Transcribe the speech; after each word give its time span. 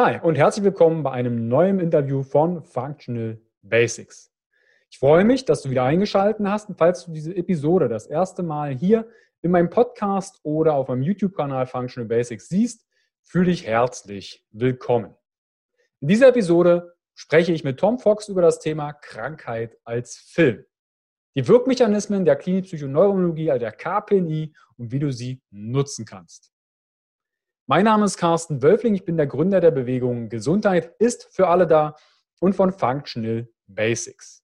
Hi 0.00 0.20
und 0.22 0.36
herzlich 0.36 0.64
willkommen 0.64 1.02
bei 1.02 1.10
einem 1.10 1.48
neuen 1.48 1.80
Interview 1.80 2.22
von 2.22 2.62
Functional 2.62 3.40
Basics. 3.62 4.32
Ich 4.92 5.00
freue 5.00 5.24
mich, 5.24 5.44
dass 5.44 5.62
du 5.62 5.70
wieder 5.70 5.82
eingeschaltet 5.82 6.46
hast 6.46 6.68
und 6.68 6.78
falls 6.78 7.04
du 7.04 7.10
diese 7.10 7.34
Episode 7.34 7.88
das 7.88 8.06
erste 8.06 8.44
Mal 8.44 8.72
hier 8.76 9.08
in 9.42 9.50
meinem 9.50 9.70
Podcast 9.70 10.38
oder 10.44 10.74
auf 10.74 10.86
meinem 10.86 11.02
YouTube-Kanal 11.02 11.66
Functional 11.66 12.06
Basics 12.06 12.48
siehst, 12.48 12.86
fühle 13.24 13.46
dich 13.46 13.66
herzlich 13.66 14.46
willkommen. 14.52 15.16
In 15.98 16.06
dieser 16.06 16.28
Episode 16.28 16.94
spreche 17.16 17.52
ich 17.52 17.64
mit 17.64 17.80
Tom 17.80 17.98
Fox 17.98 18.28
über 18.28 18.40
das 18.40 18.60
Thema 18.60 18.92
Krankheit 18.92 19.78
als 19.82 20.14
Film. 20.14 20.64
Die 21.34 21.48
Wirkmechanismen 21.48 22.24
der 22.24 22.36
Klinik-Psychoneurologie, 22.36 23.50
also 23.50 23.64
der 23.64 23.72
KPNI 23.72 24.54
und 24.76 24.92
wie 24.92 25.00
du 25.00 25.10
sie 25.10 25.42
nutzen 25.50 26.04
kannst. 26.04 26.52
Mein 27.70 27.84
Name 27.84 28.06
ist 28.06 28.16
Carsten 28.16 28.62
Wölfling, 28.62 28.94
ich 28.94 29.04
bin 29.04 29.18
der 29.18 29.26
Gründer 29.26 29.60
der 29.60 29.72
Bewegung 29.72 30.30
Gesundheit 30.30 30.94
ist 30.98 31.28
für 31.30 31.48
alle 31.48 31.66
da 31.66 31.96
und 32.40 32.54
von 32.54 32.72
Functional 32.72 33.46
Basics. 33.66 34.42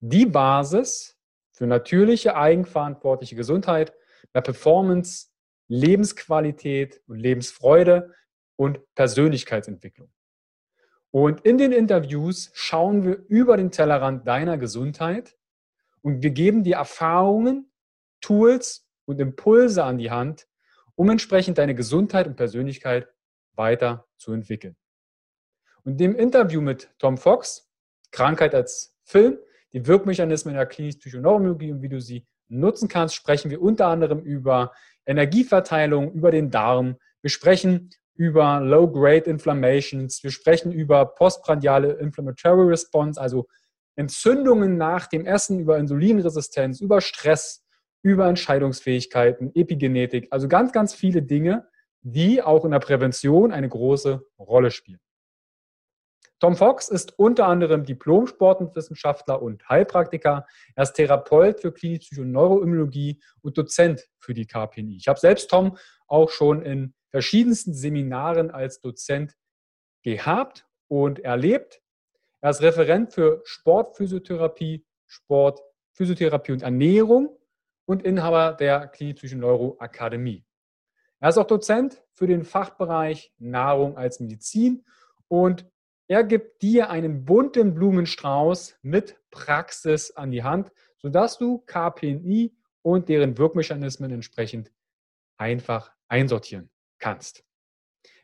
Die 0.00 0.26
Basis 0.26 1.18
für 1.52 1.66
natürliche, 1.66 2.36
eigenverantwortliche 2.36 3.34
Gesundheit, 3.34 3.94
mehr 4.34 4.42
Performance, 4.42 5.28
Lebensqualität 5.68 7.00
und 7.06 7.18
Lebensfreude 7.18 8.14
und 8.56 8.78
Persönlichkeitsentwicklung. 8.94 10.12
Und 11.12 11.40
in 11.46 11.56
den 11.56 11.72
Interviews 11.72 12.50
schauen 12.52 13.04
wir 13.04 13.24
über 13.28 13.56
den 13.56 13.70
Tellerrand 13.70 14.28
deiner 14.28 14.58
Gesundheit 14.58 15.34
und 16.02 16.22
wir 16.22 16.30
geben 16.30 16.62
dir 16.62 16.76
Erfahrungen, 16.76 17.72
Tools 18.20 18.86
und 19.06 19.18
Impulse 19.18 19.82
an 19.82 19.96
die 19.96 20.10
Hand, 20.10 20.46
um 21.00 21.08
entsprechend 21.08 21.56
deine 21.56 21.74
Gesundheit 21.74 22.26
und 22.26 22.36
Persönlichkeit 22.36 23.08
weiter 23.54 24.06
zu 24.18 24.34
entwickeln. 24.34 24.76
Und 25.82 25.98
dem 25.98 26.14
Interview 26.14 26.60
mit 26.60 26.90
Tom 26.98 27.16
Fox, 27.16 27.72
Krankheit 28.10 28.54
als 28.54 28.94
Film, 29.04 29.38
die 29.72 29.86
Wirkmechanismen 29.86 30.52
der 30.52 30.66
klinisch-Psychoneurologie 30.66 31.72
und 31.72 31.80
wie 31.80 31.88
du 31.88 32.02
sie 32.02 32.26
nutzen 32.48 32.86
kannst, 32.86 33.14
sprechen 33.14 33.50
wir 33.50 33.62
unter 33.62 33.86
anderem 33.86 34.20
über 34.20 34.74
Energieverteilung, 35.06 36.12
über 36.12 36.30
den 36.30 36.50
Darm. 36.50 36.98
Wir 37.22 37.30
sprechen 37.30 37.88
über 38.12 38.60
Low-Grade 38.60 39.30
Inflammations. 39.30 40.22
Wir 40.22 40.30
sprechen 40.30 40.70
über 40.70 41.06
postprandiale 41.06 41.92
Inflammatory 41.94 42.68
Response, 42.68 43.18
also 43.18 43.48
Entzündungen 43.96 44.76
nach 44.76 45.06
dem 45.06 45.24
Essen, 45.24 45.60
über 45.60 45.78
Insulinresistenz, 45.78 46.82
über 46.82 47.00
Stress, 47.00 47.64
über 48.02 48.28
Entscheidungsfähigkeiten, 48.28 49.54
Epigenetik, 49.54 50.28
also 50.30 50.48
ganz, 50.48 50.72
ganz 50.72 50.94
viele 50.94 51.22
Dinge, 51.22 51.68
die 52.02 52.42
auch 52.42 52.64
in 52.64 52.70
der 52.70 52.78
Prävention 52.78 53.52
eine 53.52 53.68
große 53.68 54.22
Rolle 54.38 54.70
spielen. 54.70 55.00
Tom 56.38 56.56
Fox 56.56 56.88
ist 56.88 57.18
unter 57.18 57.46
anderem 57.46 57.84
Diplom-Sportwissenschaftler 57.84 59.42
und 59.42 59.68
Heilpraktiker. 59.68 60.46
Er 60.74 60.82
ist 60.82 60.94
Therapeut 60.94 61.60
für 61.60 61.70
Klinische 61.70 62.22
Neuroimmunologie 62.24 63.20
und 63.42 63.58
Dozent 63.58 64.08
für 64.18 64.32
die 64.32 64.46
KPNI. 64.46 64.96
Ich 64.96 65.08
habe 65.08 65.20
selbst 65.20 65.50
Tom 65.50 65.76
auch 66.06 66.30
schon 66.30 66.62
in 66.62 66.94
verschiedensten 67.10 67.74
Seminaren 67.74 68.50
als 68.50 68.80
Dozent 68.80 69.36
gehabt 70.02 70.66
und 70.88 71.18
erlebt. 71.18 71.82
Er 72.40 72.50
ist 72.50 72.62
Referent 72.62 73.12
für 73.12 73.42
Sportphysiotherapie, 73.44 74.86
Sportphysiotherapie 75.06 76.52
und 76.52 76.62
Ernährung 76.62 77.36
und 77.90 78.04
Inhaber 78.04 78.52
der 78.52 78.86
Klinischen 78.86 79.40
Neuroakademie. 79.40 80.44
Er 81.18 81.28
ist 81.28 81.38
auch 81.38 81.46
Dozent 81.48 82.00
für 82.12 82.28
den 82.28 82.44
Fachbereich 82.44 83.34
Nahrung 83.38 83.96
als 83.96 84.20
Medizin 84.20 84.84
und 85.26 85.68
er 86.06 86.22
gibt 86.22 86.62
dir 86.62 86.88
einen 86.90 87.24
bunten 87.24 87.74
Blumenstrauß 87.74 88.78
mit 88.82 89.18
Praxis 89.32 90.12
an 90.12 90.30
die 90.30 90.44
Hand, 90.44 90.70
sodass 90.98 91.36
du 91.36 91.64
KPNI 91.66 92.54
und 92.82 93.08
deren 93.08 93.36
Wirkmechanismen 93.36 94.12
entsprechend 94.12 94.70
einfach 95.36 95.90
einsortieren 96.06 96.70
kannst. 97.00 97.42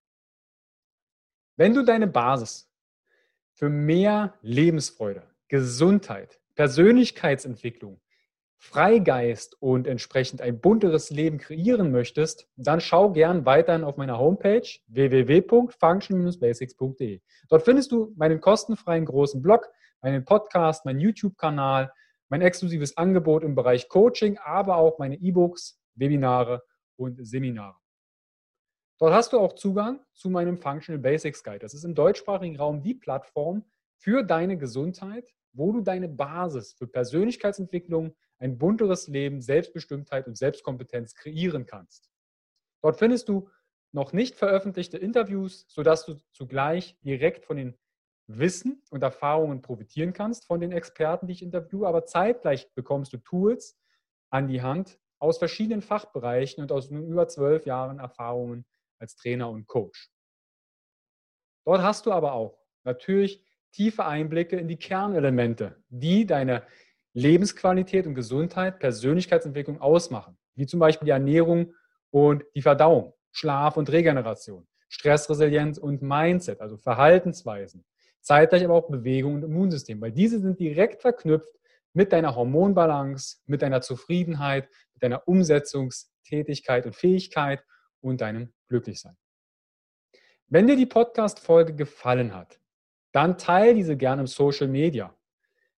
Wenn 1.56 1.72
du 1.72 1.82
deine 1.82 2.09
Basis 2.09 2.71
für 3.55 3.71
mehr 3.71 4.34
Lebensfreude, 4.43 5.22
Gesundheit, 5.49 6.38
Persönlichkeitsentwicklung 6.56 8.03
Freigeist 8.66 9.56
und 9.60 9.87
entsprechend 9.87 10.43
ein 10.43 10.60
bunteres 10.60 11.10
Leben 11.10 11.38
kreieren 11.38 11.93
möchtest, 11.93 12.49
dann 12.56 12.81
schau 12.81 13.12
gern 13.12 13.47
weiterhin 13.47 13.84
auf 13.84 13.97
meiner 13.97 14.19
Homepage 14.19 14.66
www.function-basics.de. 14.88 17.21
Dort 17.49 17.62
findest 17.62 17.93
du 17.93 18.12
meinen 18.16 18.41
kostenfreien 18.41 19.05
großen 19.05 19.41
Blog, 19.41 19.69
meinen 20.03 20.25
Podcast, 20.25 20.84
meinen 20.84 20.99
YouTube-Kanal, 21.00 21.93
mein 22.28 22.43
exklusives 22.43 22.97
Angebot 22.97 23.44
im 23.44 23.55
Bereich 23.55 23.88
Coaching, 23.88 24.37
aber 24.38 24.76
auch 24.76 24.99
meine 24.99 25.15
E-Books, 25.16 25.81
Webinare 25.94 26.65
und 26.97 27.25
Seminare. 27.25 27.76
Dort 28.99 29.15
hast 29.15 29.32
du 29.32 29.38
auch 29.38 29.53
Zugang 29.55 30.00
zu 30.12 30.28
meinem 30.28 30.59
Functional 30.59 31.00
Basics 31.00 31.44
Guide. 31.44 31.60
Das 31.60 31.75
ist 31.75 31.84
im 31.84 31.94
deutschsprachigen 31.94 32.56
Raum 32.56 32.82
die 32.82 32.94
Plattform 32.94 33.65
für 33.97 34.22
deine 34.22 34.59
Gesundheit, 34.59 35.32
wo 35.56 35.72
du 35.72 35.81
deine 35.81 36.09
Basis 36.09 36.75
für 36.75 36.87
Persönlichkeitsentwicklung, 36.87 38.15
ein 38.39 38.59
bunteres 38.59 39.09
Leben, 39.09 39.41
Selbstbestimmtheit 39.41 40.27
und 40.27 40.37
Selbstkompetenz 40.37 41.15
kreieren 41.15 41.67
kannst. 41.67 42.11
Dort 42.83 42.99
findest 42.99 43.28
du 43.28 43.49
noch 43.93 44.12
nicht 44.12 44.37
veröffentlichte 44.37 44.99
Interviews, 44.99 45.65
sodass 45.69 46.05
du 46.05 46.17
zugleich 46.33 46.99
direkt 47.00 47.47
von 47.47 47.56
den 47.56 47.78
Wissen 48.27 48.83
und 48.91 49.03
Erfahrungen 49.03 49.62
profitieren 49.62 50.12
kannst 50.12 50.47
von 50.47 50.61
den 50.61 50.72
Experten, 50.72 51.27
die 51.27 51.33
ich 51.33 51.43
interviewe, 51.43 51.87
aber 51.87 52.05
zeitgleich 52.05 52.73
bekommst 52.75 53.12
du 53.12 53.19
Tools 53.19 53.78
an 54.31 54.49
die 54.49 54.62
Hand 54.62 54.99
aus 55.19 55.38
verschiedenen 55.38 55.81
Fachbereichen 55.81 56.62
und 56.62 56.73
aus 56.73 56.91
über 56.91 57.28
zwölf 57.28 57.65
Jahren 57.65 57.99
Erfahrungen 57.99 58.67
als 58.99 59.17
Trainer 59.17 59.49
und 59.49 59.67
Coach. 59.67 60.11
Dort 61.65 61.83
hast 61.83 62.06
du 62.06 62.12
aber 62.12 62.33
auch 62.33 62.59
natürlich 62.84 63.43
tiefe 63.76 64.06
Einblicke 64.06 64.56
in 64.56 64.69
die 64.69 64.78
Kernelemente, 64.78 65.76
die 65.91 66.26
deine 66.26 66.62
Lebensqualität 67.12 68.06
und 68.06 68.14
Gesundheit, 68.14 68.78
Persönlichkeitsentwicklung 68.78 69.81
ausmachen, 69.81 70.38
wie 70.54 70.66
zum 70.66 70.81
Beispiel 70.81 71.04
die 71.04 71.12
Ernährung 71.12 71.75
und 72.10 72.42
die 72.54 72.62
Verdauung, 72.62 73.12
Schlaf 73.32 73.76
und 73.76 73.92
Regeneration, 73.92 74.66
Stressresilienz 74.88 75.76
und 75.76 76.00
Mindset, 76.00 76.62
also 76.62 76.78
Verhaltensweisen, 76.78 77.84
zeitgleich 78.22 78.64
aber 78.64 78.75
auch 78.75 78.88
Bewegung 78.88 79.34
und 79.34 79.42
Immunsystem, 79.42 80.00
weil 80.00 80.12
diese 80.12 80.41
sind 80.41 80.58
direkt 80.58 81.03
verknüpft 81.03 81.53
mit 81.93 82.12
deiner 82.12 82.34
Hormonbalance, 82.34 83.38
mit 83.44 83.60
deiner 83.60 83.82
Zufriedenheit, 83.82 84.70
mit 84.94 85.03
deiner 85.03 85.28
Umsetzungstätigkeit 85.28 86.87
und 86.87 86.97
Fähigkeit 86.97 87.62
und 88.00 88.22
deinem 88.22 88.54
Glücklichsein. 88.69 89.16
Wenn 90.48 90.66
dir 90.66 90.76
die 90.76 90.87
Podcast-Folge 90.87 91.75
gefallen 91.75 92.34
hat, 92.34 92.58
dann 93.16 93.38
teile 93.38 93.72
diese 93.72 93.97
gerne 93.97 94.21
im 94.21 94.27
Social 94.27 94.69
Media, 94.69 95.16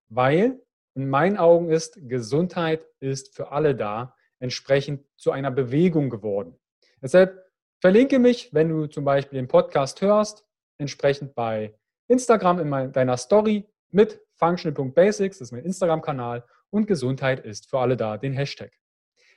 weil 0.09 0.59
in 0.95 1.07
meinen 1.07 1.37
Augen 1.37 1.69
ist, 1.69 1.99
Gesundheit 2.09 2.83
ist 2.99 3.35
für 3.35 3.51
alle 3.51 3.75
da, 3.75 4.15
entsprechend 4.39 5.05
zu 5.17 5.29
einer 5.29 5.51
Bewegung 5.51 6.09
geworden. 6.09 6.55
Deshalb 6.99 7.45
verlinke 7.79 8.17
mich, 8.17 8.51
wenn 8.53 8.69
du 8.69 8.87
zum 8.87 9.05
Beispiel 9.05 9.37
den 9.37 9.47
Podcast 9.47 10.01
hörst, 10.01 10.45
entsprechend 10.79 11.35
bei 11.35 11.75
Instagram 12.07 12.59
in 12.59 12.91
deiner 12.91 13.17
Story 13.17 13.69
mit 13.91 14.19
functional.basics, 14.37 15.37
das 15.37 15.49
ist 15.49 15.51
mein 15.51 15.63
Instagram-Kanal, 15.63 16.43
und 16.71 16.87
Gesundheit 16.87 17.45
ist 17.45 17.69
für 17.69 17.77
alle 17.77 17.97
da, 17.97 18.17
den 18.17 18.33
Hashtag. 18.33 18.71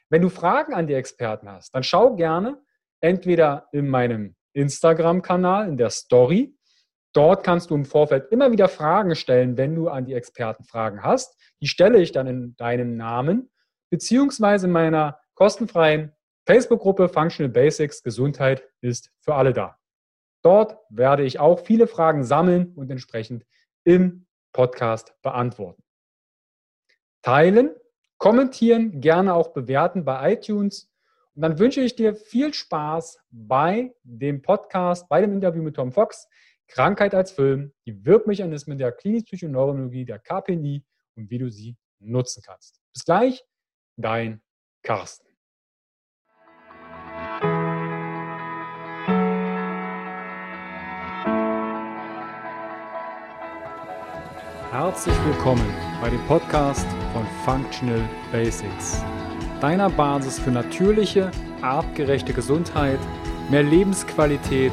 Wenn 0.08 0.22
du 0.22 0.30
Fragen 0.30 0.72
an 0.72 0.86
die 0.86 0.94
Experten 0.94 1.50
hast, 1.50 1.74
dann 1.74 1.82
schau 1.82 2.16
gerne 2.16 2.62
entweder 3.00 3.68
in 3.72 3.88
meinem 3.88 4.36
Instagram-Kanal, 4.54 5.68
in 5.68 5.76
der 5.76 5.90
Story, 5.90 6.56
Dort 7.12 7.44
kannst 7.44 7.70
du 7.70 7.74
im 7.74 7.84
Vorfeld 7.84 8.30
immer 8.30 8.52
wieder 8.52 8.68
Fragen 8.68 9.16
stellen, 9.16 9.56
wenn 9.56 9.74
du 9.74 9.88
an 9.88 10.04
die 10.04 10.14
Experten 10.14 10.64
Fragen 10.64 11.02
hast. 11.02 11.36
Die 11.60 11.66
stelle 11.66 12.00
ich 12.00 12.12
dann 12.12 12.26
in 12.26 12.56
deinem 12.56 12.96
Namen, 12.96 13.50
beziehungsweise 13.90 14.66
in 14.66 14.72
meiner 14.72 15.18
kostenfreien 15.34 16.12
Facebook-Gruppe 16.46 17.08
Functional 17.08 17.50
Basics 17.50 18.02
Gesundheit 18.02 18.62
ist 18.80 19.10
für 19.20 19.34
alle 19.34 19.52
da. 19.52 19.78
Dort 20.42 20.78
werde 20.88 21.24
ich 21.24 21.38
auch 21.38 21.60
viele 21.60 21.86
Fragen 21.86 22.24
sammeln 22.24 22.72
und 22.74 22.90
entsprechend 22.90 23.44
im 23.84 24.26
Podcast 24.52 25.14
beantworten. 25.22 25.82
teilen, 27.22 27.74
kommentieren, 28.18 29.00
gerne 29.00 29.34
auch 29.34 29.48
bewerten 29.48 30.04
bei 30.04 30.32
iTunes. 30.32 30.90
Und 31.34 31.42
dann 31.42 31.58
wünsche 31.58 31.80
ich 31.80 31.94
dir 31.94 32.14
viel 32.14 32.54
Spaß 32.54 33.20
bei 33.30 33.94
dem 34.02 34.42
Podcast, 34.42 35.08
bei 35.08 35.20
dem 35.20 35.32
Interview 35.32 35.62
mit 35.62 35.76
Tom 35.76 35.92
Fox. 35.92 36.28
Krankheit 36.70 37.16
als 37.16 37.32
Film, 37.32 37.72
die 37.84 38.04
Wirkmechanismen 38.04 38.78
der 38.78 38.92
klinisch-Psychoneurologie, 38.92 40.04
der 40.04 40.20
KPNI 40.20 40.84
und 41.16 41.28
wie 41.28 41.38
du 41.38 41.50
sie 41.50 41.76
nutzen 41.98 42.44
kannst. 42.46 42.80
Bis 42.92 43.04
gleich, 43.04 43.44
dein 43.96 44.40
Carsten. 44.84 45.26
Herzlich 54.70 55.16
willkommen 55.26 55.66
bei 56.00 56.08
dem 56.08 56.24
Podcast 56.28 56.86
von 57.12 57.26
Functional 57.44 58.08
Basics, 58.30 59.02
deiner 59.60 59.90
Basis 59.90 60.38
für 60.38 60.52
natürliche, 60.52 61.32
artgerechte 61.62 62.32
Gesundheit, 62.32 63.00
mehr 63.50 63.64
Lebensqualität, 63.64 64.72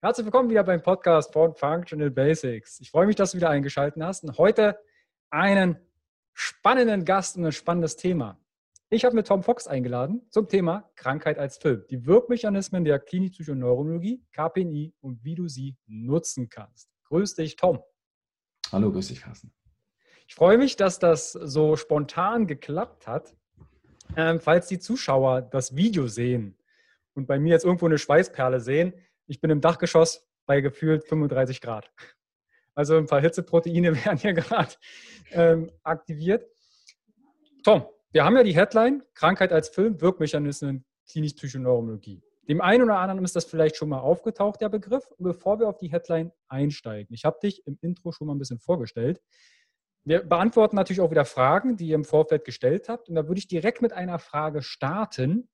Herzlich 0.00 0.26
willkommen 0.26 0.48
wieder 0.48 0.62
beim 0.62 0.80
Podcast 0.80 1.32
von 1.32 1.56
Functional 1.56 2.12
Basics. 2.12 2.78
Ich 2.78 2.92
freue 2.92 3.08
mich, 3.08 3.16
dass 3.16 3.32
du 3.32 3.38
wieder 3.38 3.50
eingeschaltet 3.50 4.00
hast 4.00 4.22
und 4.22 4.38
heute 4.38 4.78
einen 5.28 5.76
spannenden 6.34 7.04
Gast 7.04 7.36
und 7.36 7.44
ein 7.44 7.50
spannendes 7.50 7.96
Thema. 7.96 8.38
Ich 8.90 9.04
habe 9.04 9.16
mir 9.16 9.24
Tom 9.24 9.42
Fox 9.42 9.66
eingeladen 9.66 10.24
zum 10.30 10.46
Thema 10.46 10.88
Krankheit 10.94 11.36
als 11.36 11.56
Film. 11.56 11.84
Die 11.90 12.06
Wirkmechanismen 12.06 12.84
der 12.84 13.00
Klinik-Psychoneurologie, 13.00 14.22
KPNI 14.30 14.94
und 15.00 15.24
wie 15.24 15.34
du 15.34 15.48
sie 15.48 15.76
nutzen 15.88 16.48
kannst. 16.48 16.88
Grüß 17.06 17.34
dich, 17.34 17.56
Tom. 17.56 17.82
Hallo, 18.70 18.92
grüß 18.92 19.08
dich, 19.08 19.22
Carsten. 19.22 19.52
Ich 20.28 20.36
freue 20.36 20.58
mich, 20.58 20.76
dass 20.76 21.00
das 21.00 21.32
so 21.32 21.74
spontan 21.74 22.46
geklappt 22.46 23.08
hat. 23.08 23.34
Ähm, 24.16 24.38
falls 24.38 24.68
die 24.68 24.78
Zuschauer 24.78 25.42
das 25.42 25.74
Video 25.74 26.06
sehen 26.06 26.56
und 27.14 27.26
bei 27.26 27.40
mir 27.40 27.50
jetzt 27.50 27.64
irgendwo 27.64 27.86
eine 27.86 27.98
Schweißperle 27.98 28.60
sehen, 28.60 28.94
ich 29.28 29.40
bin 29.40 29.50
im 29.50 29.60
Dachgeschoss 29.60 30.26
bei 30.46 30.60
gefühlt 30.60 31.06
35 31.06 31.60
Grad. 31.60 31.90
Also 32.74 32.96
ein 32.96 33.06
paar 33.06 33.20
Hitzeproteine 33.20 33.94
werden 34.04 34.18
hier 34.18 34.32
gerade 34.32 34.74
ähm, 35.32 35.70
aktiviert. 35.82 36.46
Tom, 37.62 37.86
wir 38.10 38.24
haben 38.24 38.36
ja 38.36 38.42
die 38.42 38.56
Headline 38.56 39.02
Krankheit 39.14 39.52
als 39.52 39.68
Film, 39.68 40.00
Wirkmechanismen, 40.00 40.84
klinisch-Psychoneurologie. 41.10 42.22
Dem 42.48 42.62
einen 42.62 42.82
oder 42.84 42.98
anderen 42.98 43.24
ist 43.24 43.36
das 43.36 43.44
vielleicht 43.44 43.76
schon 43.76 43.90
mal 43.90 44.00
aufgetaucht, 44.00 44.62
der 44.62 44.70
Begriff. 44.70 45.06
Und 45.10 45.24
bevor 45.24 45.60
wir 45.60 45.68
auf 45.68 45.76
die 45.76 45.92
Headline 45.92 46.32
einsteigen, 46.48 47.12
ich 47.14 47.26
habe 47.26 47.38
dich 47.42 47.66
im 47.66 47.78
Intro 47.82 48.10
schon 48.10 48.26
mal 48.26 48.34
ein 48.34 48.38
bisschen 48.38 48.58
vorgestellt. 48.58 49.20
Wir 50.04 50.22
beantworten 50.22 50.76
natürlich 50.76 51.02
auch 51.02 51.10
wieder 51.10 51.26
Fragen, 51.26 51.76
die 51.76 51.88
ihr 51.88 51.94
im 51.94 52.04
Vorfeld 52.04 52.46
gestellt 52.46 52.88
habt. 52.88 53.10
Und 53.10 53.16
da 53.16 53.28
würde 53.28 53.38
ich 53.38 53.48
direkt 53.48 53.82
mit 53.82 53.92
einer 53.92 54.18
Frage 54.18 54.62
starten. 54.62 55.50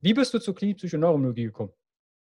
Wie 0.00 0.12
bist 0.12 0.34
du 0.34 0.38
zur 0.38 0.54
Klinik-Psychoneurologie 0.54 1.44
gekommen? 1.44 1.72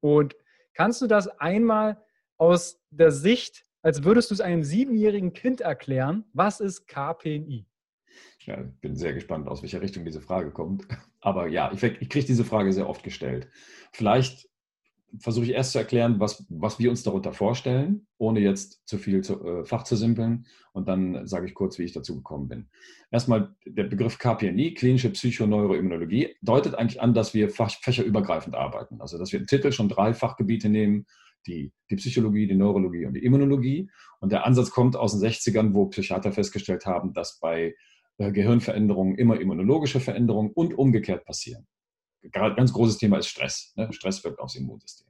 Und 0.03 0.37
kannst 0.75 1.01
du 1.01 1.07
das 1.07 1.29
einmal 1.29 2.03
aus 2.37 2.81
der 2.91 3.13
Sicht, 3.13 3.65
als 3.83 4.05
würdest 4.05 4.31
du 4.31 4.35
es 4.35 4.41
einem 4.41 4.65
siebenjährigen 4.65 5.33
Kind 5.33 5.61
erklären, 5.61 6.25
was 6.33 6.61
ist 6.61 6.87
KPNI? 6.87 7.67
Ja, 8.41 8.61
ich 8.61 8.81
bin 8.81 8.97
sehr 8.97 9.13
gespannt, 9.13 9.49
aus 9.49 9.63
welcher 9.63 9.81
Richtung 9.81 10.05
diese 10.05 10.21
Frage 10.21 10.51
kommt. 10.51 10.87
Aber 11.21 11.47
ja, 11.47 11.73
ich, 11.73 11.83
ich 11.83 12.09
kriege 12.09 12.27
diese 12.27 12.45
Frage 12.45 12.73
sehr 12.73 12.89
oft 12.89 13.05
gestellt. 13.05 13.49
Vielleicht 13.93 14.49
versuche 15.19 15.47
ich 15.47 15.53
erst 15.53 15.73
zu 15.73 15.79
erklären, 15.79 16.21
was, 16.21 16.45
was 16.49 16.79
wir 16.79 16.91
uns 16.91 17.03
darunter 17.03 17.33
vorstellen, 17.33 18.07
ohne 18.19 18.41
jetzt 18.41 18.87
zu 18.87 18.99
viel 18.99 19.23
zu, 19.23 19.45
äh, 19.45 19.65
Fach 19.65 19.85
zu 19.85 19.97
simpeln. 19.97 20.47
Und 20.73 20.89
dann 20.89 21.27
sage 21.27 21.47
ich 21.47 21.55
kurz, 21.55 21.79
wie 21.79 21.85
ich 21.85 21.93
dazu 21.93 22.17
gekommen 22.17 22.49
bin. 22.49 22.69
Erstmal 23.11 23.55
der 23.67 23.85
Begriff 23.85 24.19
KPNI, 24.19 24.75
klinische 24.75 25.11
Psychoneuroimmunologie, 25.11 26.37
deutet 26.41 26.75
eigentlich 26.75 27.01
an, 27.01 27.15
dass 27.15 27.35
wir 27.35 27.51
fach, 27.51 27.71
fächerübergreifend 27.71 28.55
arbeiten. 28.55 29.01
Also, 29.01 29.19
dass 29.19 29.33
wir 29.33 29.41
im 29.41 29.47
Titel 29.47 29.73
schon 29.73 29.89
drei 29.89 30.15
Fachgebiete 30.15 30.69
nehmen, 30.69 31.07
die, 31.47 31.73
die 31.91 31.97
Psychologie, 31.97 32.47
die 32.47 32.55
Neurologie 32.55 33.05
und 33.05 33.15
die 33.15 33.25
Immunologie. 33.25 33.91
Und 34.21 34.33
der 34.33 34.47
Ansatz 34.47 34.71
kommt 34.71 34.97
aus 34.97 35.19
den 35.19 35.29
60ern, 35.29 35.75
wo 35.75 35.87
Psychiater 35.87 36.33
festgestellt 36.33 36.87
haben, 36.87 37.13
dass 37.13 37.39
bei 37.39 37.75
äh, 38.19 38.33
Gehirnveränderungen 38.33 39.17
immer 39.17 39.41
immunologische 39.41 40.01
Veränderungen 40.01 40.53
und 40.53 40.75
umgekehrt 40.75 41.25
passieren 41.25 41.67
ganz 42.31 42.73
großes 42.73 42.99
Thema 42.99 43.19
ist 43.19 43.29
Stress. 43.29 43.73
Ne? 43.77 43.93
Stress 43.93 44.23
wirkt 44.25 44.39
aufs 44.39 44.55
Immunsystem. 44.55 45.07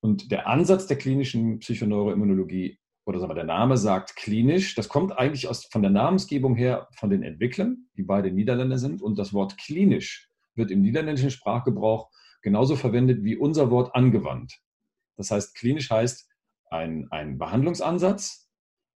Und 0.00 0.32
der 0.32 0.48
Ansatz 0.48 0.86
der 0.86 0.98
klinischen 0.98 1.60
Psychoneuroimmunologie, 1.60 2.78
oder 3.04 3.18
sagen 3.18 3.30
wir, 3.30 3.36
der 3.36 3.44
Name 3.44 3.76
sagt 3.76 4.16
klinisch, 4.16 4.74
das 4.74 4.88
kommt 4.88 5.16
eigentlich 5.16 5.48
aus, 5.48 5.64
von 5.66 5.82
der 5.82 5.90
Namensgebung 5.90 6.54
her 6.56 6.88
von 6.96 7.10
den 7.10 7.22
Entwicklern, 7.22 7.86
die 7.96 8.02
beide 8.02 8.30
Niederländer 8.30 8.78
sind. 8.78 9.02
Und 9.02 9.18
das 9.18 9.32
Wort 9.32 9.58
klinisch 9.58 10.28
wird 10.54 10.70
im 10.70 10.82
niederländischen 10.82 11.30
Sprachgebrauch 11.30 12.10
genauso 12.42 12.76
verwendet 12.76 13.22
wie 13.22 13.36
unser 13.36 13.70
Wort 13.70 13.94
angewandt. 13.94 14.60
Das 15.16 15.30
heißt, 15.30 15.54
klinisch 15.54 15.90
heißt 15.90 16.28
ein, 16.70 17.06
ein 17.10 17.38
Behandlungsansatz, 17.38 18.50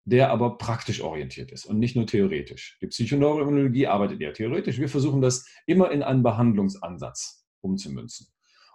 der 0.05 0.31
aber 0.31 0.57
praktisch 0.57 1.01
orientiert 1.01 1.51
ist 1.51 1.65
und 1.65 1.79
nicht 1.79 1.95
nur 1.95 2.05
theoretisch. 2.05 2.77
Die 2.81 2.87
Psychoneuroimmunologie 2.87 3.87
arbeitet 3.87 4.21
eher 4.21 4.33
theoretisch. 4.33 4.79
Wir 4.79 4.89
versuchen 4.89 5.21
das 5.21 5.45
immer 5.65 5.91
in 5.91 6.03
einen 6.03 6.23
Behandlungsansatz 6.23 7.45
umzumünzen. 7.61 8.27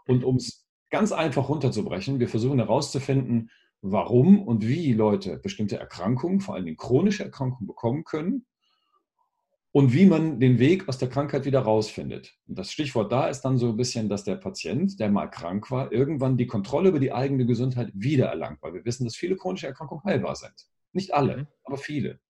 Und 0.07 0.25
um 0.25 0.37
es 0.37 0.67
ganz 0.91 1.13
einfach 1.13 1.49
runterzubrechen, 1.49 2.19
wir 2.19 2.29
versuchen 2.29 2.59
herauszufinden, 2.59 3.51
warum 3.83 4.43
und 4.43 4.67
wie 4.67 4.93
Leute 4.95 5.39
bestimmte 5.39 5.79
Erkrankungen, 5.79 6.41
vor 6.41 6.55
allem 6.55 6.77
chronische 6.77 7.25
Erkrankungen, 7.25 7.67
bekommen 7.67 8.05
können 8.05 8.47
und 9.71 9.93
wie 9.93 10.07
man 10.07 10.41
den 10.41 10.59
Weg 10.59 10.89
aus 10.89 10.97
der 10.97 11.11
Krankheit 11.11 11.45
wieder 11.45 11.61
rausfindet. 11.61 12.35
Und 12.47 12.59
das 12.59 12.73
Stichwort 12.73 13.13
da 13.13 13.29
ist 13.29 13.43
dann 13.43 13.59
so 13.59 13.69
ein 13.69 13.77
bisschen, 13.77 14.09
dass 14.09 14.25
der 14.25 14.37
Patient, 14.37 14.99
der 14.99 15.11
mal 15.11 15.27
krank 15.27 15.71
war, 15.71 15.93
irgendwann 15.93 16.39
die 16.39 16.47
Kontrolle 16.47 16.89
über 16.89 17.01
die 17.01 17.13
eigene 17.13 17.45
Gesundheit 17.45 17.91
wiedererlangt, 17.93 18.63
weil 18.63 18.73
wir 18.73 18.85
wissen, 18.87 19.05
dass 19.05 19.15
viele 19.15 19.37
chronische 19.37 19.67
Erkrankungen 19.67 20.03
heilbar 20.05 20.35
sind. 20.35 20.69
Nicht 20.93 21.15
alle, 21.15 21.37
mhm. 21.39 21.47
aber 21.65 21.77
viele. 21.77 22.21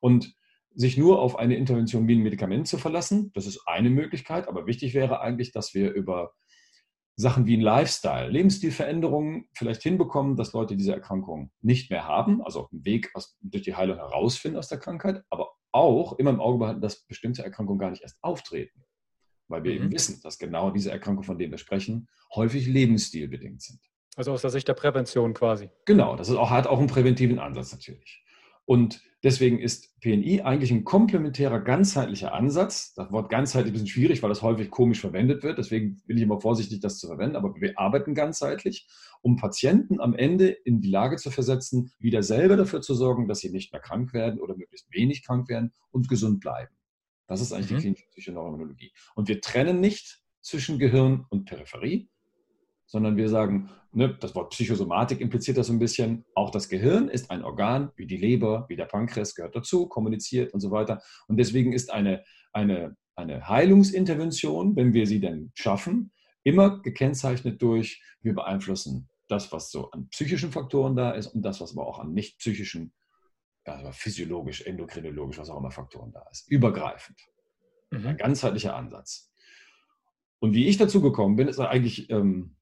Und 0.00 0.34
sich 0.72 0.96
nur 0.96 1.20
auf 1.20 1.36
eine 1.38 1.56
Intervention 1.56 2.06
wie 2.06 2.14
ein 2.14 2.22
Medikament 2.22 2.68
zu 2.68 2.78
verlassen, 2.78 3.32
das 3.34 3.46
ist 3.46 3.62
eine 3.66 3.90
Möglichkeit, 3.90 4.48
aber 4.48 4.66
wichtig 4.66 4.94
wäre 4.94 5.20
eigentlich, 5.20 5.52
dass 5.52 5.74
wir 5.74 5.92
über 5.92 6.32
Sachen 7.16 7.46
wie 7.46 7.56
ein 7.56 7.60
Lifestyle, 7.60 8.30
Lebensstilveränderungen 8.30 9.48
vielleicht 9.52 9.82
hinbekommen, 9.82 10.36
dass 10.36 10.52
Leute 10.52 10.76
diese 10.76 10.94
Erkrankung 10.94 11.50
nicht 11.60 11.90
mehr 11.90 12.06
haben, 12.06 12.42
also 12.42 12.68
einen 12.72 12.84
Weg 12.84 13.10
aus, 13.14 13.36
durch 13.42 13.62
die 13.62 13.74
Heilung 13.74 13.98
herausfinden 13.98 14.58
aus 14.58 14.68
der 14.68 14.78
Krankheit, 14.78 15.22
aber 15.28 15.52
auch 15.72 16.18
immer 16.18 16.30
im 16.30 16.40
Auge 16.40 16.58
behalten, 16.58 16.80
dass 16.80 17.04
bestimmte 17.06 17.44
Erkrankungen 17.44 17.78
gar 17.78 17.90
nicht 17.90 18.02
erst 18.02 18.18
auftreten. 18.22 18.84
Weil 19.48 19.64
wir 19.64 19.72
mhm. 19.72 19.78
eben 19.78 19.92
wissen, 19.92 20.20
dass 20.22 20.38
genau 20.38 20.70
diese 20.70 20.90
Erkrankungen, 20.90 21.26
von 21.26 21.38
denen 21.38 21.52
wir 21.52 21.58
sprechen, 21.58 22.08
häufig 22.34 22.66
lebensstilbedingt 22.66 23.60
sind. 23.60 23.80
Also 24.20 24.32
aus 24.32 24.42
der 24.42 24.50
Sicht 24.50 24.68
der 24.68 24.74
Prävention 24.74 25.32
quasi. 25.32 25.70
Genau, 25.86 26.14
das 26.14 26.28
ist 26.28 26.36
auch, 26.36 26.50
hat 26.50 26.66
auch 26.66 26.78
einen 26.78 26.88
präventiven 26.88 27.38
Ansatz 27.38 27.72
natürlich. 27.72 28.22
Und 28.66 29.00
deswegen 29.22 29.58
ist 29.58 29.98
PNI 30.02 30.42
eigentlich 30.42 30.70
ein 30.70 30.84
komplementärer, 30.84 31.58
ganzheitlicher 31.58 32.34
Ansatz. 32.34 32.92
Das 32.92 33.10
Wort 33.12 33.30
ganzheitlich 33.30 33.72
ist 33.72 33.80
ein 33.80 33.84
bisschen 33.84 33.94
schwierig, 33.94 34.22
weil 34.22 34.28
das 34.28 34.42
häufig 34.42 34.68
komisch 34.68 35.00
verwendet 35.00 35.42
wird. 35.42 35.56
Deswegen 35.56 36.02
bin 36.04 36.18
ich 36.18 36.22
immer 36.22 36.38
vorsichtig, 36.38 36.80
das 36.80 36.98
zu 36.98 37.06
verwenden. 37.06 37.34
Aber 37.34 37.54
wir 37.62 37.78
arbeiten 37.78 38.14
ganzheitlich, 38.14 38.86
um 39.22 39.36
Patienten 39.36 40.02
am 40.02 40.14
Ende 40.14 40.48
in 40.48 40.82
die 40.82 40.90
Lage 40.90 41.16
zu 41.16 41.30
versetzen, 41.30 41.90
wieder 41.98 42.22
selber 42.22 42.58
dafür 42.58 42.82
zu 42.82 42.94
sorgen, 42.94 43.26
dass 43.26 43.38
sie 43.38 43.48
nicht 43.48 43.72
mehr 43.72 43.80
krank 43.80 44.12
werden 44.12 44.38
oder 44.38 44.54
möglichst 44.54 44.92
wenig 44.92 45.24
krank 45.24 45.48
werden 45.48 45.72
und 45.92 46.10
gesund 46.10 46.40
bleiben. 46.40 46.74
Das 47.26 47.40
ist 47.40 47.54
eigentlich 47.54 47.70
mhm. 47.70 47.76
die 47.76 47.80
klinische 47.80 48.06
Psychoneuroimmunologie. 48.10 48.92
Und 49.14 49.28
wir 49.28 49.40
trennen 49.40 49.80
nicht 49.80 50.20
zwischen 50.42 50.78
Gehirn 50.78 51.24
und 51.30 51.46
Peripherie, 51.46 52.10
sondern 52.90 53.16
wir 53.16 53.28
sagen, 53.28 53.70
ne, 53.92 54.16
das 54.18 54.34
Wort 54.34 54.50
Psychosomatik 54.50 55.20
impliziert 55.20 55.56
das 55.56 55.68
so 55.68 55.72
ein 55.72 55.78
bisschen. 55.78 56.24
Auch 56.34 56.50
das 56.50 56.68
Gehirn 56.68 57.08
ist 57.08 57.30
ein 57.30 57.44
Organ, 57.44 57.92
wie 57.94 58.06
die 58.06 58.16
Leber, 58.16 58.66
wie 58.68 58.74
der 58.74 58.86
Pankreas 58.86 59.36
gehört 59.36 59.54
dazu, 59.54 59.86
kommuniziert 59.86 60.52
und 60.52 60.58
so 60.58 60.72
weiter. 60.72 61.00
Und 61.28 61.36
deswegen 61.36 61.72
ist 61.72 61.92
eine, 61.92 62.24
eine, 62.52 62.96
eine 63.14 63.48
Heilungsintervention, 63.48 64.74
wenn 64.74 64.92
wir 64.92 65.06
sie 65.06 65.20
denn 65.20 65.52
schaffen, 65.54 66.10
immer 66.42 66.80
gekennzeichnet 66.82 67.62
durch, 67.62 68.02
wir 68.22 68.34
beeinflussen 68.34 69.08
das, 69.28 69.52
was 69.52 69.70
so 69.70 69.92
an 69.92 70.08
psychischen 70.08 70.50
Faktoren 70.50 70.96
da 70.96 71.12
ist 71.12 71.28
und 71.28 71.42
das, 71.42 71.60
was 71.60 71.76
aber 71.76 71.86
auch 71.86 72.00
an 72.00 72.12
nicht 72.12 72.38
psychischen, 72.38 72.92
also 73.62 73.92
physiologisch, 73.92 74.62
endokrinologisch, 74.62 75.38
was 75.38 75.48
auch 75.48 75.58
immer 75.58 75.70
Faktoren 75.70 76.10
da 76.10 76.26
ist. 76.32 76.50
Übergreifend. 76.50 77.20
Mhm. 77.92 78.06
Ein 78.08 78.16
ganzheitlicher 78.16 78.74
Ansatz. 78.74 79.30
Und 80.40 80.54
wie 80.54 80.66
ich 80.66 80.76
dazu 80.76 81.00
gekommen 81.00 81.36
bin, 81.36 81.46
ist 81.46 81.60
eigentlich 81.60 82.10
ähm, 82.10 82.56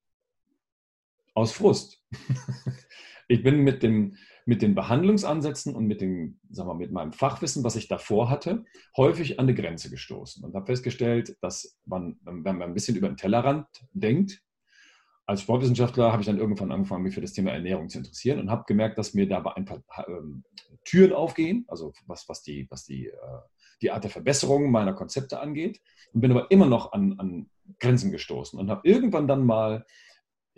aus 1.39 1.53
Frust. 1.53 2.03
ich 3.29 3.43
bin 3.43 3.61
mit, 3.61 3.83
dem, 3.83 4.17
mit 4.45 4.61
den 4.61 4.75
Behandlungsansätzen 4.75 5.75
und 5.75 5.87
mit, 5.87 6.01
dem, 6.01 6.41
sagen 6.51 6.69
wir, 6.69 6.75
mit 6.75 6.93
meinem 6.93 7.13
Fachwissen, 7.13 7.63
was 7.65 7.77
ich 7.77 7.89
davor 7.89 8.29
hatte, 8.29 8.65
häufig 8.97 9.39
an 9.39 9.45
eine 9.45 9.55
Grenze 9.55 9.89
gestoßen 9.89 10.45
und 10.45 10.55
habe 10.55 10.67
festgestellt, 10.67 11.37
dass 11.41 11.79
man, 11.85 12.19
wenn 12.25 12.43
man 12.43 12.63
ein 12.63 12.75
bisschen 12.75 12.97
über 12.97 13.09
den 13.09 13.17
Tellerrand 13.17 13.67
denkt, 13.93 14.43
als 15.27 15.43
Sportwissenschaftler 15.43 16.11
habe 16.11 16.23
ich 16.23 16.27
dann 16.27 16.39
irgendwann 16.39 16.73
angefangen, 16.73 17.03
mich 17.03 17.15
für 17.15 17.21
das 17.21 17.35
Thema 17.35 17.51
Ernährung 17.51 17.91
zu 17.91 17.99
interessieren 17.99 18.41
und 18.41 18.51
habe 18.51 18.65
gemerkt, 18.67 18.97
dass 18.97 19.13
mir 19.13 19.29
dabei 19.29 19.57
ein 19.57 19.67
paar 19.67 19.83
ähm, 20.09 20.43
Türen 20.85 21.13
aufgehen, 21.13 21.67
also 21.69 21.93
was, 22.07 22.27
was, 22.31 22.43
die, 22.43 22.67
was 22.71 22.87
die, 22.87 23.09
äh, 23.09 23.41
die 23.83 23.91
Art 23.91 24.05
der 24.05 24.11
Verbesserung 24.11 24.71
meiner 24.71 24.95
Konzepte 24.95 25.39
angeht 25.39 25.83
und 26.15 26.23
bin 26.23 26.31
aber 26.31 26.51
immer 26.51 26.65
noch 26.65 26.93
an, 26.93 27.17
an 27.19 27.51
Grenzen 27.79 28.11
gestoßen 28.11 28.59
und 28.59 28.71
habe 28.71 28.89
irgendwann 28.89 29.29
dann 29.29 29.45
mal 29.45 29.85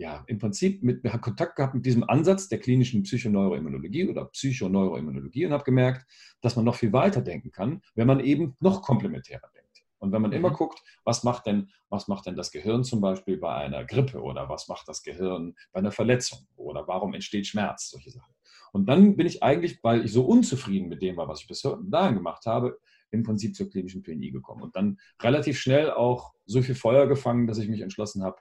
ja, 0.01 0.23
im 0.25 0.39
Prinzip 0.39 0.81
mit, 0.81 1.03
Kontakt 1.21 1.55
gehabt 1.55 1.75
mit 1.75 1.85
diesem 1.85 2.03
Ansatz 2.03 2.49
der 2.49 2.57
klinischen 2.57 3.03
Psychoneuroimmunologie 3.03 4.09
oder 4.09 4.25
Psychoneuroimmunologie 4.25 5.45
und 5.45 5.53
habe 5.53 5.63
gemerkt, 5.63 6.07
dass 6.41 6.55
man 6.55 6.65
noch 6.65 6.73
viel 6.73 6.91
weiter 6.91 7.21
denken 7.21 7.51
kann, 7.51 7.83
wenn 7.93 8.07
man 8.07 8.19
eben 8.19 8.55
noch 8.59 8.81
komplementärer 8.81 9.47
denkt. 9.53 9.83
Und 9.99 10.11
wenn 10.11 10.23
man 10.23 10.31
mhm. 10.31 10.37
immer 10.37 10.49
guckt, 10.49 10.81
was 11.03 11.23
macht, 11.23 11.45
denn, 11.45 11.69
was 11.89 12.07
macht 12.07 12.25
denn 12.25 12.35
das 12.35 12.51
Gehirn 12.51 12.83
zum 12.83 12.99
Beispiel 12.99 13.37
bei 13.37 13.53
einer 13.53 13.85
Grippe 13.85 14.19
oder 14.19 14.49
was 14.49 14.67
macht 14.67 14.87
das 14.87 15.03
Gehirn 15.03 15.53
bei 15.71 15.81
einer 15.81 15.91
Verletzung 15.91 16.47
oder 16.55 16.87
warum 16.87 17.13
entsteht 17.13 17.45
Schmerz, 17.45 17.91
solche 17.91 18.09
Sachen. 18.09 18.33
Und 18.71 18.89
dann 18.89 19.15
bin 19.15 19.27
ich 19.27 19.43
eigentlich, 19.43 19.83
weil 19.83 20.03
ich 20.03 20.11
so 20.11 20.25
unzufrieden 20.25 20.89
mit 20.89 21.03
dem 21.03 21.15
war, 21.17 21.27
was 21.27 21.41
ich 21.41 21.47
bis 21.47 21.61
dahin 21.61 22.15
gemacht 22.15 22.47
habe, 22.47 22.79
im 23.11 23.21
Prinzip 23.21 23.55
zur 23.55 23.69
klinischen 23.69 24.01
PNI 24.01 24.31
gekommen. 24.31 24.63
Und 24.63 24.75
dann 24.75 24.97
relativ 25.21 25.59
schnell 25.59 25.91
auch 25.91 26.33
so 26.47 26.63
viel 26.63 26.73
Feuer 26.73 27.05
gefangen, 27.05 27.45
dass 27.45 27.59
ich 27.59 27.69
mich 27.69 27.81
entschlossen 27.81 28.23
habe, 28.23 28.37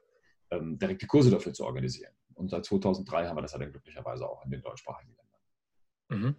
ähm, 0.51 0.79
direkte 0.79 1.07
Kurse 1.07 1.31
dafür 1.31 1.53
zu 1.53 1.65
organisieren. 1.65 2.13
Und 2.35 2.51
seit 2.51 2.65
2003 2.65 3.27
haben 3.27 3.37
wir 3.37 3.43
das 3.43 3.53
ja 3.53 3.59
dann 3.59 3.71
glücklicherweise 3.71 4.29
auch 4.29 4.45
in 4.45 4.51
den 4.51 4.63
deutschsprachigen 4.63 5.15
Ländern. 5.15 6.29
Mhm. 6.29 6.37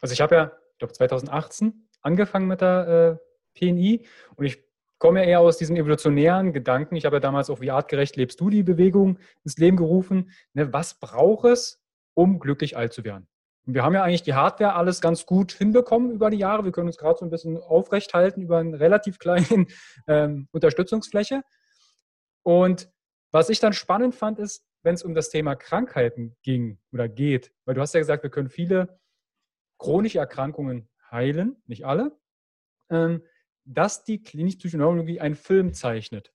Also 0.00 0.12
ich 0.12 0.20
habe 0.20 0.34
ja, 0.34 0.52
ich 0.72 0.78
glaube 0.78 0.92
2018 0.92 1.88
angefangen 2.02 2.46
mit 2.46 2.60
der 2.60 3.20
äh, 3.20 3.58
PNI 3.58 4.06
und 4.36 4.44
ich 4.44 4.62
komme 4.98 5.20
ja 5.20 5.26
eher 5.26 5.40
aus 5.40 5.58
diesem 5.58 5.76
evolutionären 5.76 6.52
Gedanken. 6.52 6.96
Ich 6.96 7.04
habe 7.04 7.16
ja 7.16 7.20
damals 7.20 7.50
auch 7.50 7.60
wie 7.60 7.70
artgerecht 7.70 8.16
lebst 8.16 8.40
du 8.40 8.50
die 8.50 8.62
Bewegung 8.62 9.18
ins 9.44 9.56
Leben 9.58 9.76
gerufen. 9.76 10.30
Ne, 10.54 10.72
was 10.72 10.98
braucht 10.98 11.46
es, 11.46 11.80
um 12.14 12.40
glücklich 12.40 12.76
alt 12.76 12.92
zu 12.92 13.04
werden? 13.04 13.28
Und 13.66 13.74
wir 13.74 13.82
haben 13.82 13.94
ja 13.94 14.02
eigentlich 14.02 14.22
die 14.22 14.34
Hardware 14.34 14.74
alles 14.74 15.00
ganz 15.00 15.26
gut 15.26 15.52
hinbekommen 15.52 16.10
über 16.10 16.30
die 16.30 16.38
Jahre. 16.38 16.64
Wir 16.64 16.72
können 16.72 16.88
uns 16.88 16.96
gerade 16.96 17.18
so 17.18 17.26
ein 17.26 17.30
bisschen 17.30 17.58
aufrecht 17.58 18.14
halten 18.14 18.40
über 18.40 18.58
eine 18.58 18.80
relativ 18.80 19.18
kleine 19.18 19.46
ähm, 20.06 20.48
Unterstützungsfläche. 20.52 21.42
Und 22.42 22.90
was 23.30 23.50
ich 23.50 23.60
dann 23.60 23.72
spannend 23.72 24.14
fand, 24.14 24.38
ist, 24.38 24.64
wenn 24.82 24.94
es 24.94 25.02
um 25.02 25.14
das 25.14 25.30
Thema 25.30 25.54
Krankheiten 25.54 26.36
ging 26.42 26.78
oder 26.92 27.08
geht, 27.08 27.52
weil 27.64 27.74
du 27.74 27.80
hast 27.80 27.94
ja 27.94 28.00
gesagt, 28.00 28.22
wir 28.22 28.30
können 28.30 28.48
viele 28.48 29.00
chronische 29.78 30.18
Erkrankungen 30.18 30.88
heilen, 31.10 31.56
nicht 31.66 31.84
alle, 31.84 32.18
ähm, 32.90 33.22
dass 33.64 34.04
die 34.04 34.22
klinische 34.22 34.58
Psychoneurologie 34.58 35.20
einen 35.20 35.36
Film 35.36 35.74
zeichnet. 35.74 36.32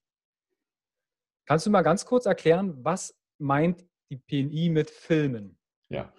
Kannst 1.45 1.65
du 1.65 1.71
mal 1.71 1.81
ganz 1.81 2.05
kurz 2.05 2.25
erklären, 2.25 2.83
was 2.83 3.19
meint 3.37 3.85
die 4.09 4.17
PNI 4.17 4.69
mit 4.69 4.89
Filmen? 4.89 5.57
Ja, 5.89 6.13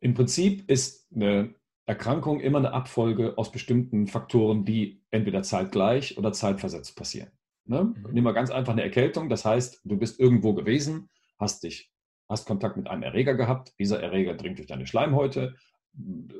im 0.00 0.14
Prinzip 0.14 0.70
ist 0.70 1.10
eine 1.12 1.54
Erkrankung 1.86 2.40
immer 2.40 2.58
eine 2.58 2.72
Abfolge 2.72 3.38
aus 3.38 3.50
bestimmten 3.50 4.06
Faktoren, 4.08 4.64
die 4.64 5.04
entweder 5.10 5.42
zeitgleich 5.42 6.18
oder 6.18 6.32
zeitversetzt 6.32 6.96
passieren. 6.96 7.30
Ne? 7.66 7.84
Mhm. 7.84 8.06
Nimm 8.12 8.24
mal 8.24 8.32
ganz 8.32 8.50
einfach 8.50 8.72
eine 8.72 8.82
Erkältung. 8.82 9.28
Das 9.28 9.44
heißt, 9.44 9.80
du 9.84 9.96
bist 9.96 10.20
irgendwo 10.20 10.54
gewesen, 10.54 11.08
hast 11.38 11.62
dich, 11.62 11.90
hast 12.28 12.46
Kontakt 12.46 12.76
mit 12.76 12.86
einem 12.88 13.02
Erreger 13.02 13.34
gehabt. 13.34 13.72
Dieser 13.78 14.02
Erreger 14.02 14.34
dringt 14.34 14.58
durch 14.58 14.68
deine 14.68 14.86
Schleimhäute, 14.86 15.54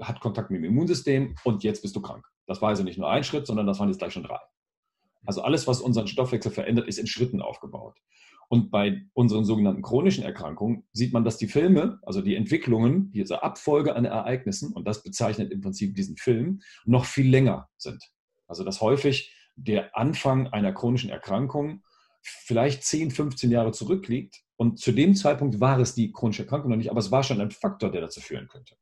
hat 0.01 0.21
Kontakt 0.21 0.51
mit 0.51 0.59
dem 0.59 0.65
Immunsystem 0.65 1.35
und 1.45 1.65
jetzt 1.65 1.83
bist 1.83 1.97
du 1.97 2.01
krank. 2.01 2.25
Das 2.47 2.63
war 2.63 2.69
also 2.69 2.83
nicht 2.83 2.99
nur 2.99 3.11
ein 3.11 3.25
Schritt, 3.25 3.47
sondern 3.47 3.67
das 3.67 3.79
waren 3.79 3.89
jetzt 3.89 3.99
gleich 3.99 4.13
schon 4.13 4.23
drei. 4.23 4.39
Also 5.25 5.43
alles, 5.43 5.67
was 5.67 5.81
unseren 5.81 6.07
Stoffwechsel 6.07 6.53
verändert, 6.53 6.87
ist 6.87 6.99
in 6.99 7.07
Schritten 7.07 7.43
aufgebaut. 7.43 7.97
Und 8.49 8.71
bei 8.71 9.03
unseren 9.13 9.45
sogenannten 9.45 9.83
chronischen 9.83 10.23
Erkrankungen 10.23 10.85
sieht 10.93 11.13
man, 11.13 11.25
dass 11.25 11.37
die 11.37 11.49
Filme, 11.49 11.99
also 12.03 12.23
die 12.23 12.37
Entwicklungen, 12.37 13.11
diese 13.11 13.43
Abfolge 13.43 13.97
an 13.97 14.05
Ereignissen, 14.05 14.73
und 14.73 14.87
das 14.87 15.03
bezeichnet 15.03 15.51
im 15.51 15.61
Prinzip 15.61 15.97
diesen 15.97 16.17
Film, 16.17 16.61
noch 16.85 17.07
viel 17.07 17.29
länger 17.29 17.69
sind. 17.77 18.01
Also 18.47 18.63
dass 18.63 18.81
häufig 18.81 19.36
der 19.57 19.97
Anfang 19.97 20.49
einer 20.49 20.73
chronischen 20.73 21.11
Erkrankung 21.11 21.83
vielleicht 22.23 22.85
10, 22.85 23.11
15 23.11 23.51
Jahre 23.51 23.73
zurückliegt. 23.73 24.43
Und 24.57 24.79
zu 24.79 24.93
dem 24.93 25.15
Zeitpunkt 25.15 25.61
war 25.61 25.79
es 25.79 25.95
die 25.95 26.13
chronische 26.13 26.43
Erkrankung 26.43 26.71
noch 26.71 26.77
nicht, 26.77 26.91
aber 26.91 27.01
es 27.01 27.11
war 27.11 27.23
schon 27.23 27.41
ein 27.41 27.51
Faktor, 27.51 27.91
der 27.91 28.01
dazu 28.01 28.21
führen 28.21 28.49
könnte. 28.49 28.77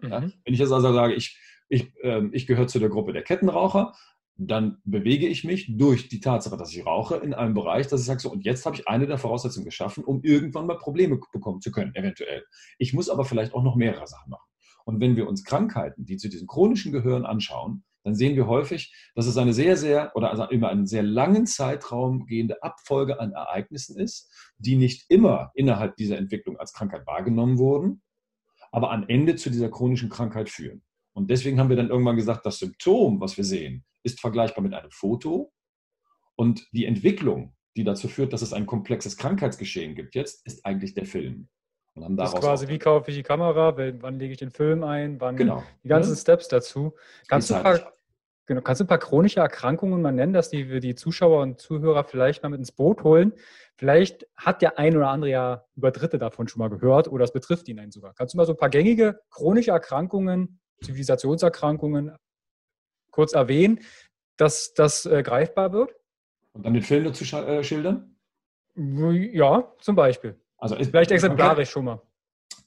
Mhm. 0.00 0.10
Ja? 0.10 0.20
Wenn 0.20 0.54
ich 0.54 0.58
jetzt 0.60 0.72
also 0.72 0.92
sage, 0.92 1.14
ich, 1.14 1.38
ich, 1.68 1.92
äh, 2.02 2.22
ich 2.32 2.46
gehöre 2.46 2.66
zu 2.66 2.78
der 2.78 2.88
Gruppe 2.88 3.12
der 3.12 3.22
Kettenraucher, 3.22 3.94
dann 4.36 4.78
bewege 4.84 5.28
ich 5.28 5.44
mich 5.44 5.76
durch 5.76 6.08
die 6.08 6.20
Tatsache, 6.20 6.56
dass 6.56 6.74
ich 6.74 6.84
rauche, 6.84 7.16
in 7.16 7.34
einem 7.34 7.54
Bereich, 7.54 7.86
dass 7.86 8.00
ich 8.00 8.06
sage, 8.06 8.20
so, 8.20 8.32
und 8.32 8.44
jetzt 8.44 8.66
habe 8.66 8.76
ich 8.76 8.88
eine 8.88 9.06
der 9.06 9.18
Voraussetzungen 9.18 9.64
geschaffen, 9.64 10.02
um 10.04 10.22
irgendwann 10.22 10.66
mal 10.66 10.78
Probleme 10.78 11.20
bekommen 11.32 11.60
zu 11.60 11.70
können, 11.70 11.94
eventuell. 11.94 12.44
Ich 12.78 12.92
muss 12.92 13.08
aber 13.08 13.24
vielleicht 13.24 13.54
auch 13.54 13.62
noch 13.62 13.76
mehrere 13.76 14.06
Sachen 14.08 14.30
machen. 14.30 14.48
Und 14.84 15.00
wenn 15.00 15.16
wir 15.16 15.28
uns 15.28 15.44
Krankheiten, 15.44 16.04
die 16.04 16.16
zu 16.16 16.28
diesem 16.28 16.48
chronischen 16.48 16.92
Gehirn 16.92 17.24
anschauen, 17.24 17.84
dann 18.04 18.14
sehen 18.14 18.36
wir 18.36 18.46
häufig, 18.46 18.94
dass 19.14 19.26
es 19.26 19.36
eine 19.36 19.52
sehr, 19.52 19.76
sehr 19.76 20.12
oder 20.14 20.30
also 20.30 20.48
über 20.50 20.68
einen 20.68 20.86
sehr 20.86 21.02
langen 21.02 21.46
Zeitraum 21.46 22.26
gehende 22.26 22.62
Abfolge 22.62 23.18
an 23.18 23.32
Ereignissen 23.32 23.98
ist, 23.98 24.30
die 24.58 24.76
nicht 24.76 25.06
immer 25.08 25.50
innerhalb 25.54 25.96
dieser 25.96 26.18
Entwicklung 26.18 26.58
als 26.58 26.72
Krankheit 26.72 27.06
wahrgenommen 27.06 27.58
wurden, 27.58 28.02
aber 28.70 28.90
am 28.90 29.04
Ende 29.08 29.36
zu 29.36 29.50
dieser 29.50 29.70
chronischen 29.70 30.10
Krankheit 30.10 30.50
führen. 30.50 30.82
Und 31.14 31.30
deswegen 31.30 31.58
haben 31.58 31.70
wir 31.70 31.76
dann 31.76 31.90
irgendwann 31.90 32.16
gesagt, 32.16 32.44
das 32.44 32.58
Symptom, 32.58 33.20
was 33.20 33.36
wir 33.36 33.44
sehen, 33.44 33.84
ist 34.02 34.20
vergleichbar 34.20 34.62
mit 34.62 34.74
einem 34.74 34.90
Foto 34.90 35.52
und 36.36 36.68
die 36.72 36.84
Entwicklung, 36.84 37.54
die 37.76 37.84
dazu 37.84 38.08
führt, 38.08 38.32
dass 38.32 38.42
es 38.42 38.52
ein 38.52 38.66
komplexes 38.66 39.16
Krankheitsgeschehen 39.16 39.94
gibt 39.94 40.14
jetzt, 40.14 40.46
ist 40.46 40.66
eigentlich 40.66 40.94
der 40.94 41.06
Film. 41.06 41.48
Und 41.94 42.04
haben 42.04 42.16
das 42.16 42.34
ist 42.34 42.40
quasi, 42.40 42.66
wie 42.68 42.78
kaufe 42.78 43.10
ich 43.10 43.16
die 43.16 43.22
Kamera, 43.22 43.76
wann 43.76 44.18
lege 44.18 44.32
ich 44.32 44.38
den 44.38 44.50
Film 44.50 44.82
ein, 44.82 45.20
wann 45.20 45.36
genau. 45.36 45.62
die 45.84 45.88
ganzen 45.88 46.14
ja. 46.14 46.16
Steps 46.16 46.48
dazu. 46.48 46.94
Kannst 47.28 47.50
du, 47.50 47.54
paar, 47.54 47.93
genau, 48.46 48.60
kannst 48.60 48.80
du 48.80 48.84
ein 48.84 48.88
paar 48.88 48.98
chronische 48.98 49.40
Erkrankungen 49.40 50.00
mal 50.02 50.12
nennen, 50.12 50.32
dass 50.32 50.50
die 50.50 50.68
wir 50.68 50.80
die 50.80 50.94
Zuschauer 50.94 51.42
und 51.42 51.60
Zuhörer 51.60 52.04
vielleicht 52.04 52.42
mal 52.42 52.48
mit 52.48 52.58
ins 52.58 52.72
Boot 52.72 53.02
holen? 53.02 53.32
Vielleicht 53.76 54.26
hat 54.36 54.62
der 54.62 54.78
ein 54.78 54.96
oder 54.96 55.08
andere 55.08 55.30
ja 55.30 55.64
über 55.76 55.90
Dritte 55.90 56.18
davon 56.18 56.48
schon 56.48 56.60
mal 56.60 56.70
gehört 56.70 57.08
oder 57.08 57.24
es 57.24 57.32
betrifft 57.32 57.68
ihn 57.68 57.78
einen 57.78 57.90
sogar. 57.90 58.14
Kannst 58.14 58.34
du 58.34 58.38
mal 58.38 58.46
so 58.46 58.52
ein 58.52 58.58
paar 58.58 58.70
gängige 58.70 59.20
chronische 59.30 59.72
Erkrankungen, 59.72 60.60
Zivilisationserkrankungen 60.82 62.16
kurz 63.10 63.32
erwähnen, 63.32 63.80
dass 64.36 64.74
das 64.74 65.06
äh, 65.06 65.22
greifbar 65.22 65.72
wird? 65.72 65.94
Und 66.52 66.64
dann 66.64 66.74
den 66.74 66.82
Film 66.82 67.04
dazu 67.04 67.24
äh, 67.36 67.64
schildern? 67.64 68.16
Ja, 68.76 69.72
zum 69.80 69.96
Beispiel. 69.96 70.40
Also 70.56 70.76
Vielleicht 70.76 71.10
exemplarisch 71.10 71.70
schon 71.70 71.84
mal. 71.84 72.02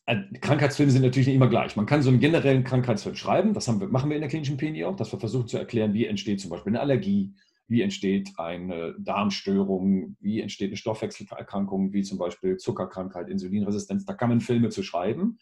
Äh, 0.08 0.24
Krankheitsfilme 0.40 0.92
sind 0.92 1.04
natürlich 1.04 1.28
nicht 1.28 1.36
immer 1.36 1.50
gleich. 1.50 1.76
Man 1.76 1.86
kann 1.86 2.02
so 2.02 2.10
einen 2.10 2.22
generellen 2.22 2.64
Krankheitsfilm 2.64 3.16
schreiben, 3.16 3.54
das 3.54 3.68
wir, 3.68 3.88
machen 3.88 4.10
wir 4.10 4.16
in 4.16 4.22
der 4.22 4.30
klinischen 4.30 4.58
PNI 4.58 4.86
auch, 4.86 4.96
dass 4.96 5.12
wir 5.12 5.20
versuchen 5.20 5.48
zu 5.48 5.58
erklären, 5.58 5.94
wie 5.94 6.06
entsteht 6.06 6.40
zum 6.40 6.50
Beispiel 6.50 6.72
eine 6.72 6.80
Allergie, 6.80 7.34
wie 7.68 7.82
entsteht 7.82 8.32
eine 8.38 8.96
Darmstörung, 9.00 10.16
wie 10.22 10.40
entsteht 10.40 10.70
eine 10.70 10.78
Stoffwechselerkrankung, 10.78 11.92
wie 11.92 12.04
zum 12.04 12.18
Beispiel 12.18 12.56
Zuckerkrankheit, 12.56 13.28
Insulinresistenz. 13.28 14.06
Da 14.06 14.14
kann 14.14 14.30
man 14.30 14.40
Filme 14.40 14.70
zu 14.70 14.82
schreiben. 14.82 15.40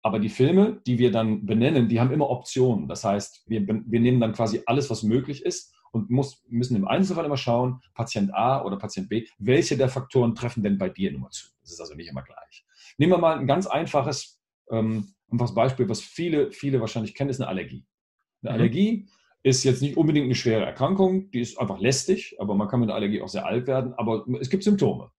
Aber 0.00 0.18
die 0.18 0.30
Filme, 0.30 0.80
die 0.86 0.98
wir 0.98 1.12
dann 1.12 1.44
benennen, 1.44 1.88
die 1.88 2.00
haben 2.00 2.12
immer 2.12 2.30
Optionen. 2.30 2.88
Das 2.88 3.04
heißt, 3.04 3.44
wir, 3.48 3.66
wir 3.66 4.00
nehmen 4.00 4.20
dann 4.20 4.32
quasi 4.32 4.62
alles, 4.64 4.88
was 4.88 5.02
möglich 5.02 5.44
ist 5.44 5.74
und 5.92 6.08
muss, 6.08 6.42
müssen 6.48 6.74
im 6.74 6.88
Einzelfall 6.88 7.26
immer 7.26 7.36
schauen, 7.36 7.82
Patient 7.92 8.32
A 8.32 8.64
oder 8.64 8.78
Patient 8.78 9.10
B, 9.10 9.26
welche 9.38 9.76
der 9.76 9.90
Faktoren 9.90 10.34
treffen 10.34 10.62
denn 10.62 10.78
bei 10.78 10.88
dir 10.88 11.12
nur 11.12 11.28
zu? 11.30 11.48
Das 11.60 11.72
ist 11.72 11.80
also 11.80 11.94
nicht 11.94 12.08
immer 12.08 12.22
gleich. 12.22 12.64
Nehmen 12.98 13.12
wir 13.12 13.18
mal 13.18 13.38
ein 13.38 13.46
ganz 13.46 13.66
einfaches, 13.66 14.40
ähm, 14.70 15.14
einfaches 15.30 15.54
Beispiel, 15.54 15.88
was 15.88 16.00
viele, 16.00 16.52
viele 16.52 16.80
wahrscheinlich 16.80 17.14
kennen, 17.14 17.30
ist 17.30 17.40
eine 17.40 17.48
Allergie. 17.48 17.86
Eine 18.42 18.52
mhm. 18.52 18.60
Allergie 18.60 19.08
ist 19.42 19.64
jetzt 19.64 19.80
nicht 19.80 19.96
unbedingt 19.96 20.24
eine 20.24 20.34
schwere 20.34 20.66
Erkrankung, 20.66 21.30
die 21.30 21.40
ist 21.40 21.58
einfach 21.58 21.78
lästig, 21.78 22.36
aber 22.38 22.54
man 22.54 22.68
kann 22.68 22.80
mit 22.80 22.88
einer 22.88 22.96
Allergie 22.96 23.22
auch 23.22 23.28
sehr 23.28 23.46
alt 23.46 23.66
werden, 23.66 23.94
aber 23.94 24.26
es 24.40 24.50
gibt 24.50 24.64
Symptome. 24.64 25.10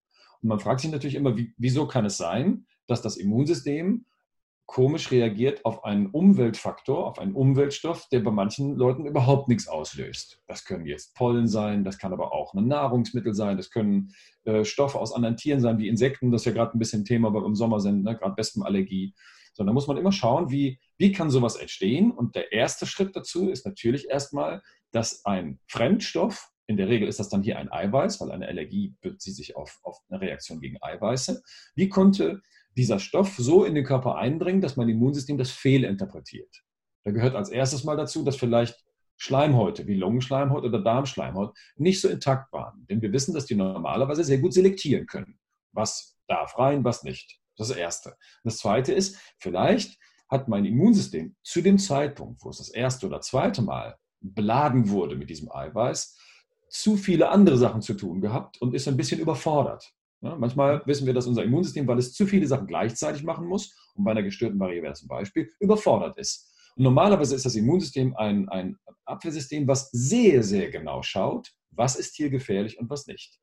Und 0.41 0.49
man 0.49 0.59
fragt 0.59 0.81
sich 0.81 0.91
natürlich 0.91 1.15
immer, 1.15 1.37
wie, 1.37 1.53
wieso 1.57 1.87
kann 1.87 2.05
es 2.05 2.17
sein, 2.17 2.65
dass 2.87 3.01
das 3.01 3.17
Immunsystem 3.17 4.05
komisch 4.69 5.09
reagiert 5.09 5.65
auf 5.65 5.83
einen 5.83 6.11
Umweltfaktor, 6.11 7.07
auf 7.07 7.17
einen 7.17 7.33
Umweltstoff, 7.33 8.07
der 8.11 8.19
bei 8.19 8.29
manchen 8.29 8.75
Leuten 8.75 9.07
überhaupt 9.07 9.47
nichts 9.47 9.67
auslöst. 9.67 10.43
Das 10.45 10.63
können 10.63 10.85
jetzt 10.85 11.15
Pollen 11.15 11.47
sein, 11.47 11.83
das 11.83 11.97
kann 11.97 12.13
aber 12.13 12.33
auch 12.33 12.53
ein 12.53 12.67
Nahrungsmittel 12.67 13.33
sein, 13.33 13.57
das 13.57 13.71
können 13.71 14.13
äh, 14.43 14.63
Stoffe 14.63 14.99
aus 14.99 15.11
anderen 15.11 15.37
Tieren 15.37 15.59
sein, 15.59 15.79
wie 15.79 15.87
Insekten, 15.87 16.29
das 16.29 16.41
ist 16.41 16.45
ja 16.45 16.51
gerade 16.51 16.77
ein 16.77 16.79
bisschen 16.79 17.03
Thema, 17.03 17.33
weil 17.33 17.41
wir 17.41 17.47
im 17.47 17.55
Sommer 17.55 17.79
sind, 17.79 18.03
ne? 18.03 18.15
gerade 18.15 18.37
Wespenallergie. 18.37 19.15
So, 19.53 19.63
da 19.63 19.73
muss 19.73 19.87
man 19.87 19.97
immer 19.97 20.11
schauen, 20.11 20.51
wie, 20.51 20.79
wie 20.99 21.11
kann 21.13 21.31
sowas 21.31 21.55
entstehen. 21.55 22.11
Und 22.11 22.35
der 22.35 22.51
erste 22.51 22.85
Schritt 22.85 23.15
dazu 23.15 23.49
ist 23.49 23.65
natürlich 23.65 24.07
erstmal, 24.07 24.61
dass 24.91 25.25
ein 25.25 25.59
Fremdstoff 25.65 26.51
in 26.67 26.77
der 26.77 26.89
Regel 26.89 27.07
ist 27.07 27.19
das 27.19 27.29
dann 27.29 27.41
hier 27.41 27.57
ein 27.57 27.71
Eiweiß, 27.71 28.21
weil 28.21 28.31
eine 28.31 28.47
Allergie 28.47 28.93
bezieht 29.01 29.35
sich 29.35 29.55
auf, 29.55 29.79
auf 29.81 29.97
eine 30.09 30.21
Reaktion 30.21 30.61
gegen 30.61 30.77
Eiweiße. 30.79 31.41
Wie 31.73 31.89
konnte 31.89 32.43
dieser 32.79 32.99
Stoff 32.99 33.35
so 33.37 33.63
in 33.63 33.75
den 33.75 33.83
Körper 33.83 34.15
eindringen, 34.15 34.61
dass 34.61 34.77
mein 34.77 34.89
Immunsystem 34.89 35.37
das 35.37 35.51
fehlinterpretiert? 35.51 36.63
Da 37.03 37.11
gehört 37.11 37.35
als 37.35 37.49
erstes 37.49 37.83
mal 37.83 37.97
dazu, 37.97 38.23
dass 38.23 38.35
vielleicht 38.35 38.83
Schleimhäute 39.17 39.85
wie 39.85 39.95
Lungenschleimhaut 39.95 40.63
oder 40.63 40.81
Darmschleimhaut 40.81 41.57
nicht 41.75 41.99
so 41.99 42.07
intakt 42.07 42.53
waren. 42.53 42.85
Denn 42.89 43.01
wir 43.01 43.11
wissen, 43.11 43.33
dass 43.33 43.45
die 43.45 43.55
normalerweise 43.55 44.23
sehr 44.23 44.37
gut 44.37 44.53
selektieren 44.53 45.07
können. 45.07 45.37
Was 45.73 46.17
darf 46.27 46.57
rein, 46.57 46.83
was 46.83 47.03
nicht. 47.03 47.39
Das 47.57 47.69
ist 47.69 47.75
das 47.75 47.81
Erste. 47.81 48.15
Das 48.43 48.57
Zweite 48.57 48.93
ist, 48.93 49.19
vielleicht 49.39 49.99
hat 50.29 50.47
mein 50.47 50.63
Immunsystem 50.63 51.35
zu 51.43 51.61
dem 51.61 51.77
Zeitpunkt, 51.77 52.43
wo 52.43 52.49
es 52.49 52.59
das 52.59 52.69
erste 52.69 53.07
oder 53.07 53.19
zweite 53.19 53.61
Mal 53.61 53.97
beladen 54.21 54.89
wurde 54.89 55.15
mit 55.15 55.29
diesem 55.29 55.51
Eiweiß, 55.51 56.17
zu 56.69 56.95
viele 56.95 57.29
andere 57.29 57.57
Sachen 57.57 57.81
zu 57.81 57.95
tun 57.95 58.21
gehabt 58.21 58.61
und 58.61 58.73
ist 58.73 58.87
ein 58.87 58.97
bisschen 58.97 59.19
überfordert. 59.19 59.91
Ja, 60.21 60.35
manchmal 60.35 60.81
wissen 60.85 61.05
wir, 61.05 61.13
dass 61.13 61.27
unser 61.27 61.43
Immunsystem, 61.43 61.87
weil 61.87 61.97
es 61.97 62.13
zu 62.13 62.25
viele 62.27 62.45
Sachen 62.45 62.67
gleichzeitig 62.67 63.23
machen 63.23 63.47
muss, 63.47 63.73
und 63.95 64.03
bei 64.03 64.11
einer 64.11 64.23
gestörten 64.23 64.59
Barriere 64.59 64.93
zum 64.93 65.07
Beispiel, 65.07 65.49
überfordert 65.59 66.17
ist. 66.17 66.53
Und 66.75 66.83
normalerweise 66.83 67.35
ist 67.35 67.45
das 67.45 67.55
Immunsystem 67.55 68.15
ein, 68.17 68.49
ein 68.49 68.77
Abwehrsystem, 69.05 69.67
was 69.67 69.89
sehr, 69.91 70.43
sehr 70.43 70.69
genau 70.69 71.01
schaut, 71.03 71.51
was 71.71 71.95
ist 71.95 72.15
hier 72.15 72.29
gefährlich 72.29 72.79
und 72.79 72.89
was 72.89 73.07
nicht. 73.07 73.39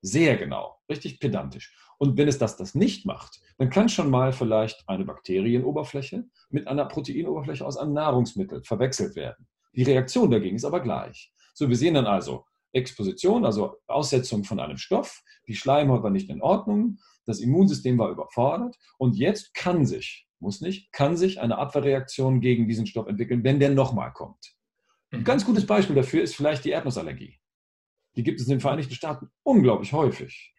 Sehr 0.00 0.36
genau, 0.36 0.78
richtig 0.88 1.20
pedantisch. 1.20 1.76
Und 1.98 2.16
wenn 2.16 2.28
es 2.28 2.38
das, 2.38 2.56
das 2.56 2.74
nicht 2.74 3.04
macht, 3.04 3.40
dann 3.58 3.70
kann 3.70 3.88
schon 3.88 4.10
mal 4.10 4.32
vielleicht 4.32 4.88
eine 4.88 5.04
Bakterienoberfläche 5.04 6.24
mit 6.50 6.68
einer 6.68 6.86
Proteinoberfläche 6.86 7.66
aus 7.66 7.76
einem 7.76 7.92
Nahrungsmittel 7.92 8.62
verwechselt 8.62 9.16
werden. 9.16 9.46
Die 9.74 9.82
Reaktion 9.82 10.30
dagegen 10.30 10.56
ist 10.56 10.64
aber 10.64 10.80
gleich. 10.80 11.32
So, 11.54 11.68
wir 11.68 11.76
sehen 11.76 11.94
dann 11.94 12.06
also 12.06 12.44
Exposition, 12.72 13.44
also 13.44 13.76
Aussetzung 13.86 14.44
von 14.44 14.60
einem 14.60 14.76
Stoff, 14.76 15.22
die 15.46 15.54
Schleimhaut 15.54 16.02
war 16.02 16.10
nicht 16.10 16.30
in 16.30 16.42
Ordnung, 16.42 16.98
das 17.24 17.40
Immunsystem 17.40 17.98
war 17.98 18.10
überfordert 18.10 18.76
und 18.98 19.16
jetzt 19.16 19.54
kann 19.54 19.86
sich, 19.86 20.26
muss 20.38 20.60
nicht, 20.60 20.92
kann 20.92 21.16
sich 21.16 21.40
eine 21.40 21.58
Abwehrreaktion 21.58 22.40
gegen 22.40 22.68
diesen 22.68 22.86
Stoff 22.86 23.06
entwickeln, 23.06 23.44
wenn 23.44 23.60
der 23.60 23.70
nochmal 23.70 24.12
kommt. 24.12 24.54
Ein 25.10 25.24
ganz 25.24 25.44
gutes 25.44 25.66
Beispiel 25.66 25.96
dafür 25.96 26.22
ist 26.22 26.36
vielleicht 26.36 26.64
die 26.64 26.70
Erdnussallergie. 26.70 27.38
Die 28.16 28.22
gibt 28.22 28.40
es 28.40 28.46
in 28.46 28.50
den 28.50 28.60
Vereinigten 28.60 28.94
Staaten 28.94 29.30
unglaublich 29.42 29.92
häufig. 29.92 30.54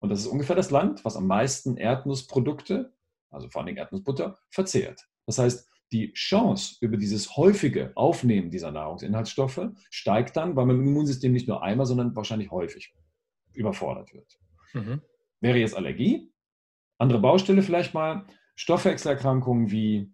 Und 0.00 0.10
das 0.10 0.20
ist 0.20 0.26
ungefähr 0.26 0.56
das 0.56 0.70
Land, 0.70 1.04
was 1.04 1.16
am 1.16 1.26
meisten 1.26 1.78
Erdnussprodukte, 1.78 2.92
also 3.30 3.48
vor 3.48 3.62
allem 3.62 3.76
Erdnussbutter, 3.76 4.38
verzehrt. 4.50 5.00
Das 5.24 5.38
heißt, 5.38 5.66
die 5.94 6.12
Chance 6.12 6.76
über 6.80 6.96
dieses 6.96 7.36
häufige 7.36 7.92
Aufnehmen 7.94 8.50
dieser 8.50 8.72
Nahrungsinhaltsstoffe 8.72 9.68
steigt 9.90 10.36
dann, 10.36 10.56
weil 10.56 10.66
man 10.66 10.80
im 10.80 10.88
Immunsystem 10.88 11.32
nicht 11.32 11.46
nur 11.46 11.62
einmal, 11.62 11.86
sondern 11.86 12.16
wahrscheinlich 12.16 12.50
häufig 12.50 12.92
überfordert 13.52 14.12
wird. 14.12 14.36
Mhm. 14.72 15.02
Wäre 15.40 15.58
jetzt 15.58 15.76
Allergie, 15.76 16.32
andere 16.98 17.20
Baustelle 17.20 17.62
vielleicht 17.62 17.94
mal, 17.94 18.26
Stoffwechselerkrankungen 18.56 19.70
wie 19.70 20.12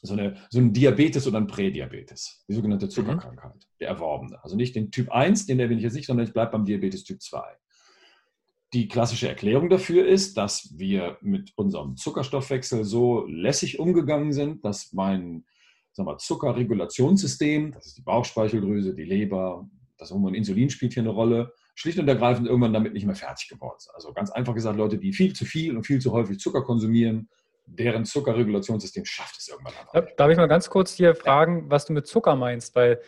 so, 0.00 0.14
eine, 0.14 0.36
so 0.48 0.58
ein 0.58 0.72
Diabetes 0.72 1.26
oder 1.26 1.36
ein 1.36 1.46
Prädiabetes, 1.46 2.46
die 2.48 2.54
sogenannte 2.54 2.86
mhm. 2.86 2.90
Zuckerkrankheit, 2.90 3.56
mhm. 3.56 3.78
der 3.80 3.88
erworbene. 3.88 4.42
Also 4.42 4.56
nicht 4.56 4.74
den 4.74 4.90
Typ 4.90 5.10
1, 5.10 5.44
den 5.44 5.60
erwähne 5.60 5.80
ich 5.80 5.84
jetzt 5.84 5.96
nicht, 5.96 6.06
sondern 6.06 6.26
ich 6.26 6.32
bleibe 6.32 6.52
beim 6.52 6.64
Diabetes 6.64 7.04
Typ 7.04 7.20
2. 7.20 7.42
Die 8.74 8.88
klassische 8.88 9.28
Erklärung 9.28 9.70
dafür 9.70 10.06
ist, 10.06 10.36
dass 10.36 10.74
wir 10.76 11.16
mit 11.22 11.52
unserem 11.56 11.96
Zuckerstoffwechsel 11.96 12.84
so 12.84 13.26
lässig 13.26 13.78
umgegangen 13.78 14.32
sind, 14.32 14.64
dass 14.64 14.92
mein 14.92 15.44
sagen 15.92 16.08
wir, 16.08 16.18
Zuckerregulationssystem, 16.18 17.72
das 17.72 17.86
ist 17.86 17.98
die 17.98 18.02
Bauchspeicheldrüse, 18.02 18.94
die 18.94 19.04
Leber, 19.04 19.68
das 19.98 20.10
Hormon 20.10 20.34
Insulin 20.34 20.70
spielt 20.70 20.94
hier 20.94 21.02
eine 21.02 21.10
Rolle, 21.10 21.52
schlicht 21.74 21.98
und 21.98 22.08
ergreifend 22.08 22.46
irgendwann 22.46 22.72
damit 22.72 22.92
nicht 22.92 23.06
mehr 23.06 23.14
fertig 23.14 23.48
geworden 23.48 23.76
ist. 23.78 23.90
Also 23.94 24.12
ganz 24.12 24.30
einfach 24.30 24.54
gesagt, 24.54 24.76
Leute, 24.76 24.98
die 24.98 25.12
viel 25.12 25.32
zu 25.32 25.44
viel 25.44 25.76
und 25.76 25.84
viel 25.84 26.00
zu 26.00 26.12
häufig 26.12 26.38
Zucker 26.38 26.62
konsumieren, 26.62 27.28
deren 27.66 28.04
Zuckerregulationssystem 28.04 29.04
schafft 29.04 29.38
es 29.38 29.48
irgendwann 29.48 29.74
einfach. 29.74 30.16
Darf 30.16 30.30
ich 30.30 30.36
mal 30.36 30.46
ganz 30.46 30.70
kurz 30.70 30.92
hier 30.94 31.14
fragen, 31.14 31.70
was 31.70 31.84
du 31.84 31.92
mit 31.92 32.06
Zucker 32.06 32.36
meinst? 32.36 32.74
Weil 32.74 33.00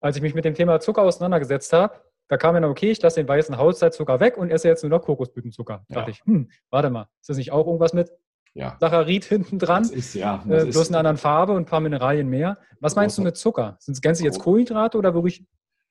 als 0.00 0.16
ich 0.16 0.22
mich 0.22 0.34
mit 0.34 0.44
dem 0.44 0.54
Thema 0.54 0.80
Zucker 0.80 1.02
auseinandergesetzt 1.02 1.72
habe, 1.72 2.00
da 2.30 2.36
kam 2.36 2.54
mir 2.54 2.60
dann, 2.60 2.70
okay, 2.70 2.92
ich 2.92 3.02
lasse 3.02 3.20
den 3.20 3.26
weißen 3.26 3.58
Haushaltszucker 3.58 4.20
weg 4.20 4.36
und 4.36 4.50
esse 4.50 4.68
jetzt 4.68 4.84
nur 4.84 4.90
noch 4.90 5.02
Kokosblütenzucker. 5.02 5.84
Da 5.88 5.94
ja. 5.94 6.00
dachte 6.00 6.12
ich, 6.12 6.24
hm, 6.24 6.48
warte 6.70 6.88
mal, 6.88 7.08
ist 7.20 7.28
das 7.28 7.36
nicht 7.36 7.50
auch 7.50 7.66
irgendwas 7.66 7.92
mit 7.92 8.12
ja. 8.54 8.76
Saccharid 8.78 9.24
hinten 9.24 9.58
dran? 9.58 9.82
Das 9.82 9.90
ist, 9.90 10.14
ja. 10.14 10.44
Das 10.46 10.62
äh, 10.62 10.70
bloß 10.70 10.90
in 10.90 10.94
einer 10.94 11.00
anderen 11.00 11.16
Farbe 11.16 11.54
und 11.54 11.62
ein 11.62 11.66
paar 11.66 11.80
Mineralien 11.80 12.28
mehr. 12.28 12.58
Was 12.78 12.94
meinst 12.94 13.18
du 13.18 13.22
mit 13.22 13.36
Zucker? 13.36 13.76
Sind 13.80 13.94
es 13.94 14.00
gänzlich 14.00 14.26
jetzt 14.26 14.38
Kohlenhydrate 14.38 14.96
oder 14.96 15.12
wirklich 15.12 15.44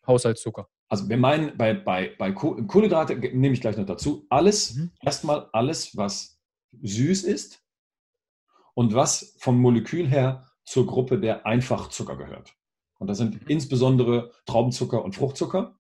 Haushaltszucker? 0.08 0.70
Also 0.88 1.10
wir 1.10 1.18
meinen, 1.18 1.58
bei, 1.58 1.74
bei, 1.74 2.16
bei 2.18 2.32
Kohlenhydrate 2.32 3.18
nehme 3.18 3.54
ich 3.54 3.60
gleich 3.60 3.76
noch 3.76 3.86
dazu, 3.86 4.26
alles, 4.30 4.76
mhm. 4.76 4.92
erstmal 5.02 5.50
alles, 5.52 5.98
was 5.98 6.40
süß 6.82 7.26
ist 7.26 7.62
und 8.76 8.96
was 8.96 9.36
vom 9.40 9.60
Molekül 9.60 10.08
her 10.08 10.46
zur 10.64 10.88
Gruppe 10.88 11.20
der 11.20 11.46
Einfachzucker 11.46 12.16
gehört. 12.16 12.56
Und 12.98 13.08
das 13.08 13.18
sind 13.18 13.42
mhm. 13.42 13.48
insbesondere 13.50 14.32
Traubenzucker 14.46 15.04
und 15.04 15.16
Fruchtzucker 15.16 15.79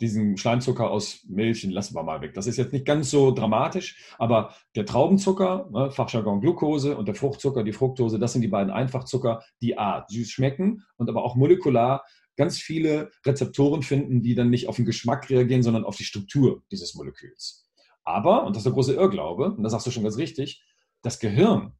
diesen 0.00 0.36
Schleimzucker 0.36 0.90
aus 0.90 1.24
Milch 1.28 1.62
lassen 1.64 1.94
wir 1.94 2.02
mal 2.02 2.20
weg. 2.20 2.34
Das 2.34 2.46
ist 2.46 2.56
jetzt 2.56 2.72
nicht 2.72 2.84
ganz 2.84 3.10
so 3.10 3.30
dramatisch, 3.30 4.14
aber 4.18 4.54
der 4.74 4.86
Traubenzucker, 4.86 5.68
ne, 5.72 5.90
Fachjargon 5.90 6.40
Glucose 6.40 6.96
und 6.96 7.06
der 7.06 7.14
Fruchtzucker, 7.14 7.62
die 7.62 7.72
Fructose, 7.72 8.18
das 8.18 8.32
sind 8.32 8.42
die 8.42 8.48
beiden 8.48 8.72
Einfachzucker, 8.72 9.42
die 9.62 9.78
A, 9.78 10.04
süß 10.08 10.30
schmecken 10.30 10.82
und 10.96 11.08
aber 11.08 11.22
auch 11.22 11.36
molekular 11.36 12.04
ganz 12.36 12.58
viele 12.58 13.10
Rezeptoren 13.24 13.82
finden, 13.82 14.22
die 14.22 14.34
dann 14.34 14.50
nicht 14.50 14.68
auf 14.68 14.76
den 14.76 14.84
Geschmack 14.84 15.30
reagieren, 15.30 15.62
sondern 15.62 15.84
auf 15.84 15.96
die 15.96 16.04
Struktur 16.04 16.62
dieses 16.70 16.94
Moleküls. 16.94 17.70
Aber, 18.02 18.44
und 18.44 18.54
das 18.54 18.60
ist 18.60 18.66
der 18.66 18.72
große 18.72 18.94
Irrglaube, 18.94 19.52
und 19.52 19.62
das 19.62 19.72
sagst 19.72 19.86
du 19.86 19.90
schon 19.90 20.02
ganz 20.02 20.18
richtig, 20.18 20.62
das 21.02 21.20
Gehirn 21.20 21.72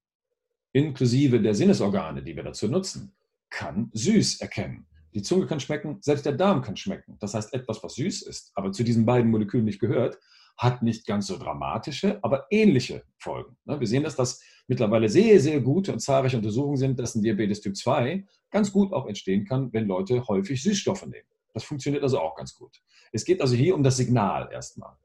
inklusive 0.73 1.41
der 1.41 1.55
Sinnesorgane, 1.55 2.23
die 2.23 2.37
wir 2.37 2.43
dazu 2.43 2.69
nutzen, 2.69 3.15
kann 3.51 3.91
süß 3.93 4.41
erkennen. 4.41 4.87
Die 5.15 5.23
Zunge 5.23 5.47
kann 5.47 5.61
schmecken, 5.61 5.99
selbst 6.01 6.27
der 6.27 6.33
Darm 6.33 6.63
kann 6.63 6.77
schmecken. 6.77 7.17
Das 7.21 7.35
heißt, 7.35 7.55
etwas, 7.55 7.83
was 7.83 7.95
süß 7.95 8.23
ist, 8.23 8.51
aber 8.55 8.73
zu 8.73 8.83
diesen 8.83 9.07
beiden 9.07 9.31
Molekülen 9.31 9.65
nicht 9.65 9.81
gehört, 9.81 10.19
hat 10.57 10.83
nicht 10.83 11.07
ganz 11.07 11.27
so 11.27 11.37
dramatische, 11.37 12.19
aber 12.23 12.47
ähnliche 12.51 13.05
Folgen. 13.19 13.57
Ne, 13.65 13.79
wir 13.79 13.87
sehen, 13.87 14.03
dass 14.03 14.17
das 14.17 14.41
mittlerweile 14.69 15.09
sehr, 15.09 15.41
sehr 15.41 15.61
gute 15.61 15.93
und 15.93 16.01
zahlreiche 16.01 16.37
Untersuchungen 16.37 16.77
sind, 16.77 16.99
dass 16.99 17.15
ein 17.15 17.23
Diabetes 17.23 17.61
Typ 17.61 17.77
2 17.77 18.25
ganz 18.51 18.73
gut 18.73 18.93
auch 18.93 19.07
entstehen 19.07 19.45
kann, 19.45 19.73
wenn 19.73 19.87
Leute 19.87 20.27
häufig 20.27 20.63
Süßstoffe 20.63 21.07
nehmen. 21.07 21.29
Das 21.53 21.65
funktioniert 21.65 22.03
also 22.03 22.21
auch 22.21 22.37
ganz 22.37 22.55
gut. 22.55 22.81
Es 23.13 23.25
geht 23.25 23.41
also 23.41 23.55
hier 23.55 23.75
um 23.75 23.83
das 23.83 23.97
Signal 23.97 24.49
erstmal. 24.53 24.97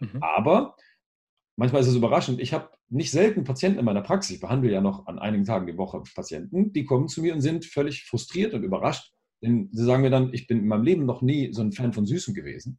Mhm. 0.00 0.22
Aber 0.22 0.76
manchmal 1.56 1.82
ist 1.82 1.88
es 1.88 1.94
überraschend. 1.94 2.40
Ich 2.40 2.52
habe 2.52 2.70
nicht 2.88 3.10
selten 3.10 3.44
Patienten 3.44 3.78
in 3.78 3.84
meiner 3.84 4.02
Praxis, 4.02 4.36
ich 4.36 4.40
behandle 4.40 4.70
ja 4.70 4.80
noch 4.80 5.06
an 5.06 5.18
einigen 5.18 5.44
Tagen 5.44 5.66
die 5.66 5.76
Woche 5.76 6.02
Patienten, 6.14 6.72
die 6.72 6.84
kommen 6.84 7.08
zu 7.08 7.22
mir 7.22 7.34
und 7.34 7.40
sind 7.40 7.64
völlig 7.64 8.04
frustriert 8.04 8.54
und 8.54 8.62
überrascht, 8.62 9.12
denn 9.42 9.68
sie 9.72 9.84
sagen 9.84 10.02
mir 10.02 10.10
dann, 10.10 10.32
ich 10.32 10.46
bin 10.46 10.58
in 10.60 10.66
meinem 10.66 10.84
Leben 10.84 11.06
noch 11.06 11.22
nie 11.22 11.52
so 11.52 11.62
ein 11.62 11.72
Fan 11.72 11.92
von 11.92 12.06
Süßem 12.06 12.34
gewesen, 12.34 12.78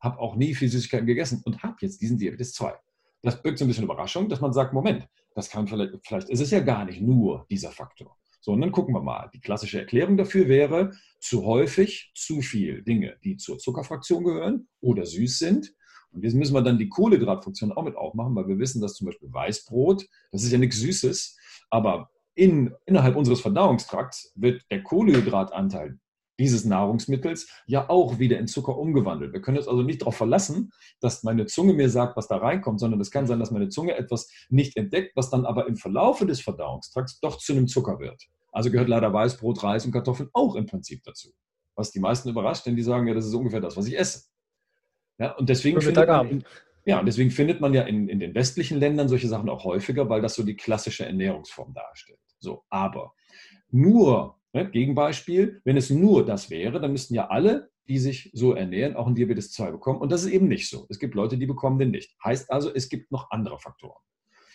habe 0.00 0.18
auch 0.18 0.36
nie 0.36 0.54
viel 0.54 0.68
Süßigkeiten 0.68 1.06
gegessen 1.06 1.42
und 1.44 1.62
habe 1.62 1.76
jetzt 1.80 2.00
diesen 2.00 2.18
Diabetes 2.18 2.52
2. 2.54 2.74
Das 3.22 3.40
birgt 3.40 3.58
so 3.58 3.64
ein 3.64 3.68
bisschen 3.68 3.84
Überraschung, 3.84 4.28
dass 4.28 4.40
man 4.40 4.52
sagt, 4.52 4.72
Moment, 4.72 5.06
das 5.34 5.48
kann 5.48 5.68
vielleicht, 5.68 5.92
vielleicht 6.04 6.28
ist 6.28 6.40
es 6.40 6.50
ja 6.50 6.60
gar 6.60 6.84
nicht 6.84 7.00
nur 7.00 7.46
dieser 7.50 7.70
Faktor. 7.70 8.16
So, 8.40 8.52
und 8.52 8.60
dann 8.60 8.72
gucken 8.72 8.92
wir 8.92 9.00
mal. 9.00 9.30
Die 9.32 9.40
klassische 9.40 9.78
Erklärung 9.78 10.16
dafür 10.16 10.48
wäre, 10.48 10.90
zu 11.20 11.44
häufig 11.44 12.10
zu 12.16 12.42
viel 12.42 12.82
Dinge, 12.82 13.16
die 13.22 13.36
zur 13.36 13.58
Zuckerfraktion 13.58 14.24
gehören 14.24 14.66
oder 14.80 15.06
süß 15.06 15.38
sind. 15.38 15.72
Und 16.10 16.24
jetzt 16.24 16.34
müssen 16.34 16.52
wir 16.52 16.62
dann 16.62 16.76
die 16.76 16.88
Kohlenhydratfraktion 16.88 17.70
auch 17.70 17.84
mit 17.84 17.94
aufmachen, 17.94 18.34
weil 18.34 18.48
wir 18.48 18.58
wissen, 18.58 18.82
dass 18.82 18.94
zum 18.94 19.06
Beispiel 19.06 19.32
Weißbrot, 19.32 20.08
das 20.32 20.42
ist 20.42 20.50
ja 20.50 20.58
nichts 20.58 20.78
Süßes, 20.78 21.38
aber 21.70 22.10
in, 22.34 22.74
innerhalb 22.86 23.16
unseres 23.16 23.40
Verdauungstrakts 23.40 24.32
wird 24.34 24.62
der 24.70 24.82
Kohlenhydratanteil 24.82 25.98
dieses 26.38 26.64
Nahrungsmittels 26.64 27.48
ja 27.66 27.88
auch 27.88 28.18
wieder 28.18 28.38
in 28.38 28.48
Zucker 28.48 28.76
umgewandelt. 28.76 29.32
Wir 29.32 29.40
können 29.40 29.58
uns 29.58 29.68
also 29.68 29.82
nicht 29.82 30.00
darauf 30.00 30.16
verlassen, 30.16 30.72
dass 31.00 31.22
meine 31.22 31.46
Zunge 31.46 31.72
mir 31.74 31.90
sagt, 31.90 32.16
was 32.16 32.26
da 32.26 32.38
reinkommt, 32.38 32.80
sondern 32.80 33.00
es 33.00 33.10
kann 33.10 33.26
sein, 33.26 33.38
dass 33.38 33.50
meine 33.50 33.68
Zunge 33.68 33.96
etwas 33.96 34.28
nicht 34.48 34.76
entdeckt, 34.76 35.14
was 35.14 35.30
dann 35.30 35.46
aber 35.46 35.66
im 35.66 35.76
Verlaufe 35.76 36.26
des 36.26 36.40
Verdauungstrakts 36.40 37.20
doch 37.20 37.38
zu 37.38 37.52
einem 37.52 37.68
Zucker 37.68 38.00
wird. 38.00 38.24
Also 38.50 38.70
gehört 38.70 38.88
leider 38.88 39.12
Weißbrot, 39.12 39.62
Reis 39.62 39.86
und 39.86 39.92
Kartoffeln 39.92 40.30
auch 40.32 40.56
im 40.56 40.66
Prinzip 40.66 41.02
dazu. 41.04 41.30
Was 41.74 41.90
die 41.90 42.00
meisten 42.00 42.28
überrascht, 42.28 42.66
denn 42.66 42.76
die 42.76 42.82
sagen, 42.82 43.06
ja, 43.06 43.14
das 43.14 43.26
ist 43.26 43.34
ungefähr 43.34 43.60
das, 43.60 43.76
was 43.76 43.86
ich 43.86 43.98
esse. 43.98 44.24
Ja, 45.18 45.32
und 45.32 45.48
deswegen 45.48 45.80
findet 45.80 46.08
man 46.08 46.28
in, 46.28 46.44
ja, 46.84 46.98
und 46.98 47.06
deswegen 47.06 47.30
findet 47.30 47.60
man 47.60 47.74
ja 47.74 47.82
in, 47.82 48.08
in 48.08 48.18
den 48.18 48.34
westlichen 48.34 48.78
Ländern 48.78 49.08
solche 49.08 49.28
Sachen 49.28 49.48
auch 49.48 49.64
häufiger, 49.64 50.08
weil 50.08 50.20
das 50.20 50.34
so 50.34 50.42
die 50.42 50.56
klassische 50.56 51.06
Ernährungsform 51.06 51.72
darstellt. 51.74 52.18
So, 52.38 52.64
aber 52.70 53.14
nur, 53.70 54.38
ne, 54.52 54.68
Gegenbeispiel, 54.68 55.60
wenn 55.64 55.76
es 55.76 55.90
nur 55.90 56.26
das 56.26 56.50
wäre, 56.50 56.80
dann 56.80 56.92
müssten 56.92 57.14
ja 57.14 57.28
alle, 57.28 57.70
die 57.88 57.98
sich 57.98 58.30
so 58.34 58.54
ernähren, 58.54 58.96
auch 58.96 59.06
ein 59.06 59.14
Diabetes 59.14 59.52
2 59.52 59.72
bekommen. 59.72 60.00
Und 60.00 60.12
das 60.12 60.24
ist 60.24 60.30
eben 60.30 60.48
nicht 60.48 60.68
so. 60.68 60.86
Es 60.88 60.98
gibt 60.98 61.14
Leute, 61.14 61.38
die 61.38 61.46
bekommen 61.46 61.78
den 61.78 61.90
nicht. 61.90 62.16
Heißt 62.24 62.50
also, 62.50 62.72
es 62.72 62.88
gibt 62.88 63.12
noch 63.12 63.30
andere 63.30 63.58
Faktoren. 63.58 64.00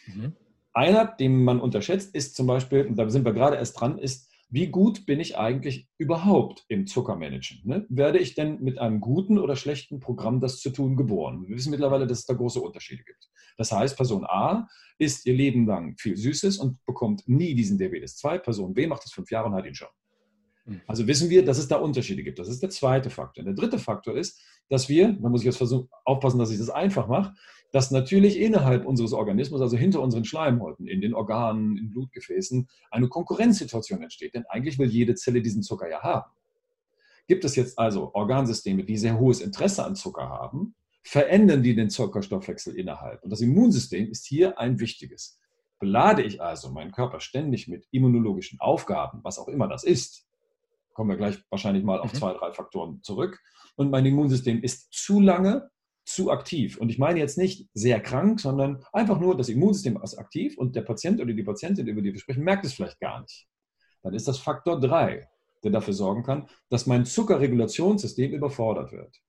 Mhm. 0.08 0.36
Einer, 0.74 1.06
den 1.06 1.44
man 1.44 1.60
unterschätzt, 1.60 2.14
ist 2.14 2.36
zum 2.36 2.48
Beispiel, 2.48 2.86
und 2.86 2.98
da 2.98 3.10
sind 3.10 3.26
wir 3.26 3.34
gerade 3.34 3.58
erst 3.58 3.80
dran, 3.80 3.98
ist 3.98 4.27
wie 4.50 4.68
gut 4.68 5.06
bin 5.06 5.20
ich 5.20 5.38
eigentlich 5.38 5.88
überhaupt 5.98 6.64
im 6.70 6.88
Zuckermanagen? 6.88 7.62
Ne? 7.66 7.86
Werde 7.90 8.20
ich 8.20 8.34
denn 8.34 8.62
mit 8.62 8.80
einem 8.80 9.02
guten 9.02 9.38
oder 9.38 9.56
schlechten 9.56 10.00
Programm 10.00 10.40
das 10.40 10.60
zu 10.60 10.70
tun 10.70 10.96
geboren? 10.96 11.46
Wir 11.48 11.56
wissen 11.56 11.72
mittlerweile, 11.72 12.08
dass 12.08 12.20
es 12.20 12.26
da 12.26 12.34
große 12.34 12.62
Unterschiede 12.62 13.04
gibt. 13.04 13.30
Das 13.58 13.72
heißt, 13.72 13.98
Person 13.98 14.26
A 14.26 14.68
isst 15.00 15.26
ihr 15.26 15.34
Leben 15.34 15.66
lang 15.66 15.98
viel 15.98 16.16
Süßes 16.16 16.58
und 16.60 16.84
bekommt 16.86 17.28
nie 17.28 17.56
diesen 17.56 17.78
Diabetes 17.78 18.16
2. 18.18 18.40
Person 18.40 18.74
B 18.74 18.88
macht 18.88 19.04
das 19.04 19.12
fünf 19.12 19.30
Jahre 19.32 19.48
und 19.48 19.56
hat 19.56 19.66
ihn 19.66 19.76
schon. 19.76 19.90
Mhm. 20.66 20.82
Also 20.88 21.08
wissen 21.08 21.30
wir, 21.30 21.44
dass 21.44 21.58
es 21.58 21.68
da 21.68 21.78
Unterschiede 21.78 22.24
gibt. 22.24 22.40
Das 22.40 22.48
ist 22.48 22.62
der 22.62 22.70
zweite 22.70 23.10
Faktor. 23.10 23.44
Der 23.44 23.54
dritte 23.54 23.80
Faktor 23.80 24.16
ist, 24.16 24.42
dass 24.70 24.90
wir, 24.90 25.14
da 25.14 25.30
muss 25.30 25.42
ich 25.42 25.46
jetzt 25.46 25.58
versuchen, 25.58 25.90
aufpassen, 26.06 26.40
dass 26.40 26.52
ich 26.52 26.58
das 26.58 26.70
einfach 26.70 27.08
mache, 27.08 27.34
dass 27.72 27.92
natürlich 27.92 28.40
innerhalb 28.40 28.86
unseres 28.86 29.14
Organismus, 29.14 29.62
also 29.62 29.78
hinter 29.78 30.02
unseren 30.02 30.26
Schleimhäuten, 30.26 30.88
in 30.88 31.02
den 31.02 31.14
Organen, 31.14 31.78
in 31.78 31.90
Blutgefäßen, 31.90 32.68
eine 32.92 33.10
Konkurrenzsituation 33.10 34.02
entsteht. 34.02 34.34
Denn 34.34 34.46
eigentlich 34.48 34.80
will 34.80 34.90
jede 34.90 35.16
Zelle 35.16 35.42
diesen 35.42 35.64
Zucker 35.64 35.90
ja 35.90 36.02
haben. 36.02 36.32
Gibt 37.28 37.44
es 37.44 37.56
jetzt 37.56 37.78
also 37.78 38.14
Organsysteme, 38.14 38.86
die 38.86 38.98
sehr 38.98 39.20
hohes 39.20 39.42
Interesse 39.42 39.84
an 39.84 39.96
Zucker 39.96 40.30
haben, 40.30 40.76
verändern 41.04 41.62
die 41.62 41.76
den 41.76 41.90
Zuckerstoffwechsel 41.90 42.76
innerhalb. 42.76 43.24
Und 43.24 43.32
das 43.32 43.42
Immunsystem 43.42 44.10
ist 44.10 44.26
hier 44.26 44.60
ein 44.60 44.80
wichtiges. 44.80 45.40
Belade 45.80 46.24
ich 46.24 46.42
also 46.42 46.72
meinen 46.72 46.92
Körper 46.92 47.20
ständig 47.20 47.68
mit 47.68 47.86
immunologischen 47.92 48.60
Aufgaben, 48.60 49.20
was 49.24 49.40
auch 49.40 49.48
immer 49.48 49.68
das 49.68 49.84
ist, 49.84 50.27
kommen 50.98 51.12
wir 51.12 51.18
gleich 51.18 51.38
wahrscheinlich 51.52 51.84
mal 51.84 52.00
auf 52.00 52.12
mhm. 52.12 52.18
zwei, 52.18 52.34
drei 52.34 52.52
Faktoren 52.52 53.04
zurück, 53.04 53.40
und 53.76 53.92
mein 53.92 54.04
Immunsystem 54.08 54.64
ist 54.64 54.92
zu 54.92 55.20
lange 55.20 55.70
zu 56.06 56.32
aktiv. 56.32 56.78
Und 56.78 56.90
ich 56.90 56.98
meine 56.98 57.20
jetzt 57.20 57.38
nicht 57.38 57.70
sehr 57.76 58.00
krank, 58.00 58.40
sondern 58.40 58.84
einfach 58.92 59.20
nur, 59.20 59.38
das 59.38 59.50
Immunsystem 59.50 60.02
ist 60.02 60.18
aktiv 60.18 60.58
und 60.58 60.76
der 60.76 60.82
Patient 60.82 61.22
oder 61.22 61.32
die 61.32 61.44
Patientin, 61.44 61.86
über 61.86 62.02
die 62.02 62.14
wir 62.14 62.20
sprechen, 62.20 62.44
merkt 62.44 62.66
es 62.66 62.74
vielleicht 62.74 63.00
gar 63.00 63.22
nicht. 63.22 63.48
Dann 64.02 64.16
ist 64.16 64.28
das 64.28 64.40
Faktor 64.40 64.80
3, 64.80 65.30
der 65.64 65.72
dafür 65.72 65.94
sorgen 65.94 66.24
kann, 66.24 66.50
dass 66.70 66.88
mein 66.88 67.06
Zuckerregulationssystem 67.06 68.32
überfordert 68.32 68.92
wird. 68.92 69.22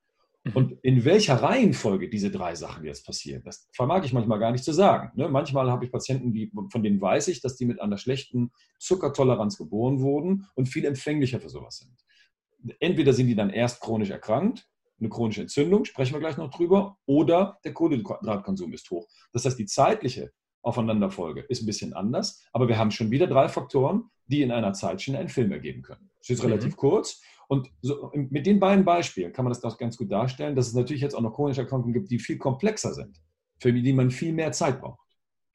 Mhm. 0.44 0.52
Und 0.54 0.72
in 0.82 1.04
welcher 1.04 1.36
Reihenfolge 1.42 2.08
diese 2.08 2.30
drei 2.30 2.54
Sachen 2.54 2.84
jetzt 2.84 3.06
passieren, 3.06 3.42
das 3.44 3.68
vermag 3.72 4.04
ich 4.04 4.12
manchmal 4.12 4.38
gar 4.38 4.52
nicht 4.52 4.64
zu 4.64 4.72
sagen. 4.72 5.10
Ne? 5.14 5.28
Manchmal 5.28 5.70
habe 5.70 5.84
ich 5.84 5.92
Patienten, 5.92 6.32
die, 6.32 6.50
von 6.70 6.82
denen 6.82 7.00
weiß 7.00 7.28
ich, 7.28 7.40
dass 7.40 7.56
die 7.56 7.66
mit 7.66 7.80
einer 7.80 7.98
schlechten 7.98 8.52
Zuckertoleranz 8.78 9.58
geboren 9.58 10.00
wurden 10.00 10.46
und 10.54 10.68
viel 10.68 10.84
empfänglicher 10.84 11.40
für 11.40 11.48
sowas 11.48 11.78
sind. 11.78 12.76
Entweder 12.80 13.12
sind 13.12 13.28
die 13.28 13.36
dann 13.36 13.50
erst 13.50 13.80
chronisch 13.80 14.10
erkrankt 14.10 14.68
eine 15.00 15.08
chronische 15.08 15.42
Entzündung, 15.42 15.84
sprechen 15.84 16.14
wir 16.14 16.20
gleich 16.20 16.36
noch 16.36 16.50
drüber, 16.50 16.98
oder 17.06 17.58
der 17.64 17.72
Kohlenhydratkonsum 17.72 18.72
ist 18.72 18.90
hoch. 18.90 19.06
Das 19.32 19.44
heißt, 19.44 19.58
die 19.58 19.66
zeitliche 19.66 20.32
Aufeinanderfolge 20.62 21.42
ist 21.42 21.62
ein 21.62 21.66
bisschen 21.66 21.94
anders, 21.94 22.44
aber 22.52 22.68
wir 22.68 22.78
haben 22.78 22.90
schon 22.90 23.10
wieder 23.10 23.26
drei 23.26 23.48
Faktoren, 23.48 24.10
die 24.26 24.42
in 24.42 24.50
einer 24.50 24.72
Zeitschiene 24.72 25.18
einen 25.18 25.28
Film 25.28 25.52
ergeben 25.52 25.82
können. 25.82 26.10
Das 26.18 26.30
ist 26.30 26.42
mhm. 26.42 26.50
relativ 26.50 26.76
kurz. 26.76 27.22
Und 27.48 27.70
so, 27.80 28.12
mit 28.14 28.46
den 28.46 28.60
beiden 28.60 28.84
Beispielen 28.84 29.32
kann 29.32 29.44
man 29.44 29.52
das 29.52 29.78
ganz 29.78 29.96
gut 29.96 30.12
darstellen, 30.12 30.54
dass 30.54 30.68
es 30.68 30.74
natürlich 30.74 31.02
jetzt 31.02 31.14
auch 31.14 31.22
noch 31.22 31.34
chronische 31.34 31.62
Erkrankungen 31.62 31.94
gibt, 31.94 32.10
die 32.10 32.18
viel 32.18 32.38
komplexer 32.38 32.92
sind, 32.92 33.20
für 33.58 33.72
die 33.72 33.92
man 33.92 34.10
viel 34.10 34.32
mehr 34.34 34.52
Zeit 34.52 34.80
braucht. 34.80 35.00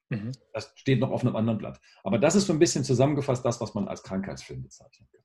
Mhm. 0.09 0.31
Das 0.53 0.73
steht 0.75 0.99
noch 0.99 1.11
auf 1.11 1.21
einem 1.21 1.35
anderen 1.35 1.59
Blatt. 1.59 1.79
Aber 2.03 2.17
das 2.17 2.35
ist 2.35 2.47
so 2.47 2.53
ein 2.53 2.59
bisschen 2.59 2.83
zusammengefasst 2.83 3.45
das, 3.45 3.61
was 3.61 3.75
man 3.75 3.87
als 3.87 4.01
Krankheitsfilm 4.03 4.63
bezeichnen 4.63 5.07
kann. 5.11 5.21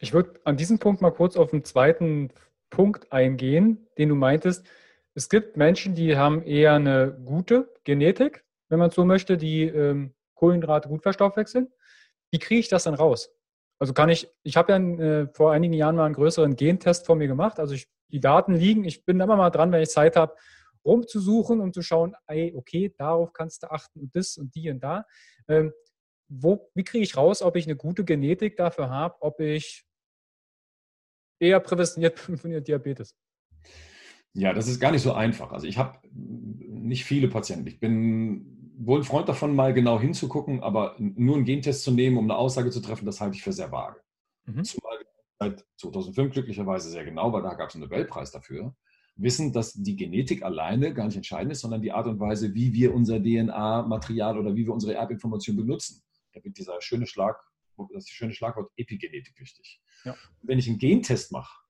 Ich 0.00 0.12
würde 0.12 0.40
an 0.44 0.56
diesem 0.56 0.78
Punkt 0.78 1.02
mal 1.02 1.10
kurz 1.10 1.36
auf 1.36 1.50
den 1.50 1.64
zweiten 1.64 2.30
Punkt 2.70 3.12
eingehen, 3.12 3.88
den 3.98 4.08
du 4.08 4.14
meintest. 4.14 4.64
Es 5.14 5.28
gibt 5.28 5.56
Menschen, 5.56 5.96
die 5.96 6.16
haben 6.16 6.42
eher 6.42 6.74
eine 6.74 7.20
gute 7.24 7.74
Genetik, 7.82 8.44
wenn 8.68 8.78
man 8.78 8.90
so 8.90 9.04
möchte, 9.04 9.36
die 9.36 9.64
ähm, 9.64 10.14
Kohlenhydrate 10.34 10.88
gut 10.88 11.02
verstoffwechseln. 11.02 11.72
Wie 12.30 12.38
kriege 12.38 12.60
ich 12.60 12.68
das 12.68 12.84
dann 12.84 12.94
raus? 12.94 13.34
Also 13.78 13.92
kann 13.92 14.08
ich, 14.08 14.28
ich 14.42 14.56
habe 14.56 14.72
ja 14.72 14.78
äh, 14.78 15.28
vor 15.32 15.52
einigen 15.52 15.74
Jahren 15.74 15.96
mal 15.96 16.06
einen 16.06 16.14
größeren 16.14 16.56
Gentest 16.56 17.06
von 17.06 17.18
mir 17.18 17.28
gemacht. 17.28 17.60
Also 17.60 17.74
ich, 17.74 17.88
die 18.08 18.20
Daten 18.20 18.54
liegen, 18.54 18.84
ich 18.84 19.04
bin 19.04 19.20
immer 19.20 19.36
mal 19.36 19.50
dran, 19.50 19.70
wenn 19.70 19.82
ich 19.82 19.90
Zeit 19.90 20.16
habe, 20.16 20.34
rumzusuchen, 20.84 21.60
um 21.60 21.72
zu 21.72 21.82
schauen, 21.82 22.14
ey, 22.26 22.52
okay, 22.56 22.92
darauf 22.96 23.32
kannst 23.32 23.62
du 23.62 23.70
achten 23.70 24.00
und 24.00 24.16
das 24.16 24.36
und 24.36 24.54
die 24.54 24.70
und 24.70 24.80
da. 24.80 25.04
Ähm, 25.46 25.72
wo, 26.28 26.70
wie 26.74 26.84
kriege 26.84 27.04
ich 27.04 27.16
raus, 27.16 27.42
ob 27.42 27.56
ich 27.56 27.66
eine 27.66 27.76
gute 27.76 28.04
Genetik 28.04 28.56
dafür 28.56 28.90
habe, 28.90 29.16
ob 29.20 29.40
ich 29.40 29.84
eher 31.40 31.60
präventiert 31.60 32.18
von 32.18 32.38
Diabetes? 32.64 33.14
Ja, 34.34 34.52
das 34.52 34.68
ist 34.68 34.80
gar 34.80 34.92
nicht 34.92 35.02
so 35.02 35.12
einfach. 35.12 35.52
Also 35.52 35.66
ich 35.66 35.78
habe 35.78 35.98
nicht 36.12 37.04
viele 37.04 37.28
Patienten. 37.28 37.66
Ich 37.66 37.80
bin 37.80 38.57
wohl 38.78 39.00
ein 39.00 39.04
Freund 39.04 39.28
davon, 39.28 39.54
mal 39.54 39.74
genau 39.74 40.00
hinzugucken, 40.00 40.62
aber 40.62 40.94
nur 40.98 41.36
einen 41.36 41.44
Gentest 41.44 41.82
zu 41.82 41.90
nehmen, 41.90 42.16
um 42.16 42.24
eine 42.24 42.36
Aussage 42.36 42.70
zu 42.70 42.80
treffen, 42.80 43.06
das 43.06 43.20
halte 43.20 43.36
ich 43.36 43.42
für 43.42 43.52
sehr 43.52 43.72
vage. 43.72 44.00
Mhm. 44.46 44.64
Zumal 44.64 44.98
seit 45.38 45.64
2005 45.76 46.32
glücklicherweise 46.32 46.90
sehr 46.90 47.04
genau, 47.04 47.32
weil 47.32 47.42
da 47.42 47.54
gab 47.54 47.68
es 47.68 47.74
einen 47.74 47.84
Nobelpreis 47.84 48.30
dafür, 48.30 48.74
wissen, 49.16 49.52
dass 49.52 49.72
die 49.72 49.96
Genetik 49.96 50.42
alleine 50.42 50.94
gar 50.94 51.06
nicht 51.06 51.16
entscheidend 51.16 51.52
ist, 51.52 51.60
sondern 51.60 51.82
die 51.82 51.92
Art 51.92 52.06
und 52.06 52.20
Weise, 52.20 52.54
wie 52.54 52.72
wir 52.72 52.94
unser 52.94 53.20
DNA-Material 53.20 54.38
oder 54.38 54.54
wie 54.54 54.66
wir 54.66 54.72
unsere 54.72 54.94
Erbinformation 54.94 55.56
benutzen. 55.56 56.02
Da 56.32 56.42
wird 56.44 56.56
dieser 56.56 56.80
schöne 56.80 57.06
Schlag 57.06 57.36
das 57.92 58.08
schöne 58.08 58.34
Schlagwort 58.34 58.70
Epigenetik 58.76 59.38
wichtig. 59.38 59.80
Ja. 60.04 60.16
Wenn 60.42 60.58
ich 60.58 60.68
einen 60.68 60.78
Gentest 60.78 61.32
mache, 61.32 61.62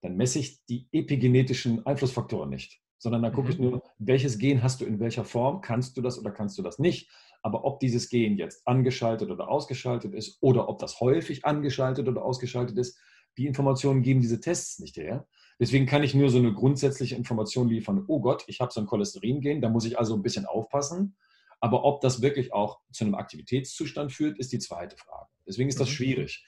dann 0.00 0.16
messe 0.16 0.38
ich 0.38 0.64
die 0.64 0.88
epigenetischen 0.92 1.84
Einflussfaktoren 1.86 2.50
nicht, 2.50 2.80
sondern 3.02 3.22
dann 3.22 3.32
gucke 3.32 3.48
mhm. 3.48 3.52
ich 3.52 3.58
nur, 3.58 3.82
welches 3.98 4.38
Gen 4.38 4.62
hast 4.62 4.80
du 4.80 4.84
in 4.84 5.00
welcher 5.00 5.24
Form, 5.24 5.60
kannst 5.60 5.96
du 5.96 6.02
das 6.02 6.20
oder 6.20 6.30
kannst 6.30 6.56
du 6.56 6.62
das 6.62 6.78
nicht. 6.78 7.10
Aber 7.42 7.64
ob 7.64 7.80
dieses 7.80 8.08
Gen 8.08 8.36
jetzt 8.36 8.64
angeschaltet 8.64 9.28
oder 9.28 9.48
ausgeschaltet 9.48 10.14
ist 10.14 10.38
oder 10.40 10.68
ob 10.68 10.78
das 10.78 11.00
häufig 11.00 11.44
angeschaltet 11.44 12.06
oder 12.06 12.24
ausgeschaltet 12.24 12.78
ist, 12.78 12.96
die 13.36 13.46
Informationen 13.46 14.02
geben 14.02 14.20
diese 14.20 14.38
Tests 14.38 14.78
nicht 14.78 14.96
her. 14.96 15.26
Deswegen 15.58 15.86
kann 15.86 16.04
ich 16.04 16.14
nur 16.14 16.30
so 16.30 16.38
eine 16.38 16.52
grundsätzliche 16.52 17.16
Information 17.16 17.68
liefern, 17.68 18.04
oh 18.06 18.20
Gott, 18.20 18.44
ich 18.46 18.60
habe 18.60 18.72
so 18.72 18.80
ein 18.80 18.86
Cholesterin-Gen, 18.86 19.60
da 19.60 19.68
muss 19.68 19.84
ich 19.84 19.98
also 19.98 20.14
ein 20.14 20.22
bisschen 20.22 20.46
aufpassen. 20.46 21.16
Aber 21.58 21.84
ob 21.84 22.02
das 22.02 22.22
wirklich 22.22 22.52
auch 22.52 22.78
zu 22.92 23.04
einem 23.04 23.16
Aktivitätszustand 23.16 24.12
führt, 24.12 24.38
ist 24.38 24.52
die 24.52 24.60
zweite 24.60 24.96
Frage. 24.96 25.28
Deswegen 25.44 25.68
ist 25.68 25.80
das 25.80 25.88
mhm. 25.88 25.94
schwierig. 25.94 26.46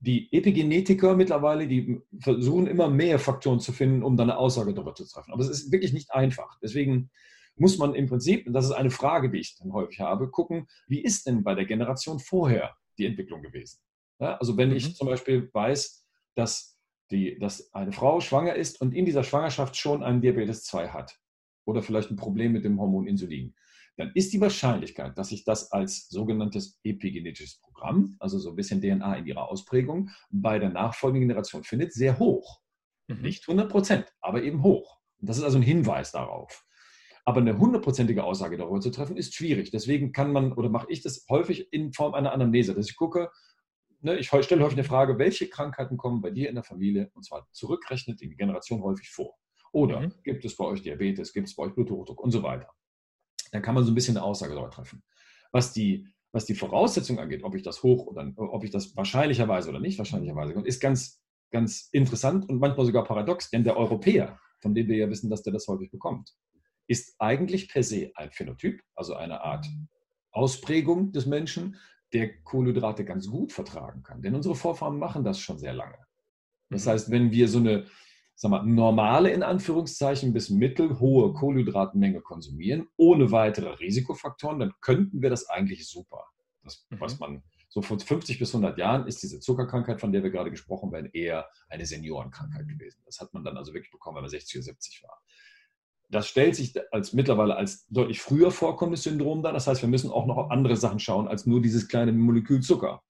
Die 0.00 0.32
Epigenetiker 0.32 1.16
mittlerweile, 1.16 1.66
die 1.66 2.00
versuchen 2.20 2.66
immer 2.66 2.88
mehr 2.88 3.18
Faktoren 3.18 3.58
zu 3.58 3.72
finden, 3.72 4.02
um 4.02 4.16
dann 4.16 4.30
eine 4.30 4.38
Aussage 4.38 4.72
darüber 4.72 4.94
zu 4.94 5.04
treffen. 5.04 5.32
Aber 5.32 5.42
es 5.42 5.48
ist 5.48 5.72
wirklich 5.72 5.92
nicht 5.92 6.12
einfach. 6.12 6.58
Deswegen 6.62 7.10
muss 7.56 7.78
man 7.78 7.94
im 7.94 8.06
Prinzip, 8.06 8.46
und 8.46 8.52
das 8.52 8.66
ist 8.66 8.72
eine 8.72 8.90
Frage, 8.90 9.30
die 9.30 9.38
ich 9.38 9.56
dann 9.56 9.72
häufig 9.72 10.00
habe, 10.00 10.30
gucken, 10.30 10.68
wie 10.86 11.02
ist 11.02 11.26
denn 11.26 11.42
bei 11.42 11.54
der 11.54 11.64
Generation 11.64 12.20
vorher 12.20 12.76
die 12.96 13.06
Entwicklung 13.06 13.42
gewesen? 13.42 13.80
Ja, 14.20 14.36
also 14.36 14.56
wenn 14.56 14.70
mhm. 14.70 14.76
ich 14.76 14.94
zum 14.96 15.08
Beispiel 15.08 15.50
weiß, 15.52 16.06
dass, 16.34 16.78
die, 17.10 17.38
dass 17.38 17.72
eine 17.74 17.92
Frau 17.92 18.20
schwanger 18.20 18.54
ist 18.54 18.80
und 18.80 18.94
in 18.94 19.04
dieser 19.04 19.24
Schwangerschaft 19.24 19.76
schon 19.76 20.02
einen 20.02 20.20
Diabetes 20.20 20.64
2 20.64 20.88
hat 20.88 21.18
oder 21.64 21.82
vielleicht 21.82 22.10
ein 22.10 22.16
Problem 22.16 22.52
mit 22.52 22.64
dem 22.64 22.80
Hormon 22.80 23.06
Insulin, 23.06 23.54
dann 23.98 24.12
ist 24.14 24.32
die 24.32 24.40
Wahrscheinlichkeit, 24.40 25.18
dass 25.18 25.30
sich 25.30 25.44
das 25.44 25.72
als 25.72 26.08
sogenanntes 26.08 26.78
epigenetisches 26.84 27.60
Programm, 27.60 28.16
also 28.20 28.38
so 28.38 28.50
ein 28.50 28.56
bisschen 28.56 28.80
DNA 28.80 29.16
in 29.16 29.26
ihrer 29.26 29.50
Ausprägung, 29.50 30.10
bei 30.30 30.60
der 30.60 30.70
nachfolgenden 30.70 31.28
Generation 31.28 31.64
findet, 31.64 31.92
sehr 31.92 32.20
hoch. 32.20 32.60
Mhm. 33.08 33.22
Nicht 33.22 33.48
100 33.48 33.68
Prozent, 33.68 34.14
aber 34.20 34.44
eben 34.44 34.62
hoch. 34.62 35.00
Und 35.20 35.28
das 35.28 35.38
ist 35.38 35.42
also 35.42 35.58
ein 35.58 35.62
Hinweis 35.62 36.12
darauf. 36.12 36.64
Aber 37.24 37.40
eine 37.40 37.58
hundertprozentige 37.58 38.22
Aussage 38.22 38.56
darüber 38.56 38.80
zu 38.80 38.90
treffen, 38.90 39.16
ist 39.16 39.34
schwierig. 39.34 39.72
Deswegen 39.72 40.12
kann 40.12 40.32
man 40.32 40.52
oder 40.52 40.70
mache 40.70 40.86
ich 40.90 41.02
das 41.02 41.26
häufig 41.28 41.72
in 41.72 41.92
Form 41.92 42.14
einer 42.14 42.32
Anamnese, 42.32 42.74
dass 42.74 42.88
ich 42.88 42.96
gucke, 42.96 43.32
ne, 44.00 44.16
ich 44.16 44.28
stelle 44.28 44.62
häufig 44.62 44.78
eine 44.78 44.84
Frage, 44.84 45.18
welche 45.18 45.48
Krankheiten 45.48 45.96
kommen 45.96 46.22
bei 46.22 46.30
dir 46.30 46.48
in 46.48 46.54
der 46.54 46.64
Familie, 46.64 47.10
und 47.14 47.24
zwar 47.24 47.48
zurückrechnet 47.50 48.22
in 48.22 48.30
die 48.30 48.36
Generation 48.36 48.80
häufig 48.84 49.10
vor. 49.10 49.34
Oder 49.72 50.02
mhm. 50.02 50.12
gibt 50.22 50.44
es 50.44 50.56
bei 50.56 50.64
euch 50.64 50.82
Diabetes, 50.82 51.32
gibt 51.32 51.48
es 51.48 51.56
bei 51.56 51.64
euch 51.64 51.74
Bluthochdruck 51.74 52.20
und 52.20 52.30
so 52.30 52.44
weiter 52.44 52.72
dann 53.54 53.62
kann 53.62 53.74
man 53.74 53.84
so 53.84 53.90
ein 53.90 53.94
bisschen 53.94 54.16
eine 54.16 54.24
Aussage 54.24 54.54
darüber 54.54 54.70
treffen. 54.70 55.02
Was 55.52 55.72
die, 55.72 56.08
was 56.32 56.44
die 56.44 56.54
Voraussetzung 56.54 57.18
angeht, 57.18 57.42
ob 57.42 57.54
ich 57.54 57.62
das 57.62 57.82
hoch 57.82 58.06
oder 58.06 58.32
ob 58.36 58.64
ich 58.64 58.70
das 58.70 58.96
wahrscheinlicherweise 58.96 59.70
oder 59.70 59.80
nicht 59.80 59.98
wahrscheinlicherweise, 59.98 60.52
ist 60.62 60.80
ganz, 60.80 61.22
ganz 61.50 61.88
interessant 61.92 62.48
und 62.48 62.58
manchmal 62.58 62.86
sogar 62.86 63.04
paradox, 63.04 63.50
denn 63.50 63.64
der 63.64 63.76
Europäer, 63.76 64.38
von 64.60 64.74
dem 64.74 64.88
wir 64.88 64.96
ja 64.96 65.08
wissen, 65.08 65.30
dass 65.30 65.42
der 65.42 65.52
das 65.52 65.66
häufig 65.68 65.90
bekommt, 65.90 66.34
ist 66.86 67.14
eigentlich 67.18 67.68
per 67.68 67.82
se 67.82 68.10
ein 68.14 68.30
Phänotyp, 68.30 68.82
also 68.94 69.14
eine 69.14 69.42
Art 69.42 69.66
Ausprägung 70.32 71.12
des 71.12 71.26
Menschen, 71.26 71.76
der 72.12 72.42
Kohlenhydrate 72.42 73.04
ganz 73.04 73.28
gut 73.28 73.52
vertragen 73.52 74.02
kann. 74.02 74.22
Denn 74.22 74.34
unsere 74.34 74.54
Vorfahren 74.54 74.98
machen 74.98 75.24
das 75.24 75.38
schon 75.38 75.58
sehr 75.58 75.74
lange. 75.74 75.98
Das 76.70 76.86
mhm. 76.86 76.90
heißt, 76.90 77.10
wenn 77.10 77.30
wir 77.30 77.48
so 77.48 77.58
eine 77.58 77.86
sag 78.40 78.52
mal, 78.52 78.62
normale 78.62 79.32
in 79.32 79.42
Anführungszeichen 79.42 80.32
bis 80.32 80.48
mittelhohe 80.48 81.32
Kohlenhydratmenge 81.32 82.20
konsumieren, 82.20 82.86
ohne 82.96 83.32
weitere 83.32 83.70
Risikofaktoren, 83.70 84.60
dann 84.60 84.74
könnten 84.80 85.22
wir 85.22 85.28
das 85.28 85.48
eigentlich 85.48 85.88
super. 85.88 86.24
Das, 86.62 86.86
mhm. 86.88 87.00
was 87.00 87.18
man 87.18 87.42
so 87.68 87.82
vor 87.82 87.98
50 87.98 88.38
bis 88.38 88.54
100 88.54 88.78
Jahren 88.78 89.08
ist 89.08 89.24
diese 89.24 89.40
Zuckerkrankheit, 89.40 90.00
von 90.00 90.12
der 90.12 90.22
wir 90.22 90.30
gerade 90.30 90.52
gesprochen 90.52 90.94
haben, 90.94 91.10
eher 91.12 91.48
eine 91.68 91.84
Seniorenkrankheit 91.84 92.68
gewesen. 92.68 93.02
Das 93.06 93.18
hat 93.18 93.34
man 93.34 93.42
dann 93.42 93.56
also 93.56 93.74
wirklich 93.74 93.90
bekommen, 93.90 94.16
wenn 94.16 94.22
man 94.22 94.30
60 94.30 94.58
oder 94.58 94.64
70 94.64 95.02
war. 95.02 95.20
Das 96.08 96.28
stellt 96.28 96.54
sich 96.54 96.74
als 96.92 97.12
mittlerweile 97.12 97.56
als 97.56 97.86
deutlich 97.88 98.20
früher 98.20 98.52
vorkommendes 98.52 99.02
Syndrom 99.02 99.42
dar. 99.42 99.52
Das 99.52 99.66
heißt, 99.66 99.82
wir 99.82 99.88
müssen 99.88 100.10
auch 100.10 100.26
noch 100.26 100.36
auf 100.36 100.50
andere 100.52 100.76
Sachen 100.76 101.00
schauen 101.00 101.26
als 101.26 101.44
nur 101.44 101.60
dieses 101.60 101.88
kleine 101.88 102.12
Molekül 102.12 102.60
Zucker. 102.60 103.02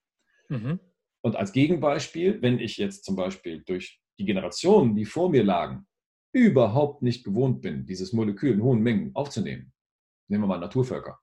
Mhm. 0.48 0.80
Und 1.20 1.36
als 1.36 1.52
Gegenbeispiel, 1.52 2.40
wenn 2.40 2.58
ich 2.58 2.78
jetzt 2.78 3.04
zum 3.04 3.14
Beispiel 3.14 3.62
durch 3.62 4.00
die 4.18 4.24
Generationen, 4.24 4.96
die 4.96 5.04
vor 5.04 5.30
mir 5.30 5.44
lagen, 5.44 5.86
überhaupt 6.32 7.02
nicht 7.02 7.24
gewohnt 7.24 7.62
bin, 7.62 7.86
dieses 7.86 8.12
Molekül 8.12 8.52
in 8.52 8.62
hohen 8.62 8.80
Mengen 8.80 9.14
aufzunehmen, 9.14 9.72
nehmen 10.28 10.44
wir 10.44 10.48
mal 10.48 10.58
Naturvölker, 10.58 11.18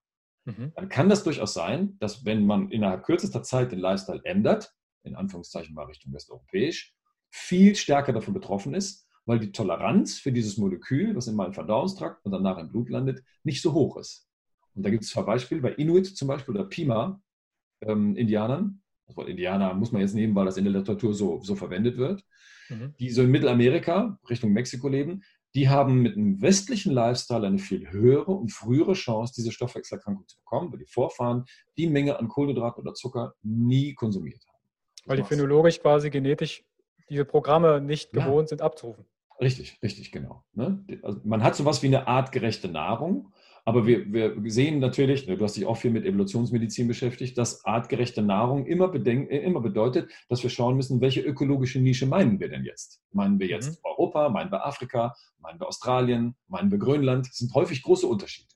mhm. 0.45 0.71
dann 0.75 0.89
kann 0.89 1.09
das 1.09 1.23
durchaus 1.23 1.53
sein, 1.53 1.97
dass 1.99 2.25
wenn 2.25 2.45
man 2.45 2.71
innerhalb 2.71 3.03
kürzester 3.03 3.43
Zeit 3.43 3.71
den 3.71 3.79
Lifestyle 3.79 4.21
ändert, 4.23 4.73
in 5.03 5.15
Anführungszeichen 5.15 5.75
mal 5.75 5.85
Richtung 5.85 6.13
westeuropäisch, 6.13 6.95
viel 7.29 7.75
stärker 7.75 8.13
davon 8.13 8.33
betroffen 8.33 8.73
ist, 8.73 9.07
weil 9.25 9.39
die 9.39 9.51
Toleranz 9.51 10.19
für 10.19 10.31
dieses 10.31 10.57
Molekül, 10.57 11.15
was 11.15 11.27
in 11.27 11.35
meinem 11.35 11.53
Verdauungstrakt 11.53 12.25
und 12.25 12.31
danach 12.31 12.57
im 12.57 12.69
Blut 12.69 12.89
landet, 12.89 13.23
nicht 13.43 13.61
so 13.61 13.73
hoch 13.73 13.97
ist. 13.97 14.27
Und 14.73 14.83
da 14.85 14.89
gibt 14.89 15.03
es 15.03 15.09
zwei 15.09 15.23
Beispiele, 15.23 15.61
bei 15.61 15.73
Inuit 15.73 16.07
zum 16.07 16.27
Beispiel 16.27 16.55
oder 16.55 16.65
Pima-Indianern, 16.65 18.63
ähm, 18.63 18.81
das 19.07 19.17
Wort 19.17 19.29
Indianer 19.29 19.73
muss 19.73 19.91
man 19.91 20.01
jetzt 20.01 20.15
nehmen, 20.15 20.35
weil 20.35 20.45
das 20.45 20.57
in 20.57 20.63
der 20.63 20.73
Literatur 20.73 21.13
so, 21.13 21.41
so 21.41 21.55
verwendet 21.55 21.97
wird, 21.97 22.23
mhm. 22.69 22.93
die 22.99 23.09
so 23.09 23.23
in 23.23 23.31
Mittelamerika, 23.31 24.19
Richtung 24.29 24.51
Mexiko 24.51 24.87
leben, 24.87 25.23
die 25.55 25.69
haben 25.69 26.01
mit 26.01 26.17
einem 26.17 26.41
westlichen 26.41 26.91
Lifestyle 26.91 27.47
eine 27.47 27.59
viel 27.59 27.89
höhere 27.89 28.31
und 28.31 28.51
frühere 28.51 28.93
Chance, 28.93 29.33
diese 29.37 29.53
Stoffwechselerkrankung 29.53 30.27
zu 30.27 30.37
bekommen, 30.39 30.71
weil 30.71 30.79
die 30.79 30.85
Vorfahren 30.85 31.45
die 31.77 31.87
Menge 31.87 32.19
an 32.19 32.27
Kohlenhydraten 32.27 32.83
oder 32.83 32.93
Zucker 32.93 33.33
nie 33.41 33.93
konsumiert 33.93 34.43
haben. 34.47 34.59
Das 34.97 35.07
weil 35.07 35.17
die 35.17 35.23
phänologisch 35.23 35.79
quasi 35.79 36.09
genetisch 36.09 36.65
diese 37.09 37.23
Programme 37.23 37.79
nicht 37.79 38.13
ja. 38.13 38.25
gewohnt 38.25 38.49
sind 38.49 38.61
abzurufen. 38.61 39.05
Richtig, 39.39 39.77
richtig, 39.81 40.11
genau. 40.11 40.43
Ne? 40.53 40.83
Also 41.03 41.19
man 41.23 41.43
hat 41.43 41.55
sowas 41.55 41.81
wie 41.83 41.87
eine 41.87 42.07
artgerechte 42.07 42.67
Nahrung, 42.67 43.33
aber 43.67 43.87
wir, 43.87 44.13
wir 44.13 44.51
sehen 44.51 44.77
natürlich, 44.77 45.25
ne, 45.27 45.37
du 45.37 45.43
hast 45.43 45.57
dich 45.57 45.65
auch 45.65 45.77
viel 45.77 45.89
mit 45.89 46.05
Evolutionsmedizin 46.05 46.87
beschäftigt, 46.87 47.35
dass 47.35 47.65
artgerechte 47.65 48.21
Nahrung 48.21 48.67
immer, 48.67 48.93
äh, 48.93 49.37
immer 49.39 49.59
bedeutet, 49.59 50.11
dass 50.29 50.43
wir 50.43 50.51
schauen 50.51 50.75
müssen, 50.75 51.01
welche 51.01 51.21
ökologische 51.21 51.79
Nische 51.79 52.05
meinen 52.05 52.39
wir 52.39 52.47
denn 52.47 52.63
jetzt? 52.63 53.01
Meinen 53.11 53.39
wir 53.39 53.47
jetzt 53.47 53.71
mhm. 53.71 53.89
Europa, 53.89 54.29
meinen 54.29 54.51
wir 54.51 54.65
Afrika, 54.65 55.15
meinen 55.39 55.59
wir 55.59 55.67
Australien, 55.67 56.35
meinen 56.47 56.69
wir 56.69 56.77
Grönland? 56.77 57.27
Das 57.27 57.37
sind 57.37 57.55
häufig 57.55 57.81
große 57.81 58.05
Unterschiede. 58.05 58.49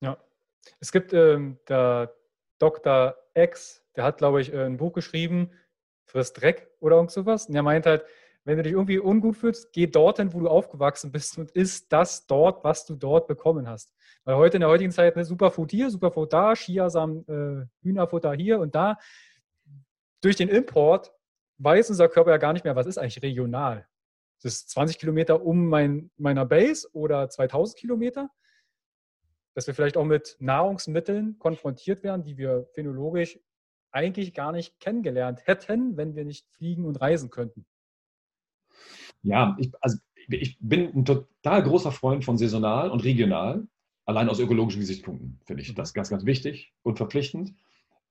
Ja, 0.00 0.18
es 0.80 0.92
gibt 0.92 1.14
ähm, 1.14 1.58
der 1.66 2.14
Dr. 2.58 3.16
X, 3.34 3.82
der 3.96 4.04
hat, 4.04 4.18
glaube 4.18 4.42
ich, 4.42 4.52
äh, 4.52 4.66
ein 4.66 4.76
Buch 4.76 4.92
geschrieben, 4.92 5.50
Frisst 6.04 6.42
Dreck 6.42 6.68
oder 6.80 6.96
irgend 6.96 7.10
sowas. 7.10 7.46
Und 7.46 7.54
er 7.54 7.62
meint 7.62 7.86
halt, 7.86 8.04
wenn 8.44 8.56
du 8.56 8.62
dich 8.64 8.72
irgendwie 8.72 8.98
ungut 8.98 9.36
fühlst, 9.36 9.72
geh 9.72 9.86
dorthin, 9.86 10.32
wo 10.32 10.40
du 10.40 10.48
aufgewachsen 10.48 11.12
bist 11.12 11.38
und 11.38 11.50
isst 11.52 11.92
das 11.92 12.26
dort, 12.26 12.64
was 12.64 12.84
du 12.86 12.96
dort 12.96 13.28
bekommen 13.28 13.68
hast. 13.68 13.94
Weil 14.24 14.36
heute 14.36 14.56
in 14.56 14.60
der 14.62 14.68
heutigen 14.68 14.90
Zeit 14.90 15.14
ne, 15.16 15.24
Superfood 15.24 15.70
hier, 15.70 15.90
Superfood 15.90 16.32
da, 16.32 16.54
Chiasamen, 16.54 17.28
äh, 17.28 17.66
Hühnerfutter 17.86 18.32
hier 18.32 18.58
und 18.58 18.74
da. 18.74 18.98
Durch 20.20 20.36
den 20.36 20.48
Import 20.48 21.12
weiß 21.58 21.90
unser 21.90 22.08
Körper 22.08 22.30
ja 22.30 22.36
gar 22.38 22.52
nicht 22.52 22.64
mehr, 22.64 22.74
was 22.74 22.86
ist 22.86 22.98
eigentlich 22.98 23.22
regional. 23.22 23.86
Das 24.42 24.54
ist 24.54 24.70
20 24.70 24.98
Kilometer 24.98 25.42
um 25.42 25.66
mein, 25.68 26.10
meiner 26.16 26.44
Base 26.44 26.88
oder 26.92 27.28
2000 27.28 27.78
Kilometer. 27.78 28.28
Dass 29.54 29.66
wir 29.66 29.74
vielleicht 29.74 29.96
auch 29.96 30.04
mit 30.04 30.36
Nahrungsmitteln 30.40 31.38
konfrontiert 31.38 32.02
werden, 32.02 32.24
die 32.24 32.38
wir 32.38 32.66
phänologisch 32.72 33.38
eigentlich 33.92 34.34
gar 34.34 34.50
nicht 34.50 34.80
kennengelernt 34.80 35.46
hätten, 35.46 35.96
wenn 35.96 36.16
wir 36.16 36.24
nicht 36.24 36.48
fliegen 36.48 36.86
und 36.86 37.00
reisen 37.00 37.30
könnten. 37.30 37.66
Ja, 39.22 39.56
ich, 39.58 39.70
also 39.80 39.98
ich 40.28 40.58
bin 40.60 40.94
ein 40.94 41.04
total 41.04 41.62
großer 41.62 41.92
Freund 41.92 42.24
von 42.24 42.38
saisonal 42.38 42.90
und 42.90 43.04
regional, 43.04 43.66
allein 44.04 44.28
aus 44.28 44.38
ökologischen 44.38 44.80
Gesichtspunkten 44.80 45.38
finde 45.44 45.62
ich 45.62 45.70
mhm. 45.70 45.76
das 45.76 45.94
ganz, 45.94 46.10
ganz 46.10 46.24
wichtig 46.24 46.72
und 46.82 46.96
verpflichtend. 46.96 47.54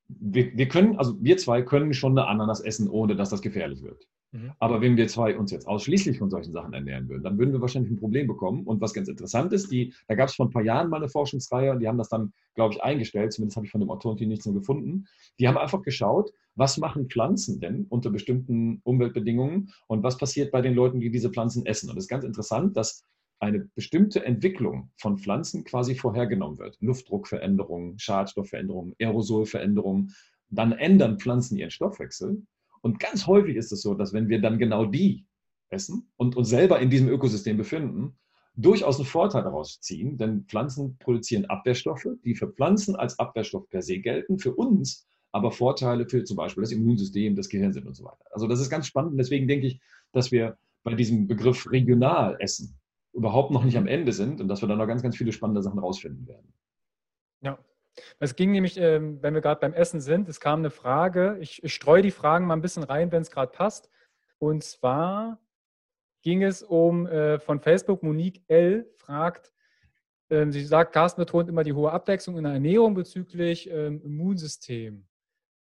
Wir, 0.08 0.56
wir, 0.58 0.68
können, 0.68 0.98
also 0.98 1.16
wir 1.22 1.38
zwei 1.38 1.62
können 1.62 1.94
schon 1.94 2.18
eine 2.18 2.28
Ananas 2.28 2.60
essen, 2.60 2.90
ohne 2.90 3.16
dass 3.16 3.30
das 3.30 3.42
gefährlich 3.42 3.82
wird. 3.82 4.08
Mhm. 4.32 4.52
Aber 4.60 4.82
wenn 4.82 4.96
wir 4.98 5.08
zwei 5.08 5.38
uns 5.38 5.52
jetzt 5.52 5.68
ausschließlich 5.68 6.18
von 6.18 6.30
solchen 6.30 6.54
Sachen 6.54 6.74
ernähren 6.74 7.10
würden, 7.10 7.24
dann 7.24 7.38
würden 7.38 7.52
wir 7.52 7.62
wahrscheinlich 7.62 7.92
ein 7.92 8.00
Problem 8.00 8.28
bekommen. 8.28 8.66
Und 8.66 8.82
was 8.82 8.94
ganz 8.94 9.08
interessant 9.08 9.52
ist, 9.54 9.72
die, 9.72 9.94
da 10.08 10.16
gab 10.16 10.30
es 10.30 10.36
vor 10.36 10.46
ein 10.46 10.52
paar 10.52 10.64
Jahren 10.64 10.90
mal 10.90 10.98
eine 10.98 11.10
Forschungsreihe 11.10 11.72
und 11.72 11.80
die 11.80 11.88
haben 11.88 11.98
das 11.98 12.10
dann, 12.10 12.34
glaube 12.56 12.74
ich, 12.74 12.82
eingestellt. 12.82 13.34
Zumindest 13.34 13.58
habe 13.58 13.66
ich 13.66 13.72
von 13.72 13.82
dem 13.82 13.90
Autorenteam 13.90 14.30
nichts 14.30 14.46
mehr 14.46 14.56
gefunden. 14.56 15.06
Die 15.40 15.48
haben 15.48 15.58
einfach 15.58 15.82
geschaut, 15.82 16.32
was 16.56 16.78
machen 16.78 17.10
Pflanzen 17.10 17.60
denn 17.60 17.86
unter 17.90 18.10
bestimmten 18.10 18.82
Umweltbedingungen 18.84 19.72
und 19.88 20.04
was 20.04 20.18
passiert 20.18 20.52
bei 20.52 20.62
den 20.62 20.74
Leuten, 20.74 21.00
die 21.00 21.12
diese 21.12 21.30
Pflanzen 21.30 21.66
essen. 21.66 21.90
Und 21.90 21.98
es 21.98 22.06
ist 22.06 22.10
ganz 22.10 22.24
interessant, 22.24 22.78
dass 22.78 23.06
eine 23.40 23.68
bestimmte 23.76 24.24
Entwicklung 24.24 24.92
von 24.98 25.18
Pflanzen 25.18 25.64
quasi 25.64 25.96
vorhergenommen 25.96 26.60
wird. 26.60 26.78
Luftdruckveränderungen, 26.80 27.98
Schadstoffveränderungen, 27.98 28.94
Aerosolveränderungen. 29.00 30.14
Dann 30.50 30.74
ändern 30.74 31.18
Pflanzen 31.18 31.58
ihren 31.58 31.72
Stoffwechsel 31.72 32.44
und 32.82 33.00
ganz 33.00 33.28
häufig 33.28 33.56
ist 33.56 33.72
es 33.72 33.82
so, 33.82 33.94
dass 33.94 34.14
wenn 34.14 34.30
wir 34.30 34.42
dann 34.42 34.60
genau 34.60 34.86
die 34.86 35.26
essen 35.70 36.12
und 36.18 36.36
uns 36.36 36.50
selber 36.50 36.80
in 36.80 36.90
diesem 36.90 37.08
Ökosystem 37.08 37.58
befinden, 37.58 38.18
durchaus 38.56 38.98
einen 38.98 39.06
Vorteil 39.06 39.44
daraus 39.44 39.80
ziehen, 39.80 40.18
denn 40.18 40.46
Pflanzen 40.46 40.98
produzieren 40.98 41.46
Abwehrstoffe, 41.46 42.08
die 42.26 42.36
für 42.36 42.52
Pflanzen 42.52 42.96
als 42.96 43.18
Abwehrstoff 43.20 43.70
per 43.70 43.82
se 43.82 44.00
gelten, 44.00 44.40
für 44.40 44.54
uns 44.54 45.08
aber 45.32 45.52
Vorteile 45.52 46.08
für 46.08 46.24
zum 46.24 46.38
Beispiel 46.38 46.62
das 46.62 46.72
Immunsystem, 46.72 47.36
das 47.36 47.50
Gehirn 47.50 47.74
sind 47.74 47.88
und 47.88 47.96
so 47.96 48.04
weiter. 48.04 48.26
Also 48.32 48.48
das 48.48 48.60
ist 48.60 48.70
ganz 48.70 48.88
spannend. 48.88 49.18
Deswegen 49.20 49.48
denke 49.48 49.68
ich, 49.68 49.80
dass 50.12 50.32
wir 50.32 50.58
bei 50.84 50.94
diesem 50.94 51.28
Begriff 51.28 51.72
regional 51.72 52.36
essen 52.40 52.78
überhaupt 53.14 53.52
noch 53.52 53.64
nicht 53.64 53.78
am 53.78 53.88
Ende 53.88 54.14
sind 54.14 54.42
und 54.42 54.48
dass 54.48 54.62
wir 54.62 54.68
da 54.68 54.76
noch 54.76 54.88
ganz, 54.88 55.04
ganz 55.04 55.16
viele 55.16 55.32
spannende 55.32 55.62
Sachen 55.62 55.80
rausfinden 55.80 56.28
werden. 56.28 56.54
Ja, 57.42 57.58
es 58.20 58.36
ging 58.36 58.52
nämlich, 58.52 58.78
ähm, 58.78 59.22
wenn 59.22 59.34
wir 59.34 59.42
gerade 59.42 59.60
beim 59.60 59.74
Essen 59.74 60.02
sind, 60.02 60.30
es 60.30 60.40
kam 60.40 60.60
eine 60.60 60.70
Frage, 60.70 61.38
ich, 61.40 61.64
ich 61.64 61.74
streue 61.74 62.02
die 62.02 62.12
Fragen 62.12 62.46
mal 62.46 62.56
ein 62.56 62.62
bisschen 62.62 62.84
rein, 62.84 63.12
wenn 63.12 63.22
es 63.22 63.32
gerade 63.32 63.52
passt. 63.52 63.90
Und 64.38 64.64
zwar 64.64 65.40
ging 66.22 66.44
es 66.44 66.64
um 66.64 67.08
äh, 67.08 67.40
von 67.40 67.60
Facebook, 67.60 68.04
Monique 68.04 68.44
L. 68.48 68.90
fragt, 68.98 69.52
ähm, 70.30 70.52
sie 70.52 70.64
sagt, 70.64 70.94
Carsten 70.94 71.22
betont 71.22 71.50
immer 71.50 71.64
die 71.64 71.74
hohe 71.74 71.92
Abwechslung 71.92 72.38
in 72.38 72.44
der 72.44 72.54
Ernährung 72.54 72.94
bezüglich 72.94 73.70
ähm, 73.70 74.02
Immunsystem. 74.02 75.08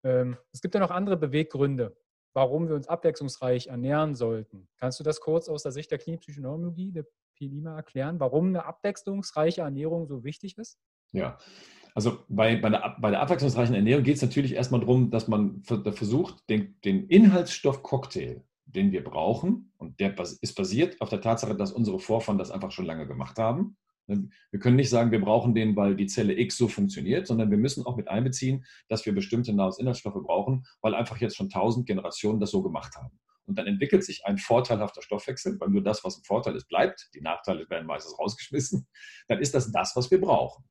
es 0.03 0.61
gibt 0.61 0.73
ja 0.73 0.79
noch 0.79 0.89
andere 0.89 1.15
Beweggründe, 1.15 1.95
warum 2.33 2.67
wir 2.67 2.73
uns 2.73 2.87
abwechslungsreich 2.87 3.67
ernähren 3.67 4.15
sollten. 4.15 4.67
Kannst 4.77 4.99
du 4.99 5.03
das 5.03 5.21
kurz 5.21 5.47
aus 5.47 5.61
der 5.61 5.71
Sicht 5.71 5.91
der 5.91 5.99
Klinipsychoneurologie, 5.99 6.91
der 6.91 7.05
PLIMA 7.35 7.75
erklären, 7.75 8.19
warum 8.19 8.47
eine 8.47 8.65
abwechslungsreiche 8.65 9.61
Ernährung 9.61 10.07
so 10.07 10.23
wichtig 10.23 10.57
ist? 10.57 10.79
Ja, 11.11 11.37
also 11.93 12.19
bei, 12.29 12.55
bei, 12.55 12.69
der, 12.69 12.95
bei 12.99 13.09
der 13.09 13.21
abwechslungsreichen 13.21 13.75
Ernährung 13.75 14.03
geht 14.03 14.15
es 14.15 14.21
natürlich 14.21 14.53
erstmal 14.53 14.81
darum, 14.81 15.11
dass 15.11 15.27
man 15.27 15.61
versucht, 15.63 16.49
den, 16.49 16.79
den 16.85 17.07
Inhaltsstoff-Cocktail, 17.07 18.43
den 18.65 18.91
wir 18.91 19.03
brauchen, 19.03 19.73
und 19.77 19.99
der 19.99 20.15
ist 20.41 20.55
basiert 20.55 21.01
auf 21.01 21.09
der 21.09 21.21
Tatsache, 21.21 21.55
dass 21.55 21.71
unsere 21.71 21.99
Vorfahren 21.99 22.37
das 22.37 22.51
einfach 22.51 22.71
schon 22.71 22.85
lange 22.85 23.07
gemacht 23.07 23.37
haben. 23.37 23.77
Ne, 24.07 24.29
wir 24.51 24.59
können 24.59 24.77
nicht 24.77 24.89
sagen, 24.89 25.11
wir 25.11 25.21
brauchen 25.21 25.53
den, 25.53 25.75
weil 25.75 25.95
die 25.95 26.07
Zelle 26.07 26.37
X 26.37 26.57
so 26.57 26.67
funktioniert, 26.67 27.27
sondern 27.27 27.51
wir 27.51 27.57
müssen 27.57 27.85
auch 27.85 27.97
mit 27.97 28.07
einbeziehen, 28.07 28.65
dass 28.87 29.05
wir 29.05 29.13
bestimmte 29.13 29.53
Nahrungsinhaltsstoffe 29.53 30.21
brauchen, 30.23 30.65
weil 30.81 30.95
einfach 30.95 31.17
jetzt 31.17 31.35
schon 31.35 31.49
tausend 31.49 31.87
Generationen 31.87 32.39
das 32.39 32.51
so 32.51 32.63
gemacht 32.63 32.95
haben. 32.95 33.19
Und 33.45 33.57
dann 33.57 33.67
entwickelt 33.67 34.03
sich 34.03 34.25
ein 34.25 34.37
vorteilhafter 34.37 35.01
Stoffwechsel, 35.01 35.59
weil 35.59 35.69
nur 35.69 35.83
das, 35.83 36.03
was 36.03 36.17
ein 36.17 36.23
Vorteil 36.23 36.55
ist, 36.55 36.69
bleibt. 36.69 37.09
Die 37.13 37.21
Nachteile 37.21 37.69
werden 37.69 37.87
meistens 37.87 38.17
rausgeschmissen. 38.17 38.87
Dann 39.27 39.39
ist 39.39 39.53
das 39.53 39.71
das, 39.71 39.95
was 39.95 40.09
wir 40.09 40.21
brauchen. 40.21 40.63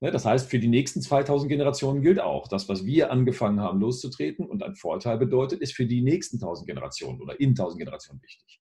Ne, 0.00 0.12
das 0.12 0.24
heißt, 0.24 0.48
für 0.48 0.60
die 0.60 0.68
nächsten 0.68 1.02
2000 1.02 1.50
Generationen 1.50 2.02
gilt 2.02 2.20
auch, 2.20 2.46
das, 2.46 2.68
was 2.68 2.86
wir 2.86 3.10
angefangen 3.10 3.60
haben 3.60 3.80
loszutreten 3.80 4.46
und 4.46 4.62
ein 4.62 4.76
Vorteil 4.76 5.18
bedeutet, 5.18 5.60
ist 5.60 5.74
für 5.74 5.86
die 5.86 6.02
nächsten 6.02 6.36
1000 6.36 6.68
Generationen 6.68 7.20
oder 7.20 7.38
in 7.40 7.50
1000 7.50 7.80
Generationen 7.80 8.22
wichtig. 8.22 8.60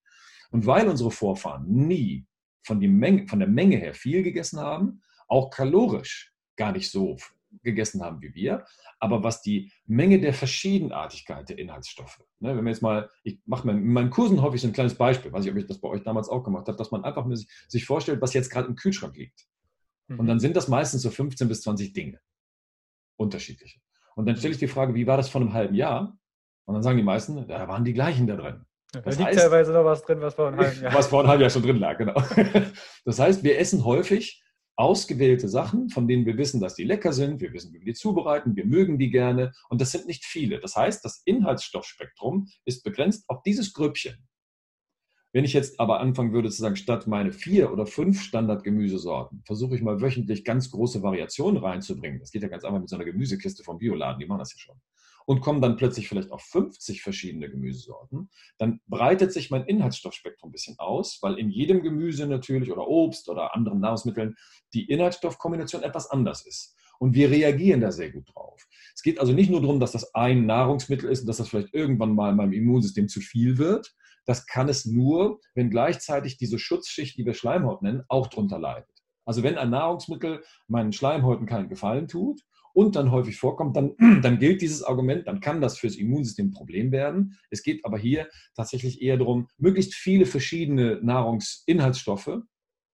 Und 0.50 0.66
weil 0.66 0.88
unsere 0.88 1.12
Vorfahren 1.12 1.68
nie 1.68 2.26
von, 2.66 2.80
Menge, 2.80 3.28
von 3.28 3.40
der 3.40 3.48
Menge 3.48 3.78
her 3.78 3.94
viel 3.94 4.24
gegessen 4.24 4.60
haben, 4.60 5.02
auch 5.28 5.52
kalorisch 5.52 6.34
gar 6.56 6.72
nicht 6.72 6.90
so 6.90 7.18
gegessen 7.62 8.02
haben 8.02 8.22
wie 8.22 8.34
wir, 8.34 8.66
aber 9.00 9.24
was 9.24 9.42
die 9.42 9.72
Menge 9.86 10.20
der 10.20 10.34
Verschiedenartigkeit 10.34 11.50
der 11.50 11.60
Inhaltsstoffe, 11.60 12.20
ne, 12.40 12.58
wenn 12.58 12.64
wir 12.64 12.72
jetzt 12.72 12.82
mal, 12.82 13.10
ich 13.24 13.40
mache 13.46 13.70
in 13.70 13.94
meinen 13.94 14.10
Kursen 14.10 14.42
häufig 14.42 14.62
so 14.62 14.68
ein 14.68 14.74
kleines 14.74 14.96
Beispiel, 14.96 15.32
weiß 15.32 15.46
ich, 15.46 15.52
ob 15.52 15.58
ich 15.58 15.68
das 15.68 15.80
bei 15.80 15.88
euch 15.88 16.02
damals 16.02 16.30
auch 16.30 16.44
gemacht 16.44 16.68
habe, 16.68 16.78
dass 16.78 16.92
man 16.92 17.04
einfach 17.04 17.28
sich 17.68 17.86
vorstellt, 17.86 18.22
was 18.22 18.34
jetzt 18.34 18.50
gerade 18.50 18.68
im 18.68 18.76
Kühlschrank 18.76 19.16
liegt. 19.16 19.48
Und 20.10 20.28
dann 20.28 20.38
mhm. 20.38 20.42
sind 20.42 20.56
das 20.56 20.68
meistens 20.68 21.02
so 21.02 21.10
15 21.10 21.48
bis 21.48 21.62
20 21.62 21.94
Dinge. 21.94 22.20
Unterschiedliche. 23.18 23.80
Und 24.16 24.26
dann 24.26 24.38
stelle 24.38 24.54
ich 24.54 24.60
die 24.60 24.68
Frage, 24.68 24.94
wie 24.96 25.08
war 25.08 25.18
das 25.18 25.30
vor 25.30 25.42
einem 25.42 25.54
halben 25.54 25.76
Jahr? 25.76 26.18
Und 26.66 26.74
dann 26.74 26.84
sagen 26.84 26.98
die 26.98 27.04
meisten, 27.04 27.48
da 27.48 27.68
waren 27.68 27.84
die 27.84 27.94
gleichen 27.94 28.28
da 28.28 28.36
drin. 28.36 28.66
Da 28.92 29.02
das 29.02 29.18
liegt 29.18 29.30
heißt, 29.30 29.40
teilweise 29.40 29.74
noch 29.74 29.84
was 29.84 30.04
drin, 30.04 30.22
was 30.22 30.36
vor 30.36 30.48
einem 30.48 30.60
halben 30.60 30.82
Jahr. 30.82 30.94
Was 30.94 31.08
vor 31.08 31.20
einem 31.20 31.30
halben 31.30 31.42
Jahr 31.42 31.50
schon 31.50 31.64
drin 31.64 31.78
lag, 31.78 31.98
genau. 31.98 32.16
Das 33.06 33.20
heißt, 33.20 33.44
wir 33.44 33.60
essen 33.60 33.84
häufig 33.86 34.44
ausgewählte 34.78 35.50
Sachen, 35.50 35.90
von 35.90 36.08
denen 36.08 36.26
wir 36.26 36.38
wissen, 36.38 36.62
dass 36.62 36.76
die 36.76 36.84
lecker 36.84 37.12
sind, 37.12 37.42
wir 37.42 37.52
wissen, 37.52 37.74
wie 37.74 37.80
wir 37.80 37.86
die 37.86 37.94
zubereiten, 37.94 38.56
wir 38.56 38.66
mögen 38.66 39.00
die 39.00 39.10
gerne 39.10 39.52
und 39.70 39.82
das 39.82 39.92
sind 39.92 40.06
nicht 40.06 40.24
viele. 40.24 40.60
Das 40.60 40.76
heißt, 40.76 41.04
das 41.04 41.22
Inhaltsstoffspektrum 41.26 42.48
ist 42.64 42.84
begrenzt 42.84 43.26
auf 43.28 43.42
dieses 43.42 43.74
Grüppchen. 43.74 44.28
Wenn 45.38 45.46
ich 45.46 45.54
jetzt 45.54 45.80
aber 45.80 46.00
anfangen 46.00 46.34
würde 46.34 46.50
zu 46.50 46.60
sagen, 46.60 46.76
statt 46.78 47.06
meine 47.06 47.32
vier 47.32 47.72
oder 47.72 47.86
fünf 47.86 48.24
Standardgemüsesorten, 48.24 49.44
versuche 49.46 49.76
ich 49.76 49.84
mal 49.84 50.02
wöchentlich 50.02 50.44
ganz 50.44 50.72
große 50.72 51.04
Variationen 51.04 51.62
reinzubringen. 51.64 52.20
Das 52.20 52.32
geht 52.32 52.42
ja 52.42 52.48
ganz 52.48 52.64
einfach 52.64 52.80
mit 52.80 52.90
so 52.90 52.96
einer 52.96 53.06
Gemüsekiste 53.06 53.64
vom 53.64 53.78
Bioladen, 53.78 54.20
die 54.20 54.26
machen 54.26 54.40
das 54.40 54.54
ja 54.54 54.58
schon. 54.58 54.82
und 55.28 55.42
komme 55.42 55.62
dann 55.62 55.76
plötzlich 55.76 56.10
vielleicht 56.10 56.32
auf 56.32 56.42
50 56.42 57.04
verschiedene 57.04 57.52
Gemüsesorten, 57.52 58.32
dann 58.58 58.80
breitet 58.88 59.32
sich 59.32 59.52
mein 59.52 59.66
Inhaltsstoffspektrum 59.66 60.50
ein 60.50 60.54
bisschen 60.54 60.80
aus, 60.80 61.20
weil 61.22 61.38
in 61.38 61.52
jedem 61.52 61.84
Gemüse 61.84 62.26
natürlich 62.26 62.72
oder 62.72 62.88
Obst 62.88 63.30
oder 63.30 63.54
anderen 63.54 63.80
Nahrungsmitteln 63.80 64.38
die 64.74 64.90
Inhaltsstoffkombination 64.90 65.84
etwas 65.84 66.10
anders 66.10 66.48
ist. 66.48 66.76
Und 67.00 67.14
wir 67.14 67.30
reagieren 67.30 67.82
da 67.82 67.92
sehr 67.92 68.12
gut 68.12 68.28
drauf. 68.34 68.66
Es 68.96 69.04
geht 69.04 69.20
also 69.20 69.34
nicht 69.34 69.50
nur 69.50 69.62
darum, 69.62 69.80
dass 69.80 69.92
das 69.92 70.14
ein 70.16 70.46
Nahrungsmittel 70.46 71.10
ist 71.10 71.22
und 71.22 71.28
dass 71.28 71.38
das 71.38 71.50
vielleicht 71.50 71.74
irgendwann 71.74 72.16
mal 72.16 72.32
in 72.32 72.38
meinem 72.38 72.54
Immunsystem 72.54 73.08
zu 73.08 73.22
viel 73.22 73.58
wird. 73.58 73.94
Das 74.26 74.46
kann 74.46 74.68
es 74.70 74.86
nur, 74.86 75.40
wenn 75.56 75.70
gleichzeitig 75.70 76.38
diese 76.38 76.60
Schutzschicht, 76.60 77.18
die 77.18 77.26
wir 77.26 77.34
Schleimhaut 77.34 77.82
nennen, 77.82 78.04
auch 78.10 78.28
drunter 78.28 78.60
leidet. 78.60 78.90
Also 79.26 79.44
wenn 79.44 79.58
ein 79.58 79.70
Nahrungsmittel 79.70 80.44
meinen 80.68 80.94
Schleimhäuten 80.94 81.46
keinen 81.46 81.70
Gefallen 81.70 82.08
tut 82.08 82.42
und 82.74 82.96
dann 82.96 83.12
häufig 83.12 83.38
vorkommt, 83.38 83.76
dann, 83.76 83.96
dann 84.22 84.40
gilt 84.40 84.62
dieses 84.62 84.84
Argument, 84.84 85.28
dann 85.28 85.42
kann 85.42 85.62
das 85.62 85.78
fürs 85.78 85.96
Immunsystem 85.96 86.48
ein 86.48 86.52
Problem 86.52 86.92
werden. 86.92 87.38
Es 87.50 87.64
geht 87.64 87.84
aber 87.86 87.98
hier 87.98 88.30
tatsächlich 88.56 89.02
eher 89.02 89.18
darum, 89.18 89.48
möglichst 89.58 89.96
viele 89.96 90.26
verschiedene 90.26 91.00
Nahrungsinhaltsstoffe, 91.02 92.40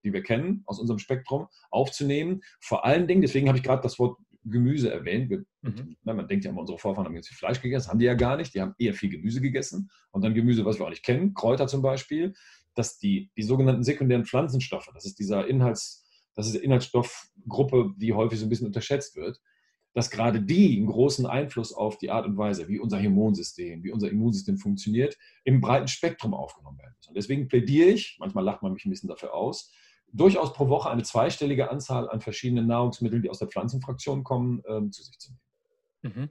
die 0.03 0.13
wir 0.13 0.23
kennen 0.23 0.63
aus 0.65 0.79
unserem 0.79 0.99
Spektrum, 0.99 1.47
aufzunehmen. 1.69 2.41
Vor 2.59 2.85
allen 2.85 3.07
Dingen, 3.07 3.21
deswegen 3.21 3.47
habe 3.47 3.57
ich 3.57 3.63
gerade 3.63 3.81
das 3.81 3.99
Wort 3.99 4.17
Gemüse 4.45 4.91
erwähnt. 4.91 5.29
Wir, 5.29 5.45
mhm. 5.61 5.95
man 6.03 6.27
denkt 6.27 6.45
ja 6.45 6.51
immer, 6.51 6.61
unsere 6.61 6.77
Vorfahren 6.77 7.05
haben 7.05 7.15
jetzt 7.15 7.29
viel 7.29 7.37
Fleisch 7.37 7.61
gegessen, 7.61 7.89
haben 7.89 7.99
die 7.99 8.05
ja 8.05 8.13
gar 8.13 8.37
nicht. 8.37 8.53
Die 8.53 8.61
haben 8.61 8.75
eher 8.77 8.93
viel 8.93 9.09
Gemüse 9.09 9.41
gegessen. 9.41 9.89
Und 10.11 10.23
dann 10.23 10.33
Gemüse, 10.33 10.65
was 10.65 10.79
wir 10.79 10.85
auch 10.85 10.89
nicht 10.89 11.05
kennen, 11.05 11.33
Kräuter 11.33 11.67
zum 11.67 11.81
Beispiel, 11.81 12.33
dass 12.75 12.97
die, 12.97 13.31
die 13.37 13.43
sogenannten 13.43 13.83
sekundären 13.83 14.25
Pflanzenstoffe, 14.25 14.89
das 14.93 15.05
ist 15.05 15.19
dieser 15.19 15.47
Inhalts, 15.47 16.05
das 16.35 16.47
ist 16.47 16.55
die 16.55 16.63
Inhaltsstoffgruppe, 16.63 17.93
die 17.97 18.13
häufig 18.13 18.39
so 18.39 18.45
ein 18.45 18.49
bisschen 18.49 18.67
unterschätzt 18.67 19.15
wird, 19.15 19.39
dass 19.93 20.09
gerade 20.09 20.41
die 20.41 20.77
einen 20.77 20.87
großen 20.87 21.27
Einfluss 21.27 21.71
auf 21.71 21.99
die 21.99 22.09
Art 22.09 22.25
und 22.25 22.35
Weise, 22.35 22.67
wie 22.67 22.79
unser 22.79 23.01
Hormonsystem, 23.01 23.83
wie 23.83 23.91
unser 23.91 24.09
Immunsystem 24.09 24.57
funktioniert, 24.57 25.17
im 25.43 25.61
breiten 25.61 25.87
Spektrum 25.87 26.33
aufgenommen 26.33 26.79
werden 26.79 26.95
müssen. 26.97 27.09
Und 27.09 27.15
deswegen 27.17 27.47
plädiere 27.47 27.89
ich, 27.89 28.17
manchmal 28.19 28.43
lacht 28.43 28.63
man 28.63 28.73
mich 28.73 28.85
ein 28.85 28.89
bisschen 28.89 29.09
dafür 29.09 29.35
aus, 29.35 29.71
durchaus 30.13 30.53
pro 30.53 30.69
Woche 30.69 30.89
eine 30.89 31.03
zweistellige 31.03 31.69
Anzahl 31.69 32.09
an 32.09 32.21
verschiedenen 32.21 32.67
Nahrungsmitteln, 32.67 33.21
die 33.21 33.29
aus 33.29 33.39
der 33.39 33.47
Pflanzenfraktion 33.47 34.23
kommen, 34.23 34.61
ähm, 34.67 34.91
zu 34.91 35.03
sich 35.03 35.17
zu 35.19 35.31
nehmen. 35.31 36.15
Mhm. 36.15 36.29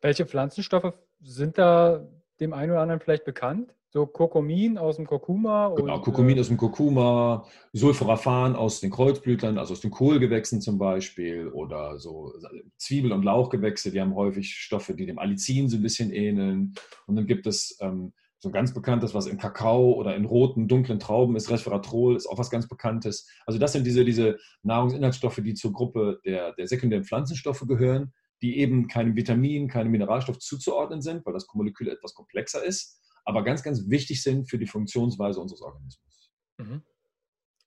Welche 0.00 0.26
Pflanzenstoffe 0.26 0.92
sind 1.20 1.58
da 1.58 2.06
dem 2.38 2.52
einen 2.52 2.72
oder 2.72 2.80
anderen 2.80 3.00
vielleicht 3.00 3.24
bekannt? 3.24 3.74
So 3.92 4.06
Kurkumin 4.06 4.78
aus 4.78 4.96
dem 4.96 5.06
Kurkuma? 5.06 5.74
Genau, 5.74 5.96
und, 5.96 6.02
Kurkumin 6.02 6.36
äh, 6.36 6.40
aus 6.40 6.48
dem 6.48 6.56
Kurkuma, 6.56 7.44
Sulforaphan 7.72 8.54
aus 8.54 8.80
den 8.80 8.90
Kreuzblütlern, 8.90 9.58
also 9.58 9.72
aus 9.72 9.80
den 9.80 9.90
Kohlgewächsen 9.90 10.60
zum 10.60 10.78
Beispiel 10.78 11.48
oder 11.48 11.98
so 11.98 12.32
Zwiebel- 12.76 13.12
und 13.12 13.24
Lauchgewächse, 13.24 13.90
die 13.90 14.00
haben 14.00 14.14
häufig 14.14 14.54
Stoffe, 14.54 14.94
die 14.94 15.06
dem 15.06 15.18
Allicin 15.18 15.68
so 15.68 15.76
ein 15.76 15.82
bisschen 15.82 16.12
ähneln. 16.12 16.74
Und 17.06 17.16
dann 17.16 17.26
gibt 17.26 17.48
es 17.48 17.78
ähm, 17.80 18.12
so 18.40 18.48
ein 18.48 18.52
ganz 18.52 18.72
bekanntes, 18.72 19.12
was 19.14 19.26
in 19.26 19.36
Kakao 19.36 19.92
oder 19.92 20.16
in 20.16 20.24
roten, 20.24 20.66
dunklen 20.66 20.98
Trauben 20.98 21.36
ist, 21.36 21.50
Resveratrol, 21.50 22.16
ist 22.16 22.26
auch 22.26 22.38
was 22.38 22.50
ganz 22.50 22.66
Bekanntes. 22.66 23.28
Also 23.44 23.58
das 23.58 23.72
sind 23.72 23.86
diese, 23.86 24.02
diese 24.04 24.38
Nahrungsinhaltsstoffe, 24.62 25.40
die 25.44 25.52
zur 25.52 25.74
Gruppe 25.74 26.20
der, 26.24 26.54
der 26.54 26.66
sekundären 26.66 27.04
Pflanzenstoffe 27.04 27.66
gehören, 27.68 28.14
die 28.40 28.58
eben 28.58 28.88
keinem 28.88 29.14
Vitamin, 29.14 29.68
keinem 29.68 29.90
Mineralstoff 29.90 30.38
zuzuordnen 30.38 31.02
sind, 31.02 31.24
weil 31.26 31.34
das 31.34 31.46
Molekül 31.52 31.88
etwas 31.88 32.14
komplexer 32.14 32.64
ist, 32.64 32.98
aber 33.26 33.44
ganz, 33.44 33.62
ganz 33.62 33.90
wichtig 33.90 34.22
sind 34.22 34.48
für 34.48 34.58
die 34.58 34.66
Funktionsweise 34.66 35.38
unseres 35.38 35.60
Organismus. 35.60 36.32
Mhm. 36.56 36.82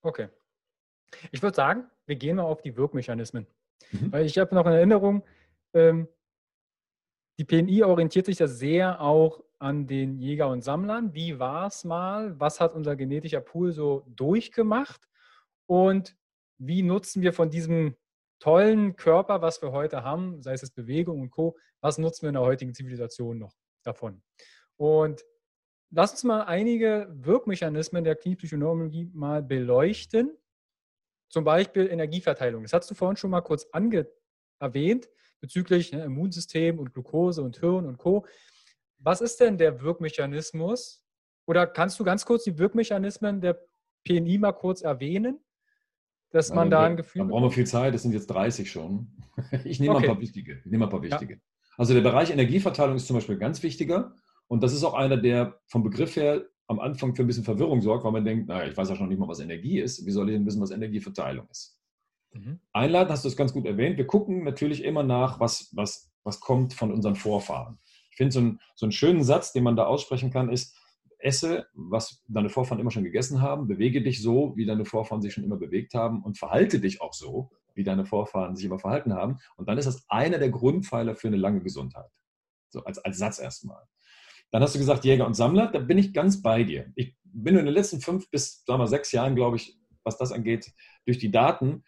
Okay. 0.02 0.30
Ich 1.32 1.44
würde 1.44 1.56
sagen, 1.56 1.86
wir 2.08 2.16
gehen 2.16 2.38
mal 2.38 2.44
auf 2.44 2.64
die 2.64 2.76
Wirkmechanismen. 2.76 3.46
Mhm. 3.92 4.12
Weil 4.12 4.26
ich 4.26 4.40
habe 4.40 4.56
noch 4.56 4.66
in 4.66 4.74
Erinnerung, 4.74 5.24
ähm, 5.76 6.08
die 7.38 7.46
PNI 7.46 7.84
orientiert 7.84 8.26
sich 8.26 8.40
ja 8.40 8.48
sehr 8.48 9.00
auch 9.02 9.44
an 9.64 9.88
den 9.88 10.18
Jäger 10.18 10.50
und 10.50 10.62
Sammlern. 10.62 11.14
Wie 11.14 11.40
war 11.40 11.68
es 11.68 11.86
mal? 11.86 12.38
Was 12.38 12.60
hat 12.60 12.76
unser 12.76 12.98
genetischer 12.98 13.40
Pool 13.40 13.72
so 13.72 14.04
durchgemacht? 14.08 15.08
Und 15.68 16.18
wie 16.58 16.84
nutzen 16.84 17.22
wir 17.22 17.32
von 17.32 17.50
diesem 17.50 17.96
tollen 18.40 18.98
Körper, 18.98 19.42
was 19.42 19.62
wir 19.62 19.72
heute 19.72 20.04
haben, 20.04 20.42
sei 20.42 20.52
es 20.52 20.70
Bewegung 20.70 21.22
und 21.22 21.32
Co., 21.32 21.58
was 21.80 21.98
nutzen 21.98 22.24
wir 22.24 22.30
in 22.30 22.36
der 22.36 22.44
heutigen 22.44 22.74
Zivilisation 22.74 23.40
noch 23.40 23.54
davon? 23.84 24.22
Und 24.76 25.24
lass 25.92 26.12
uns 26.12 26.26
mal 26.26 26.42
einige 26.44 27.08
Wirkmechanismen 27.14 28.04
der 28.04 28.16
Klinipsychoneurologie 28.16 29.12
mal 29.14 29.42
beleuchten. 29.42 30.38
Zum 31.30 31.46
Beispiel 31.46 31.88
Energieverteilung. 31.88 32.64
Das 32.64 32.74
hast 32.74 32.92
du 32.92 32.96
vorhin 32.96 33.16
schon 33.16 33.32
mal 33.32 33.42
kurz 33.42 33.66
erwähnt 34.60 35.10
bezüglich 35.40 35.92
ne, 35.92 36.04
Immunsystem 36.04 36.80
und 36.80 36.94
Glucose 36.94 37.42
und 37.42 37.60
Hirn 37.60 37.86
und 37.86 37.98
Co. 37.98 38.26
Was 39.04 39.20
ist 39.20 39.40
denn 39.42 39.58
der 39.58 39.82
Wirkmechanismus? 39.82 41.04
Oder 41.46 41.68
kannst 41.68 42.00
du 42.00 42.06
ganz 42.06 42.26
kurz 42.26 42.46
die 42.46 42.58
Wirkmechanismen 42.58 43.42
der 43.42 43.60
PNI 44.06 44.38
mal 44.38 44.54
kurz 44.54 44.82
erwähnen? 44.82 45.40
Dass 46.32 46.52
man 46.52 46.72
da 46.72 46.84
ein 46.84 46.96
Gefühl. 46.98 47.22
Da 47.22 47.28
brauchen 47.28 47.44
wir 47.44 47.52
viel 47.52 47.68
Zeit, 47.68 47.94
das 47.94 48.02
sind 48.02 48.14
jetzt 48.14 48.28
30 48.28 48.72
schon. 48.72 49.08
Ich 49.66 49.80
nehme 49.80 49.96
okay. 49.96 50.06
ein 50.06 50.14
paar 50.14 50.22
wichtige. 50.22 50.62
Ich 50.64 50.72
nehme 50.72 50.86
ein 50.86 50.90
paar 50.90 51.02
wichtige. 51.02 51.34
Ja. 51.36 51.40
Also 51.78 51.94
der 51.94 52.02
Bereich 52.02 52.32
Energieverteilung 52.32 52.96
ist 52.96 53.08
zum 53.08 53.16
Beispiel 53.16 53.38
ganz 53.38 53.62
wichtiger. 53.62 54.16
Und 54.48 54.64
das 54.64 54.74
ist 54.74 54.84
auch 54.84 54.94
einer, 54.94 55.18
der 55.18 55.60
vom 55.68 55.84
Begriff 55.84 56.16
her 56.16 56.46
am 56.68 56.80
Anfang 56.80 57.16
für 57.16 57.24
ein 57.24 57.28
bisschen 57.28 57.44
Verwirrung 57.44 57.82
sorgt, 57.82 58.04
weil 58.04 58.12
man 58.12 58.26
denkt, 58.26 58.48
naja, 58.48 58.70
ich 58.70 58.78
weiß 58.78 58.90
ja 58.90 58.96
schon 58.96 59.10
nicht 59.10 59.20
mal, 59.20 59.28
was 59.28 59.40
Energie 59.40 59.80
ist. 59.80 60.06
Wie 60.06 60.12
soll 60.12 60.30
ich 60.30 60.36
denn 60.36 60.46
wissen, 60.46 60.62
was 60.62 60.72
Energieverteilung 60.72 61.48
ist? 61.50 61.78
Mhm. 62.32 62.60
Einladen 62.72 63.10
hast 63.10 63.26
du 63.26 63.30
es 63.30 63.36
ganz 63.36 63.54
gut 63.54 63.66
erwähnt. 63.66 63.98
Wir 63.98 64.08
gucken 64.08 64.44
natürlich 64.44 64.84
immer 64.84 65.04
nach, 65.04 65.40
was, 65.40 65.70
was, 65.74 66.12
was 66.24 66.40
kommt 66.40 66.74
von 66.74 66.92
unseren 66.92 67.16
Vorfahren. 67.16 67.80
Ich 68.14 68.18
finde 68.18 68.32
so, 68.32 68.42
ein, 68.42 68.60
so 68.76 68.86
einen 68.86 68.92
schönen 68.92 69.24
Satz, 69.24 69.54
den 69.54 69.64
man 69.64 69.76
da 69.76 69.86
aussprechen 69.86 70.30
kann, 70.30 70.50
ist, 70.50 70.78
esse, 71.18 71.66
was 71.74 72.22
deine 72.28 72.50
Vorfahren 72.50 72.80
immer 72.80 72.92
schon 72.92 73.04
gegessen 73.04 73.42
haben, 73.42 73.68
bewege 73.68 74.04
dich 74.04 74.22
so, 74.22 74.54
wie 74.56 74.66
deine 74.68 74.86
Vorfahren 74.86 75.22
sich 75.22 75.34
schon 75.34 75.44
immer 75.44 75.58
bewegt 75.58 75.96
haben 75.96 76.22
und 76.22 76.38
verhalte 76.38 76.80
dich 76.80 77.02
auch 77.02 77.14
so, 77.14 77.50
wie 77.74 77.84
deine 77.84 78.06
Vorfahren 78.06 78.56
sich 78.56 78.66
immer 78.66 78.78
verhalten 78.78 79.14
haben. 79.14 79.40
Und 79.56 79.68
dann 79.68 79.80
ist 79.80 79.86
das 79.86 80.06
einer 80.10 80.38
der 80.38 80.50
Grundpfeiler 80.50 81.16
für 81.16 81.30
eine 81.30 81.38
lange 81.38 81.62
Gesundheit. 81.62 82.12
So 82.70 82.84
als, 82.84 83.00
als 83.00 83.18
Satz 83.18 83.40
erstmal. 83.40 83.82
Dann 84.52 84.62
hast 84.62 84.76
du 84.76 84.80
gesagt, 84.80 85.06
Jäger 85.06 85.26
und 85.26 85.34
Sammler, 85.34 85.72
da 85.72 85.80
bin 85.80 85.98
ich 85.98 86.14
ganz 86.14 86.44
bei 86.44 86.64
dir. 86.64 86.92
Ich 86.94 87.16
bin 87.24 87.58
in 87.58 87.66
den 87.66 87.74
letzten 87.74 88.00
fünf 88.00 88.30
bis 88.30 88.64
sagen 88.66 88.80
wir, 88.80 88.88
sechs 88.88 89.12
Jahren, 89.12 89.36
glaube 89.36 89.56
ich, 89.56 89.76
was 90.04 90.20
das 90.20 90.32
angeht, 90.32 90.72
durch 91.06 91.18
die 91.18 91.32
Daten, 91.32 91.84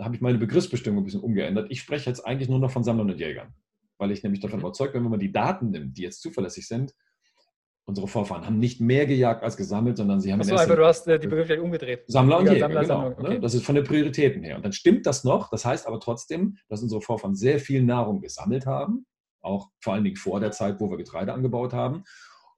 habe 0.00 0.16
ich 0.16 0.20
meine 0.20 0.38
Begriffsbestimmung 0.38 1.02
ein 1.02 1.04
bisschen 1.04 1.20
umgeändert. 1.20 1.70
Ich 1.70 1.80
spreche 1.80 2.10
jetzt 2.10 2.26
eigentlich 2.26 2.48
nur 2.48 2.58
noch 2.58 2.72
von 2.72 2.82
Sammlern 2.82 3.10
und 3.10 3.20
Jägern 3.20 3.54
weil 4.00 4.10
ich 4.10 4.22
nämlich 4.22 4.40
davon 4.40 4.58
mhm. 4.58 4.66
überzeugt 4.66 4.94
bin, 4.94 5.04
wenn 5.04 5.10
man 5.10 5.20
die 5.20 5.32
Daten 5.32 5.70
nimmt, 5.70 5.96
die 5.96 6.02
jetzt 6.02 6.20
zuverlässig 6.20 6.66
sind, 6.66 6.94
unsere 7.84 8.08
Vorfahren 8.08 8.46
haben 8.46 8.58
nicht 8.58 8.80
mehr 8.80 9.06
gejagt 9.06 9.42
als 9.42 9.56
gesammelt, 9.56 9.96
sondern 9.96 10.20
sie 10.20 10.32
haben. 10.32 10.40
Achso, 10.40 10.56
aber 10.56 10.76
du 10.76 10.86
hast 10.86 11.06
äh, 11.06 11.18
die 11.18 11.26
Begriffe 11.26 11.60
umgedreht. 11.60 12.04
Sammler 12.06 12.38
und 12.38 12.46
Jäger, 12.46 12.60
Sammler, 12.60 12.82
genau. 12.82 13.06
Okay. 13.08 13.34
Ne? 13.34 13.40
Das 13.40 13.54
ist 13.54 13.64
von 13.64 13.74
den 13.74 13.84
Prioritäten 13.84 14.42
her. 14.42 14.56
Und 14.56 14.64
dann 14.64 14.72
stimmt 14.72 15.06
das 15.06 15.24
noch. 15.24 15.50
Das 15.50 15.64
heißt 15.64 15.86
aber 15.86 16.00
trotzdem, 16.00 16.56
dass 16.68 16.82
unsere 16.82 17.00
Vorfahren 17.00 17.34
sehr 17.34 17.58
viel 17.58 17.82
Nahrung 17.82 18.20
gesammelt 18.20 18.66
haben, 18.66 19.06
auch 19.40 19.70
vor 19.80 19.94
allen 19.94 20.04
Dingen 20.04 20.16
vor 20.16 20.40
der 20.40 20.52
Zeit, 20.52 20.80
wo 20.80 20.90
wir 20.90 20.96
Getreide 20.96 21.32
angebaut 21.32 21.72
haben, 21.72 22.04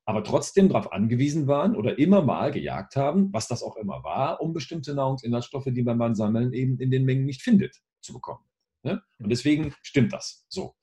aber 0.04 0.24
trotzdem 0.24 0.68
darauf 0.68 0.92
angewiesen 0.92 1.46
waren 1.46 1.76
oder 1.76 1.98
immer 1.98 2.22
mal 2.22 2.50
gejagt 2.50 2.96
haben, 2.96 3.32
was 3.32 3.48
das 3.48 3.62
auch 3.62 3.76
immer 3.76 4.02
war, 4.02 4.40
um 4.40 4.52
bestimmte 4.52 4.94
Nahrungsinhaltsstoffe, 4.94 5.68
die 5.68 5.82
man 5.82 5.98
beim 5.98 6.14
Sammeln 6.14 6.52
eben 6.52 6.78
in 6.78 6.90
den 6.90 7.04
Mengen 7.04 7.24
nicht 7.24 7.42
findet, 7.42 7.80
zu 8.00 8.12
bekommen. 8.12 8.44
Ne? 8.82 9.00
Und 9.18 9.26
mhm. 9.26 9.30
deswegen 9.30 9.74
stimmt 9.82 10.12
das 10.12 10.44
so. 10.48 10.74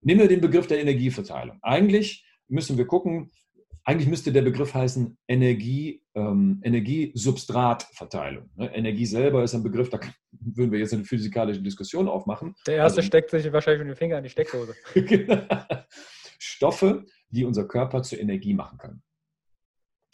Nehmen 0.00 0.20
wir 0.20 0.28
den 0.28 0.40
Begriff 0.40 0.66
der 0.66 0.80
Energieverteilung. 0.80 1.58
Eigentlich 1.62 2.24
müssen 2.48 2.78
wir 2.78 2.86
gucken, 2.86 3.30
eigentlich 3.84 4.08
müsste 4.08 4.32
der 4.32 4.42
Begriff 4.42 4.74
heißen 4.74 5.16
Energie, 5.26 6.02
ähm, 6.14 6.60
Energiesubstratverteilung. 6.62 8.50
Ne? 8.54 8.74
Energie 8.74 9.06
selber 9.06 9.42
ist 9.42 9.54
ein 9.54 9.62
Begriff, 9.62 9.88
da 9.88 9.98
würden 10.30 10.70
wir 10.70 10.78
jetzt 10.78 10.92
eine 10.92 11.04
physikalische 11.04 11.62
Diskussion 11.62 12.06
aufmachen. 12.06 12.54
Der 12.66 12.76
erste 12.76 12.98
also, 12.98 13.06
steckt 13.06 13.30
sich 13.30 13.50
wahrscheinlich 13.50 13.86
mit 13.86 13.96
dem 13.96 13.98
Finger 13.98 14.18
in 14.18 14.24
die 14.24 14.30
Steckdose. 14.30 14.74
Stoffe, 16.38 17.06
die 17.30 17.44
unser 17.46 17.66
Körper 17.66 18.02
zur 18.02 18.20
Energie 18.20 18.52
machen 18.52 18.76
können. 18.76 19.02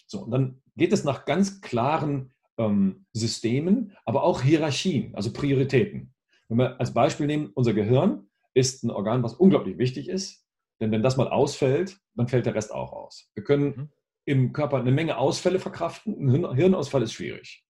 So, 0.07 0.21
und 0.21 0.31
dann 0.31 0.63
geht 0.77 0.93
es 0.93 1.03
nach 1.03 1.25
ganz 1.25 1.61
klaren 1.61 2.33
ähm, 2.59 3.07
Systemen, 3.13 3.97
aber 4.05 4.23
auch 4.23 4.43
Hierarchien, 4.43 5.17
also 5.17 5.33
Prioritäten. 5.33 6.15
Wenn 6.49 6.59
wir 6.59 6.79
als 6.79 6.95
Beispiel 6.95 7.27
nehmen, 7.27 7.51
unser 7.55 7.73
Gehirn 7.73 8.29
ist 8.55 8.85
ein 8.85 8.91
Organ, 8.91 9.23
was 9.23 9.35
unglaublich 9.35 9.79
wichtig 9.79 10.09
ist. 10.09 10.45
Denn 10.81 10.91
wenn 10.91 11.03
das 11.03 11.17
mal 11.17 11.29
ausfällt, 11.29 11.99
dann 12.15 12.29
fällt 12.29 12.47
der 12.47 12.55
Rest 12.55 12.73
auch 12.73 12.93
aus. 12.93 13.31
Wir 13.35 13.45
können 13.45 13.65
mhm. 13.65 13.89
im 14.25 14.53
Körper 14.53 14.79
eine 14.79 14.93
Menge 14.93 15.19
Ausfälle 15.19 15.59
verkraften. 15.59 16.29
Ein 16.29 16.55
Hirnausfall 16.55 17.03
ist 17.03 17.13
schwierig. 17.13 17.65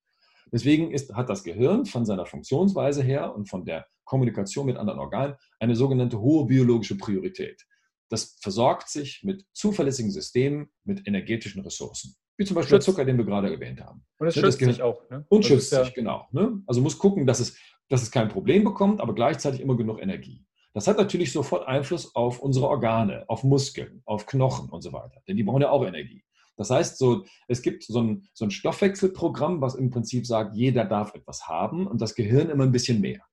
Deswegen 0.53 0.93
ist, 0.93 1.13
hat 1.15 1.29
das 1.29 1.43
Gehirn 1.43 1.87
von 1.87 2.05
seiner 2.05 2.27
Funktionsweise 2.27 3.03
her 3.03 3.35
und 3.35 3.49
von 3.49 3.65
der 3.65 3.87
Kommunikation 4.05 4.67
mit 4.67 4.77
anderen 4.77 5.01
Organen 5.01 5.35
eine 5.59 5.75
sogenannte 5.75 6.21
hohe 6.21 6.47
biologische 6.47 6.97
Priorität. 6.97 7.65
Das 8.11 8.37
versorgt 8.41 8.89
sich 8.89 9.23
mit 9.25 9.45
zuverlässigen 9.53 10.11
Systemen, 10.11 10.71
mit 10.85 11.07
energetischen 11.07 11.63
Ressourcen. 11.63 12.15
Wie 12.37 12.45
zum 12.45 12.55
Beispiel 12.57 12.77
schützt. 12.77 12.89
der 12.89 12.93
Zucker, 12.95 13.05
den 13.05 13.17
wir 13.17 13.25
gerade 13.25 13.53
erwähnt 13.53 13.81
haben. 13.81 14.05
Und 14.19 14.27
es 14.27 14.37
ne, 14.37 14.43
schützt 14.43 14.59
sich 14.59 14.83
auch. 14.83 15.09
Ne? 15.09 15.25
Und 15.29 15.45
das 15.45 15.49
schützt 15.49 15.71
sich, 15.71 15.95
genau. 15.95 16.27
Ne? 16.33 16.63
Also 16.67 16.81
muss 16.81 16.99
gucken, 16.99 17.27
dass 17.27 17.41
es, 17.41 17.57
dass 17.89 18.03
es 18.03 18.11
kein 18.11 18.29
Problem 18.29 18.65
bekommt, 18.65 19.01
aber 19.01 19.15
gleichzeitig 19.15 19.61
immer 19.61 19.77
genug 19.77 20.01
Energie. 20.01 20.45
Das 20.75 20.89
hat 20.89 20.99
natürlich 20.99 21.33
sofort 21.33 21.69
Einfluss 21.69 22.15
auf 22.17 22.41
unsere 22.41 22.69
Organe, 22.69 23.25
auf 23.29 23.45
Muskeln, 23.45 24.03
auf 24.05 24.27
Knochen 24.27 24.69
und 24.69 24.83
so 24.83 24.93
weiter. 24.93 25.23
Denn 25.29 25.37
die 25.37 25.45
brauchen 25.45 25.63
ja 25.63 25.71
auch 25.71 25.87
Energie. 25.87 26.25
Das 26.57 26.71
heißt, 26.71 26.99
so, 26.99 27.25
es 27.49 27.63
gibt 27.63 27.85
so 27.85 28.01
ein, 28.01 28.29
so 28.33 28.45
ein 28.45 28.51
Stoffwechselprogramm, 28.51 29.61
was 29.61 29.77
im 29.77 29.91
Prinzip 29.91 30.27
sagt, 30.27 30.55
jeder 30.57 30.85
darf 30.85 31.15
etwas 31.15 31.47
haben 31.49 31.87
und 31.87 32.01
das 32.01 32.15
Gehirn 32.15 32.51
immer 32.51 32.65
ein 32.65 32.73
bisschen 32.73 33.01
mehr, 33.01 33.25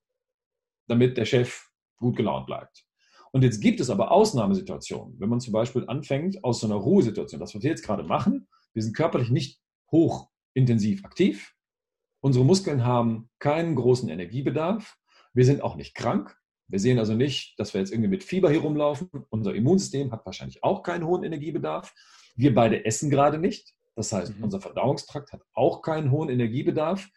damit 0.88 1.18
der 1.18 1.26
Chef 1.26 1.68
gut 1.98 2.16
gelaunt 2.16 2.46
bleibt. 2.46 2.86
Und 3.32 3.44
jetzt 3.44 3.62
gibt 3.62 3.80
es 3.80 3.90
aber 3.90 4.12
Ausnahmesituationen, 4.12 5.20
wenn 5.20 5.30
man 5.30 5.40
zum 5.40 5.54
Beispiel 5.54 5.86
anfängt 5.88 6.44
aus 6.44 6.60
so 6.60 6.68
einer 6.68 6.76
Ruhesituation, 6.76 7.40
das, 7.40 7.56
was 7.56 7.64
wir 7.64 7.70
jetzt 7.70 7.86
gerade 7.86 8.04
machen, 8.04 8.48
wir 8.74 8.84
sind 8.84 8.96
körperlich 8.96 9.30
nicht 9.30 9.62
hochintensiv 9.92 11.06
aktiv, 11.06 11.56
unsere 12.20 12.46
Muskeln 12.46 12.84
haben 12.84 13.30
keinen 13.40 13.76
großen 13.76 14.10
Energiebedarf, 14.10 14.98
wir 15.34 15.46
sind 15.46 15.62
auch 15.62 15.76
nicht 15.76 15.96
krank, 15.96 16.38
wir 16.72 16.80
sehen 16.80 17.00
also 17.00 17.14
nicht, 17.14 17.60
dass 17.60 17.74
wir 17.74 17.82
jetzt 17.82 17.92
irgendwie 17.92 18.10
mit 18.10 18.24
Fieber 18.24 18.50
hier 18.50 18.62
rumlaufen. 18.62 19.10
Unser 19.30 19.54
Immunsystem 19.54 20.12
hat 20.12 20.26
wahrscheinlich 20.26 20.64
auch 20.64 20.84
keinen 20.84 21.06
hohen 21.06 21.24
Energiebedarf. 21.24 21.94
Wir 22.36 22.56
beide 22.56 22.86
essen 22.86 23.10
gerade 23.10 23.38
nicht. 23.38 23.74
Das 23.96 24.14
heißt, 24.14 24.38
mhm. 24.38 24.46
unser 24.46 24.62
Verdauungstrakt 24.62 25.34
hat 25.34 25.42
auch 25.54 25.82
keinen 25.82 26.12
hohen 26.12 26.30
Energiebedarf. 26.30 27.10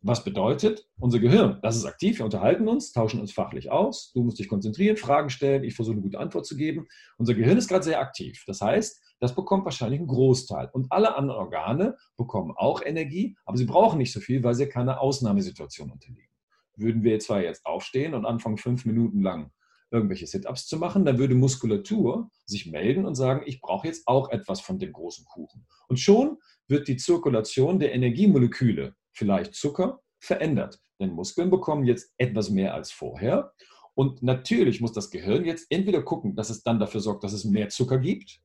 Was 0.00 0.24
bedeutet, 0.24 0.88
unser 0.98 1.20
Gehirn, 1.20 1.60
das 1.62 1.76
ist 1.76 1.84
aktiv, 1.84 2.18
wir 2.18 2.24
unterhalten 2.24 2.66
uns, 2.66 2.90
tauschen 2.90 3.20
uns 3.20 3.32
fachlich 3.32 3.70
aus, 3.70 4.10
du 4.12 4.24
musst 4.24 4.40
dich 4.40 4.48
konzentrieren, 4.48 4.96
Fragen 4.96 5.30
stellen, 5.30 5.62
ich 5.62 5.76
versuche 5.76 5.94
eine 5.94 6.02
gute 6.02 6.18
Antwort 6.18 6.44
zu 6.44 6.56
geben. 6.56 6.88
Unser 7.18 7.34
Gehirn 7.34 7.56
ist 7.56 7.68
gerade 7.68 7.84
sehr 7.84 8.00
aktiv. 8.00 8.42
Das 8.48 8.60
heißt, 8.60 9.00
das 9.20 9.36
bekommt 9.36 9.64
wahrscheinlich 9.64 10.00
einen 10.00 10.08
Großteil. 10.08 10.70
Und 10.72 10.90
alle 10.90 11.14
anderen 11.14 11.38
Organe 11.38 11.96
bekommen 12.16 12.52
auch 12.56 12.82
Energie, 12.84 13.36
aber 13.44 13.56
sie 13.56 13.66
brauchen 13.66 13.98
nicht 13.98 14.12
so 14.12 14.18
viel, 14.18 14.42
weil 14.42 14.54
sie 14.54 14.66
keiner 14.66 15.00
Ausnahmesituation 15.00 15.92
unterliegen. 15.92 16.31
Würden 16.76 17.04
wir 17.04 17.18
zwar 17.18 17.42
jetzt 17.42 17.64
aufstehen 17.66 18.14
und 18.14 18.24
anfangen, 18.24 18.58
fünf 18.58 18.84
Minuten 18.84 19.22
lang 19.22 19.50
irgendwelche 19.90 20.26
Sit-ups 20.26 20.66
zu 20.66 20.78
machen, 20.78 21.04
dann 21.04 21.18
würde 21.18 21.34
Muskulatur 21.34 22.30
sich 22.46 22.66
melden 22.66 23.04
und 23.04 23.14
sagen, 23.14 23.42
ich 23.44 23.60
brauche 23.60 23.86
jetzt 23.86 24.08
auch 24.08 24.30
etwas 24.30 24.60
von 24.60 24.78
dem 24.78 24.92
großen 24.92 25.24
Kuchen. 25.26 25.66
Und 25.86 26.00
schon 26.00 26.38
wird 26.66 26.88
die 26.88 26.96
Zirkulation 26.96 27.78
der 27.78 27.94
Energiemoleküle, 27.94 28.94
vielleicht 29.12 29.54
Zucker, 29.54 30.00
verändert. 30.18 30.80
Denn 30.98 31.12
Muskeln 31.12 31.50
bekommen 31.50 31.84
jetzt 31.84 32.14
etwas 32.16 32.48
mehr 32.48 32.74
als 32.74 32.90
vorher. 32.90 33.52
Und 33.94 34.22
natürlich 34.22 34.80
muss 34.80 34.92
das 34.92 35.10
Gehirn 35.10 35.44
jetzt 35.44 35.66
entweder 35.68 36.02
gucken, 36.02 36.34
dass 36.34 36.48
es 36.48 36.62
dann 36.62 36.80
dafür 36.80 37.00
sorgt, 37.00 37.22
dass 37.24 37.34
es 37.34 37.44
mehr 37.44 37.68
Zucker 37.68 37.98
gibt, 37.98 38.40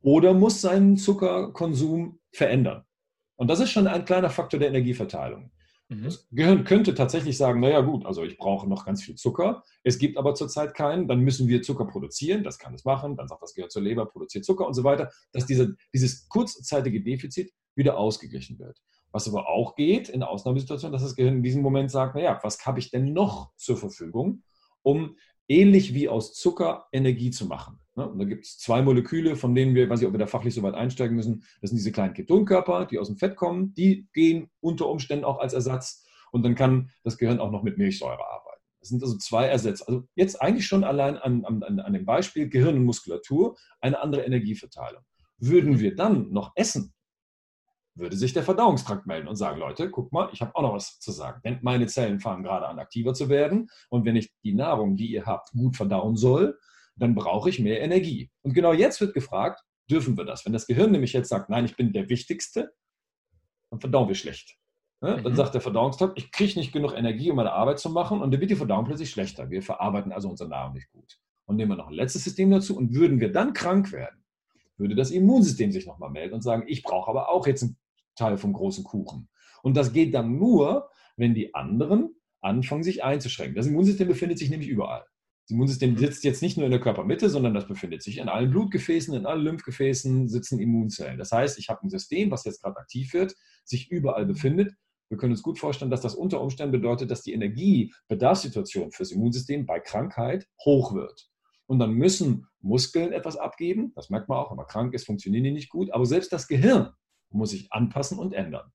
oder 0.00 0.32
muss 0.32 0.60
seinen 0.60 0.96
Zuckerkonsum 0.96 2.20
verändern. 2.30 2.84
Und 3.36 3.48
das 3.48 3.58
ist 3.58 3.70
schon 3.70 3.88
ein 3.88 4.04
kleiner 4.04 4.30
Faktor 4.30 4.60
der 4.60 4.68
Energieverteilung. 4.68 5.50
Mhm. 5.88 6.04
Das 6.04 6.28
Gehirn 6.30 6.64
könnte 6.64 6.94
tatsächlich 6.94 7.36
sagen, 7.36 7.60
naja 7.60 7.80
gut, 7.80 8.04
also 8.04 8.22
ich 8.22 8.36
brauche 8.36 8.68
noch 8.68 8.84
ganz 8.84 9.02
viel 9.02 9.14
Zucker, 9.14 9.64
es 9.82 9.98
gibt 9.98 10.18
aber 10.18 10.34
zurzeit 10.34 10.74
keinen, 10.74 11.08
dann 11.08 11.20
müssen 11.20 11.48
wir 11.48 11.62
Zucker 11.62 11.86
produzieren, 11.86 12.44
das 12.44 12.58
kann 12.58 12.74
es 12.74 12.84
machen, 12.84 13.16
dann 13.16 13.28
sagt 13.28 13.42
das 13.42 13.54
Gehirn 13.54 13.70
zur 13.70 13.82
Leber, 13.82 14.06
produziert 14.06 14.44
Zucker 14.44 14.66
und 14.66 14.74
so 14.74 14.84
weiter, 14.84 15.10
dass 15.32 15.46
diese, 15.46 15.76
dieses 15.94 16.28
kurzzeitige 16.28 17.02
Defizit 17.02 17.52
wieder 17.74 17.96
ausgeglichen 17.96 18.58
wird. 18.58 18.78
Was 19.12 19.26
aber 19.26 19.48
auch 19.48 19.74
geht 19.74 20.10
in 20.10 20.22
Ausnahmesituationen, 20.22 20.92
dass 20.92 21.02
das 21.02 21.16
Gehirn 21.16 21.36
in 21.36 21.42
diesem 21.42 21.62
Moment 21.62 21.90
sagt, 21.90 22.14
naja, 22.14 22.38
was 22.42 22.66
habe 22.66 22.78
ich 22.78 22.90
denn 22.90 23.14
noch 23.14 23.52
zur 23.56 23.78
Verfügung, 23.78 24.42
um 24.82 25.16
ähnlich 25.48 25.94
wie 25.94 26.08
aus 26.08 26.34
Zucker 26.34 26.86
Energie 26.92 27.30
zu 27.30 27.46
machen. 27.46 27.80
Ne? 27.98 28.08
Und 28.08 28.18
da 28.20 28.24
gibt 28.24 28.46
es 28.46 28.58
zwei 28.58 28.80
Moleküle, 28.80 29.34
von 29.34 29.54
denen 29.54 29.74
wir, 29.74 29.90
weiß 29.90 30.00
ich, 30.00 30.06
ob 30.06 30.14
wir 30.14 30.18
da 30.18 30.28
fachlich 30.28 30.54
so 30.54 30.62
weit 30.62 30.74
einsteigen 30.74 31.16
müssen. 31.16 31.42
Das 31.60 31.70
sind 31.70 31.76
diese 31.76 31.92
kleinen 31.92 32.14
Ketonkörper, 32.14 32.86
die 32.86 32.98
aus 32.98 33.08
dem 33.08 33.18
Fett 33.18 33.36
kommen. 33.36 33.74
Die 33.74 34.06
gehen 34.12 34.50
unter 34.60 34.88
Umständen 34.88 35.24
auch 35.24 35.40
als 35.40 35.52
Ersatz. 35.52 36.06
Und 36.30 36.44
dann 36.44 36.54
kann 36.54 36.90
das 37.02 37.18
Gehirn 37.18 37.40
auch 37.40 37.50
noch 37.50 37.64
mit 37.64 37.76
Milchsäure 37.76 38.24
arbeiten. 38.24 38.62
Das 38.78 38.88
sind 38.90 39.02
also 39.02 39.18
zwei 39.18 39.46
Ersätze. 39.46 39.86
Also 39.88 40.04
jetzt 40.14 40.40
eigentlich 40.40 40.66
schon 40.66 40.84
allein 40.84 41.16
an, 41.16 41.44
an, 41.44 41.80
an 41.80 41.92
dem 41.92 42.06
Beispiel 42.06 42.48
Gehirn 42.48 42.76
und 42.76 42.84
Muskulatur 42.84 43.56
eine 43.80 44.00
andere 44.00 44.22
Energieverteilung. 44.22 45.02
Würden 45.38 45.80
wir 45.80 45.96
dann 45.96 46.30
noch 46.30 46.52
essen, 46.54 46.94
würde 47.96 48.16
sich 48.16 48.32
der 48.32 48.44
Verdauungstrakt 48.44 49.06
melden 49.06 49.26
und 49.26 49.34
sagen, 49.34 49.58
Leute, 49.58 49.90
guck 49.90 50.12
mal, 50.12 50.28
ich 50.32 50.40
habe 50.40 50.54
auch 50.54 50.62
noch 50.62 50.74
was 50.74 51.00
zu 51.00 51.10
sagen. 51.10 51.40
Denn 51.44 51.58
meine 51.62 51.88
Zellen 51.88 52.20
fangen 52.20 52.44
gerade 52.44 52.68
an, 52.68 52.78
aktiver 52.78 53.12
zu 53.12 53.28
werden. 53.28 53.68
Und 53.88 54.04
wenn 54.04 54.14
ich 54.14 54.32
die 54.44 54.54
Nahrung, 54.54 54.94
die 54.94 55.08
ihr 55.08 55.26
habt, 55.26 55.50
gut 55.50 55.76
verdauen 55.76 56.14
soll, 56.14 56.56
dann 56.98 57.14
brauche 57.14 57.48
ich 57.48 57.58
mehr 57.58 57.80
Energie. 57.80 58.30
Und 58.42 58.54
genau 58.54 58.72
jetzt 58.72 59.00
wird 59.00 59.14
gefragt, 59.14 59.62
dürfen 59.90 60.16
wir 60.16 60.24
das? 60.24 60.44
Wenn 60.44 60.52
das 60.52 60.66
Gehirn 60.66 60.90
nämlich 60.90 61.12
jetzt 61.12 61.28
sagt, 61.28 61.48
nein, 61.50 61.64
ich 61.64 61.76
bin 61.76 61.92
der 61.92 62.08
Wichtigste, 62.08 62.72
dann 63.70 63.80
verdauen 63.80 64.08
wir 64.08 64.14
schlecht. 64.14 64.56
Dann 65.00 65.22
mhm. 65.22 65.36
sagt 65.36 65.54
der 65.54 65.60
Verdauungstrakt, 65.60 66.18
ich 66.18 66.32
kriege 66.32 66.58
nicht 66.58 66.72
genug 66.72 66.92
Energie, 66.92 67.30
um 67.30 67.36
meine 67.36 67.52
Arbeit 67.52 67.78
zu 67.78 67.88
machen. 67.88 68.20
Und 68.20 68.32
dann 68.32 68.40
wird 68.40 68.50
die 68.50 68.56
Verdauung 68.56 68.84
plötzlich 68.84 69.10
schlechter. 69.10 69.48
Wir 69.48 69.62
verarbeiten 69.62 70.10
also 70.10 70.28
unsere 70.28 70.50
Nahrung 70.50 70.74
nicht 70.74 70.90
gut. 70.90 71.18
Und 71.46 71.56
nehmen 71.56 71.70
wir 71.70 71.76
noch 71.76 71.88
ein 71.88 71.94
letztes 71.94 72.24
System 72.24 72.50
dazu. 72.50 72.76
Und 72.76 72.94
würden 72.94 73.20
wir 73.20 73.30
dann 73.30 73.52
krank 73.52 73.92
werden, 73.92 74.24
würde 74.76 74.96
das 74.96 75.10
Immunsystem 75.10 75.70
sich 75.70 75.86
nochmal 75.86 76.10
melden 76.10 76.34
und 76.34 76.42
sagen, 76.42 76.64
ich 76.66 76.82
brauche 76.82 77.10
aber 77.10 77.28
auch 77.28 77.46
jetzt 77.46 77.62
einen 77.62 77.76
Teil 78.16 78.36
vom 78.38 78.52
großen 78.52 78.82
Kuchen. 78.84 79.28
Und 79.62 79.76
das 79.76 79.92
geht 79.92 80.14
dann 80.14 80.36
nur, 80.36 80.90
wenn 81.16 81.34
die 81.34 81.54
anderen 81.54 82.16
anfangen, 82.40 82.82
sich 82.82 83.04
einzuschränken. 83.04 83.54
Das 83.54 83.66
Immunsystem 83.66 84.08
befindet 84.08 84.38
sich 84.38 84.50
nämlich 84.50 84.68
überall. 84.68 85.04
Das 85.48 85.54
Immunsystem 85.54 85.96
sitzt 85.96 86.24
jetzt 86.24 86.42
nicht 86.42 86.58
nur 86.58 86.66
in 86.66 86.72
der 86.72 86.80
Körpermitte, 86.80 87.30
sondern 87.30 87.54
das 87.54 87.66
befindet 87.66 88.02
sich 88.02 88.18
in 88.18 88.28
allen 88.28 88.50
Blutgefäßen, 88.50 89.14
in 89.14 89.24
allen 89.24 89.40
Lymphgefäßen 89.44 90.28
sitzen 90.28 90.58
Immunzellen. 90.58 91.16
Das 91.16 91.32
heißt, 91.32 91.58
ich 91.58 91.70
habe 91.70 91.86
ein 91.86 91.88
System, 91.88 92.30
was 92.30 92.44
jetzt 92.44 92.60
gerade 92.62 92.76
aktiv 92.76 93.14
wird, 93.14 93.34
sich 93.64 93.90
überall 93.90 94.26
befindet. 94.26 94.74
Wir 95.08 95.16
können 95.16 95.32
uns 95.32 95.42
gut 95.42 95.58
vorstellen, 95.58 95.90
dass 95.90 96.02
das 96.02 96.14
unter 96.14 96.42
Umständen 96.42 96.72
bedeutet, 96.72 97.10
dass 97.10 97.22
die 97.22 97.32
Energiebedarfssituation 97.32 98.92
fürs 98.92 99.10
Immunsystem 99.10 99.64
bei 99.64 99.80
Krankheit 99.80 100.46
hoch 100.66 100.94
wird. 100.94 101.30
Und 101.64 101.78
dann 101.78 101.92
müssen 101.92 102.46
Muskeln 102.60 103.12
etwas 103.12 103.38
abgeben. 103.38 103.92
Das 103.94 104.10
merkt 104.10 104.28
man 104.28 104.36
auch, 104.36 104.50
wenn 104.50 104.58
man 104.58 104.66
krank 104.66 104.92
ist, 104.92 105.06
funktionieren 105.06 105.44
die 105.44 105.52
nicht 105.52 105.70
gut. 105.70 105.90
Aber 105.92 106.04
selbst 106.04 106.30
das 106.30 106.46
Gehirn 106.46 106.90
muss 107.30 107.52
sich 107.52 107.72
anpassen 107.72 108.18
und 108.18 108.34
ändern. 108.34 108.70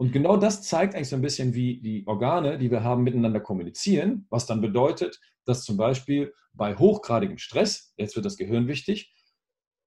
Und 0.00 0.12
genau 0.12 0.38
das 0.38 0.62
zeigt 0.62 0.94
eigentlich 0.94 1.10
so 1.10 1.16
ein 1.16 1.20
bisschen, 1.20 1.52
wie 1.52 1.78
die 1.82 2.06
Organe, 2.06 2.56
die 2.56 2.70
wir 2.70 2.82
haben, 2.82 3.02
miteinander 3.02 3.38
kommunizieren, 3.38 4.26
was 4.30 4.46
dann 4.46 4.62
bedeutet, 4.62 5.20
dass 5.44 5.62
zum 5.62 5.76
Beispiel 5.76 6.32
bei 6.54 6.74
hochgradigem 6.74 7.36
Stress, 7.36 7.92
jetzt 7.98 8.16
wird 8.16 8.24
das 8.24 8.38
Gehirn 8.38 8.66
wichtig, 8.66 9.14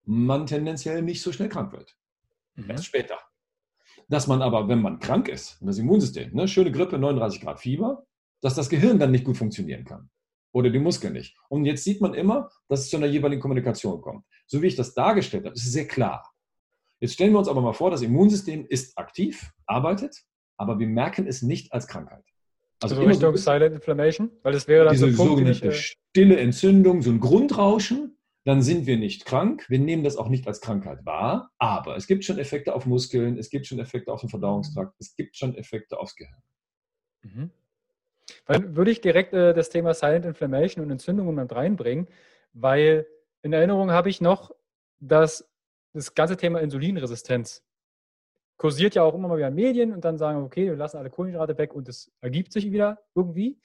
man 0.05 0.45
tendenziell 0.45 1.01
nicht 1.01 1.23
so 1.23 1.31
schnell 1.31 1.49
krank 1.49 1.73
wird. 1.73 1.97
Mhm. 2.53 2.69
Erst 2.69 2.85
später. 2.85 3.17
Dass 4.07 4.27
man 4.27 4.43
aber, 4.43 4.67
wenn 4.67 4.83
man 4.83 4.99
krank 4.99 5.29
ist, 5.29 5.57
das 5.61 5.79
Immunsystem, 5.79 6.31
ne, 6.35 6.47
schöne 6.47 6.71
Grippe, 6.71 6.99
39 6.99 7.41
Grad 7.41 7.59
Fieber, 7.59 8.05
dass 8.39 8.53
das 8.53 8.69
Gehirn 8.69 8.99
dann 8.99 9.09
nicht 9.09 9.25
gut 9.25 9.37
funktionieren 9.37 9.83
kann. 9.83 10.11
Oder 10.51 10.69
die 10.69 10.77
Muskeln 10.77 11.13
nicht. 11.13 11.35
Und 11.49 11.65
jetzt 11.65 11.83
sieht 11.83 12.01
man 12.01 12.13
immer, 12.13 12.51
dass 12.67 12.81
es 12.81 12.91
zu 12.91 12.97
einer 12.97 13.07
jeweiligen 13.07 13.41
Kommunikation 13.41 13.99
kommt. 13.99 14.27
So 14.45 14.61
wie 14.61 14.67
ich 14.67 14.75
das 14.75 14.93
dargestellt 14.93 15.45
habe, 15.45 15.55
ist 15.55 15.65
es 15.65 15.71
sehr 15.71 15.87
klar. 15.87 16.32
Jetzt 17.03 17.15
stellen 17.15 17.33
wir 17.33 17.39
uns 17.39 17.49
aber 17.49 17.59
mal 17.59 17.73
vor, 17.73 17.91
das 17.91 18.01
Immunsystem 18.01 18.65
ist 18.65 18.97
aktiv, 18.97 19.51
arbeitet, 19.65 20.23
aber 20.55 20.79
wir 20.79 20.87
merken 20.87 21.27
es 21.27 21.41
nicht 21.41 21.73
als 21.73 21.85
Krankheit. 21.85 22.23
Also, 22.81 22.95
also 22.95 23.05
Richtung 23.05 23.35
Silent 23.35 23.75
Inflammation, 23.75 24.31
weil 24.41 24.53
das 24.53 24.69
wäre 24.69 24.85
dann 24.85 24.93
diese 24.93 25.11
so 25.11 25.25
sogenannte 25.25 25.67
ich, 25.67 25.73
äh, 25.73 25.95
stille 26.11 26.37
Entzündung, 26.37 27.01
so 27.01 27.09
ein 27.09 27.19
Grundrauschen, 27.19 28.17
dann 28.45 28.61
sind 28.61 28.85
wir 28.85 28.95
nicht 28.97 29.25
krank. 29.25 29.65
Wir 29.67 29.79
nehmen 29.79 30.05
das 30.05 30.15
auch 30.15 30.29
nicht 30.29 30.47
als 30.47 30.61
Krankheit 30.61 31.05
wahr, 31.05 31.51
aber 31.57 31.97
es 31.97 32.07
gibt 32.07 32.23
schon 32.23 32.39
Effekte 32.39 32.73
auf 32.73 32.85
Muskeln, 32.85 33.37
es 33.37 33.49
gibt 33.49 33.67
schon 33.67 33.79
Effekte 33.79 34.09
auf 34.13 34.21
den 34.21 34.29
Verdauungstrakt, 34.29 34.95
es 34.97 35.13
gibt 35.13 35.35
schon 35.35 35.55
Effekte 35.55 35.99
aufs 35.99 36.15
Gehirn. 36.15 36.41
Mhm. 37.23 37.51
Dann 38.45 38.77
würde 38.77 38.91
ich 38.91 39.01
direkt 39.01 39.33
äh, 39.33 39.53
das 39.53 39.69
Thema 39.69 39.93
Silent 39.93 40.23
Inflammation 40.23 40.85
und 40.85 40.89
Entzündungen 40.89 41.35
mit 41.35 41.53
reinbringen, 41.53 42.07
weil 42.53 43.05
in 43.41 43.51
Erinnerung 43.51 43.91
habe 43.91 44.09
ich 44.09 44.21
noch, 44.21 44.55
dass 45.01 45.49
das 45.93 46.13
ganze 46.13 46.37
Thema 46.37 46.59
Insulinresistenz 46.59 47.63
kursiert 48.57 48.95
ja 48.95 49.03
auch 49.03 49.13
immer 49.13 49.27
mal 49.27 49.37
wieder 49.37 49.47
in 49.47 49.55
Medien 49.55 49.93
und 49.93 50.05
dann 50.05 50.17
sagen, 50.17 50.43
okay, 50.43 50.67
wir 50.67 50.75
lassen 50.75 50.97
alle 50.97 51.09
Kohlenhydrate 51.09 51.57
weg 51.57 51.73
und 51.73 51.89
es 51.89 52.11
ergibt 52.21 52.51
sich 52.51 52.71
wieder 52.71 53.03
irgendwie. 53.15 53.59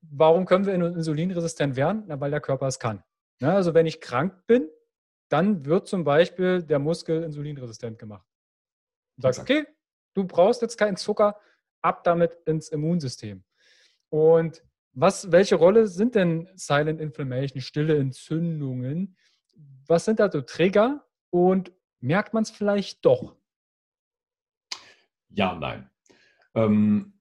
Warum 0.00 0.46
können 0.46 0.66
wir 0.66 0.74
insulinresistent 0.74 1.76
werden? 1.76 2.04
Na, 2.06 2.20
weil 2.20 2.30
der 2.30 2.40
Körper 2.40 2.66
es 2.66 2.78
kann. 2.78 3.02
Ja, 3.40 3.54
also 3.54 3.74
wenn 3.74 3.86
ich 3.86 4.00
krank 4.00 4.46
bin, 4.46 4.68
dann 5.28 5.64
wird 5.64 5.88
zum 5.88 6.04
Beispiel 6.04 6.62
der 6.62 6.78
Muskel 6.78 7.22
insulinresistent 7.22 7.98
gemacht. 7.98 8.26
Du 9.16 9.22
sagst, 9.22 9.40
okay, 9.40 9.66
du 10.14 10.24
brauchst 10.24 10.62
jetzt 10.62 10.76
keinen 10.76 10.96
Zucker, 10.96 11.38
ab 11.82 12.04
damit 12.04 12.38
ins 12.46 12.68
Immunsystem. 12.68 13.44
Und 14.08 14.62
was, 14.92 15.32
welche 15.32 15.56
Rolle 15.56 15.86
sind 15.86 16.14
denn 16.14 16.48
Silent 16.54 17.00
Inflammation, 17.00 17.60
stille 17.60 17.96
Entzündungen? 17.96 19.16
Was 19.86 20.04
sind 20.04 20.20
da 20.20 20.30
so 20.30 20.40
Trigger, 20.40 21.04
und 21.34 21.72
merkt 21.98 22.32
man 22.32 22.44
es 22.44 22.50
vielleicht 22.50 23.04
doch? 23.04 23.34
Ja 25.30 25.56
nein. 25.56 25.90
Ähm, 26.54 27.14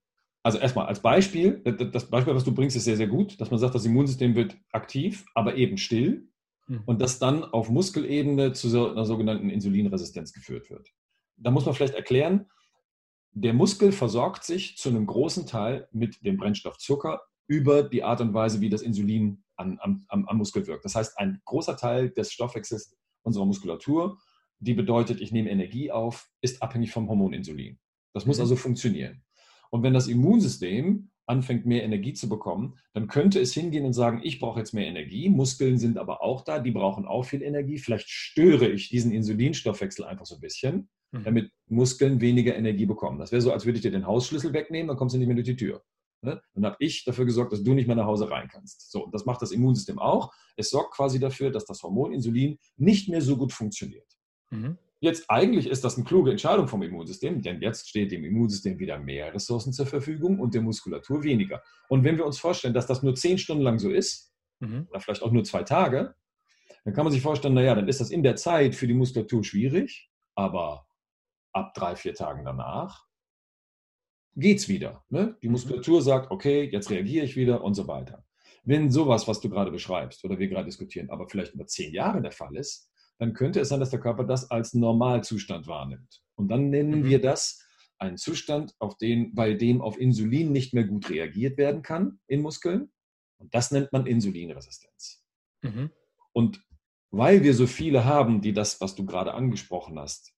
also 0.43 0.59
erstmal 0.59 0.85
als 0.85 1.01
Beispiel, 1.01 1.63
das 1.91 2.11
Beispiel, 2.11 2.35
was 2.35 2.43
du 2.43 2.53
bringst, 2.53 2.75
ist 2.75 2.83
sehr, 2.83 2.97
sehr 2.97 3.07
gut, 3.07 3.41
dass 3.41 3.49
man 3.49 3.59
sagt, 3.59 3.73
das 3.73 3.85
Immunsystem 3.85 4.35
wird 4.35 4.55
aktiv, 4.71 5.25
aber 5.33 5.55
eben 5.55 5.79
still 5.79 6.29
mhm. 6.67 6.83
und 6.85 7.01
das 7.01 7.17
dann 7.17 7.43
auf 7.43 7.71
Muskelebene 7.71 8.53
zu 8.53 8.69
so 8.69 8.91
einer 8.91 9.05
sogenannten 9.05 9.49
Insulinresistenz 9.49 10.31
geführt 10.31 10.69
wird. 10.69 10.93
Da 11.37 11.49
muss 11.49 11.65
man 11.65 11.73
vielleicht 11.73 11.95
erklären, 11.95 12.45
der 13.31 13.55
Muskel 13.55 13.91
versorgt 13.91 14.43
sich 14.43 14.77
zu 14.77 14.89
einem 14.89 15.07
großen 15.07 15.47
Teil 15.47 15.87
mit 15.91 16.23
dem 16.23 16.37
Brennstoff 16.37 16.77
Zucker 16.77 17.23
über 17.47 17.81
die 17.81 18.03
Art 18.03 18.21
und 18.21 18.35
Weise, 18.35 18.61
wie 18.61 18.69
das 18.69 18.83
Insulin 18.83 19.43
an, 19.55 19.79
am, 19.81 20.05
am 20.07 20.37
Muskel 20.37 20.67
wirkt. 20.67 20.85
Das 20.85 20.93
heißt, 20.93 21.17
ein 21.17 21.41
großer 21.45 21.77
Teil 21.77 22.11
des 22.11 22.31
Stoffwechsels 22.31 22.95
unserer 23.23 23.45
Muskulatur, 23.45 24.19
die 24.59 24.73
bedeutet, 24.73 25.19
ich 25.19 25.31
nehme 25.31 25.49
Energie 25.49 25.91
auf, 25.91 26.29
ist 26.41 26.61
abhängig 26.61 26.91
vom 26.91 27.09
Hormon 27.09 27.33
Insulin. 27.33 27.79
Das 28.13 28.25
muss 28.25 28.37
mhm. 28.37 28.43
also 28.43 28.55
funktionieren. 28.55 29.23
Und 29.71 29.83
wenn 29.83 29.93
das 29.93 30.07
Immunsystem 30.07 31.09
anfängt, 31.25 31.65
mehr 31.65 31.83
Energie 31.83 32.13
zu 32.13 32.29
bekommen, 32.29 32.75
dann 32.93 33.07
könnte 33.07 33.39
es 33.39 33.53
hingehen 33.53 33.85
und 33.85 33.93
sagen, 33.93 34.21
ich 34.23 34.39
brauche 34.39 34.59
jetzt 34.59 34.73
mehr 34.73 34.87
Energie, 34.87 35.29
Muskeln 35.29 35.77
sind 35.77 35.97
aber 35.97 36.21
auch 36.21 36.43
da, 36.43 36.59
die 36.59 36.71
brauchen 36.71 37.05
auch 37.05 37.23
viel 37.23 37.41
Energie, 37.41 37.77
vielleicht 37.77 38.09
störe 38.09 38.67
ich 38.67 38.89
diesen 38.89 39.11
Insulinstoffwechsel 39.11 40.05
einfach 40.05 40.25
so 40.25 40.35
ein 40.35 40.41
bisschen, 40.41 40.89
mhm. 41.11 41.23
damit 41.23 41.51
Muskeln 41.67 42.19
weniger 42.21 42.55
Energie 42.55 42.85
bekommen. 42.85 43.19
Das 43.19 43.31
wäre 43.31 43.41
so, 43.41 43.51
als 43.53 43.65
würde 43.65 43.77
ich 43.77 43.83
dir 43.83 43.91
den 43.91 44.05
Hausschlüssel 44.05 44.53
wegnehmen, 44.53 44.89
dann 44.89 44.97
kommst 44.97 45.15
du 45.15 45.19
nicht 45.19 45.27
mehr 45.27 45.35
durch 45.35 45.47
die 45.47 45.55
Tür. 45.55 45.81
Ne? 46.23 46.41
Dann 46.53 46.65
habe 46.65 46.77
ich 46.79 47.03
dafür 47.03 47.25
gesorgt, 47.25 47.51
dass 47.51 47.63
du 47.63 47.73
nicht 47.73 47.87
mehr 47.87 47.97
nach 47.97 48.05
Hause 48.05 48.31
rein 48.31 48.47
kannst. 48.47 48.91
So, 48.91 49.03
und 49.03 49.13
das 49.13 49.25
macht 49.25 49.41
das 49.41 49.51
Immunsystem 49.51 49.99
auch. 49.99 50.33
Es 50.55 50.69
sorgt 50.69 50.95
quasi 50.95 51.19
dafür, 51.19 51.51
dass 51.51 51.65
das 51.65 51.83
Hormon 51.83 52.13
Insulin 52.13 52.57
nicht 52.77 53.09
mehr 53.09 53.21
so 53.21 53.35
gut 53.35 53.51
funktioniert. 53.51 54.07
Mhm. 54.49 54.77
Jetzt 55.01 55.29
eigentlich 55.29 55.67
ist 55.67 55.83
das 55.83 55.95
eine 55.95 56.05
kluge 56.05 56.31
Entscheidung 56.31 56.69
vom 56.69 56.81
Immunsystem, 56.81 57.41
denn 57.41 57.61
jetzt 57.61 57.89
steht 57.89 58.13
dem 58.13 58.23
Immunsystem 58.23 58.79
wieder 58.79 58.97
mehr 58.97 59.33
Ressourcen 59.33 59.73
zur 59.73 59.85
Verfügung 59.85 60.39
und 60.39 60.53
der 60.53 60.61
Muskulatur 60.61 61.23
weniger. 61.23 61.61
Und 61.89 62.05
wenn 62.05 62.17
wir 62.17 62.25
uns 62.25 62.39
vorstellen, 62.39 62.73
dass 62.73 62.87
das 62.87 63.03
nur 63.03 63.13
zehn 63.15 63.37
Stunden 63.37 63.63
lang 63.63 63.79
so 63.79 63.89
ist, 63.89 64.33
mhm. 64.61 64.87
oder 64.89 65.01
vielleicht 65.01 65.21
auch 65.21 65.31
nur 65.31 65.43
zwei 65.43 65.63
Tage, 65.63 66.15
dann 66.85 66.93
kann 66.93 67.03
man 67.03 67.11
sich 67.11 67.21
vorstellen, 67.21 67.53
naja, 67.53 67.75
dann 67.75 67.89
ist 67.89 67.99
das 67.99 68.11
in 68.11 68.23
der 68.23 68.37
Zeit 68.37 68.75
für 68.75 68.87
die 68.87 68.93
Muskulatur 68.93 69.43
schwierig, 69.43 70.09
aber 70.35 70.87
ab 71.51 71.73
drei, 71.73 71.97
vier 71.97 72.13
Tagen 72.13 72.45
danach 72.45 73.05
geht 74.35 74.59
es 74.59 74.67
wieder. 74.67 75.03
Ne? 75.09 75.37
Die 75.41 75.47
mhm. 75.47 75.53
Muskulatur 75.53 76.01
sagt, 76.01 76.31
okay, 76.31 76.69
jetzt 76.71 76.89
reagiere 76.89 77.25
ich 77.25 77.35
wieder 77.35 77.63
und 77.63 77.73
so 77.73 77.87
weiter. 77.87 78.25
Wenn 78.63 78.91
sowas, 78.91 79.27
was 79.27 79.41
du 79.41 79.49
gerade 79.49 79.71
beschreibst 79.71 80.23
oder 80.23 80.39
wir 80.39 80.47
gerade 80.47 80.65
diskutieren, 80.65 81.09
aber 81.09 81.27
vielleicht 81.27 81.53
über 81.53 81.67
zehn 81.67 81.93
Jahre 81.93 82.21
der 82.21 82.31
Fall 82.31 82.55
ist, 82.55 82.89
dann 83.19 83.33
könnte 83.33 83.59
es 83.59 83.69
sein, 83.69 83.79
dass 83.79 83.89
der 83.89 83.99
Körper 83.99 84.23
das 84.23 84.49
als 84.49 84.73
Normalzustand 84.73 85.67
wahrnimmt. 85.67 86.23
Und 86.35 86.47
dann 86.49 86.69
nennen 86.69 87.01
mhm. 87.01 87.05
wir 87.05 87.21
das 87.21 87.61
einen 87.99 88.17
Zustand, 88.17 88.73
auf 88.79 88.97
den, 88.97 89.33
bei 89.35 89.53
dem 89.53 89.81
auf 89.81 89.99
Insulin 89.99 90.51
nicht 90.51 90.73
mehr 90.73 90.85
gut 90.85 91.09
reagiert 91.09 91.57
werden 91.57 91.81
kann 91.81 92.19
in 92.27 92.41
Muskeln. 92.41 92.91
Und 93.37 93.53
das 93.53 93.71
nennt 93.71 93.91
man 93.91 94.05
Insulinresistenz. 94.05 95.23
Mhm. 95.61 95.91
Und 96.31 96.63
weil 97.11 97.43
wir 97.43 97.53
so 97.53 97.67
viele 97.67 98.05
haben, 98.05 98.41
die 98.41 98.53
das, 98.53 98.81
was 98.81 98.95
du 98.95 99.05
gerade 99.05 99.33
angesprochen 99.33 99.99
hast, 99.99 100.33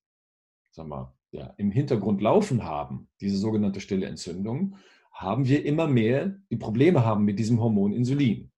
sag 0.70 0.86
mal, 0.86 1.15
ja, 1.30 1.54
im 1.58 1.70
Hintergrund 1.70 2.20
laufen 2.20 2.64
haben, 2.64 3.08
diese 3.20 3.36
sogenannte 3.36 3.80
stille 3.80 4.06
Entzündung, 4.06 4.76
haben 5.12 5.46
wir 5.46 5.64
immer 5.64 5.86
mehr, 5.86 6.38
die 6.50 6.56
Probleme 6.56 7.04
haben 7.04 7.24
mit 7.24 7.38
diesem 7.38 7.60
Hormon 7.60 7.92
Insulin. 7.92 8.50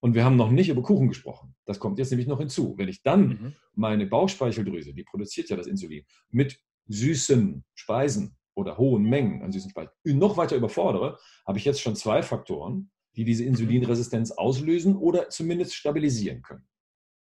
Und 0.00 0.14
wir 0.14 0.24
haben 0.24 0.36
noch 0.36 0.50
nicht 0.50 0.68
über 0.68 0.82
Kuchen 0.82 1.08
gesprochen. 1.08 1.54
Das 1.64 1.80
kommt 1.80 1.98
jetzt 1.98 2.10
nämlich 2.10 2.28
noch 2.28 2.38
hinzu. 2.38 2.74
Wenn 2.76 2.88
ich 2.88 3.02
dann 3.02 3.28
mhm. 3.28 3.54
meine 3.74 4.06
Bauchspeicheldrüse, 4.06 4.94
die 4.94 5.02
produziert 5.02 5.48
ja 5.48 5.56
das 5.56 5.66
Insulin, 5.66 6.04
mit 6.30 6.60
süßen 6.86 7.64
Speisen 7.74 8.36
oder 8.54 8.78
hohen 8.78 9.02
Mengen 9.02 9.42
an 9.42 9.50
süßen 9.50 9.70
Speisen 9.70 9.92
noch 10.04 10.36
weiter 10.36 10.54
überfordere, 10.54 11.18
habe 11.44 11.58
ich 11.58 11.64
jetzt 11.64 11.80
schon 11.80 11.96
zwei 11.96 12.22
Faktoren, 12.22 12.90
die 13.16 13.24
diese 13.24 13.42
mhm. 13.42 13.50
Insulinresistenz 13.50 14.30
auslösen 14.30 14.96
oder 14.96 15.28
zumindest 15.30 15.74
stabilisieren 15.74 16.42
können. 16.42 16.66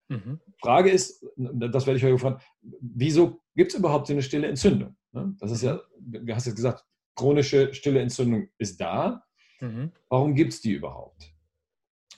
Mhm. 0.07 0.39
Frage 0.61 0.91
ist, 0.91 1.25
das 1.35 1.85
werde 1.85 1.97
ich 1.97 2.05
euch 2.05 2.11
gefragt, 2.11 2.43
wieso 2.61 3.41
gibt 3.55 3.71
es 3.71 3.79
überhaupt 3.79 4.07
so 4.07 4.13
eine 4.13 4.21
stille 4.21 4.47
Entzündung? 4.47 4.95
Ne? 5.11 5.35
Das 5.39 5.51
ist 5.51 5.63
ja, 5.63 5.81
mhm. 5.99 6.25
du 6.25 6.35
hast 6.35 6.45
jetzt 6.45 6.55
gesagt, 6.55 6.85
chronische 7.15 7.73
stille 7.73 8.01
Entzündung 8.01 8.49
ist 8.57 8.79
da. 8.79 9.23
Mhm. 9.61 9.91
Warum 10.09 10.35
gibt 10.35 10.53
es 10.53 10.61
die 10.61 10.73
überhaupt? 10.73 11.33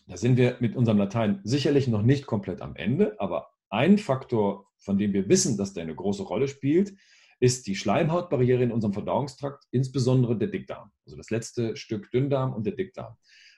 Da 0.08 0.18
sind 0.18 0.38
wir 0.38 0.58
mit 0.60 0.76
unserem 0.76 0.98
Latein 0.98 1.42
sicherlich 1.44 1.88
noch 1.88 2.02
nicht 2.02 2.26
komplett 2.26 2.62
am 2.62 2.76
Ende, 2.76 3.20
aber 3.20 3.50
ein 3.70 3.98
Faktor, 3.98 4.68
von 4.78 4.98
dem 4.98 5.14
wir 5.14 5.28
wissen, 5.28 5.58
dass 5.58 5.74
der 5.74 5.84
eine 5.84 5.96
große 5.96 6.24
Rolle 6.24 6.48
spielt, 6.48 6.94
ist 7.40 7.68
die 7.68 7.76
Schleimhautbarriere 7.76 8.64
in 8.64 8.72
unserem 8.72 8.94
Verdauungstrakt, 8.94 9.66
insbesondere 9.72 10.38
der 10.38 10.48
Dickdarm, 10.48 10.92
also 11.06 11.18
das 11.18 11.30
letzte 11.30 11.76
Stück 11.76 12.10
Dünndarm 12.12 12.54
und 12.54 12.66
der 12.66 12.74
Dickdarm. 12.74 13.16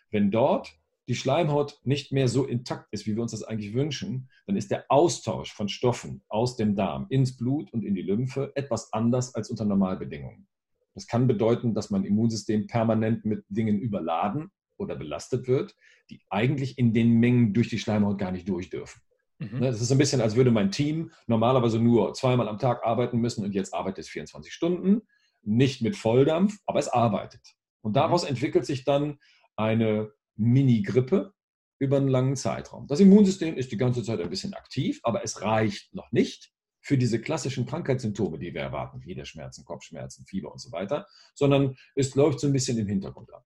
Wenn 0.09 0.31
dort 0.31 0.75
die 1.09 1.15
Schleimhaut 1.15 1.79
nicht 1.83 2.11
mehr 2.11 2.27
so 2.27 2.45
intakt 2.45 2.87
ist, 2.91 3.07
wie 3.07 3.15
wir 3.15 3.23
uns 3.23 3.31
das 3.31 3.43
eigentlich 3.43 3.73
wünschen, 3.73 4.29
dann 4.45 4.55
ist 4.55 4.69
der 4.69 4.85
Austausch 4.89 5.51
von 5.51 5.67
Stoffen 5.67 6.21
aus 6.29 6.55
dem 6.55 6.75
Darm 6.75 7.07
ins 7.09 7.35
Blut 7.35 7.73
und 7.73 7.83
in 7.83 7.95
die 7.95 8.03
Lymphe 8.03 8.51
etwas 8.53 8.93
anders 8.93 9.33
als 9.33 9.49
unter 9.49 9.65
Normalbedingungen. 9.65 10.47
Das 10.93 11.07
kann 11.07 11.25
bedeuten, 11.25 11.73
dass 11.73 11.89
mein 11.89 12.03
Immunsystem 12.03 12.67
permanent 12.67 13.25
mit 13.25 13.43
Dingen 13.49 13.79
überladen 13.79 14.51
oder 14.77 14.95
belastet 14.95 15.47
wird, 15.47 15.75
die 16.11 16.21
eigentlich 16.29 16.77
in 16.77 16.93
den 16.93 17.19
Mengen 17.19 17.53
durch 17.55 17.69
die 17.69 17.79
Schleimhaut 17.79 18.19
gar 18.19 18.31
nicht 18.31 18.47
durch 18.47 18.69
dürfen. 18.69 19.01
Mhm. 19.39 19.61
Ne, 19.61 19.71
das 19.71 19.81
ist 19.81 19.91
ein 19.91 19.97
bisschen, 19.97 20.21
als 20.21 20.35
würde 20.35 20.51
mein 20.51 20.69
Team 20.69 21.11
normalerweise 21.25 21.79
nur 21.79 22.13
zweimal 22.13 22.47
am 22.47 22.59
Tag 22.59 22.85
arbeiten 22.85 23.17
müssen 23.17 23.43
und 23.43 23.55
jetzt 23.55 23.73
arbeitet 23.73 24.05
es 24.05 24.09
24 24.09 24.53
Stunden, 24.53 25.01
nicht 25.41 25.81
mit 25.81 25.95
Volldampf, 25.95 26.59
aber 26.67 26.77
es 26.77 26.87
arbeitet. 26.87 27.41
Und 27.81 27.95
daraus 27.95 28.23
mhm. 28.23 28.29
entwickelt 28.29 28.67
sich 28.67 28.83
dann 28.83 29.17
eine 29.55 30.11
Mini-Grippe 30.39 31.33
über 31.79 31.97
einen 31.97 32.07
langen 32.07 32.35
Zeitraum. 32.35 32.87
Das 32.87 32.99
Immunsystem 32.99 33.55
ist 33.55 33.71
die 33.71 33.77
ganze 33.77 34.03
Zeit 34.03 34.19
ein 34.19 34.29
bisschen 34.29 34.53
aktiv, 34.53 34.99
aber 35.03 35.23
es 35.23 35.41
reicht 35.41 35.93
noch 35.93 36.11
nicht 36.11 36.51
für 36.81 36.97
diese 36.97 37.21
klassischen 37.21 37.65
Krankheitssymptome, 37.65 38.39
die 38.39 38.53
wir 38.53 38.61
erwarten, 38.61 39.01
Gliederschmerzen, 39.01 39.65
Kopfschmerzen, 39.65 40.25
Fieber 40.25 40.51
und 40.51 40.59
so 40.59 40.71
weiter, 40.71 41.07
sondern 41.35 41.75
es 41.95 42.15
läuft 42.15 42.39
so 42.39 42.47
ein 42.47 42.53
bisschen 42.53 42.77
im 42.77 42.87
Hintergrund 42.87 43.33
ab. 43.33 43.45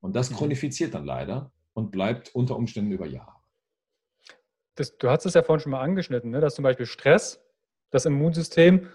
Und 0.00 0.16
das 0.16 0.30
mhm. 0.30 0.36
chronifiziert 0.36 0.94
dann 0.94 1.04
leider 1.04 1.52
und 1.74 1.90
bleibt 1.90 2.34
unter 2.34 2.56
Umständen 2.56 2.90
über 2.92 3.06
Jahre. 3.06 3.36
Das, 4.74 4.96
du 4.96 5.10
hast 5.10 5.26
es 5.26 5.34
ja 5.34 5.42
vorhin 5.42 5.60
schon 5.60 5.72
mal 5.72 5.82
angeschnitten, 5.82 6.30
ne? 6.30 6.40
dass 6.40 6.54
zum 6.54 6.62
Beispiel 6.62 6.86
Stress 6.86 7.40
das 7.90 8.06
Immunsystem 8.06 8.88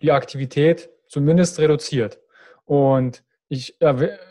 die 0.00 0.12
Aktivität 0.12 0.90
zumindest 1.08 1.58
reduziert. 1.58 2.20
Und 2.64 3.24
ich, 3.52 3.76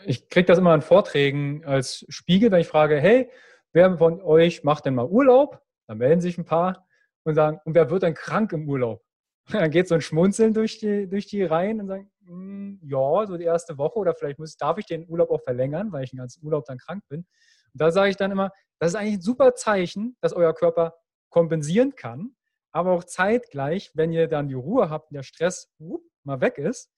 ich 0.04 0.28
kriege 0.30 0.46
das 0.46 0.58
immer 0.58 0.74
in 0.74 0.82
Vorträgen 0.82 1.64
als 1.64 2.04
Spiegel, 2.08 2.50
wenn 2.50 2.60
ich 2.60 2.66
frage, 2.66 3.00
hey, 3.00 3.30
wer 3.72 3.96
von 3.96 4.20
euch 4.20 4.64
macht 4.64 4.84
denn 4.84 4.96
mal 4.96 5.06
Urlaub? 5.06 5.62
Dann 5.86 5.98
melden 5.98 6.20
sich 6.20 6.38
ein 6.38 6.44
paar 6.44 6.88
und 7.22 7.36
sagen, 7.36 7.60
und 7.64 7.76
wer 7.76 7.88
wird 7.88 8.02
denn 8.02 8.14
krank 8.14 8.52
im 8.52 8.68
Urlaub? 8.68 9.00
Dann 9.52 9.70
geht 9.70 9.86
so 9.86 9.94
ein 9.94 10.00
Schmunzeln 10.00 10.54
durch 10.54 10.80
die, 10.80 11.08
durch 11.08 11.26
die 11.26 11.44
Reihen 11.44 11.80
und 11.80 11.86
sagen, 11.86 12.10
hm, 12.26 12.80
ja, 12.82 13.26
so 13.26 13.36
die 13.36 13.44
erste 13.44 13.78
Woche 13.78 14.00
oder 14.00 14.12
vielleicht 14.14 14.40
muss, 14.40 14.56
darf 14.56 14.78
ich 14.78 14.86
den 14.86 15.08
Urlaub 15.08 15.30
auch 15.30 15.42
verlängern, 15.42 15.92
weil 15.92 16.02
ich 16.02 16.10
den 16.10 16.18
ganzen 16.18 16.44
Urlaub 16.44 16.64
dann 16.64 16.78
krank 16.78 17.04
bin. 17.08 17.20
Und 17.20 17.80
da 17.80 17.92
sage 17.92 18.10
ich 18.10 18.16
dann 18.16 18.32
immer, 18.32 18.50
das 18.80 18.90
ist 18.90 18.96
eigentlich 18.96 19.18
ein 19.18 19.22
super 19.22 19.54
Zeichen, 19.54 20.16
dass 20.20 20.32
euer 20.32 20.52
Körper 20.52 20.96
kompensieren 21.28 21.94
kann, 21.94 22.34
aber 22.72 22.90
auch 22.90 23.04
zeitgleich, 23.04 23.92
wenn 23.94 24.12
ihr 24.12 24.26
dann 24.26 24.48
die 24.48 24.54
Ruhe 24.54 24.90
habt 24.90 25.10
und 25.10 25.14
der 25.14 25.22
Stress 25.22 25.72
whoop, 25.78 26.02
mal 26.24 26.40
weg 26.40 26.58
ist 26.58 26.90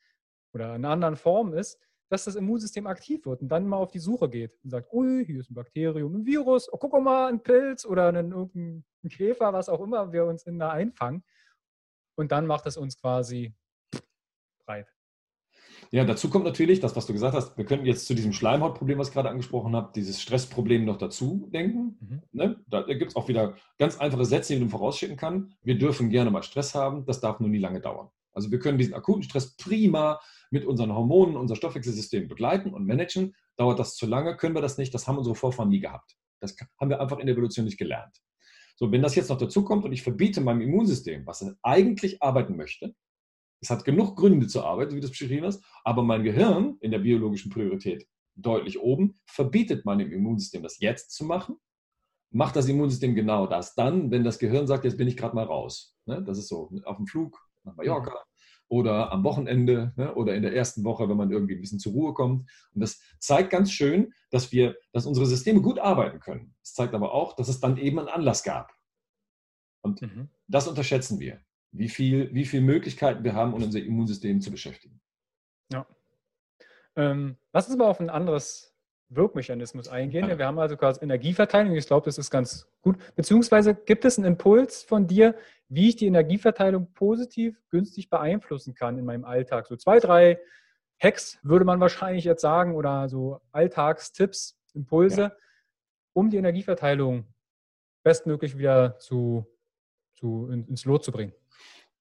oder 0.55 0.75
in 0.77 0.85
einer 0.85 0.91
anderen 0.91 1.17
Form 1.17 1.53
ist, 1.53 1.79
dass 2.09 2.25
das 2.25 2.37
Immunsystem 2.37 2.87
aktiv 2.87 3.25
wird 3.27 3.43
und 3.43 3.49
dann 3.49 3.67
mal 3.67 3.77
auf 3.77 3.91
die 3.91 3.99
Suche 3.99 4.29
geht 4.29 4.53
und 4.63 4.71
sagt, 4.71 4.93
ui, 4.93 5.25
hier 5.25 5.41
ist 5.41 5.51
ein 5.51 5.55
Bakterium, 5.55 6.15
ein 6.15 6.27
Virus, 6.27 6.73
oh, 6.73 6.77
guck 6.77 6.93
mal, 7.03 7.29
ein 7.29 7.43
Pilz 7.43 7.85
oder 7.85 8.09
ein, 8.09 8.33
irgendein 8.33 8.85
Käfer, 9.09 9.53
was 9.53 9.69
auch 9.69 9.81
immer 9.81 10.13
wir 10.13 10.25
uns 10.25 10.45
in 10.45 10.59
da 10.59 10.71
einfangen. 10.71 11.25
Und 12.17 12.31
dann 12.31 12.47
macht 12.47 12.67
es 12.67 12.77
uns 12.77 13.01
quasi 13.01 13.55
breit. 14.65 14.89
Ja, 15.91 16.05
dazu 16.05 16.31
kommt 16.31 16.45
natürlich 16.45 16.81
das, 16.81 16.97
was 16.97 17.07
du 17.07 17.13
gesagt 17.13 17.35
hast. 17.35 17.57
Wir 17.57 17.65
könnten 17.65 17.87
jetzt 17.87 18.07
zu 18.07 18.15
diesem 18.15 18.33
Schleimhautproblem, 18.33 18.99
was 18.99 19.09
ich 19.09 19.15
gerade 19.15 19.29
angesprochen 19.29 19.75
habe, 19.77 19.93
dieses 19.95 20.21
Stressproblem 20.21 20.85
noch 20.85 20.99
dazu 20.99 21.49
denken. 21.53 21.99
Mhm. 22.01 22.23
Ne? 22.33 22.65
Da, 22.67 22.83
da 22.83 22.95
gibt 22.95 23.13
es 23.13 23.17
auch 23.17 23.29
wieder 23.29 23.57
ganz 23.79 23.99
einfache 23.99 24.25
Sätze, 24.25 24.55
die 24.55 24.61
man 24.61 24.71
vorausschicken 24.71 25.17
kann. 25.17 25.55
Wir 25.63 25.79
dürfen 25.79 26.11
gerne 26.11 26.31
mal 26.31 26.43
Stress 26.43 26.75
haben, 26.75 27.05
das 27.07 27.21
darf 27.21 27.41
nur 27.41 27.49
nie 27.49 27.59
lange 27.59 27.81
dauern. 27.81 28.09
Also 28.35 28.51
wir 28.51 28.59
können 28.59 28.79
diesen 28.79 28.95
akuten 28.95 29.23
Stress 29.23 29.57
prima 29.57 30.21
mit 30.51 30.65
unseren 30.67 30.93
Hormonen, 30.93 31.37
unser 31.37 31.57
Stoffwechselsystem 31.57 32.29
begleiten 32.29 32.75
und 32.75 32.87
managen. 32.87 33.35
Dauert 33.57 33.79
das 33.79 33.97
zu 33.97 34.07
lange, 34.07 34.37
können 34.37 34.55
wir 34.55 34.63
das 34.63 34.79
nicht. 34.79 34.93
Das 34.93 35.09
haben 35.09 35.19
unsere 35.19 35.37
Vorfahren 35.37 35.69
nie 35.71 35.81
gehabt. 35.81 36.17
Das 36.41 36.57
haben 36.81 36.91
wir 36.91 37.01
einfach 37.01 37.19
in 37.19 37.27
der 37.27 37.35
Evolution 37.35 37.65
nicht 37.65 37.79
gelernt. 37.79 38.21
So, 38.77 38.91
wenn 38.91 39.03
das 39.03 39.15
jetzt 39.15 39.31
noch 39.31 39.39
dazu 39.39 39.65
kommt 39.65 39.85
und 39.85 39.93
ich 39.93 40.03
verbiete 40.03 40.41
meinem 40.41 40.61
Immunsystem, 40.61 41.27
was 41.27 41.47
eigentlich 41.63 42.23
arbeiten 42.23 42.57
möchte, 42.57 42.95
es 43.61 43.71
hat 43.71 43.85
genug 43.85 44.17
Gründe 44.17 44.47
zur 44.47 44.67
Arbeit, 44.67 44.93
wie 44.95 45.01
das 45.01 45.11
beschrieben 45.11 45.47
hast, 45.47 45.65
aber 45.85 46.03
mein 46.03 46.23
Gehirn 46.23 46.77
in 46.81 46.91
der 46.91 46.99
biologischen 46.99 47.51
Priorität 47.51 48.07
deutlich 48.35 48.81
oben 48.81 49.21
verbietet 49.27 49.85
meinem 49.85 50.13
Immunsystem, 50.13 50.63
das 50.63 50.81
jetzt 50.81 51.13
zu 51.13 51.25
machen. 51.25 51.57
Macht 52.31 52.57
das 52.57 52.69
Immunsystem 52.69 53.15
genau 53.15 53.47
das 53.47 53.75
dann, 53.75 54.11
wenn 54.11 54.25
das 54.25 54.41
Gehirn 54.41 54.67
sagt, 54.67 54.85
jetzt 54.85 54.99
bin 54.99 55.07
ich 55.07 55.17
gerade 55.17 55.37
mal 55.37 55.45
raus. 55.45 55.97
Ne? 56.05 56.23
Das 56.23 56.37
ist 56.37 56.49
so 56.49 56.71
auf 56.85 56.97
dem 56.97 57.07
Flug 57.07 57.41
nach 57.65 57.77
Mallorca 57.77 58.25
oder 58.69 59.13
am 59.13 59.25
Wochenende 59.25 59.93
ne? 59.97 60.15
oder 60.15 60.35
in 60.35 60.43
der 60.43 60.55
ersten 60.55 60.85
Woche, 60.85 61.09
wenn 61.09 61.17
man 61.17 61.31
irgendwie 61.31 61.55
ein 61.55 61.61
bisschen 61.61 61.79
zur 61.79 61.93
Ruhe 61.93 62.15
kommt. 62.15 62.51
Und 62.73 62.81
das 62.81 63.01
zeigt 63.19 63.51
ganz 63.51 63.73
schön, 63.73 64.13
dass 64.31 64.53
wir, 64.53 64.77
dass 64.93 65.07
unsere 65.07 65.27
Systeme 65.27 65.61
gut 65.61 65.79
arbeiten 65.79 66.21
können. 66.21 66.55
Es 66.63 66.75
zeigt 66.75 66.95
aber 66.95 67.13
auch, 67.13 67.37
dass 67.37 67.49
es 67.49 67.61
dann 67.61 67.77
eben 67.77 67.99
einen 67.99 68.09
Anlass 68.09 68.43
gab. 68.43 68.73
Und 69.83 70.01
mhm. 70.03 70.31
das 70.49 70.67
unterschätzen 70.67 71.21
wir 71.21 71.41
wie 71.75 71.89
viel, 71.89 72.33
wie 72.33 72.47
viele 72.47 72.63
Möglichkeiten 72.63 73.25
wir 73.25 73.35
haben, 73.35 73.53
um 73.53 73.63
unser 73.63 73.81
Immunsystem 73.81 74.41
zu 74.41 74.51
beschäftigen. 74.51 75.01
Ja. 75.73 75.87
Ähm, 76.97 77.37
lass 77.53 77.69
uns 77.69 77.77
mal 77.77 77.87
auf 77.87 78.01
ein 78.01 78.11
anderes 78.11 78.73
Wirkmechanismus 79.09 79.89
eingehen. 79.89 80.29
Ja. 80.29 80.39
Wir 80.39 80.47
haben 80.47 80.59
also 80.59 80.77
quasi 80.77 81.03
Energieverteilung. 81.03 81.75
Ich 81.75 81.87
glaube, 81.87 82.07
das 82.07 82.17
ist 82.17 82.31
ganz 82.31 82.67
gut. 82.81 82.97
Beziehungsweise 83.17 83.75
gibt 83.75 84.05
es 84.05 84.19
einen 84.19 84.27
Impuls 84.27 84.83
von 84.85 85.07
dir, 85.07 85.35
wie 85.75 85.89
ich 85.89 85.97
die 85.97 86.07
Energieverteilung 86.07 86.93
positiv, 86.93 87.61
günstig 87.71 88.09
beeinflussen 88.09 88.75
kann 88.75 88.99
in 88.99 89.05
meinem 89.05 89.25
Alltag? 89.25 89.67
So 89.67 89.77
zwei, 89.77 89.99
drei 89.99 90.39
Hacks 91.03 91.39
würde 91.43 91.65
man 91.65 91.81
wahrscheinlich 91.81 92.25
jetzt 92.25 92.43
sagen 92.43 92.75
oder 92.77 93.09
so 93.09 93.41
Alltagstipps, 93.53 94.59
Impulse, 94.75 95.21
ja. 95.21 95.33
um 96.13 96.31
die 96.31 96.37
Energieverteilung 96.37 97.27
bestmöglich 98.03 98.57
wieder 98.57 98.99
zu, 98.99 99.47
zu, 100.15 100.49
ins 100.49 100.85
Lot 100.85 101.05
zu 101.05 101.13
bringen. 101.13 101.33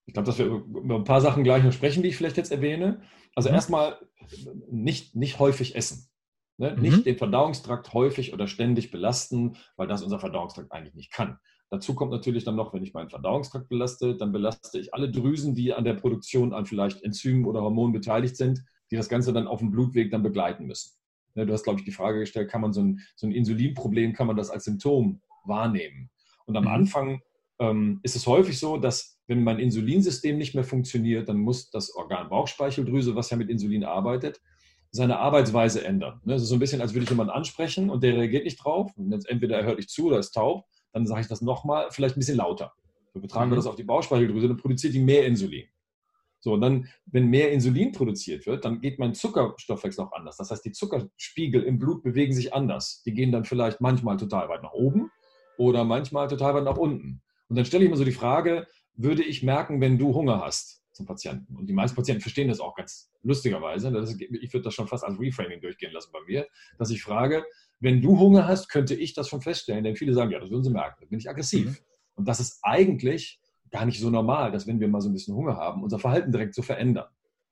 Ich 0.06 0.14
glaube, 0.14 0.26
dass 0.26 0.38
wir 0.38 0.46
über 0.46 0.96
ein 0.96 1.06
paar 1.06 1.22
Sachen 1.22 1.44
gleich 1.44 1.64
noch 1.64 1.72
sprechen, 1.72 2.04
die 2.04 2.10
ich 2.10 2.18
vielleicht 2.18 2.38
jetzt 2.38 2.52
erwähne. 2.52 3.02
Also 3.36 3.50
mhm. 3.50 3.56
erstmal 3.56 3.98
nicht, 4.70 5.16
nicht 5.16 5.40
häufig 5.40 5.76
essen. 5.76 6.10
Ne? 6.58 6.74
Mhm. 6.76 6.82
Nicht 6.82 7.06
den 7.06 7.18
Verdauungstrakt 7.18 7.94
häufig 7.94 8.34
oder 8.34 8.48
ständig 8.48 8.92
belasten, 8.92 9.58
weil 9.78 9.88
das 9.88 10.04
unser 10.04 10.20
Verdauungstrakt 10.20 10.72
eigentlich 10.72 10.96
nicht 10.96 11.12
kann. 11.12 11.40
Dazu 11.74 11.96
kommt 11.96 12.12
natürlich 12.12 12.44
dann 12.44 12.56
noch, 12.56 12.72
wenn 12.72 12.84
ich 12.84 12.94
meinen 12.94 13.10
Verdauungstrakt 13.10 13.68
belaste, 13.68 14.16
dann 14.16 14.32
belaste 14.32 14.78
ich 14.78 14.94
alle 14.94 15.10
Drüsen, 15.10 15.56
die 15.56 15.74
an 15.74 15.84
der 15.84 15.96
Produktion 15.96 16.54
an 16.54 16.68
vielleicht 16.68 17.02
Enzymen 17.02 17.46
oder 17.46 17.64
Hormonen 17.64 17.92
beteiligt 17.92 18.38
sind, 18.38 18.64
die 18.92 18.96
das 18.96 19.10
Ganze 19.10 19.34
dann 19.34 19.48
auf 19.48 19.58
dem 19.58 19.72
Blutweg 19.72 20.12
dann 20.12 20.22
begleiten 20.22 20.68
müssen. 20.68 20.92
Ne? 21.34 21.48
Du 21.48 21.52
hast, 21.52 21.64
glaube 21.64 21.80
ich, 21.80 21.86
die 21.86 21.92
Frage 21.92 22.20
gestellt, 22.20 22.52
kann 22.52 22.62
man 22.62 22.74
so 22.74 22.82
ein, 22.82 23.00
so 23.16 23.26
ein 23.26 23.32
Insulinproblem, 23.32 24.14
kann 24.14 24.28
man 24.28 24.36
das 24.36 24.52
als 24.52 24.66
Symptom 24.66 25.20
wahrnehmen? 25.46 26.12
Und 26.46 26.56
am 26.58 26.66
mhm. 26.66 26.70
Anfang 26.70 27.22
ähm, 27.58 28.00
ist 28.04 28.16
es 28.16 28.28
häufig 28.28 28.60
so, 28.60 28.78
dass 28.78 29.18
wenn 29.26 29.44
mein 29.44 29.58
Insulinsystem 29.58 30.38
nicht 30.38 30.54
mehr 30.54 30.64
funktioniert, 30.64 31.28
dann 31.28 31.38
muss 31.38 31.72
das 31.72 31.96
Organ 31.96 32.30
Bauchspeicheldrüse, 32.30 33.16
was 33.16 33.32
ja 33.32 33.38
mit 33.38 33.50
Insulin 33.50 33.84
arbeitet, 33.84 34.40
seine 34.92 35.18
Arbeitsweise 35.18 35.84
ändern. 35.84 36.22
Ne? 36.24 36.36
Es 36.36 36.44
ist 36.44 36.50
so 36.50 36.56
ein 36.56 36.60
bisschen, 36.60 36.82
als 36.82 36.94
würde 36.94 37.06
ich 37.06 37.10
jemanden 37.10 37.34
ansprechen 37.34 37.90
und 37.90 38.04
der 38.04 38.16
reagiert 38.16 38.44
nicht 38.44 38.64
drauf. 38.64 38.92
Entweder 38.96 39.58
er 39.58 39.66
hört 39.66 39.78
nicht 39.78 39.90
zu 39.90 40.06
oder 40.06 40.20
ist 40.20 40.34
taub, 40.34 40.68
dann 40.94 41.06
sage 41.06 41.22
ich 41.22 41.28
das 41.28 41.42
nochmal, 41.42 41.88
vielleicht 41.92 42.16
ein 42.16 42.20
bisschen 42.20 42.38
lauter. 42.38 42.74
Übertragen 43.14 43.52
wir 43.52 43.56
mhm. 43.56 43.60
das 43.60 43.68
auf 43.68 43.76
die 43.76 43.84
Bauchspeicheldrüse, 43.84 44.48
dann 44.48 44.58
produziert 44.58 44.94
die 44.94 45.00
mehr 45.00 45.26
Insulin. 45.26 45.68
So, 46.40 46.54
und 46.54 46.62
dann, 46.62 46.90
wenn 47.06 47.28
mehr 47.28 47.52
Insulin 47.52 47.94
produziert 47.94 48.46
wird, 48.46 48.66
dann 48.66 48.82
geht 48.82 49.00
mein 49.00 49.14
Zuckerstoffwechsel 49.14 50.04
auch 50.04 50.12
anders. 50.12 50.38
Das 50.38 50.52
heißt, 50.52 50.66
die 50.66 50.74
Zuckerspiegel 50.74 51.64
im 51.64 51.80
Blut 51.80 52.04
bewegen 52.04 52.34
sich 52.34 52.54
anders. 52.54 53.02
Die 53.06 53.14
gehen 53.14 53.32
dann 53.32 53.46
vielleicht 53.46 53.80
manchmal 53.80 54.18
total 54.18 54.50
weit 54.50 54.62
nach 54.62 54.74
oben 54.74 55.10
oder 55.58 55.86
manchmal 55.86 56.28
total 56.28 56.56
weit 56.56 56.66
nach 56.66 56.78
unten. 56.78 57.22
Und 57.48 57.56
dann 57.56 57.66
stelle 57.66 57.86
ich 57.86 57.90
mir 57.90 57.96
so 57.96 58.04
die 58.04 58.12
Frage, 58.12 58.68
würde 58.96 59.24
ich 59.24 59.42
merken, 59.42 59.80
wenn 59.80 59.98
du 59.98 60.14
Hunger 60.14 60.42
hast 60.42 60.84
zum 60.92 61.06
Patienten? 61.06 61.56
Und 61.56 61.68
die 61.68 61.74
meisten 61.74 61.96
Patienten 61.96 62.22
verstehen 62.22 62.50
das 62.50 62.60
auch 62.60 62.76
ganz 62.76 63.10
lustigerweise. 63.22 63.96
Ist, 63.98 64.20
ich 64.20 64.54
würde 64.54 64.64
das 64.66 64.74
schon 64.74 64.88
fast 64.88 65.04
als 65.04 65.20
Reframing 65.20 65.62
durchgehen 65.62 65.94
lassen 65.94 66.12
bei 66.12 66.20
mir, 66.28 66.48
dass 66.78 66.90
ich 66.92 67.02
frage, 67.02 67.46
wenn 67.84 68.02
du 68.02 68.18
Hunger 68.18 68.48
hast, 68.48 68.70
könnte 68.70 68.96
ich 68.96 69.14
das 69.14 69.28
schon 69.28 69.42
feststellen. 69.42 69.84
Denn 69.84 69.96
viele 69.96 70.14
sagen, 70.14 70.32
ja, 70.32 70.40
das 70.40 70.50
würden 70.50 70.64
sie 70.64 70.72
merken, 70.72 70.98
da 71.02 71.08
bin 71.08 71.20
ich 71.20 71.30
aggressiv. 71.30 71.68
Mhm. 71.68 71.78
Und 72.16 72.28
das 72.28 72.40
ist 72.40 72.60
eigentlich 72.64 73.40
gar 73.72 73.86
nicht 73.86 74.00
so 74.00 74.10
normal, 74.10 74.52
dass 74.52 74.68
wenn 74.68 74.80
wir 74.80 74.88
mal 74.88 75.02
so 75.02 75.10
ein 75.10 75.14
bisschen 75.14 75.36
Hunger 75.36 75.58
haben, 75.58 75.84
unser 75.84 76.00
Verhalten 76.00 76.32
direkt 76.32 76.54
zu 76.54 76.62
verändern. 76.62 77.08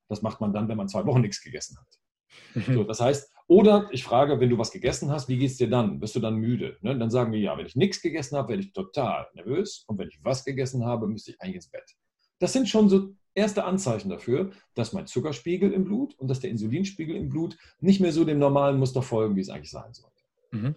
Das 0.07 0.21
macht 0.21 0.39
man 0.39 0.53
dann, 0.53 0.67
wenn 0.67 0.77
man 0.77 0.87
zwei 0.87 1.05
Wochen 1.05 1.21
nichts 1.21 1.41
gegessen 1.41 1.77
hat. 1.77 2.67
Mhm. 2.67 2.73
So, 2.73 2.83
das 2.83 3.01
heißt, 3.01 3.29
oder 3.47 3.89
ich 3.91 4.03
frage, 4.03 4.39
wenn 4.39 4.49
du 4.49 4.57
was 4.57 4.71
gegessen 4.71 5.11
hast, 5.11 5.27
wie 5.27 5.37
geht 5.37 5.51
es 5.51 5.57
dir 5.57 5.69
dann? 5.69 5.99
Bist 5.99 6.15
du 6.15 6.21
dann 6.21 6.35
müde? 6.35 6.77
Ne? 6.81 6.97
Dann 6.97 7.09
sagen 7.09 7.33
wir, 7.33 7.39
ja, 7.39 7.57
wenn 7.57 7.65
ich 7.65 7.75
nichts 7.75 8.01
gegessen 8.01 8.37
habe, 8.37 8.49
werde 8.49 8.63
ich 8.63 8.71
total 8.71 9.27
nervös. 9.33 9.83
Und 9.87 9.97
wenn 9.97 10.07
ich 10.07 10.19
was 10.23 10.45
gegessen 10.45 10.85
habe, 10.85 11.07
müsste 11.07 11.31
ich 11.31 11.41
eigentlich 11.41 11.55
ins 11.55 11.69
Bett. 11.69 11.95
Das 12.39 12.53
sind 12.53 12.69
schon 12.69 12.87
so 12.87 13.09
erste 13.35 13.65
Anzeichen 13.65 14.09
dafür, 14.09 14.51
dass 14.73 14.93
mein 14.93 15.07
Zuckerspiegel 15.07 15.71
im 15.73 15.83
Blut 15.83 16.17
und 16.17 16.27
dass 16.29 16.39
der 16.39 16.49
Insulinspiegel 16.49 17.15
im 17.15 17.29
Blut 17.29 17.57
nicht 17.79 17.99
mehr 17.99 18.11
so 18.11 18.23
dem 18.23 18.39
normalen 18.39 18.77
Muster 18.77 19.01
folgen, 19.01 19.35
wie 19.35 19.41
es 19.41 19.49
eigentlich 19.49 19.71
sein 19.71 19.93
sollte. 19.93 20.20
Mhm. 20.51 20.75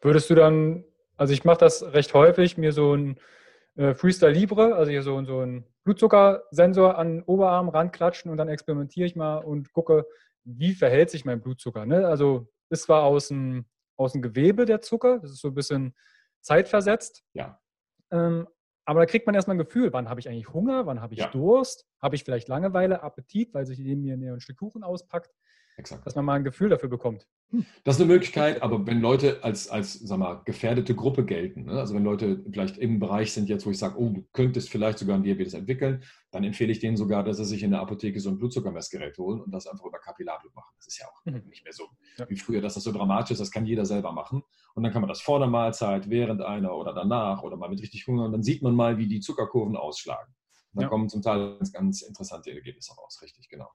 Würdest 0.00 0.30
du 0.30 0.34
dann, 0.34 0.84
also 1.16 1.32
ich 1.32 1.44
mache 1.44 1.58
das 1.58 1.92
recht 1.92 2.14
häufig, 2.14 2.56
mir 2.56 2.72
so 2.72 2.94
ein 2.94 3.18
äh, 3.76 3.94
Freestyle 3.94 4.32
Libre, 4.32 4.74
also 4.74 4.90
hier 4.90 5.02
so, 5.02 5.22
so 5.24 5.40
ein 5.40 5.64
Blutzuckersensor 5.84 6.98
an 6.98 7.18
den 7.18 7.22
Oberarm 7.22 7.68
ranklatschen 7.68 8.30
und 8.30 8.38
dann 8.38 8.48
experimentiere 8.48 9.06
ich 9.06 9.16
mal 9.16 9.38
und 9.38 9.72
gucke, 9.72 10.06
wie 10.44 10.74
verhält 10.74 11.10
sich 11.10 11.24
mein 11.24 11.40
Blutzucker. 11.40 11.86
Ne? 11.86 12.06
Also 12.06 12.48
ist 12.70 12.84
zwar 12.84 13.04
aus 13.04 13.28
dem, 13.28 13.66
aus 13.96 14.12
dem 14.12 14.22
Gewebe 14.22 14.64
der 14.64 14.80
Zucker, 14.80 15.18
das 15.20 15.30
ist 15.30 15.40
so 15.40 15.48
ein 15.48 15.54
bisschen 15.54 15.94
zeitversetzt. 16.40 17.24
Ja. 17.34 17.60
Ähm, 18.10 18.46
aber 18.84 19.00
da 19.00 19.06
kriegt 19.06 19.26
man 19.26 19.34
erstmal 19.34 19.56
ein 19.56 19.64
Gefühl, 19.64 19.92
wann 19.92 20.08
habe 20.08 20.20
ich 20.20 20.28
eigentlich 20.28 20.52
Hunger, 20.52 20.86
wann 20.86 21.00
habe 21.00 21.14
ich 21.14 21.20
ja. 21.20 21.28
Durst, 21.28 21.86
habe 22.00 22.14
ich 22.14 22.22
vielleicht 22.22 22.46
Langeweile, 22.46 23.02
Appetit, 23.02 23.52
weil 23.52 23.66
sich 23.66 23.80
neben 23.80 24.02
mir 24.02 24.32
ein 24.32 24.40
Stück 24.40 24.58
Kuchen 24.58 24.84
auspackt. 24.84 25.34
Exakt. 25.78 26.06
Dass 26.06 26.14
man 26.14 26.24
mal 26.24 26.34
ein 26.34 26.44
Gefühl 26.44 26.70
dafür 26.70 26.88
bekommt. 26.88 27.26
Hm. 27.50 27.66
Das 27.84 27.96
ist 27.96 28.00
eine 28.00 28.10
Möglichkeit, 28.10 28.62
aber 28.62 28.86
wenn 28.86 29.00
Leute 29.00 29.44
als, 29.44 29.68
als 29.68 29.92
sag 29.92 30.18
mal, 30.18 30.40
gefährdete 30.44 30.94
Gruppe 30.94 31.24
gelten, 31.24 31.64
ne? 31.64 31.78
also 31.78 31.94
wenn 31.94 32.02
Leute 32.02 32.42
vielleicht 32.50 32.78
im 32.78 32.98
Bereich 32.98 33.32
sind 33.32 33.50
jetzt, 33.50 33.66
wo 33.66 33.70
ich 33.70 33.78
sage, 33.78 33.98
oh, 33.98 34.08
du 34.08 34.26
könntest 34.32 34.70
vielleicht 34.70 34.98
sogar 34.98 35.16
ein 35.16 35.22
Diabetes 35.22 35.52
entwickeln, 35.52 36.02
dann 36.30 36.44
empfehle 36.44 36.72
ich 36.72 36.78
denen 36.78 36.96
sogar, 36.96 37.24
dass 37.24 37.36
sie 37.36 37.44
sich 37.44 37.62
in 37.62 37.72
der 37.72 37.80
Apotheke 37.80 38.20
so 38.20 38.30
ein 38.30 38.38
Blutzuckermessgerät 38.38 39.18
holen 39.18 39.42
und 39.42 39.52
das 39.52 39.66
einfach 39.66 39.84
über 39.84 39.98
Kapillarblut 39.98 40.54
machen. 40.54 40.74
Das 40.78 40.86
ist 40.86 40.98
ja 40.98 41.06
auch 41.06 41.24
mhm. 41.26 41.42
nicht 41.48 41.62
mehr 41.62 41.74
so 41.74 41.84
ja. 42.16 42.28
wie 42.28 42.36
früher, 42.36 42.62
dass 42.62 42.74
das 42.74 42.84
so 42.84 42.92
dramatisch 42.92 43.32
ist, 43.32 43.40
das 43.40 43.50
kann 43.50 43.66
jeder 43.66 43.84
selber 43.84 44.12
machen. 44.12 44.42
Und 44.74 44.82
dann 44.82 44.92
kann 44.92 45.02
man 45.02 45.08
das 45.08 45.20
vor 45.20 45.38
der 45.38 45.48
Mahlzeit, 45.48 46.08
während 46.08 46.40
einer 46.40 46.74
oder 46.74 46.94
danach 46.94 47.42
oder 47.42 47.56
mal 47.58 47.68
mit 47.68 47.82
richtig 47.82 48.06
Hunger 48.06 48.24
und 48.24 48.32
dann 48.32 48.42
sieht 48.42 48.62
man 48.62 48.74
mal, 48.74 48.96
wie 48.96 49.08
die 49.08 49.20
Zuckerkurven 49.20 49.76
ausschlagen. 49.76 50.34
Und 50.72 50.80
dann 50.80 50.84
ja. 50.84 50.88
kommen 50.88 51.08
zum 51.10 51.20
Teil 51.20 51.56
ganz, 51.58 51.72
ganz 51.72 52.02
interessante 52.02 52.50
Ergebnisse 52.50 52.94
raus, 52.94 53.20
richtig, 53.22 53.48
genau. 53.50 53.68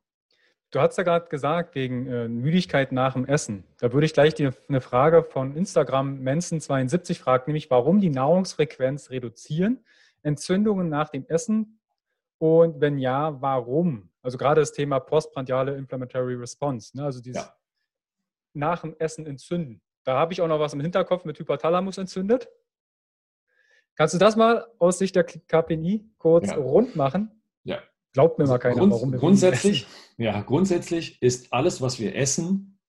Du 0.71 0.79
hast 0.79 0.97
ja 0.97 1.03
gerade 1.03 1.27
gesagt, 1.27 1.75
wegen 1.75 2.07
äh, 2.07 2.29
Müdigkeit 2.29 2.93
nach 2.93 3.13
dem 3.13 3.25
Essen. 3.25 3.65
Da 3.79 3.91
würde 3.91 4.05
ich 4.05 4.13
gleich 4.13 4.33
die, 4.33 4.49
eine 4.69 4.79
Frage 4.79 5.21
von 5.21 5.53
Instagram 5.57 6.21
Mensen72 6.21 7.19
fragen, 7.19 7.43
nämlich 7.47 7.69
warum 7.69 7.99
die 7.99 8.09
Nahrungsfrequenz 8.09 9.09
reduzieren, 9.09 9.83
Entzündungen 10.23 10.87
nach 10.87 11.09
dem 11.09 11.25
Essen 11.27 11.81
und 12.37 12.79
wenn 12.79 12.97
ja, 12.97 13.41
warum? 13.41 14.09
Also 14.21 14.37
gerade 14.37 14.61
das 14.61 14.71
Thema 14.71 15.01
postprandiale 15.01 15.75
Inflammatory 15.75 16.35
Response, 16.35 16.95
ne? 16.95 17.03
also 17.03 17.21
dieses 17.21 17.43
ja. 17.43 17.53
nach 18.53 18.81
dem 18.81 18.95
Essen 18.97 19.25
entzünden. 19.25 19.81
Da 20.05 20.17
habe 20.17 20.31
ich 20.31 20.41
auch 20.41 20.47
noch 20.47 20.59
was 20.61 20.73
im 20.73 20.79
Hinterkopf 20.79 21.25
mit 21.25 21.37
Hypothalamus 21.37 21.97
entzündet. 21.97 22.47
Kannst 23.95 24.13
du 24.13 24.17
das 24.17 24.37
mal 24.37 24.65
aus 24.79 24.99
Sicht 24.99 25.17
der 25.17 25.25
KPNI 25.25 26.09
kurz 26.17 26.49
ja. 26.49 26.55
rund 26.55 26.95
machen? 26.95 27.43
Ja, 27.63 27.79
Glaubt 28.13 28.39
mir 28.39 28.47
mal 28.47 28.57
keiner, 28.57 28.75
Grund, 28.75 28.91
warum 28.91 29.11
wir 29.11 29.19
grundsätzlich, 29.19 29.87
ja, 30.17 30.41
grundsätzlich 30.41 31.21
ist 31.21 31.53
alles, 31.53 31.81
was 31.81 31.99
wir 31.99 32.15
essen, 32.15 32.79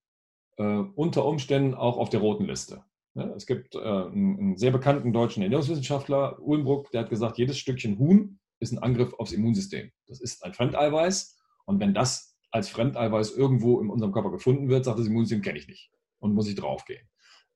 äh, 0.56 0.64
unter 0.64 1.24
Umständen 1.24 1.74
auch 1.74 1.96
auf 1.96 2.10
der 2.10 2.20
roten 2.20 2.44
Liste. 2.44 2.84
Ja, 3.14 3.28
es 3.34 3.46
gibt 3.46 3.74
äh, 3.74 3.78
einen, 3.78 4.38
einen, 4.38 4.56
sehr 4.56 4.70
bekannten 4.70 5.12
deutschen 5.12 5.42
Ernährungswissenschaftler, 5.42 6.40
Ulmbruck, 6.40 6.90
der 6.90 7.02
hat 7.02 7.10
gesagt, 7.10 7.38
jedes 7.38 7.58
Stückchen 7.58 7.98
Huhn 7.98 8.40
ist 8.58 8.72
ein 8.72 8.78
Angriff 8.78 9.14
aufs 9.14 9.32
Immunsystem. 9.32 9.92
Das 10.06 10.20
ist 10.20 10.42
ein 10.44 10.54
Fremdeiweiß 10.54 11.38
und 11.66 11.80
wenn 11.80 11.94
das 11.94 12.36
als 12.50 12.68
Fremdeiweiß 12.68 13.32
irgendwo 13.32 13.80
in 13.80 13.90
unserem 13.90 14.12
Körper 14.12 14.30
gefunden 14.30 14.68
wird, 14.68 14.84
sagt 14.84 14.98
das 14.98 15.06
Immunsystem, 15.06 15.42
kenne 15.42 15.58
ich 15.58 15.68
nicht 15.68 15.90
und 16.20 16.34
muss 16.34 16.48
ich 16.48 16.54
draufgehen. 16.54 17.06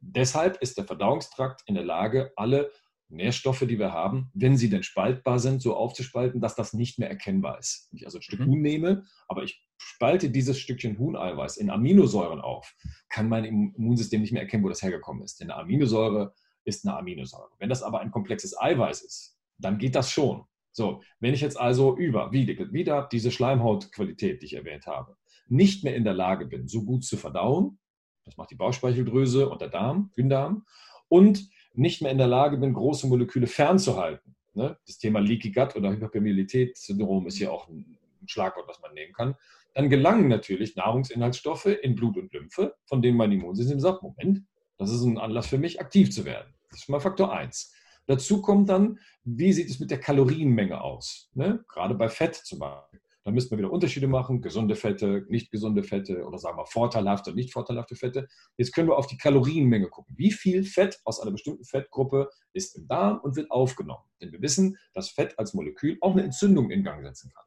Deshalb 0.00 0.60
ist 0.60 0.76
der 0.76 0.84
Verdauungstrakt 0.84 1.62
in 1.66 1.74
der 1.74 1.84
Lage, 1.84 2.32
alle 2.36 2.70
Nährstoffe, 3.08 3.64
die 3.68 3.78
wir 3.78 3.92
haben, 3.92 4.30
wenn 4.34 4.56
sie 4.56 4.68
denn 4.68 4.82
spaltbar 4.82 5.38
sind, 5.38 5.62
so 5.62 5.76
aufzuspalten, 5.76 6.40
dass 6.40 6.56
das 6.56 6.72
nicht 6.72 6.98
mehr 6.98 7.08
erkennbar 7.08 7.58
ist. 7.58 7.88
Wenn 7.90 7.98
ich 7.98 8.06
also 8.06 8.18
ein 8.18 8.22
Stück 8.22 8.40
mhm. 8.40 8.46
Huhn 8.46 8.62
nehme, 8.62 9.04
aber 9.28 9.44
ich 9.44 9.64
spalte 9.76 10.30
dieses 10.30 10.58
Stückchen 10.58 10.98
Huhneiweiß 10.98 11.56
in 11.58 11.70
Aminosäuren 11.70 12.40
auf, 12.40 12.74
kann 13.08 13.28
mein 13.28 13.44
Immunsystem 13.44 14.20
nicht 14.20 14.32
mehr 14.32 14.42
erkennen, 14.42 14.64
wo 14.64 14.68
das 14.68 14.82
hergekommen 14.82 15.22
ist. 15.22 15.40
Denn 15.40 15.50
eine 15.50 15.60
Aminosäure 15.60 16.34
ist 16.64 16.86
eine 16.86 16.96
Aminosäure. 16.96 17.50
Wenn 17.58 17.68
das 17.68 17.82
aber 17.82 18.00
ein 18.00 18.10
komplexes 18.10 18.58
Eiweiß 18.58 19.02
ist, 19.02 19.38
dann 19.58 19.78
geht 19.78 19.94
das 19.94 20.10
schon. 20.10 20.44
So, 20.72 21.02
wenn 21.20 21.32
ich 21.32 21.40
jetzt 21.40 21.58
also 21.58 21.96
über, 21.96 22.32
wieder, 22.32 22.72
wieder 22.72 23.08
diese 23.10 23.30
Schleimhautqualität, 23.30 24.42
die 24.42 24.46
ich 24.46 24.54
erwähnt 24.54 24.86
habe, 24.86 25.16
nicht 25.48 25.84
mehr 25.84 25.94
in 25.94 26.04
der 26.04 26.12
Lage 26.12 26.44
bin, 26.44 26.66
so 26.68 26.84
gut 26.84 27.04
zu 27.04 27.16
verdauen, 27.16 27.78
das 28.24 28.36
macht 28.36 28.50
die 28.50 28.56
Bauchspeicheldrüse 28.56 29.48
und 29.48 29.60
der 29.60 29.68
Darm, 29.68 30.10
Dünndarm, 30.16 30.66
und 31.08 31.48
nicht 31.76 32.02
mehr 32.02 32.10
in 32.10 32.18
der 32.18 32.26
Lage 32.26 32.56
bin, 32.56 32.72
große 32.72 33.06
Moleküle 33.06 33.46
fernzuhalten. 33.46 34.34
Ne? 34.54 34.76
Das 34.86 34.98
Thema 34.98 35.20
Leaky 35.20 35.52
Gut 35.52 35.76
oder 35.76 35.92
Hyperpermeabilitätssyndrom 35.92 37.26
ist 37.26 37.36
hier 37.36 37.52
auch 37.52 37.68
ein 37.68 37.98
Schlagwort, 38.26 38.68
was 38.68 38.80
man 38.80 38.94
nehmen 38.94 39.12
kann. 39.12 39.34
Dann 39.74 39.90
gelangen 39.90 40.28
natürlich 40.28 40.74
Nahrungsinhaltsstoffe 40.76 41.66
in 41.66 41.94
Blut 41.94 42.16
und 42.16 42.32
Lymphe, 42.32 42.74
von 42.86 43.02
denen 43.02 43.18
mein 43.18 43.32
Immunsystem 43.32 43.78
sagt, 43.78 44.02
Moment, 44.02 44.42
das 44.78 44.90
ist 44.90 45.02
ein 45.02 45.18
Anlass 45.18 45.48
für 45.48 45.58
mich, 45.58 45.80
aktiv 45.80 46.10
zu 46.10 46.24
werden. 46.24 46.54
Das 46.70 46.80
ist 46.80 46.88
mal 46.88 47.00
Faktor 47.00 47.32
1. 47.32 47.72
Dazu 48.06 48.40
kommt 48.40 48.68
dann, 48.70 48.98
wie 49.24 49.52
sieht 49.52 49.68
es 49.68 49.80
mit 49.80 49.90
der 49.90 50.00
Kalorienmenge 50.00 50.80
aus? 50.80 51.30
Ne? 51.34 51.64
Gerade 51.68 51.94
bei 51.94 52.08
Fett 52.08 52.34
zum 52.34 52.60
Beispiel. 52.60 53.00
Dann 53.26 53.34
müssen 53.34 53.50
wir 53.50 53.58
wieder 53.58 53.72
Unterschiede 53.72 54.06
machen, 54.06 54.40
gesunde 54.40 54.76
Fette, 54.76 55.26
nicht 55.28 55.50
gesunde 55.50 55.82
Fette 55.82 56.24
oder 56.24 56.38
sagen 56.38 56.56
wir 56.58 56.64
vorteilhafte 56.64 57.30
und 57.30 57.36
nicht 57.36 57.52
vorteilhafte 57.52 57.96
Fette. 57.96 58.28
Jetzt 58.56 58.72
können 58.72 58.86
wir 58.86 58.96
auf 58.96 59.08
die 59.08 59.16
Kalorienmenge 59.16 59.88
gucken. 59.88 60.14
Wie 60.16 60.30
viel 60.30 60.62
Fett 60.62 61.00
aus 61.02 61.18
einer 61.18 61.32
bestimmten 61.32 61.64
Fettgruppe 61.64 62.30
ist 62.52 62.76
im 62.76 62.86
Darm 62.86 63.18
und 63.18 63.34
wird 63.34 63.50
aufgenommen? 63.50 64.04
Denn 64.20 64.30
wir 64.30 64.40
wissen, 64.42 64.78
dass 64.94 65.08
Fett 65.08 65.36
als 65.40 65.54
Molekül 65.54 65.98
auch 66.02 66.12
eine 66.12 66.22
Entzündung 66.22 66.70
in 66.70 66.84
Gang 66.84 67.02
setzen 67.02 67.32
kann. 67.34 67.44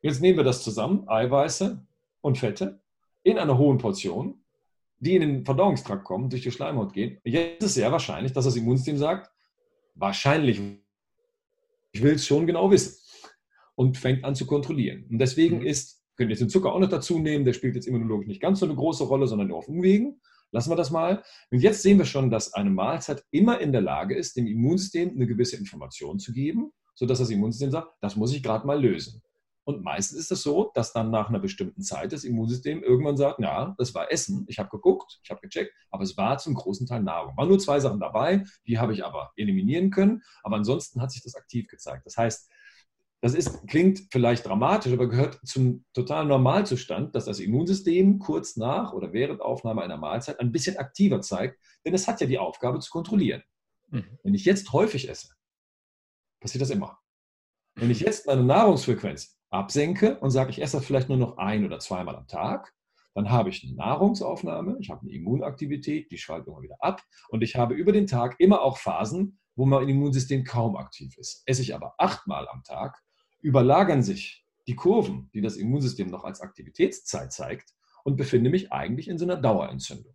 Jetzt 0.00 0.22
nehmen 0.22 0.38
wir 0.38 0.44
das 0.44 0.64
zusammen, 0.64 1.06
Eiweiße 1.06 1.86
und 2.22 2.38
Fette, 2.38 2.80
in 3.22 3.36
einer 3.36 3.58
hohen 3.58 3.76
Portion. 3.76 4.42
die 4.98 5.16
in 5.16 5.20
den 5.22 5.44
Verdauungstrakt 5.44 6.04
kommen, 6.04 6.30
durch 6.30 6.42
die 6.42 6.52
Schleimhaut 6.52 6.92
gehen. 6.92 7.18
Jetzt 7.24 7.58
ist 7.58 7.70
es 7.70 7.74
sehr 7.74 7.90
wahrscheinlich, 7.90 8.32
dass 8.32 8.44
das 8.44 8.54
Immunsystem 8.54 8.96
sagt, 8.96 9.30
wahrscheinlich, 9.94 10.60
ich 11.90 12.02
will 12.02 12.14
es 12.14 12.24
schon 12.24 12.46
genau 12.46 12.70
wissen 12.70 13.01
und 13.82 13.98
fängt 13.98 14.24
an 14.24 14.36
zu 14.36 14.46
kontrollieren. 14.46 15.06
Und 15.10 15.18
deswegen 15.18 15.58
mhm. 15.58 15.66
ist, 15.66 16.00
können 16.16 16.30
jetzt 16.30 16.40
den 16.40 16.48
Zucker 16.48 16.72
auch 16.72 16.78
noch 16.78 16.88
dazu 16.88 17.18
nehmen, 17.18 17.44
der 17.44 17.52
spielt 17.52 17.74
jetzt 17.74 17.86
immunologisch 17.86 18.28
nicht 18.28 18.40
ganz 18.40 18.60
so 18.60 18.66
eine 18.66 18.76
große 18.76 19.04
Rolle, 19.04 19.26
sondern 19.26 19.48
nur 19.48 19.58
auf 19.58 19.68
Umwegen. 19.68 20.20
Lassen 20.52 20.70
wir 20.70 20.76
das 20.76 20.90
mal. 20.90 21.22
Und 21.50 21.58
jetzt 21.60 21.82
sehen 21.82 21.98
wir 21.98 22.04
schon, 22.04 22.30
dass 22.30 22.52
eine 22.52 22.70
Mahlzeit 22.70 23.24
immer 23.30 23.60
in 23.60 23.72
der 23.72 23.80
Lage 23.80 24.14
ist, 24.14 24.36
dem 24.36 24.46
Immunsystem 24.46 25.10
eine 25.10 25.26
gewisse 25.26 25.56
Information 25.56 26.18
zu 26.18 26.32
geben, 26.32 26.70
sodass 26.94 27.18
das 27.18 27.30
Immunsystem 27.30 27.70
sagt, 27.70 27.88
das 28.00 28.16
muss 28.16 28.34
ich 28.34 28.42
gerade 28.42 28.66
mal 28.66 28.80
lösen. 28.80 29.22
Und 29.64 29.82
meistens 29.82 30.18
ist 30.18 30.32
es 30.32 30.42
so, 30.42 30.70
dass 30.74 30.92
dann 30.92 31.10
nach 31.10 31.28
einer 31.28 31.38
bestimmten 31.38 31.82
Zeit 31.82 32.12
das 32.12 32.24
Immunsystem 32.24 32.82
irgendwann 32.82 33.16
sagt, 33.16 33.38
ja, 33.40 33.74
das 33.78 33.94
war 33.94 34.10
Essen, 34.10 34.44
ich 34.48 34.58
habe 34.58 34.68
geguckt, 34.68 35.20
ich 35.22 35.30
habe 35.30 35.40
gecheckt, 35.40 35.72
aber 35.90 36.02
es 36.02 36.16
war 36.16 36.38
zum 36.38 36.54
großen 36.54 36.86
Teil 36.86 37.02
Nahrung. 37.02 37.36
Waren 37.36 37.48
nur 37.48 37.60
zwei 37.60 37.78
Sachen 37.78 38.00
dabei, 38.00 38.44
die 38.66 38.78
habe 38.78 38.92
ich 38.92 39.04
aber 39.04 39.30
eliminieren 39.36 39.90
können, 39.90 40.22
aber 40.42 40.56
ansonsten 40.56 41.00
hat 41.00 41.12
sich 41.12 41.22
das 41.22 41.36
aktiv 41.36 41.68
gezeigt. 41.68 42.04
Das 42.06 42.16
heißt, 42.16 42.50
das 43.22 43.34
ist, 43.34 43.68
klingt 43.68 44.08
vielleicht 44.10 44.44
dramatisch, 44.44 44.92
aber 44.92 45.08
gehört 45.08 45.38
zum 45.46 45.84
totalen 45.94 46.26
Normalzustand, 46.26 47.14
dass 47.14 47.26
das 47.26 47.38
Immunsystem 47.38 48.18
kurz 48.18 48.56
nach 48.56 48.92
oder 48.92 49.12
während 49.12 49.40
Aufnahme 49.40 49.82
einer 49.82 49.96
Mahlzeit 49.96 50.40
ein 50.40 50.50
bisschen 50.50 50.76
aktiver 50.76 51.20
zeigt, 51.20 51.56
denn 51.86 51.94
es 51.94 52.08
hat 52.08 52.20
ja 52.20 52.26
die 52.26 52.38
Aufgabe 52.38 52.80
zu 52.80 52.90
kontrollieren. 52.90 53.44
Mhm. 53.90 54.18
Wenn 54.24 54.34
ich 54.34 54.44
jetzt 54.44 54.72
häufig 54.72 55.08
esse, 55.08 55.28
passiert 56.40 56.62
das 56.62 56.70
immer. 56.70 56.98
Wenn 57.76 57.92
ich 57.92 58.00
jetzt 58.00 58.26
meine 58.26 58.42
Nahrungsfrequenz 58.42 59.38
absenke 59.50 60.18
und 60.18 60.32
sage, 60.32 60.50
ich 60.50 60.60
esse 60.60 60.80
vielleicht 60.80 61.08
nur 61.08 61.18
noch 61.18 61.38
ein 61.38 61.64
oder 61.64 61.78
zweimal 61.78 62.16
am 62.16 62.26
Tag, 62.26 62.74
dann 63.14 63.30
habe 63.30 63.50
ich 63.50 63.62
eine 63.62 63.76
Nahrungsaufnahme, 63.76 64.78
ich 64.80 64.90
habe 64.90 65.02
eine 65.02 65.12
Immunaktivität, 65.12 66.10
die 66.10 66.18
schaltet 66.18 66.48
immer 66.48 66.62
wieder 66.62 66.76
ab 66.80 67.02
und 67.28 67.42
ich 67.42 67.54
habe 67.54 67.74
über 67.74 67.92
den 67.92 68.08
Tag 68.08 68.34
immer 68.40 68.62
auch 68.62 68.78
Phasen, 68.78 69.38
wo 69.54 69.64
mein 69.64 69.88
Immunsystem 69.88 70.42
kaum 70.42 70.76
aktiv 70.76 71.16
ist. 71.18 71.44
Esse 71.46 71.62
ich 71.62 71.72
aber 71.72 71.94
achtmal 71.98 72.48
am 72.48 72.64
Tag, 72.64 73.00
überlagern 73.42 74.02
sich 74.02 74.46
die 74.66 74.76
Kurven, 74.76 75.30
die 75.34 75.40
das 75.40 75.56
Immunsystem 75.56 76.08
noch 76.08 76.24
als 76.24 76.40
Aktivitätszeit 76.40 77.32
zeigt 77.32 77.74
und 78.04 78.16
befinde 78.16 78.50
mich 78.50 78.72
eigentlich 78.72 79.08
in 79.08 79.18
so 79.18 79.24
einer 79.24 79.36
Dauerentzündung. 79.36 80.14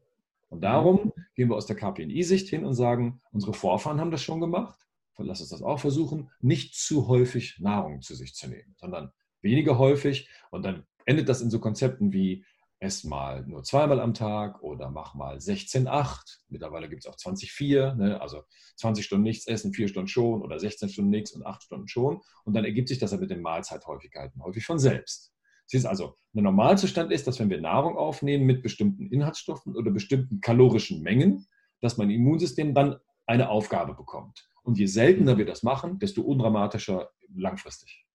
Und 0.49 0.61
darum 0.61 1.11
gehen 1.35 1.49
wir 1.49 1.55
aus 1.55 1.65
der 1.65 1.75
KPNI-Sicht 1.75 2.47
hin 2.47 2.65
und 2.65 2.73
sagen, 2.73 3.21
unsere 3.31 3.53
Vorfahren 3.53 3.99
haben 3.99 4.11
das 4.11 4.23
schon 4.23 4.39
gemacht, 4.39 4.79
lass 5.17 5.41
uns 5.41 5.49
das 5.49 5.61
auch 5.61 5.79
versuchen, 5.79 6.29
nicht 6.39 6.75
zu 6.75 7.07
häufig 7.07 7.59
Nahrung 7.59 8.01
zu 8.01 8.15
sich 8.15 8.33
zu 8.33 8.47
nehmen, 8.47 8.75
sondern 8.77 9.11
weniger 9.41 9.77
häufig. 9.77 10.29
Und 10.51 10.63
dann 10.63 10.85
endet 11.05 11.27
das 11.27 11.41
in 11.41 11.49
so 11.49 11.59
Konzepten 11.59 12.13
wie 12.13 12.45
ess 12.79 13.03
mal 13.03 13.45
nur 13.47 13.63
zweimal 13.63 13.99
am 13.99 14.13
Tag 14.13 14.61
oder 14.61 14.89
mach 14.91 15.15
mal 15.15 15.37
16,8. 15.37 16.39
Mittlerweile 16.49 16.89
gibt 16.89 17.05
es 17.05 17.09
auch 17.09 17.15
20,4, 17.15 17.95
ne? 17.95 18.21
also 18.21 18.43
20 18.77 19.05
Stunden 19.05 19.23
nichts 19.23 19.47
essen, 19.47 19.73
4 19.73 19.87
Stunden 19.87 20.07
schon 20.07 20.41
oder 20.41 20.59
16 20.59 20.89
Stunden 20.89 21.09
nichts 21.09 21.31
und 21.31 21.45
8 21.45 21.63
Stunden 21.63 21.87
schon. 21.87 22.21
Und 22.43 22.53
dann 22.55 22.65
ergibt 22.65 22.89
sich 22.89 22.99
das 22.99 23.11
ja 23.11 23.17
mit 23.17 23.31
den 23.31 23.41
Mahlzeithäufigkeiten 23.41 24.43
häufig 24.43 24.65
von 24.65 24.79
selbst. 24.79 25.33
Siehst 25.65 25.85
also, 25.85 26.15
ein 26.33 26.43
Normalzustand 26.43 27.11
ist, 27.11 27.27
dass 27.27 27.39
wenn 27.39 27.49
wir 27.49 27.59
Nahrung 27.59 27.97
aufnehmen 27.97 28.45
mit 28.45 28.61
bestimmten 28.61 29.07
Inhaltsstoffen 29.07 29.75
oder 29.75 29.91
bestimmten 29.91 30.39
kalorischen 30.39 31.01
Mengen, 31.01 31.47
dass 31.81 31.97
mein 31.97 32.09
Immunsystem 32.09 32.73
dann 32.73 32.97
eine 33.25 33.49
Aufgabe 33.49 33.93
bekommt. 33.93 34.49
Und 34.63 34.77
je 34.77 34.85
seltener 34.85 35.37
wir 35.37 35.45
das 35.45 35.63
machen, 35.63 35.99
desto 35.99 36.21
undramatischer 36.21 37.09
langfristig. 37.35 38.05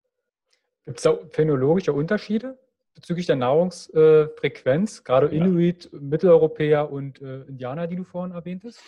Gibt 0.85 0.99
es 0.99 1.03
da 1.03 1.19
phänologische 1.31 1.93
Unterschiede 1.93 2.59
bezüglich 2.95 3.27
der 3.27 3.37
Nahrungsfrequenz, 3.37 5.05
gerade 5.05 5.29
Inuit, 5.29 5.91
Mitteleuropäer 5.93 6.91
und 6.91 7.21
äh, 7.21 7.43
Indianer, 7.43 7.87
die 7.87 7.97
du 7.97 8.05
vorhin 8.05 8.33
erwähntest? 8.33 8.81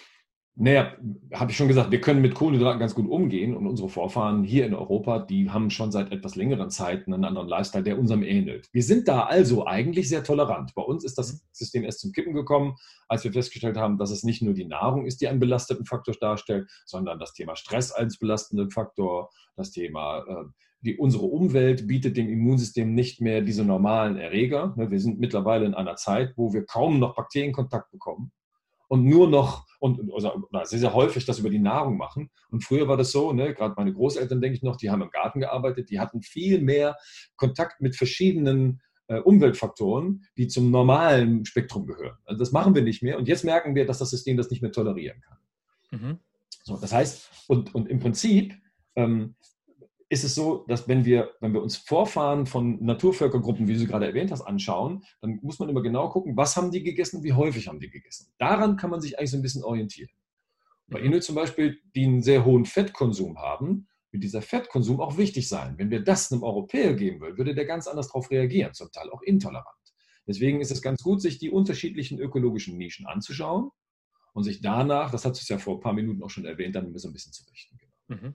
Naja, 0.56 0.94
habe 1.32 1.50
ich 1.50 1.56
schon 1.56 1.66
gesagt, 1.66 1.90
wir 1.90 2.00
können 2.00 2.22
mit 2.22 2.36
Kohlenhydraten 2.36 2.78
ganz 2.78 2.94
gut 2.94 3.10
umgehen 3.10 3.56
und 3.56 3.66
unsere 3.66 3.88
Vorfahren 3.88 4.44
hier 4.44 4.66
in 4.66 4.74
Europa, 4.74 5.18
die 5.18 5.50
haben 5.50 5.68
schon 5.68 5.90
seit 5.90 6.12
etwas 6.12 6.36
längeren 6.36 6.70
Zeiten 6.70 7.12
einen 7.12 7.24
anderen 7.24 7.48
Lifestyle, 7.48 7.82
der 7.82 7.98
unserem 7.98 8.22
ähnelt. 8.22 8.68
Wir 8.72 8.84
sind 8.84 9.08
da 9.08 9.24
also 9.24 9.66
eigentlich 9.66 10.08
sehr 10.08 10.22
tolerant. 10.22 10.72
Bei 10.76 10.82
uns 10.82 11.02
ist 11.02 11.18
das 11.18 11.32
mhm. 11.32 11.38
System 11.50 11.82
erst 11.82 12.00
zum 12.00 12.12
Kippen 12.12 12.34
gekommen, 12.34 12.76
als 13.08 13.24
wir 13.24 13.32
festgestellt 13.32 13.76
haben, 13.76 13.98
dass 13.98 14.12
es 14.12 14.22
nicht 14.22 14.42
nur 14.42 14.54
die 14.54 14.64
Nahrung 14.64 15.06
ist, 15.06 15.20
die 15.20 15.26
einen 15.26 15.40
belasteten 15.40 15.86
Faktor 15.86 16.14
darstellt, 16.20 16.70
sondern 16.86 17.18
das 17.18 17.32
Thema 17.32 17.56
Stress 17.56 17.90
als 17.90 18.20
belastenden 18.20 18.70
Faktor, 18.70 19.30
das 19.56 19.72
Thema 19.72 20.18
äh, 20.18 20.44
die, 20.84 20.96
unsere 20.98 21.24
Umwelt 21.24 21.86
bietet 21.86 22.16
dem 22.16 22.28
Immunsystem 22.28 22.94
nicht 22.94 23.20
mehr 23.20 23.40
diese 23.40 23.64
normalen 23.64 24.16
Erreger. 24.16 24.74
Ne, 24.76 24.90
wir 24.90 25.00
sind 25.00 25.18
mittlerweile 25.18 25.64
in 25.64 25.74
einer 25.74 25.96
Zeit, 25.96 26.34
wo 26.36 26.52
wir 26.52 26.64
kaum 26.66 26.98
noch 26.98 27.14
Bakterienkontakt 27.16 27.90
bekommen 27.90 28.32
und 28.88 29.04
nur 29.04 29.28
noch 29.28 29.66
und 29.80 30.00
also, 30.14 30.30
sehr, 30.64 30.78
sehr 30.78 30.94
häufig 30.94 31.26
das 31.26 31.38
über 31.38 31.50
die 31.50 31.58
Nahrung 31.58 31.96
machen. 31.96 32.30
Und 32.50 32.64
früher 32.64 32.88
war 32.88 32.96
das 32.96 33.12
so, 33.12 33.32
ne, 33.32 33.54
gerade 33.54 33.74
meine 33.76 33.92
Großeltern, 33.92 34.40
denke 34.40 34.56
ich 34.56 34.62
noch, 34.62 34.76
die 34.76 34.90
haben 34.90 35.02
im 35.02 35.10
Garten 35.10 35.40
gearbeitet, 35.40 35.90
die 35.90 36.00
hatten 36.00 36.22
viel 36.22 36.60
mehr 36.60 36.96
Kontakt 37.36 37.80
mit 37.80 37.96
verschiedenen 37.96 38.80
äh, 39.08 39.18
Umweltfaktoren, 39.18 40.24
die 40.36 40.48
zum 40.48 40.70
normalen 40.70 41.44
Spektrum 41.44 41.86
gehören. 41.86 42.16
Also 42.24 42.38
das 42.38 42.52
machen 42.52 42.74
wir 42.74 42.82
nicht 42.82 43.02
mehr. 43.02 43.18
Und 43.18 43.28
jetzt 43.28 43.44
merken 43.44 43.74
wir, 43.74 43.84
dass 43.86 43.98
das 43.98 44.10
System 44.10 44.36
das 44.36 44.50
nicht 44.50 44.62
mehr 44.62 44.72
tolerieren 44.72 45.20
kann. 45.20 45.38
Mhm. 45.90 46.18
So, 46.62 46.78
das 46.78 46.92
heißt, 46.92 47.30
und, 47.48 47.74
und 47.74 47.88
im 47.88 47.98
Prinzip 47.98 48.54
ähm, 48.96 49.34
ist 50.08 50.24
es 50.24 50.34
so, 50.34 50.64
dass 50.68 50.86
wenn 50.88 51.04
wir, 51.04 51.32
wenn 51.40 51.52
wir 51.52 51.62
uns 51.62 51.76
Vorfahren 51.76 52.46
von 52.46 52.82
Naturvölkergruppen, 52.84 53.66
wie 53.66 53.72
du 53.72 53.78
sie 53.78 53.86
gerade 53.86 54.06
erwähnt 54.06 54.30
hast, 54.30 54.42
anschauen, 54.42 55.04
dann 55.20 55.38
muss 55.42 55.58
man 55.58 55.68
immer 55.68 55.82
genau 55.82 56.08
gucken, 56.08 56.36
was 56.36 56.56
haben 56.56 56.70
die 56.70 56.82
gegessen 56.82 57.18
und 57.18 57.24
wie 57.24 57.32
häufig 57.32 57.68
haben 57.68 57.80
die 57.80 57.90
gegessen. 57.90 58.32
Daran 58.38 58.76
kann 58.76 58.90
man 58.90 59.00
sich 59.00 59.18
eigentlich 59.18 59.30
so 59.30 59.36
ein 59.36 59.42
bisschen 59.42 59.64
orientieren. 59.64 60.10
Bei 60.88 61.00
mhm. 61.00 61.06
Inuit 61.06 61.24
zum 61.24 61.34
Beispiel, 61.34 61.80
die 61.94 62.04
einen 62.04 62.22
sehr 62.22 62.44
hohen 62.44 62.64
Fettkonsum 62.64 63.38
haben, 63.38 63.88
wird 64.10 64.22
dieser 64.22 64.42
Fettkonsum 64.42 65.00
auch 65.00 65.16
wichtig 65.18 65.48
sein. 65.48 65.76
Wenn 65.78 65.90
wir 65.90 66.00
das 66.00 66.30
einem 66.30 66.42
Europäer 66.42 66.94
geben 66.94 67.20
würden, 67.20 67.36
würde 67.36 67.54
der 67.54 67.64
ganz 67.64 67.86
anders 67.86 68.08
darauf 68.08 68.30
reagieren, 68.30 68.74
zum 68.74 68.92
Teil 68.92 69.10
auch 69.10 69.22
intolerant. 69.22 69.66
Deswegen 70.26 70.60
ist 70.60 70.70
es 70.70 70.82
ganz 70.82 71.02
gut, 71.02 71.20
sich 71.20 71.38
die 71.38 71.50
unterschiedlichen 71.50 72.18
ökologischen 72.18 72.78
Nischen 72.78 73.06
anzuschauen 73.06 73.70
und 74.32 74.44
sich 74.44 74.60
danach, 74.60 75.10
das 75.10 75.24
hat 75.24 75.36
es 75.36 75.48
ja 75.48 75.58
vor 75.58 75.76
ein 75.76 75.80
paar 75.80 75.92
Minuten 75.92 76.22
auch 76.22 76.30
schon 76.30 76.44
erwähnt, 76.44 76.76
dann 76.76 76.96
so 76.96 77.08
ein 77.08 77.12
bisschen 77.12 77.32
zu 77.32 77.44
richten. 77.50 77.76
Genau. 77.76 78.20
Mhm. 78.20 78.34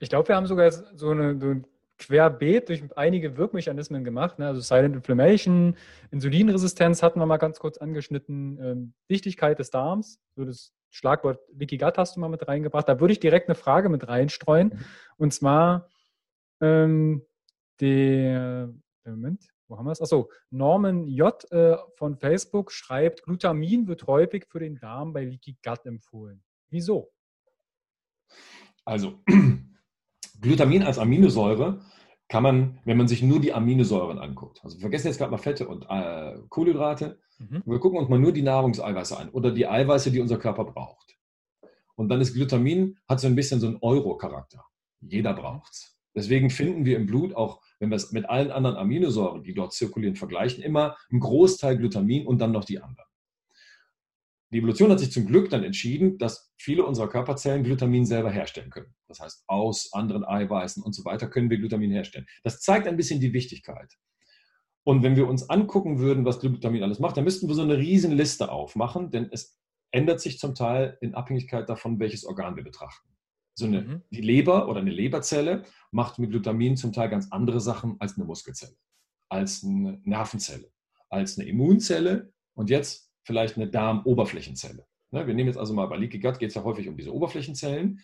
Ich 0.00 0.08
glaube, 0.08 0.28
wir 0.28 0.36
haben 0.36 0.46
sogar 0.46 0.70
so, 0.70 1.10
eine, 1.10 1.38
so 1.40 1.48
ein 1.48 1.66
Querbeet 1.98 2.68
durch 2.68 2.82
einige 2.96 3.36
Wirkmechanismen 3.36 4.04
gemacht. 4.04 4.38
Ne? 4.38 4.46
Also 4.46 4.60
Silent 4.60 4.94
Inflammation, 4.94 5.76
Insulinresistenz 6.10 7.02
hatten 7.02 7.20
wir 7.20 7.26
mal 7.26 7.38
ganz 7.38 7.58
kurz 7.58 7.78
angeschnitten, 7.78 8.58
ähm, 8.60 8.94
Dichtigkeit 9.10 9.58
des 9.58 9.70
Darms, 9.70 10.20
so 10.34 10.44
das 10.44 10.72
Schlagwort 10.90 11.40
Leaky 11.52 11.78
Gut 11.78 11.98
hast 11.98 12.16
du 12.16 12.20
mal 12.20 12.28
mit 12.28 12.46
reingebracht. 12.48 12.88
Da 12.88 13.00
würde 13.00 13.12
ich 13.12 13.20
direkt 13.20 13.48
eine 13.48 13.54
Frage 13.54 13.88
mit 13.88 14.08
reinstreuen. 14.08 14.68
Mhm. 14.68 14.84
Und 15.18 15.34
zwar 15.34 15.88
ähm, 16.60 17.26
der, 17.80 18.72
Moment, 19.04 19.46
wo 19.68 19.76
haben 19.76 19.86
wir 19.86 19.92
es? 19.92 20.00
Achso, 20.00 20.30
Norman 20.50 21.06
J. 21.06 21.52
Äh, 21.52 21.76
von 21.96 22.16
Facebook 22.16 22.72
schreibt, 22.72 23.24
Glutamin 23.24 23.86
wird 23.88 24.06
häufig 24.06 24.46
für 24.48 24.60
den 24.60 24.78
Darm 24.78 25.12
bei 25.12 25.24
Leaky 25.24 25.56
Gut 25.62 25.84
empfohlen. 25.84 26.42
Wieso? 26.70 27.12
Also, 28.86 29.18
Glutamin 30.40 30.82
als 30.82 30.98
Aminosäure 30.98 31.80
kann 32.28 32.42
man, 32.42 32.78
wenn 32.84 32.96
man 32.96 33.08
sich 33.08 33.22
nur 33.22 33.40
die 33.40 33.52
Aminosäuren 33.52 34.18
anguckt, 34.18 34.60
also 34.64 34.76
wir 34.76 34.82
vergessen 34.82 35.08
jetzt 35.08 35.18
gerade 35.18 35.30
mal 35.30 35.38
Fette 35.38 35.68
und 35.68 35.86
äh, 35.88 36.38
Kohlenhydrate, 36.48 37.20
mhm. 37.38 37.62
wir 37.66 37.78
gucken 37.78 37.98
uns 37.98 38.08
mal 38.08 38.18
nur 38.18 38.32
die 38.32 38.42
Nahrungseiweiße 38.42 39.16
an 39.18 39.28
oder 39.30 39.50
die 39.50 39.66
Eiweiße, 39.66 40.10
die 40.10 40.20
unser 40.20 40.38
Körper 40.38 40.64
braucht. 40.64 41.16
Und 41.96 42.08
dann 42.08 42.20
ist 42.20 42.34
Glutamin, 42.34 42.98
hat 43.08 43.20
so 43.20 43.26
ein 43.26 43.34
bisschen 43.34 43.58
so 43.58 43.66
einen 43.66 43.78
Euro-Charakter. 43.80 44.64
Jeder 45.00 45.34
braucht 45.34 45.72
es. 45.72 45.96
Deswegen 46.14 46.50
finden 46.50 46.84
wir 46.84 46.96
im 46.96 47.06
Blut 47.06 47.34
auch, 47.34 47.60
wenn 47.78 47.90
wir 47.90 47.96
es 47.96 48.12
mit 48.12 48.28
allen 48.28 48.50
anderen 48.50 48.76
Aminosäuren, 48.76 49.42
die 49.42 49.54
dort 49.54 49.72
zirkulieren, 49.72 50.16
vergleichen, 50.16 50.62
immer 50.62 50.96
einen 51.10 51.20
Großteil 51.20 51.76
Glutamin 51.76 52.26
und 52.26 52.38
dann 52.38 52.52
noch 52.52 52.64
die 52.64 52.80
anderen. 52.80 53.08
Die 54.52 54.58
Evolution 54.58 54.90
hat 54.90 55.00
sich 55.00 55.10
zum 55.10 55.26
Glück 55.26 55.50
dann 55.50 55.64
entschieden, 55.64 56.18
dass 56.18 56.52
viele 56.56 56.84
unserer 56.84 57.08
Körperzellen 57.08 57.64
Glutamin 57.64 58.06
selber 58.06 58.30
herstellen 58.30 58.70
können. 58.70 58.94
Das 59.08 59.20
heißt, 59.20 59.44
aus 59.48 59.92
anderen 59.92 60.24
Eiweißen 60.24 60.82
und 60.82 60.94
so 60.94 61.04
weiter 61.04 61.28
können 61.28 61.50
wir 61.50 61.58
Glutamin 61.58 61.90
herstellen. 61.90 62.26
Das 62.44 62.60
zeigt 62.60 62.86
ein 62.86 62.96
bisschen 62.96 63.20
die 63.20 63.32
Wichtigkeit. 63.32 63.92
Und 64.84 65.02
wenn 65.02 65.16
wir 65.16 65.26
uns 65.26 65.50
angucken 65.50 65.98
würden, 65.98 66.24
was 66.24 66.38
Glutamin 66.38 66.84
alles 66.84 67.00
macht, 67.00 67.16
dann 67.16 67.24
müssten 67.24 67.48
wir 67.48 67.56
so 67.56 67.62
eine 67.62 67.76
riesen 67.76 68.12
Liste 68.12 68.52
aufmachen, 68.52 69.10
denn 69.10 69.28
es 69.32 69.58
ändert 69.90 70.20
sich 70.20 70.38
zum 70.38 70.54
Teil 70.54 70.96
in 71.00 71.14
Abhängigkeit 71.14 71.68
davon, 71.68 71.98
welches 71.98 72.24
Organ 72.24 72.54
wir 72.54 72.62
betrachten. 72.62 73.08
So 73.54 73.66
eine, 73.66 73.80
mhm. 73.82 74.02
Die 74.10 74.20
Leber 74.20 74.68
oder 74.68 74.80
eine 74.80 74.92
Leberzelle 74.92 75.64
macht 75.90 76.20
mit 76.20 76.30
Glutamin 76.30 76.76
zum 76.76 76.92
Teil 76.92 77.08
ganz 77.08 77.32
andere 77.32 77.60
Sachen 77.60 77.96
als 78.00 78.16
eine 78.16 78.26
Muskelzelle, 78.26 78.76
als 79.28 79.64
eine 79.64 80.00
Nervenzelle, 80.04 80.70
als 81.08 81.36
eine 81.36 81.48
Immunzelle 81.48 82.32
und 82.54 82.70
jetzt 82.70 83.05
vielleicht 83.26 83.56
eine 83.56 83.68
Darmoberflächenzelle. 83.68 84.86
Ne, 85.10 85.26
wir 85.26 85.34
nehmen 85.34 85.48
jetzt 85.48 85.58
also 85.58 85.74
mal 85.74 85.86
bei 85.86 85.96
Leaky 85.96 86.20
Gut 86.20 86.38
geht 86.38 86.50
es 86.50 86.54
ja 86.54 86.64
häufig 86.64 86.88
um 86.88 86.96
diese 86.96 87.12
Oberflächenzellen. 87.12 88.00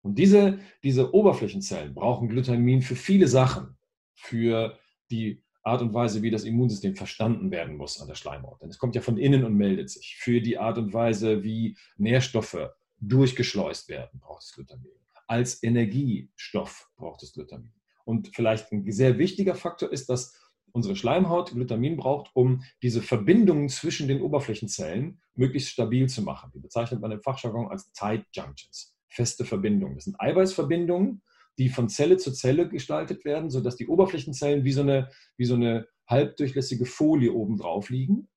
Und 0.00 0.18
diese, 0.18 0.58
diese 0.82 1.14
Oberflächenzellen 1.14 1.94
brauchen 1.94 2.28
Glutamin 2.28 2.82
für 2.82 2.96
viele 2.96 3.28
Sachen. 3.28 3.76
Für 4.14 4.78
die 5.10 5.42
Art 5.62 5.82
und 5.82 5.94
Weise, 5.94 6.22
wie 6.22 6.30
das 6.30 6.44
Immunsystem 6.44 6.96
verstanden 6.96 7.50
werden 7.50 7.76
muss 7.76 8.00
an 8.00 8.08
der 8.08 8.14
Schleimhaut. 8.14 8.60
Denn 8.62 8.70
es 8.70 8.78
kommt 8.78 8.94
ja 8.96 9.00
von 9.00 9.16
innen 9.16 9.44
und 9.44 9.54
meldet 9.54 9.90
sich. 9.90 10.16
Für 10.16 10.40
die 10.40 10.58
Art 10.58 10.78
und 10.78 10.92
Weise, 10.92 11.44
wie 11.44 11.76
Nährstoffe 11.98 12.70
durchgeschleust 12.98 13.88
werden, 13.88 14.18
braucht 14.20 14.42
es 14.42 14.52
Glutamin. 14.52 14.92
Als 15.28 15.62
Energiestoff 15.62 16.90
braucht 16.96 17.22
es 17.22 17.32
Glutamin. 17.32 17.72
Und 18.04 18.34
vielleicht 18.34 18.72
ein 18.72 18.90
sehr 18.90 19.18
wichtiger 19.18 19.54
Faktor 19.54 19.92
ist, 19.92 20.08
dass 20.08 20.36
unsere 20.72 20.96
Schleimhaut 20.96 21.52
Glutamin 21.52 21.96
braucht, 21.96 22.30
um 22.34 22.62
diese 22.82 23.02
Verbindungen 23.02 23.68
zwischen 23.68 24.08
den 24.08 24.22
Oberflächenzellen 24.22 25.20
möglichst 25.34 25.70
stabil 25.70 26.08
zu 26.08 26.22
machen. 26.22 26.50
Die 26.54 26.60
bezeichnet 26.60 27.00
man 27.00 27.12
im 27.12 27.22
Fachjargon 27.22 27.68
als 27.68 27.92
Tight 27.92 28.24
Junctions, 28.32 28.94
feste 29.08 29.44
Verbindungen. 29.44 29.96
Das 29.96 30.04
sind 30.04 30.20
Eiweißverbindungen, 30.20 31.22
die 31.58 31.68
von 31.68 31.88
Zelle 31.88 32.16
zu 32.16 32.32
Zelle 32.32 32.68
gestaltet 32.68 33.24
werden, 33.24 33.50
sodass 33.50 33.76
die 33.76 33.86
Oberflächenzellen 33.86 34.64
wie 34.64 34.72
so 34.72 34.80
eine, 34.80 35.10
wie 35.36 35.44
so 35.44 35.54
eine 35.54 35.86
halbdurchlässige 36.08 36.86
Folie 36.86 37.32
oben 37.32 37.58
drauf 37.58 37.90
liegen. 37.90 38.28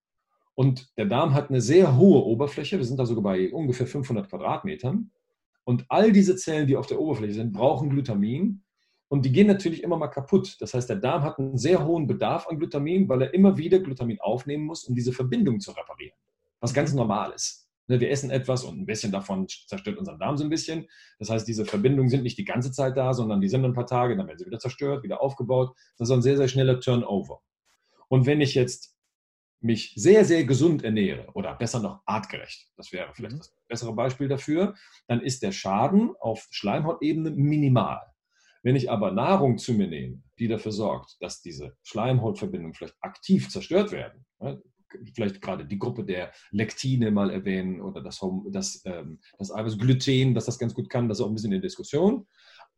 Und 0.54 0.90
der 0.98 1.06
Darm 1.06 1.34
hat 1.34 1.50
eine 1.50 1.62
sehr 1.62 1.98
hohe 1.98 2.24
Oberfläche, 2.24 2.78
wir 2.78 2.86
sind 2.86 2.98
da 2.98 3.06
sogar 3.06 3.24
bei 3.24 3.52
ungefähr 3.52 3.88
500 3.88 4.30
Quadratmetern. 4.30 5.12
Und 5.66 5.86
all 5.90 6.12
diese 6.12 6.36
Zellen, 6.36 6.68
die 6.68 6.78
auf 6.78 6.88
der 6.88 7.00
Oberfläche 7.00 7.34
sind, 7.34 7.52
brauchen 7.52 7.90
Glutamin. 7.90 8.64
Und 9.16 9.24
die 9.24 9.32
gehen 9.32 9.48
natürlich 9.48 9.82
immer 9.82 9.96
mal 9.96 10.10
kaputt. 10.10 10.58
Das 10.60 10.74
heißt, 10.74 10.90
der 10.90 10.98
Darm 10.98 11.24
hat 11.24 11.40
einen 11.40 11.58
sehr 11.58 11.86
hohen 11.86 12.06
Bedarf 12.06 12.50
an 12.50 12.58
Glutamin, 12.58 13.08
weil 13.08 13.22
er 13.22 13.34
immer 13.34 13.56
wieder 13.56 13.80
Glutamin 13.80 14.20
aufnehmen 14.20 14.66
muss, 14.66 14.84
um 14.84 14.94
diese 14.94 15.14
Verbindung 15.14 15.62
zu 15.62 15.72
reparieren. 15.72 16.18
Was 16.60 16.74
ganz 16.74 16.94
normal 16.94 17.32
ist. 17.32 17.70
Ne, 17.88 18.02
wir 18.02 18.10
essen 18.12 18.30
etwas 18.30 18.66
und 18.66 18.78
ein 18.78 18.86
bisschen 18.86 19.14
davon 19.14 19.48
zerstört 19.48 19.98
unseren 20.00 20.20
Darm 20.20 20.36
so 20.36 20.44
ein 20.44 20.50
bisschen. 20.50 20.90
Das 21.18 21.30
heißt, 21.30 21.48
diese 21.48 21.64
Verbindungen 21.64 22.10
sind 22.10 22.24
nicht 22.24 22.38
die 22.38 22.44
ganze 22.44 22.74
Zeit 22.74 22.98
da, 22.98 23.14
sondern 23.14 23.40
die 23.40 23.48
sind 23.48 23.64
ein 23.64 23.72
paar 23.72 23.88
Tage, 23.88 24.18
dann 24.18 24.28
werden 24.28 24.38
sie 24.38 24.48
wieder 24.48 24.60
zerstört, 24.60 25.02
wieder 25.02 25.22
aufgebaut. 25.22 25.74
Das 25.98 26.10
ist 26.10 26.14
ein 26.14 26.22
sehr, 26.22 26.36
sehr 26.36 26.50
schneller 26.50 26.82
Turnover. 26.82 27.40
Und 28.10 28.26
wenn 28.26 28.42
ich 28.42 28.54
jetzt 28.54 28.98
mich 29.62 29.94
sehr, 29.96 30.26
sehr 30.26 30.44
gesund 30.44 30.84
ernähre 30.84 31.28
oder 31.36 31.56
besser 31.56 31.80
noch 31.80 32.02
artgerecht, 32.06 32.68
das 32.76 32.92
wäre 32.92 33.14
vielleicht 33.14 33.36
mhm. 33.36 33.40
das 33.40 33.56
bessere 33.70 33.94
Beispiel 33.94 34.28
dafür, 34.28 34.76
dann 35.08 35.22
ist 35.22 35.42
der 35.42 35.54
Schaden 35.54 36.14
auf 36.20 36.50
Schleimhautebene 36.52 37.32
minimal. 37.32 38.02
Wenn 38.66 38.76
ich 38.76 38.90
aber 38.90 39.12
Nahrung 39.12 39.60
zu 39.60 39.74
mir 39.76 39.88
nehme, 39.88 40.24
die 40.40 40.48
dafür 40.48 40.72
sorgt, 40.72 41.18
dass 41.20 41.40
diese 41.40 41.78
Schleimhautverbindungen 41.84 42.74
vielleicht 42.74 42.96
aktiv 43.00 43.48
zerstört 43.48 43.92
werden, 43.92 44.26
ne, 44.40 44.60
vielleicht 45.14 45.40
gerade 45.40 45.68
die 45.68 45.78
Gruppe 45.78 46.04
der 46.04 46.32
Lektine 46.50 47.12
mal 47.12 47.30
erwähnen 47.30 47.80
oder 47.80 48.02
das, 48.02 48.20
das, 48.50 48.82
ähm, 48.86 49.20
das 49.38 49.54
Eiweiß 49.54 49.78
dass 50.34 50.46
das 50.46 50.58
ganz 50.58 50.74
gut 50.74 50.90
kann, 50.90 51.08
das 51.08 51.20
ist 51.20 51.24
auch 51.24 51.30
ein 51.30 51.36
bisschen 51.36 51.52
in 51.52 51.62
der 51.62 51.70
Diskussion. 51.70 52.26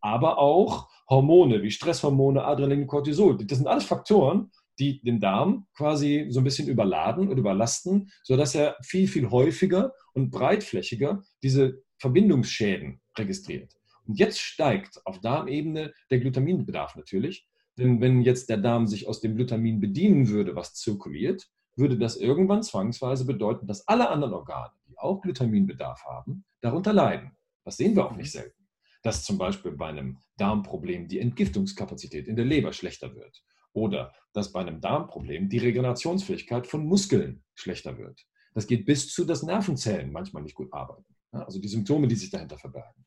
Aber 0.02 0.40
auch 0.40 0.90
Hormone 1.10 1.64
wie 1.64 1.72
Stresshormone, 1.72 2.44
Adrenalin, 2.44 2.86
Cortisol. 2.86 3.38
Das 3.38 3.58
sind 3.58 3.68
alles 3.68 3.86
Faktoren, 3.86 4.52
die 4.80 5.02
den 5.02 5.22
Darm 5.22 5.68
quasi 5.74 6.28
so 6.32 6.42
ein 6.42 6.44
bisschen 6.44 6.68
überladen 6.68 7.30
und 7.30 7.38
überlasten, 7.38 8.12
sodass 8.24 8.56
er 8.56 8.76
viel, 8.84 9.08
viel 9.08 9.30
häufiger 9.30 9.94
und 10.14 10.32
breitflächiger 10.32 11.24
diese 11.42 11.82
Verbindungsschäden 11.98 13.00
registriert. 13.18 13.74
Und 14.08 14.18
jetzt 14.18 14.40
steigt 14.40 15.06
auf 15.06 15.20
Darmebene 15.20 15.94
der 16.10 16.20
Glutaminbedarf 16.20 16.96
natürlich. 16.96 17.48
Denn 17.78 18.02
wenn 18.02 18.22
jetzt 18.22 18.50
der 18.50 18.58
Darm 18.58 18.88
sich 18.88 19.08
aus 19.08 19.22
dem 19.22 19.36
Glutamin 19.36 19.80
bedienen 19.80 20.30
würde, 20.30 20.56
was 20.56 20.74
zirkuliert, 20.74 21.48
würde 21.76 21.98
das 21.98 22.18
irgendwann 22.18 22.64
zwangsweise 22.64 23.26
bedeuten, 23.26 23.68
dass 23.68 23.88
alle 23.88 24.10
anderen 24.10 24.34
Organe, 24.34 24.74
die 24.88 24.98
auch 24.98 25.22
Glutaminbedarf 25.22 26.04
haben, 26.06 26.44
darunter 26.62 26.94
leiden. 26.94 27.38
Das 27.64 27.78
sehen 27.78 27.96
wir 27.96 28.06
auch 28.06 28.16
nicht 28.16 28.32
selten. 28.32 28.68
Dass 29.04 29.24
zum 29.24 29.38
Beispiel 29.38 29.74
bei 29.74 29.88
einem 29.88 30.18
Darmproblem 30.38 31.08
die 31.08 31.20
Entgiftungskapazität 31.20 32.28
in 32.28 32.36
der 32.36 32.46
Leber 32.46 32.74
schlechter 32.74 33.14
wird. 33.14 33.44
Oder 33.74 34.14
dass 34.34 34.52
bei 34.52 34.62
einem 34.62 34.82
Darmproblem 34.82 35.50
die 35.50 35.60
Regenerationsfähigkeit 35.60 36.66
von 36.66 36.86
Muskeln 36.86 37.44
schlechter 37.54 37.98
wird. 38.00 38.26
Das 38.56 38.66
geht 38.66 38.86
bis 38.88 39.14
zu, 39.14 39.24
dass 39.24 39.44
Nervenzellen 39.44 40.12
manchmal 40.12 40.42
nicht 40.42 40.56
gut 40.56 40.74
arbeiten. 40.74 41.06
Also 41.32 41.60
die 41.60 41.68
Symptome, 41.68 42.08
die 42.08 42.16
sich 42.16 42.32
dahinter 42.32 42.58
verbergen. 42.58 43.06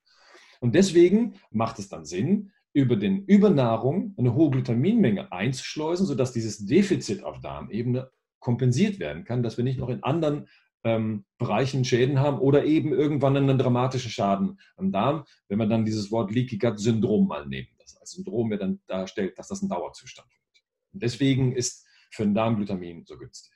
Und 0.60 0.74
deswegen 0.74 1.34
macht 1.50 1.78
es 1.78 1.88
dann 1.88 2.04
Sinn, 2.04 2.52
über 2.72 2.96
den 2.96 3.24
Übernahrung 3.24 4.14
eine 4.16 4.34
hohe 4.34 4.50
Glutaminmenge 4.50 5.32
einzuschleusen, 5.32 6.06
sodass 6.06 6.32
dieses 6.32 6.64
Defizit 6.66 7.24
auf 7.24 7.40
Darmebene 7.40 8.10
kompensiert 8.38 9.00
werden 9.00 9.24
kann, 9.24 9.42
dass 9.42 9.56
wir 9.56 9.64
nicht 9.64 9.78
noch 9.78 9.88
in 9.88 10.02
anderen 10.02 10.46
ähm, 10.84 11.24
Bereichen 11.38 11.84
Schäden 11.84 12.20
haben 12.20 12.38
oder 12.38 12.64
eben 12.64 12.92
irgendwann 12.92 13.36
einen 13.36 13.58
dramatischen 13.58 14.10
Schaden 14.10 14.60
am 14.76 14.92
Darm, 14.92 15.24
wenn 15.48 15.58
wir 15.58 15.66
dann 15.66 15.84
dieses 15.84 16.10
Wort 16.10 16.30
Leaky 16.30 16.58
Gut 16.58 16.78
Syndrom 16.78 17.26
mal 17.26 17.46
nehmen, 17.46 17.68
das 17.78 17.96
als 17.96 18.12
Syndrom 18.12 18.48
mir 18.48 18.58
dann 18.58 18.80
darstellt, 18.86 19.38
dass 19.38 19.48
das 19.48 19.62
ein 19.62 19.68
Dauerzustand 19.68 20.28
wird. 20.28 20.64
Und 20.92 21.02
deswegen 21.02 21.52
ist 21.54 21.86
für 22.10 22.22
den 22.22 22.34
Darm 22.34 22.56
Glutamin 22.56 23.04
so 23.04 23.18
günstig. 23.18 23.52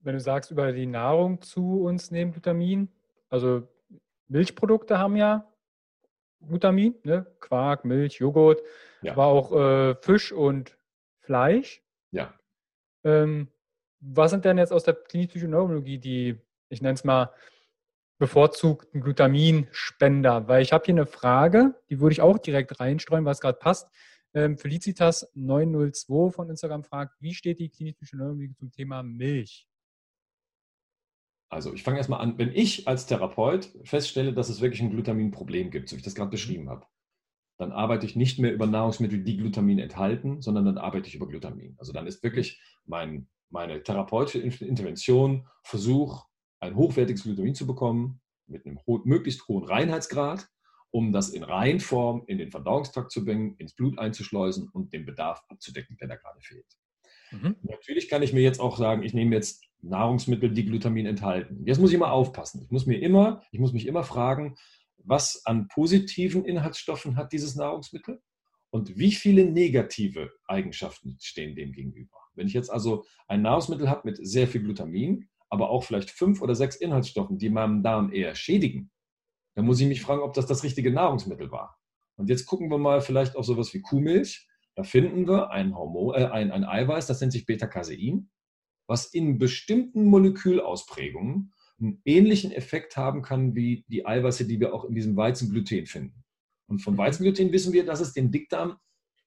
Wenn 0.00 0.14
du 0.14 0.20
sagst, 0.20 0.50
über 0.50 0.72
die 0.72 0.86
Nahrung 0.86 1.40
zu 1.40 1.82
uns 1.82 2.10
nehmen 2.10 2.32
Glutamin, 2.32 2.88
also 3.30 3.68
Milchprodukte 4.28 4.98
haben 4.98 5.16
ja 5.16 5.51
Glutamin, 6.46 6.94
ne? 7.04 7.26
Quark, 7.40 7.84
Milch, 7.84 8.14
Joghurt, 8.14 8.62
ja. 9.02 9.12
aber 9.12 9.26
auch 9.26 9.52
äh, 9.52 9.94
Fisch 9.96 10.32
und 10.32 10.76
Fleisch. 11.20 11.82
Ja. 12.10 12.34
Ähm, 13.04 13.48
was 14.00 14.30
sind 14.30 14.44
denn 14.44 14.58
jetzt 14.58 14.72
aus 14.72 14.84
der 14.84 14.94
klinischen 14.94 15.50
Neurologie 15.50 15.98
die, 15.98 16.40
ich 16.68 16.82
nenne 16.82 16.94
es 16.94 17.04
mal, 17.04 17.32
bevorzugten 18.18 19.00
Glutaminspender? 19.00 20.48
Weil 20.48 20.62
ich 20.62 20.72
habe 20.72 20.84
hier 20.84 20.94
eine 20.94 21.06
Frage, 21.06 21.74
die 21.88 22.00
würde 22.00 22.12
ich 22.12 22.20
auch 22.20 22.38
direkt 22.38 22.80
reinstreuen, 22.80 23.24
was 23.24 23.40
gerade 23.40 23.58
passt. 23.58 23.88
Ähm, 24.34 24.56
Felicitas 24.56 25.30
902 25.34 26.30
von 26.30 26.50
Instagram 26.50 26.84
fragt, 26.84 27.14
wie 27.20 27.34
steht 27.34 27.60
die 27.60 27.68
klinische 27.68 28.16
Neurologie 28.16 28.54
zum 28.54 28.70
Thema 28.72 29.02
Milch? 29.02 29.68
Also 31.52 31.74
ich 31.74 31.82
fange 31.82 31.98
erstmal 31.98 32.22
an, 32.22 32.38
wenn 32.38 32.50
ich 32.54 32.88
als 32.88 33.06
Therapeut 33.06 33.70
feststelle, 33.84 34.32
dass 34.32 34.48
es 34.48 34.62
wirklich 34.62 34.80
ein 34.80 34.90
Glutaminproblem 34.90 35.70
gibt, 35.70 35.90
so 35.90 35.96
wie 35.96 35.98
ich 35.98 36.04
das 36.04 36.14
gerade 36.14 36.28
mhm. 36.28 36.32
beschrieben 36.32 36.70
habe, 36.70 36.86
dann 37.58 37.72
arbeite 37.72 38.06
ich 38.06 38.16
nicht 38.16 38.38
mehr 38.38 38.54
über 38.54 38.66
Nahrungsmittel, 38.66 39.22
die 39.22 39.36
Glutamin 39.36 39.78
enthalten, 39.78 40.40
sondern 40.40 40.64
dann 40.64 40.78
arbeite 40.78 41.08
ich 41.08 41.14
über 41.14 41.28
Glutamin. 41.28 41.76
Also 41.78 41.92
dann 41.92 42.06
ist 42.06 42.22
wirklich 42.22 42.60
mein 42.86 43.28
meine 43.50 43.82
therapeutische 43.82 44.38
Intervention 44.64 45.46
Versuch, 45.62 46.24
ein 46.60 46.74
hochwertiges 46.74 47.24
Glutamin 47.24 47.54
zu 47.54 47.66
bekommen, 47.66 48.22
mit 48.46 48.64
einem 48.64 48.80
ho 48.86 49.02
möglichst 49.04 49.46
hohen 49.46 49.64
Reinheitsgrad, 49.64 50.48
um 50.90 51.12
das 51.12 51.28
in 51.28 51.42
Reinform 51.42 52.22
in 52.28 52.38
den 52.38 52.50
Verdauungstrakt 52.50 53.12
zu 53.12 53.26
bringen, 53.26 53.56
ins 53.58 53.74
Blut 53.74 53.98
einzuschleusen 53.98 54.70
und 54.70 54.94
den 54.94 55.04
Bedarf 55.04 55.42
abzudecken, 55.50 55.98
der 55.98 56.08
da 56.08 56.16
gerade 56.16 56.40
fehlt. 56.40 56.78
Mhm. 57.30 57.56
Natürlich 57.60 58.08
kann 58.08 58.22
ich 58.22 58.32
mir 58.32 58.42
jetzt 58.42 58.58
auch 58.58 58.78
sagen, 58.78 59.02
ich 59.02 59.12
nehme 59.12 59.34
jetzt 59.36 59.68
Nahrungsmittel, 59.82 60.50
die 60.50 60.64
Glutamin 60.64 61.06
enthalten. 61.06 61.64
Jetzt 61.66 61.78
muss 61.78 61.90
ich 61.90 61.96
immer 61.96 62.12
aufpassen. 62.12 62.62
Ich 62.62 62.70
muss 62.70 62.86
mir 62.86 63.00
immer, 63.00 63.42
ich 63.50 63.58
muss 63.58 63.72
mich 63.72 63.86
immer 63.86 64.04
fragen, 64.04 64.56
was 64.98 65.42
an 65.44 65.68
positiven 65.68 66.44
Inhaltsstoffen 66.44 67.16
hat 67.16 67.32
dieses 67.32 67.56
Nahrungsmittel 67.56 68.22
und 68.70 68.96
wie 68.96 69.12
viele 69.12 69.44
negative 69.44 70.30
Eigenschaften 70.46 71.18
stehen 71.20 71.54
dem 71.56 71.72
gegenüber. 71.72 72.16
Wenn 72.34 72.46
ich 72.46 72.54
jetzt 72.54 72.70
also 72.70 73.04
ein 73.28 73.42
Nahrungsmittel 73.42 73.90
habe 73.90 74.08
mit 74.08 74.24
sehr 74.26 74.48
viel 74.48 74.62
Glutamin, 74.62 75.28
aber 75.50 75.68
auch 75.68 75.84
vielleicht 75.84 76.10
fünf 76.10 76.40
oder 76.40 76.54
sechs 76.54 76.76
Inhaltsstoffen, 76.76 77.38
die 77.38 77.50
meinem 77.50 77.82
Darm 77.82 78.12
eher 78.12 78.34
schädigen, 78.34 78.90
dann 79.54 79.66
muss 79.66 79.80
ich 79.80 79.86
mich 79.86 80.00
fragen, 80.00 80.22
ob 80.22 80.32
das 80.32 80.46
das 80.46 80.62
richtige 80.62 80.90
Nahrungsmittel 80.90 81.50
war. 81.50 81.76
Und 82.16 82.30
jetzt 82.30 82.46
gucken 82.46 82.70
wir 82.70 82.78
mal 82.78 83.02
vielleicht 83.02 83.36
auf 83.36 83.44
sowas 83.44 83.74
wie 83.74 83.82
Kuhmilch. 83.82 84.48
Da 84.74 84.82
finden 84.82 85.26
wir 85.28 85.50
ein, 85.50 85.76
Hormon, 85.76 86.14
äh, 86.14 86.24
ein, 86.26 86.50
ein 86.50 86.64
Eiweiß, 86.64 87.06
das 87.06 87.20
nennt 87.20 87.32
sich 87.32 87.44
Beta-Casein, 87.44 88.30
was 88.92 89.06
in 89.06 89.38
bestimmten 89.38 90.04
Molekülausprägungen 90.04 91.54
einen 91.80 92.02
ähnlichen 92.04 92.52
Effekt 92.52 92.94
haben 92.98 93.22
kann 93.22 93.54
wie 93.54 93.86
die 93.88 94.04
Eiweiße, 94.04 94.46
die 94.46 94.60
wir 94.60 94.74
auch 94.74 94.84
in 94.84 94.94
diesem 94.94 95.16
Weizengluten 95.16 95.86
finden. 95.86 96.22
Und 96.66 96.80
vom 96.80 96.92
mhm. 96.92 96.98
Weizengluten 96.98 97.52
wissen 97.52 97.72
wir, 97.72 97.86
dass 97.86 98.00
es 98.00 98.12
den 98.12 98.30
Dickdarm 98.30 98.76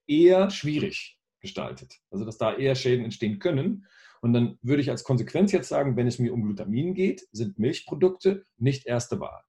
eher 0.06 0.52
schwierig 0.52 1.20
gestaltet. 1.40 1.96
Also 2.12 2.26
dass 2.26 2.38
da 2.38 2.56
eher 2.56 2.76
Schäden 2.76 3.06
entstehen 3.06 3.40
können. 3.40 3.88
Und 4.22 4.34
dann 4.34 4.60
würde 4.62 4.84
ich 4.84 4.92
als 4.92 5.04
Konsequenz 5.04 5.52
jetzt 5.52 5.70
sagen, 5.70 5.98
wenn 5.98 6.06
es 6.06 6.20
mir 6.20 6.32
um 6.32 6.44
Glutamin 6.44 6.94
geht, 6.94 7.28
sind 7.32 7.58
Milchprodukte 7.58 8.44
nicht 8.58 8.86
erste 8.86 9.20
Wahl. 9.20 9.42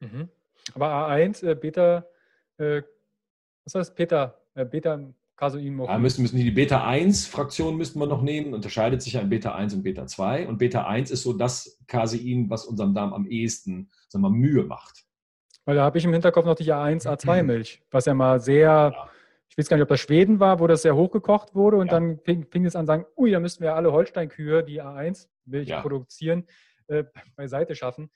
Mhm. 0.00 0.30
Aber 0.72 1.10
A1, 1.10 1.46
äh, 1.46 1.54
Beta, 1.54 2.06
äh, 2.56 2.80
was 3.64 3.74
heißt 3.74 3.96
Beta, 3.96 4.40
äh, 4.54 4.64
Beta 4.64 5.12
Casein 5.36 5.78
ja, 5.78 5.98
müssen, 5.98 6.22
müssen 6.22 6.36
die 6.38 6.50
Beta-1-Fraktion 6.50 7.76
müssten 7.76 7.98
wir 7.98 8.06
noch 8.06 8.22
nehmen, 8.22 8.54
unterscheidet 8.54 9.02
sich 9.02 9.18
an 9.18 9.28
Beta-1 9.28 9.74
und 9.74 9.82
Beta-2. 9.82 10.46
Und 10.46 10.58
Beta-1 10.58 11.12
ist 11.12 11.22
so 11.22 11.32
das 11.34 11.78
Casein, 11.86 12.48
was 12.48 12.64
unserem 12.64 12.94
Darm 12.94 13.12
am 13.12 13.26
ehesten 13.26 13.90
sagen 14.08 14.22
wir, 14.22 14.30
Mühe 14.30 14.64
macht. 14.64 15.04
Weil 15.66 15.76
da 15.76 15.84
habe 15.84 15.98
ich 15.98 16.04
im 16.04 16.12
Hinterkopf 16.12 16.46
noch 16.46 16.54
die 16.54 16.72
A1, 16.72 17.06
A2-Milch, 17.06 17.82
was 17.90 18.06
ja 18.06 18.14
mal 18.14 18.40
sehr 18.40 18.94
ja 18.94 19.10
ich 19.56 19.58
weiß 19.58 19.70
gar 19.70 19.78
nicht, 19.78 19.84
ob 19.84 19.88
das 19.88 20.00
Schweden 20.00 20.38
war, 20.38 20.60
wo 20.60 20.66
das 20.66 20.82
sehr 20.82 20.94
hochgekocht 20.94 21.54
wurde 21.54 21.78
und 21.78 21.86
ja. 21.86 21.94
dann 21.94 22.18
fing, 22.18 22.46
fing, 22.50 22.66
es 22.66 22.76
an 22.76 22.84
zu 22.84 22.88
sagen, 22.88 23.06
ui, 23.16 23.30
da 23.30 23.40
müssten 23.40 23.64
wir 23.64 23.74
alle 23.74 23.90
Holsteinkühe, 23.90 24.62
die 24.62 24.82
A1 24.82 25.28
Milch 25.46 25.68
ja. 25.68 25.80
produzieren, 25.80 26.46
äh, 26.88 27.04
beiseite 27.36 27.74
schaffen. 27.74 28.10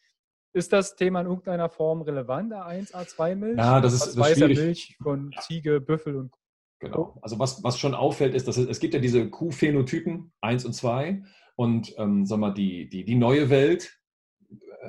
Ist 0.52 0.72
das 0.72 0.96
Thema 0.96 1.22
in 1.22 1.28
irgendeiner 1.28 1.70
Form 1.70 2.02
relevant, 2.02 2.52
A1, 2.52 2.92
A2 2.92 3.36
Milch? 3.36 3.56
Ja, 3.56 3.80
das 3.80 3.94
ist, 3.94 4.18
das 4.18 4.30
ist 4.30 4.36
schwierig. 4.36 4.58
Milch 4.58 4.96
von 5.00 5.32
Ziege, 5.40 5.80
Büffel 5.80 6.16
und 6.16 6.34
Genau. 6.80 7.18
Also 7.20 7.38
was, 7.38 7.62
was 7.62 7.78
schon 7.78 7.94
auffällt, 7.94 8.34
ist, 8.34 8.48
dass 8.48 8.56
es, 8.56 8.66
es 8.66 8.80
gibt 8.80 8.94
ja 8.94 9.00
diese 9.00 9.28
Q-Phänotypen 9.28 10.32
1 10.40 10.64
und 10.64 10.72
2 10.72 11.22
und 11.54 11.94
ähm, 11.98 12.24
sag 12.24 12.38
mal, 12.38 12.52
die, 12.52 12.88
die, 12.88 13.04
die 13.04 13.14
neue 13.14 13.50
Welt 13.50 13.99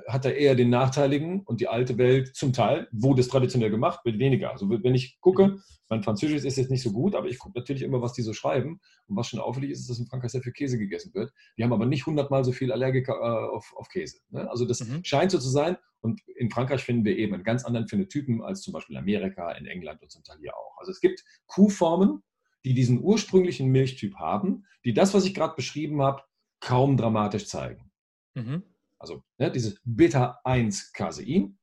hat 0.07 0.25
da 0.25 0.29
eher 0.29 0.55
den 0.55 0.69
nachteiligen 0.69 1.41
und 1.41 1.59
die 1.59 1.67
alte 1.67 1.97
Welt 1.97 2.35
zum 2.35 2.53
Teil 2.53 2.87
wurde 2.91 3.21
es 3.21 3.27
traditionell 3.27 3.69
gemacht, 3.69 4.05
wird 4.05 4.19
weniger. 4.19 4.51
Also 4.51 4.69
wenn 4.69 4.95
ich 4.95 5.19
gucke, 5.19 5.57
mein 5.89 6.03
Französisch 6.03 6.45
ist 6.45 6.57
jetzt 6.57 6.71
nicht 6.71 6.83
so 6.83 6.93
gut, 6.93 7.15
aber 7.15 7.27
ich 7.27 7.37
gucke 7.37 7.59
natürlich 7.59 7.81
immer, 7.81 8.01
was 8.01 8.13
die 8.13 8.21
so 8.21 8.31
schreiben. 8.31 8.79
Und 9.07 9.17
was 9.17 9.27
schon 9.27 9.39
auffällig 9.39 9.71
ist, 9.71 9.81
ist, 9.81 9.89
dass 9.89 9.99
in 9.99 10.07
Frankreich 10.07 10.31
sehr 10.31 10.41
viel 10.41 10.53
Käse 10.53 10.77
gegessen 10.77 11.13
wird. 11.13 11.33
Die 11.57 11.63
haben 11.63 11.73
aber 11.73 11.85
nicht 11.85 12.05
hundertmal 12.05 12.45
so 12.45 12.53
viel 12.53 12.71
Allergiker 12.71 13.13
äh, 13.13 13.55
auf, 13.55 13.73
auf 13.75 13.89
Käse. 13.89 14.19
Ne? 14.29 14.49
Also 14.49 14.65
das 14.65 14.79
mhm. 14.79 15.03
scheint 15.03 15.31
so 15.31 15.39
zu 15.39 15.49
sein. 15.49 15.75
Und 15.99 16.21
in 16.35 16.49
Frankreich 16.49 16.83
finden 16.83 17.03
wir 17.03 17.17
eben 17.17 17.33
einen 17.33 17.43
ganz 17.43 17.65
anderen 17.65 17.87
Phänotypen 17.87 18.41
als 18.41 18.61
zum 18.61 18.73
Beispiel 18.73 18.95
in 18.95 19.01
Amerika, 19.01 19.51
in 19.51 19.65
England 19.65 20.01
und 20.01 20.11
zum 20.11 20.23
Teil 20.23 20.37
hier 20.39 20.55
auch. 20.55 20.77
Also 20.77 20.91
es 20.91 21.01
gibt 21.01 21.23
Kuhformen, 21.47 22.23
die 22.63 22.73
diesen 22.73 23.01
ursprünglichen 23.01 23.67
Milchtyp 23.69 24.15
haben, 24.15 24.65
die 24.85 24.93
das, 24.93 25.13
was 25.13 25.25
ich 25.25 25.33
gerade 25.33 25.55
beschrieben 25.55 26.01
habe, 26.01 26.23
kaum 26.61 26.95
dramatisch 26.95 27.47
zeigen. 27.47 27.91
Mhm. 28.35 28.63
Also 29.01 29.23
ne, 29.39 29.51
dieses 29.51 29.81
Beta-1-Casein 29.83 31.57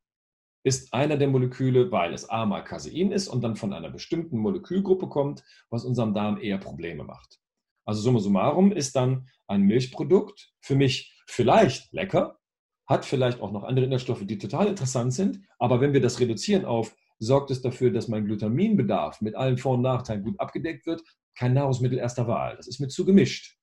ist 0.65 0.93
einer 0.93 1.17
der 1.17 1.29
Moleküle, 1.29 1.91
weil 1.93 2.13
es 2.13 2.29
A 2.29 2.45
mal 2.45 2.65
Casein 2.65 3.13
ist 3.13 3.29
und 3.29 3.43
dann 3.43 3.57
von 3.57 3.73
einer 3.73 3.91
bestimmten 3.91 4.39
Molekülgruppe 4.39 5.09
kommt, 5.09 5.45
was 5.71 5.85
unserem 5.85 6.15
Darm 6.15 6.41
eher 6.41 6.59
Probleme 6.59 7.05
macht. 7.05 7.39
Also 7.87 8.03
summa 8.03 8.19
summarum 8.19 8.73
ist 8.73 8.97
dann 8.97 9.29
ein 9.47 9.63
Milchprodukt 9.63 10.53
für 10.61 10.75
mich 10.75 11.17
vielleicht 11.27 11.93
lecker, 11.93 12.39
hat 12.87 13.05
vielleicht 13.05 13.41
auch 13.41 13.53
noch 13.53 13.63
andere 13.63 13.87
Inhaltsstoffe, 13.87 14.27
die 14.27 14.39
total 14.39 14.67
interessant 14.67 15.15
sind, 15.15 15.41
aber 15.59 15.81
wenn 15.81 15.93
wir 15.93 16.01
das 16.01 16.21
reduzieren 16.21 16.65
auf, 16.65 16.95
sorgt 17.19 17.51
es 17.51 17.63
dafür, 17.63 17.91
dass 17.91 18.09
mein 18.09 18.27
Glutaminbedarf 18.27 19.21
mit 19.21 19.37
allen 19.37 19.59
Vor- 19.59 19.75
und 19.75 19.83
Nachteilen 19.83 20.23
gut 20.23 20.39
abgedeckt 20.41 20.87
wird, 20.87 21.03
kein 21.37 21.55
Nahrungsmittel 21.55 21.99
erster 21.99 22.27
Wahl. 22.27 22.57
Das 22.57 22.67
ist 22.67 22.81
mir 22.81 22.89
zu 22.89 23.05
gemischt. 23.05 23.58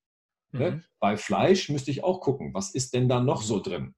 Ne? 0.51 0.71
Mhm. 0.71 0.83
Bei 0.99 1.17
Fleisch 1.17 1.69
müsste 1.69 1.91
ich 1.91 2.03
auch 2.03 2.21
gucken, 2.21 2.53
was 2.53 2.73
ist 2.73 2.93
denn 2.93 3.09
da 3.09 3.19
noch 3.21 3.41
so 3.41 3.59
drin? 3.59 3.95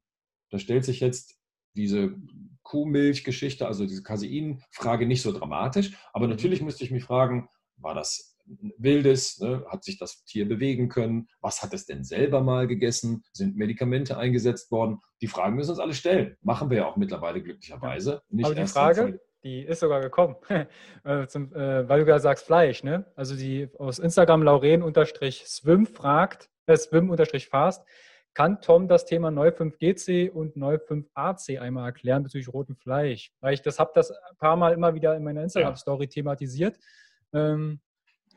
Da 0.49 0.59
stellt 0.59 0.85
sich 0.85 0.99
jetzt 0.99 1.37
diese 1.75 2.15
Kuhmilchgeschichte, 2.63 3.67
also 3.67 3.85
diese 3.85 4.03
Casein-Frage 4.03 5.05
nicht 5.05 5.21
so 5.21 5.31
dramatisch. 5.31 5.97
Aber 6.13 6.25
mhm. 6.25 6.31
natürlich 6.31 6.61
müsste 6.61 6.83
ich 6.83 6.91
mich 6.91 7.03
fragen, 7.03 7.49
war 7.77 7.93
das 7.93 8.37
wildes? 8.77 9.39
Ne? 9.39 9.65
Hat 9.67 9.83
sich 9.83 9.97
das 9.97 10.23
Tier 10.25 10.47
bewegen 10.47 10.89
können? 10.89 11.27
Was 11.41 11.61
hat 11.61 11.73
es 11.73 11.85
denn 11.85 12.03
selber 12.03 12.41
mal 12.41 12.67
gegessen? 12.67 13.23
Sind 13.33 13.57
Medikamente 13.57 14.17
eingesetzt 14.17 14.71
worden? 14.71 14.99
Die 15.21 15.27
Fragen 15.27 15.55
müssen 15.55 15.71
uns 15.71 15.79
alle 15.79 15.93
stellen. 15.93 16.37
Machen 16.41 16.69
wir 16.69 16.77
ja 16.77 16.85
auch 16.87 16.97
mittlerweile 16.97 17.41
glücklicherweise. 17.41 18.21
Nicht 18.29 18.45
Aber 18.45 18.55
die 18.55 18.67
Frage, 18.67 19.19
die 19.47 19.61
ist 19.61 19.79
sogar 19.79 20.01
gekommen, 20.01 20.35
äh, 21.03 21.27
Zum, 21.27 21.53
äh, 21.53 21.87
weil 21.87 21.99
du 21.99 22.05
gerade 22.05 22.19
sagst 22.19 22.45
Fleisch. 22.45 22.83
Ne? 22.83 23.05
Also 23.15 23.35
die 23.35 23.69
aus 23.77 23.99
Instagram 23.99 24.43
Lauren-Swim 24.43 25.85
fragt, 25.87 26.49
äh, 26.65 26.75
Swim-Fast, 26.75 27.85
kann 28.33 28.61
Tom 28.61 28.87
das 28.87 29.05
Thema 29.05 29.31
Neu 29.31 29.51
5 29.51 29.79
GC 29.79 30.31
und 30.31 30.57
Neu 30.57 30.77
5 30.77 31.09
AC 31.13 31.59
einmal 31.59 31.85
erklären 31.85 32.23
bezüglich 32.23 32.53
rotem 32.53 32.75
Fleisch? 32.75 33.31
Weil 33.39 33.53
ich 33.53 33.61
das 33.61 33.79
habe 33.79 33.91
das 33.95 34.11
ein 34.11 34.37
paar 34.37 34.57
Mal 34.57 34.73
immer 34.73 34.93
wieder 34.93 35.15
in 35.15 35.23
meiner 35.23 35.41
Instagram-Story 35.43 36.05
ja. 36.05 36.09
thematisiert. 36.09 36.77
Ähm, 37.33 37.79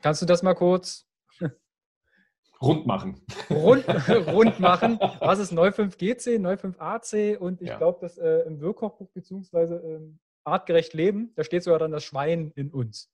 kannst 0.01 0.21
du 0.21 0.25
das 0.25 0.41
mal 0.41 0.55
kurz 0.55 1.07
rund 2.61 2.87
machen? 2.87 3.21
Rund, 3.49 3.85
rund 4.27 4.59
machen. 4.59 4.97
Was 5.19 5.39
ist 5.39 5.51
Neu 5.51 5.71
5 5.71 5.97
GC, 5.97 6.39
Neu 6.39 6.57
5 6.57 6.79
AC? 6.79 7.39
Und 7.39 7.61
ich 7.61 7.67
ja. 7.67 7.77
glaube, 7.77 7.99
dass 8.01 8.17
äh, 8.17 8.39
im 8.47 8.61
Wirkkochbuch 8.61 9.09
beziehungsweise 9.11 9.75
ähm, 9.75 10.19
artgerecht 10.43 10.93
leben, 10.93 11.31
da 11.35 11.43
steht 11.43 11.63
sogar 11.63 11.79
dann 11.79 11.91
das 11.91 12.03
Schwein 12.03 12.51
in 12.55 12.71
uns 12.71 13.11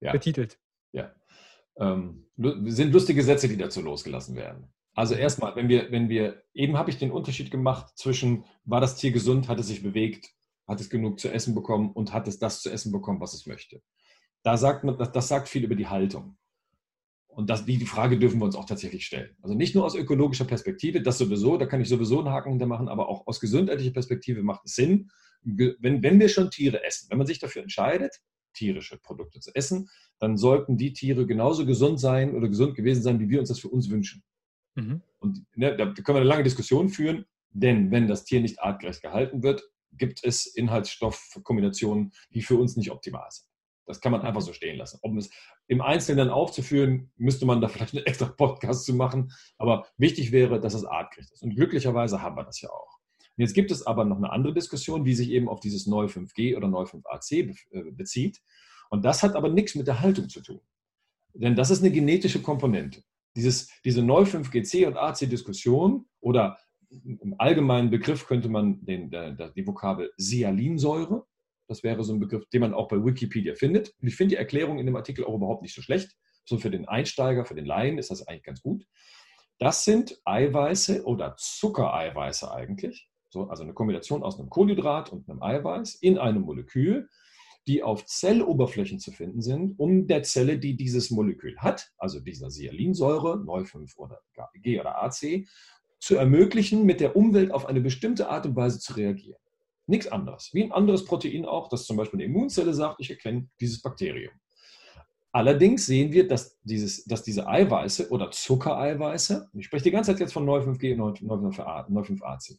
ja. 0.00 0.12
betitelt. 0.12 0.58
Ja. 0.92 1.14
Ähm, 1.76 2.26
sind 2.36 2.92
lustige 2.92 3.22
Sätze, 3.22 3.48
die 3.48 3.56
dazu 3.56 3.80
losgelassen 3.80 4.36
werden. 4.36 4.72
Also 4.94 5.14
erstmal, 5.14 5.54
wenn 5.54 5.68
wir, 5.68 5.92
wenn 5.92 6.08
wir, 6.08 6.42
eben 6.54 6.76
habe 6.76 6.90
ich 6.90 6.98
den 6.98 7.12
Unterschied 7.12 7.50
gemacht 7.52 7.96
zwischen, 7.96 8.44
war 8.64 8.80
das 8.80 8.96
Tier 8.96 9.12
gesund, 9.12 9.48
hat 9.48 9.60
es 9.60 9.68
sich 9.68 9.82
bewegt, 9.82 10.34
hat 10.66 10.80
es 10.80 10.90
genug 10.90 11.20
zu 11.20 11.30
essen 11.30 11.54
bekommen 11.54 11.92
und 11.92 12.12
hat 12.12 12.26
es 12.26 12.38
das 12.38 12.62
zu 12.62 12.70
essen 12.70 12.90
bekommen, 12.90 13.20
was 13.20 13.32
es 13.32 13.46
möchte. 13.46 13.80
Da 14.42 14.56
sagt 14.56 14.84
man, 14.84 14.98
das, 14.98 15.12
das 15.12 15.28
sagt 15.28 15.48
viel 15.48 15.64
über 15.64 15.76
die 15.76 15.86
Haltung. 15.86 16.36
Und 17.38 17.48
das, 17.48 17.64
die, 17.64 17.78
die 17.78 17.86
Frage 17.86 18.18
dürfen 18.18 18.40
wir 18.40 18.46
uns 18.46 18.56
auch 18.56 18.64
tatsächlich 18.64 19.06
stellen. 19.06 19.36
Also 19.42 19.54
nicht 19.54 19.72
nur 19.76 19.84
aus 19.84 19.94
ökologischer 19.94 20.44
Perspektive, 20.44 21.02
das 21.02 21.18
sowieso, 21.18 21.56
da 21.56 21.66
kann 21.66 21.80
ich 21.80 21.88
sowieso 21.88 22.18
einen 22.18 22.30
Haken 22.30 22.50
hintermachen, 22.50 22.88
aber 22.88 23.08
auch 23.08 23.28
aus 23.28 23.38
gesundheitlicher 23.38 23.92
Perspektive 23.92 24.42
macht 24.42 24.62
es 24.64 24.74
Sinn, 24.74 25.08
wenn, 25.44 26.02
wenn 26.02 26.18
wir 26.18 26.28
schon 26.28 26.50
Tiere 26.50 26.82
essen, 26.82 27.08
wenn 27.10 27.18
man 27.18 27.28
sich 27.28 27.38
dafür 27.38 27.62
entscheidet, 27.62 28.20
tierische 28.54 28.98
Produkte 28.98 29.38
zu 29.38 29.54
essen, 29.54 29.88
dann 30.18 30.36
sollten 30.36 30.76
die 30.76 30.92
Tiere 30.92 31.28
genauso 31.28 31.64
gesund 31.64 32.00
sein 32.00 32.34
oder 32.34 32.48
gesund 32.48 32.74
gewesen 32.74 33.04
sein, 33.04 33.20
wie 33.20 33.28
wir 33.28 33.38
uns 33.38 33.50
das 33.50 33.60
für 33.60 33.68
uns 33.68 33.88
wünschen. 33.88 34.24
Mhm. 34.74 35.02
Und 35.20 35.44
ne, 35.54 35.76
da 35.76 35.92
können 35.92 36.16
wir 36.16 36.16
eine 36.16 36.24
lange 36.24 36.42
Diskussion 36.42 36.88
führen, 36.88 37.24
denn 37.50 37.92
wenn 37.92 38.08
das 38.08 38.24
Tier 38.24 38.40
nicht 38.40 38.60
artgerecht 38.60 39.00
gehalten 39.00 39.44
wird, 39.44 39.62
gibt 39.92 40.24
es 40.24 40.44
Inhaltsstoffkombinationen, 40.44 42.10
die 42.34 42.42
für 42.42 42.56
uns 42.56 42.76
nicht 42.76 42.90
optimal 42.90 43.30
sind. 43.30 43.47
Das 43.88 44.00
kann 44.00 44.12
man 44.12 44.20
einfach 44.22 44.42
so 44.42 44.52
stehen 44.52 44.76
lassen. 44.76 44.98
Um 45.02 45.18
es 45.18 45.30
im 45.66 45.80
Einzelnen 45.80 46.18
dann 46.18 46.30
aufzuführen, 46.30 47.10
müsste 47.16 47.46
man 47.46 47.60
da 47.60 47.68
vielleicht 47.68 47.94
einen 47.94 48.06
extra 48.06 48.26
Podcast 48.26 48.84
zu 48.84 48.94
machen. 48.94 49.32
Aber 49.56 49.86
wichtig 49.96 50.30
wäre, 50.30 50.60
dass 50.60 50.74
es 50.74 50.84
artgerecht 50.84 51.32
ist. 51.32 51.42
Und 51.42 51.56
glücklicherweise 51.56 52.22
haben 52.22 52.36
wir 52.36 52.44
das 52.44 52.60
ja 52.60 52.70
auch. 52.70 52.98
Und 53.36 53.42
jetzt 53.42 53.54
gibt 53.54 53.70
es 53.70 53.86
aber 53.86 54.04
noch 54.04 54.16
eine 54.16 54.30
andere 54.30 54.52
Diskussion, 54.52 55.04
die 55.04 55.14
sich 55.14 55.30
eben 55.30 55.48
auf 55.48 55.60
dieses 55.60 55.86
Neu 55.86 56.06
5G 56.06 56.56
oder 56.56 56.68
Neu 56.68 56.82
5AC 56.82 57.56
äh, 57.70 57.90
bezieht. 57.92 58.40
Und 58.90 59.04
das 59.04 59.22
hat 59.22 59.36
aber 59.36 59.48
nichts 59.48 59.74
mit 59.74 59.86
der 59.86 60.00
Haltung 60.00 60.28
zu 60.28 60.40
tun. 60.40 60.60
Denn 61.34 61.54
das 61.54 61.70
ist 61.70 61.82
eine 61.82 61.92
genetische 61.92 62.42
Komponente. 62.42 63.02
Dieses, 63.36 63.70
diese 63.84 64.02
Neu 64.02 64.22
5GC 64.22 64.86
und 64.86 64.96
AC-Diskussion 64.96 66.06
oder 66.20 66.58
im 66.90 67.34
allgemeinen 67.38 67.90
Begriff 67.90 68.26
könnte 68.26 68.48
man 68.48 68.84
den, 68.84 69.10
die 69.10 69.66
Vokabel 69.66 70.10
Sialinsäure, 70.16 71.26
das 71.68 71.82
wäre 71.82 72.02
so 72.02 72.12
ein 72.12 72.20
Begriff, 72.20 72.48
den 72.48 72.62
man 72.62 72.74
auch 72.74 72.88
bei 72.88 72.96
Wikipedia 72.96 73.54
findet. 73.54 73.94
Und 74.00 74.08
ich 74.08 74.16
finde 74.16 74.34
die 74.34 74.38
Erklärung 74.38 74.78
in 74.78 74.86
dem 74.86 74.96
Artikel 74.96 75.24
auch 75.24 75.34
überhaupt 75.34 75.62
nicht 75.62 75.74
so 75.74 75.82
schlecht. 75.82 76.16
So 76.44 76.56
für 76.56 76.70
den 76.70 76.88
Einsteiger, 76.88 77.44
für 77.44 77.54
den 77.54 77.66
Laien 77.66 77.98
ist 77.98 78.10
das 78.10 78.26
eigentlich 78.26 78.44
ganz 78.44 78.62
gut. 78.62 78.86
Das 79.58 79.84
sind 79.84 80.18
Eiweiße 80.24 81.04
oder 81.04 81.36
Zuckereiweiße 81.36 82.50
eigentlich, 82.50 83.10
so, 83.28 83.48
also 83.48 83.64
eine 83.64 83.74
Kombination 83.74 84.22
aus 84.22 84.38
einem 84.38 84.48
Kohlenhydrat 84.48 85.12
und 85.12 85.28
einem 85.28 85.42
Eiweiß 85.42 85.96
in 85.96 86.16
einem 86.16 86.42
Molekül, 86.42 87.08
die 87.66 87.82
auf 87.82 88.06
Zelloberflächen 88.06 88.98
zu 88.98 89.12
finden 89.12 89.42
sind, 89.42 89.78
um 89.78 90.06
der 90.06 90.22
Zelle, 90.22 90.58
die 90.58 90.76
dieses 90.76 91.10
Molekül 91.10 91.58
hat, 91.58 91.90
also 91.98 92.20
dieser 92.20 92.50
Sialinsäure, 92.50 93.44
Neu5 93.44 93.96
oder 93.96 94.20
G 94.54 94.80
oder 94.80 95.02
AC, 95.02 95.44
zu 96.00 96.16
ermöglichen, 96.16 96.84
mit 96.84 97.00
der 97.00 97.14
Umwelt 97.16 97.50
auf 97.50 97.66
eine 97.66 97.80
bestimmte 97.80 98.30
Art 98.30 98.46
und 98.46 98.56
Weise 98.56 98.78
zu 98.78 98.94
reagieren. 98.94 99.40
Nichts 99.88 100.06
anderes. 100.06 100.52
Wie 100.52 100.62
ein 100.62 100.72
anderes 100.72 101.04
Protein 101.06 101.46
auch, 101.46 101.68
das 101.68 101.86
zum 101.86 101.96
Beispiel 101.96 102.18
eine 102.18 102.26
Immunzelle 102.26 102.74
sagt, 102.74 103.00
ich 103.00 103.08
erkenne 103.08 103.48
dieses 103.58 103.80
Bakterium. 103.80 104.32
Allerdings 105.32 105.86
sehen 105.86 106.12
wir, 106.12 106.28
dass, 106.28 106.58
dieses, 106.62 107.04
dass 107.04 107.22
diese 107.22 107.48
Eiweiße 107.48 108.10
oder 108.10 108.30
Zuckereiweiße, 108.30 109.50
ich 109.54 109.64
spreche 109.64 109.84
die 109.84 109.90
ganze 109.90 110.12
Zeit 110.12 110.20
jetzt 110.20 110.32
von 110.34 110.46
9,5G 110.46 111.00
und 111.00 111.20
9,5AC, 111.20 112.58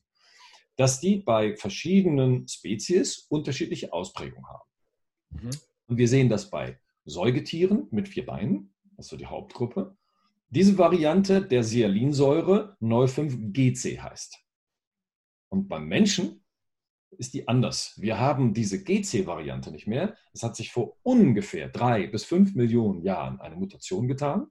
dass 0.76 1.00
die 1.00 1.18
bei 1.18 1.56
verschiedenen 1.56 2.48
Spezies 2.48 3.28
unterschiedliche 3.30 3.94
Ausprägungen 3.94 4.48
haben. 4.48 4.70
Mhm. 5.30 5.50
Und 5.88 5.98
wir 5.98 6.08
sehen 6.08 6.30
das 6.30 6.50
bei 6.50 6.80
Säugetieren 7.06 7.88
mit 7.92 8.08
vier 8.08 8.26
Beinen, 8.26 8.74
das 8.98 9.06
ist 9.06 9.10
so 9.12 9.18
die 9.18 9.28
Hauptgruppe. 9.28 9.96
Diese 10.50 10.78
Variante 10.80 11.44
der 11.44 11.64
Sialinsäure 11.64 12.76
9,5-GC 12.82 14.00
heißt. 14.00 14.36
Und 15.50 15.68
beim 15.68 15.88
Menschen 15.88 16.39
ist 17.18 17.34
die 17.34 17.48
anders. 17.48 17.94
Wir 17.98 18.20
haben 18.20 18.54
diese 18.54 18.84
GC-Variante 18.84 19.72
nicht 19.72 19.88
mehr. 19.88 20.16
Es 20.34 20.44
hat 20.44 20.56
sich 20.56 20.72
vor 20.72 20.98
ungefähr 21.04 21.70
drei 21.70 22.08
bis 22.08 22.24
fünf 22.24 22.56
Millionen 22.56 23.02
Jahren 23.02 23.40
eine 23.40 23.56
Mutation 23.56 24.08
getan. 24.08 24.48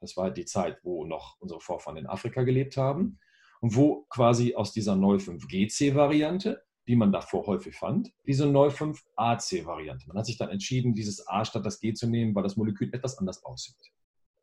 Das 0.00 0.16
war 0.16 0.30
die 0.30 0.44
Zeit, 0.46 0.78
wo 0.82 1.04
noch 1.04 1.38
unsere 1.40 1.60
Vorfahren 1.60 1.98
in 1.98 2.06
Afrika 2.06 2.42
gelebt 2.42 2.76
haben 2.76 3.18
und 3.60 3.76
wo 3.76 4.06
quasi 4.08 4.54
aus 4.54 4.72
dieser 4.72 4.96
Neu 4.96 5.16
5GC-Variante, 5.16 6.62
die 6.88 6.96
man 6.96 7.12
davor 7.12 7.46
häufig 7.46 7.76
fand, 7.76 8.12
diese 8.26 8.46
Neu 8.46 8.68
5AC-Variante. 8.68 10.08
Man 10.08 10.16
hat 10.16 10.26
sich 10.26 10.38
dann 10.38 10.48
entschieden, 10.48 10.94
dieses 10.94 11.26
A 11.28 11.44
statt 11.44 11.66
das 11.66 11.80
G 11.80 11.92
zu 11.92 12.08
nehmen, 12.08 12.34
weil 12.34 12.42
das 12.42 12.56
Molekül 12.56 12.92
etwas 12.94 13.18
anders 13.18 13.44
aussieht. 13.44 13.76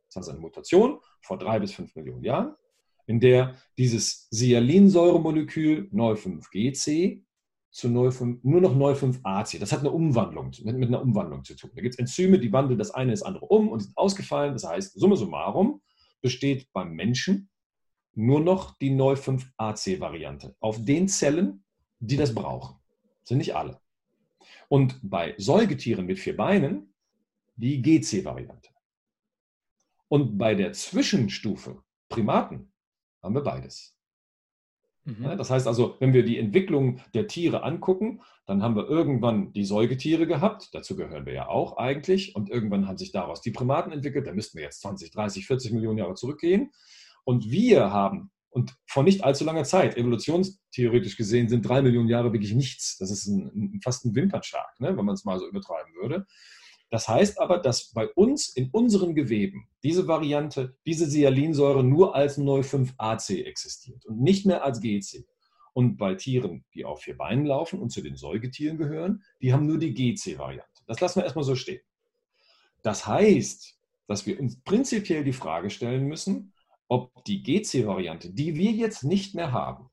Das 0.09 0.17
heißt, 0.17 0.29
eine 0.29 0.39
Mutation 0.39 0.99
vor 1.21 1.37
drei 1.37 1.59
bis 1.59 1.73
fünf 1.73 1.95
Millionen 1.95 2.23
Jahren, 2.23 2.55
in 3.07 3.19
der 3.19 3.55
dieses 3.77 4.27
Sialinsäuremolekül 4.29 5.89
Neu 5.91 6.13
5GC 6.13 7.23
zu 7.78 7.89
Neu 7.89 8.09
5, 8.09 8.43
nur 8.43 8.59
noch 8.59 8.75
Neu 8.75 8.93
5AC. 8.93 9.59
Das 9.59 9.71
hat 9.71 9.82
eine 9.82 9.91
Umwandlung, 9.91 10.51
mit, 10.63 10.78
mit 10.78 10.88
einer 10.88 11.01
Umwandlung 11.01 11.43
zu 11.43 11.55
tun. 11.55 11.69
Da 11.75 11.82
gibt 11.84 11.93
es 11.93 11.99
Enzyme, 11.99 12.39
die 12.39 12.51
wandeln 12.51 12.80
das 12.80 12.89
eine 12.89 13.11
ins 13.11 13.21
andere 13.21 13.45
um 13.45 13.69
und 13.69 13.82
sind 13.82 13.95
ausgefallen. 13.95 14.53
Das 14.53 14.65
heißt, 14.67 14.99
summa 14.99 15.15
summarum 15.15 15.82
besteht 16.19 16.73
beim 16.73 16.93
Menschen 16.93 17.49
nur 18.15 18.39
noch 18.39 18.75
die 18.80 18.89
Neu 18.89 19.13
5AC-Variante 19.13 20.55
auf 20.59 20.84
den 20.84 21.07
Zellen, 21.07 21.63
die 21.99 22.17
das 22.17 22.34
brauchen. 22.34 22.80
Das 23.19 23.30
sind 23.30 23.38
nicht 23.38 23.55
alle. 23.55 23.80
Und 24.69 24.99
bei 25.03 25.36
Säugetieren 25.38 26.07
mit 26.07 26.17
vier 26.17 26.36
Beinen 26.36 26.95
die 27.57 27.80
GC-Variante. 27.80 28.71
Und 30.07 30.36
bei 30.39 30.55
der 30.55 30.73
Zwischenstufe 30.73 31.84
Primaten 32.09 32.71
haben 33.21 33.36
wir 33.36 33.43
beides. 33.43 33.96
Mhm. 35.07 35.37
Das 35.37 35.49
heißt 35.49 35.67
also, 35.67 35.95
wenn 35.99 36.11
wir 36.11 36.23
die 36.23 36.37
Entwicklung 36.37 36.99
der 37.13 37.27
Tiere 37.27 37.63
angucken, 37.63 38.21
dann 38.45 38.61
haben 38.61 38.75
wir 38.75 38.89
irgendwann 38.89 39.53
die 39.53 39.63
Säugetiere 39.63 40.27
gehabt, 40.27 40.69
dazu 40.73 40.97
gehören 40.97 41.25
wir 41.25 41.33
ja 41.33 41.47
auch 41.47 41.77
eigentlich, 41.77 42.35
und 42.35 42.49
irgendwann 42.49 42.87
haben 42.87 42.97
sich 42.97 43.13
daraus 43.13 43.41
die 43.41 43.51
Primaten 43.51 43.93
entwickelt, 43.93 44.27
da 44.27 44.33
müssten 44.33 44.57
wir 44.57 44.65
jetzt 44.65 44.81
20, 44.81 45.11
30, 45.11 45.47
40 45.47 45.71
Millionen 45.71 45.97
Jahre 45.97 46.15
zurückgehen. 46.15 46.71
Und 47.23 47.49
wir 47.49 47.91
haben, 47.91 48.31
und 48.49 48.75
vor 48.85 49.03
nicht 49.03 49.23
allzu 49.23 49.45
langer 49.45 49.63
Zeit, 49.63 49.95
evolutionstheoretisch 49.95 51.15
gesehen, 51.15 51.47
sind 51.47 51.67
drei 51.67 51.81
Millionen 51.81 52.09
Jahre 52.09 52.33
wirklich 52.33 52.53
nichts. 52.53 52.97
Das 52.97 53.09
ist 53.09 53.27
ein, 53.27 53.75
ein, 53.75 53.81
fast 53.81 54.03
ein 54.05 54.13
Wimpernschlag, 54.13 54.77
ne, 54.79 54.97
wenn 54.97 55.05
man 55.05 55.15
es 55.15 55.23
mal 55.23 55.39
so 55.39 55.47
übertreiben 55.47 55.93
würde. 56.01 56.25
Das 56.89 57.09
heißt 57.09 57.39
aber, 57.39 57.59
dass 57.59 57.91
bei 57.91 58.07
uns 58.07 58.49
in 58.49 58.69
unseren 58.69 59.13
Geweben 59.13 59.67
diese 59.83 60.07
Variante, 60.07 60.75
diese 60.85 61.05
Sialinsäure 61.05 61.83
nur 61.83 62.15
als 62.15 62.38
Neu5AC 62.38 63.43
existiert 63.43 64.05
und 64.05 64.21
nicht 64.21 64.45
mehr 64.45 64.63
als 64.63 64.79
GC. 64.79 65.25
Und 65.73 65.97
bei 65.97 66.15
Tieren, 66.15 66.65
die 66.73 66.85
auf 66.85 67.01
vier 67.01 67.17
Beinen 67.17 67.45
laufen 67.45 67.79
und 67.79 67.91
zu 67.91 68.01
den 68.01 68.15
Säugetieren 68.15 68.77
gehören, 68.77 69.23
die 69.41 69.53
haben 69.53 69.67
nur 69.67 69.77
die 69.77 69.93
GC-Variante. 69.93 70.83
Das 70.88 71.01
lassen 71.01 71.19
wir 71.19 71.23
erstmal 71.25 71.43
so 71.43 71.55
stehen. 71.55 71.81
Das 72.81 73.05
heißt, 73.05 73.77
dass 74.07 74.25
wir 74.25 74.39
uns 74.39 74.61
prinzipiell 74.61 75.23
die 75.23 75.33
Frage 75.33 75.69
stellen 75.69 76.05
müssen, 76.05 76.53
ob 76.88 77.23
die 77.25 77.43
GC-Variante, 77.43 78.31
die 78.31 78.55
wir 78.55 78.71
jetzt 78.71 79.03
nicht 79.03 79.35
mehr 79.35 79.51
haben 79.51 79.89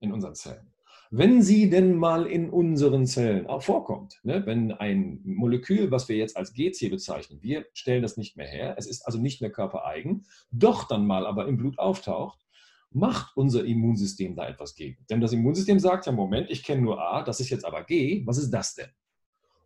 in 0.00 0.12
unseren 0.12 0.34
Zellen, 0.34 0.71
wenn 1.14 1.42
sie 1.42 1.68
denn 1.68 1.94
mal 1.94 2.26
in 2.26 2.48
unseren 2.48 3.06
Zellen 3.06 3.46
vorkommt, 3.60 4.18
ne? 4.22 4.46
wenn 4.46 4.72
ein 4.72 5.20
Molekül, 5.24 5.90
was 5.90 6.08
wir 6.08 6.16
jetzt 6.16 6.38
als 6.38 6.54
GC 6.54 6.88
bezeichnen, 6.88 7.42
wir 7.42 7.66
stellen 7.74 8.00
das 8.00 8.16
nicht 8.16 8.38
mehr 8.38 8.46
her, 8.46 8.76
es 8.78 8.86
ist 8.86 9.02
also 9.02 9.18
nicht 9.18 9.42
mehr 9.42 9.52
körpereigen, 9.52 10.24
doch 10.50 10.88
dann 10.88 11.06
mal 11.06 11.26
aber 11.26 11.46
im 11.48 11.58
Blut 11.58 11.78
auftaucht, 11.78 12.38
macht 12.90 13.36
unser 13.36 13.62
Immunsystem 13.62 14.34
da 14.34 14.48
etwas 14.48 14.74
gegen. 14.74 15.04
Denn 15.10 15.20
das 15.20 15.34
Immunsystem 15.34 15.78
sagt 15.78 16.06
ja, 16.06 16.12
Moment, 16.12 16.50
ich 16.50 16.62
kenne 16.62 16.80
nur 16.80 16.98
A, 16.98 17.22
das 17.22 17.40
ist 17.40 17.50
jetzt 17.50 17.66
aber 17.66 17.84
G, 17.84 18.22
was 18.24 18.38
ist 18.38 18.50
das 18.50 18.74
denn? 18.74 18.88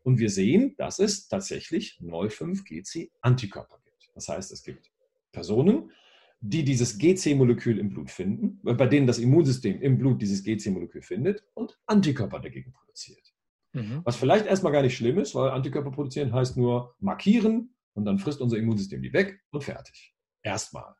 Und 0.02 0.18
wir 0.18 0.30
sehen, 0.30 0.74
dass 0.78 0.98
es 0.98 1.28
tatsächlich 1.28 2.00
Neu5-GC-Antikörper 2.02 3.78
gibt. 3.84 4.10
Das 4.16 4.28
heißt, 4.28 4.50
es 4.50 4.64
gibt 4.64 4.90
Personen, 5.30 5.92
die 6.40 6.64
dieses 6.64 6.98
GC-Molekül 6.98 7.78
im 7.78 7.88
Blut 7.88 8.10
finden, 8.10 8.60
bei 8.62 8.86
denen 8.86 9.06
das 9.06 9.18
Immunsystem 9.18 9.80
im 9.80 9.98
Blut 9.98 10.20
dieses 10.20 10.44
GC-Molekül 10.44 11.02
findet 11.02 11.44
und 11.54 11.78
Antikörper 11.86 12.40
dagegen 12.40 12.72
produziert. 12.72 13.34
Mhm. 13.72 14.02
Was 14.04 14.16
vielleicht 14.16 14.46
erstmal 14.46 14.72
gar 14.72 14.82
nicht 14.82 14.96
schlimm 14.96 15.18
ist, 15.18 15.34
weil 15.34 15.50
Antikörper 15.50 15.90
produzieren 15.90 16.32
heißt 16.32 16.56
nur 16.56 16.94
markieren 16.98 17.74
und 17.94 18.04
dann 18.04 18.18
frisst 18.18 18.40
unser 18.40 18.58
Immunsystem 18.58 19.02
die 19.02 19.12
weg 19.12 19.40
und 19.50 19.64
fertig. 19.64 20.14
Erstmal. 20.42 20.94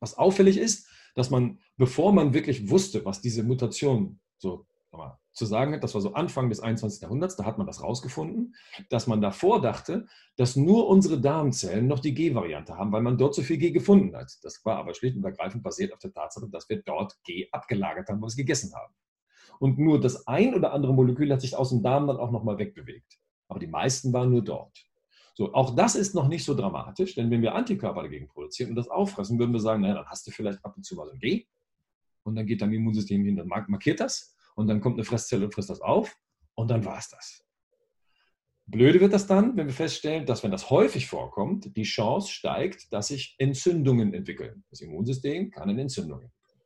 Was 0.00 0.16
auffällig 0.16 0.58
ist, 0.58 0.88
dass 1.14 1.30
man, 1.30 1.60
bevor 1.76 2.12
man 2.12 2.34
wirklich 2.34 2.70
wusste, 2.70 3.04
was 3.04 3.20
diese 3.20 3.42
Mutation 3.42 4.20
so 4.38 4.66
zu 5.38 5.46
sagen 5.46 5.72
hat, 5.72 5.84
das 5.84 5.94
war 5.94 6.00
so 6.00 6.14
Anfang 6.14 6.48
des 6.48 6.60
21. 6.60 7.00
Jahrhunderts, 7.00 7.36
da 7.36 7.44
hat 7.44 7.58
man 7.58 7.66
das 7.66 7.82
rausgefunden, 7.82 8.56
dass 8.88 9.06
man 9.06 9.20
davor 9.20 9.60
dachte, 9.60 10.06
dass 10.36 10.56
nur 10.56 10.88
unsere 10.88 11.20
Darmzellen 11.20 11.86
noch 11.86 12.00
die 12.00 12.14
G-Variante 12.14 12.76
haben, 12.76 12.90
weil 12.90 13.02
man 13.02 13.18
dort 13.18 13.34
so 13.34 13.42
viel 13.42 13.58
G 13.58 13.70
gefunden 13.70 14.16
hat. 14.16 14.32
Das 14.42 14.64
war 14.64 14.76
aber 14.76 14.94
schlicht 14.94 15.16
und 15.16 15.24
ergreifend 15.24 15.62
basiert 15.62 15.92
auf 15.92 16.00
der 16.00 16.12
Tatsache, 16.12 16.48
dass 16.48 16.68
wir 16.68 16.82
dort 16.82 17.14
G 17.22 17.48
abgelagert 17.52 18.08
haben, 18.08 18.20
was 18.20 18.36
wir 18.36 18.44
gegessen 18.44 18.74
haben. 18.74 18.92
Und 19.60 19.78
nur 19.78 20.00
das 20.00 20.26
ein 20.26 20.54
oder 20.54 20.72
andere 20.72 20.92
Molekül 20.92 21.32
hat 21.32 21.40
sich 21.40 21.56
aus 21.56 21.70
dem 21.70 21.82
Darm 21.82 22.06
dann 22.06 22.16
auch 22.16 22.30
nochmal 22.30 22.58
wegbewegt. 22.58 23.18
Aber 23.48 23.60
die 23.60 23.66
meisten 23.66 24.12
waren 24.12 24.30
nur 24.30 24.42
dort. 24.42 24.76
So, 25.34 25.54
auch 25.54 25.76
das 25.76 25.94
ist 25.94 26.16
noch 26.16 26.26
nicht 26.26 26.44
so 26.44 26.54
dramatisch, 26.54 27.14
denn 27.14 27.30
wenn 27.30 27.42
wir 27.42 27.54
Antikörper 27.54 28.02
dagegen 28.02 28.26
produzieren 28.26 28.70
und 28.70 28.76
das 28.76 28.88
auffressen, 28.88 29.38
würden 29.38 29.52
wir 29.52 29.60
sagen, 29.60 29.82
naja, 29.82 29.94
dann 29.94 30.06
hast 30.06 30.26
du 30.26 30.32
vielleicht 30.32 30.64
ab 30.64 30.76
und 30.76 30.82
zu 30.82 30.96
mal 30.96 31.06
so 31.06 31.12
ein 31.12 31.20
G 31.20 31.46
und 32.24 32.34
dann 32.34 32.44
geht 32.44 32.60
dein 32.60 32.72
Immunsystem 32.72 33.24
hin, 33.24 33.36
dann 33.36 33.46
markiert 33.46 34.00
das 34.00 34.36
und 34.58 34.66
dann 34.66 34.80
kommt 34.80 34.96
eine 34.96 35.04
Fresszelle 35.04 35.44
und 35.44 35.54
frisst 35.54 35.70
das 35.70 35.80
auf 35.80 36.16
und 36.54 36.68
dann 36.68 36.84
war 36.84 36.98
es 36.98 37.08
das. 37.08 37.44
Blöde 38.66 39.00
wird 39.00 39.12
das 39.12 39.28
dann, 39.28 39.56
wenn 39.56 39.68
wir 39.68 39.72
feststellen, 39.72 40.26
dass 40.26 40.42
wenn 40.42 40.50
das 40.50 40.68
häufig 40.68 41.06
vorkommt, 41.06 41.76
die 41.76 41.84
Chance 41.84 42.30
steigt, 42.32 42.92
dass 42.92 43.06
sich 43.06 43.36
Entzündungen 43.38 44.12
entwickeln. 44.12 44.64
Das 44.68 44.80
Immunsystem 44.80 45.52
kann 45.52 45.70
eine 45.70 45.80
Entzündung 45.80 46.22
entwickeln. 46.22 46.60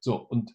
So, 0.00 0.16
und 0.16 0.54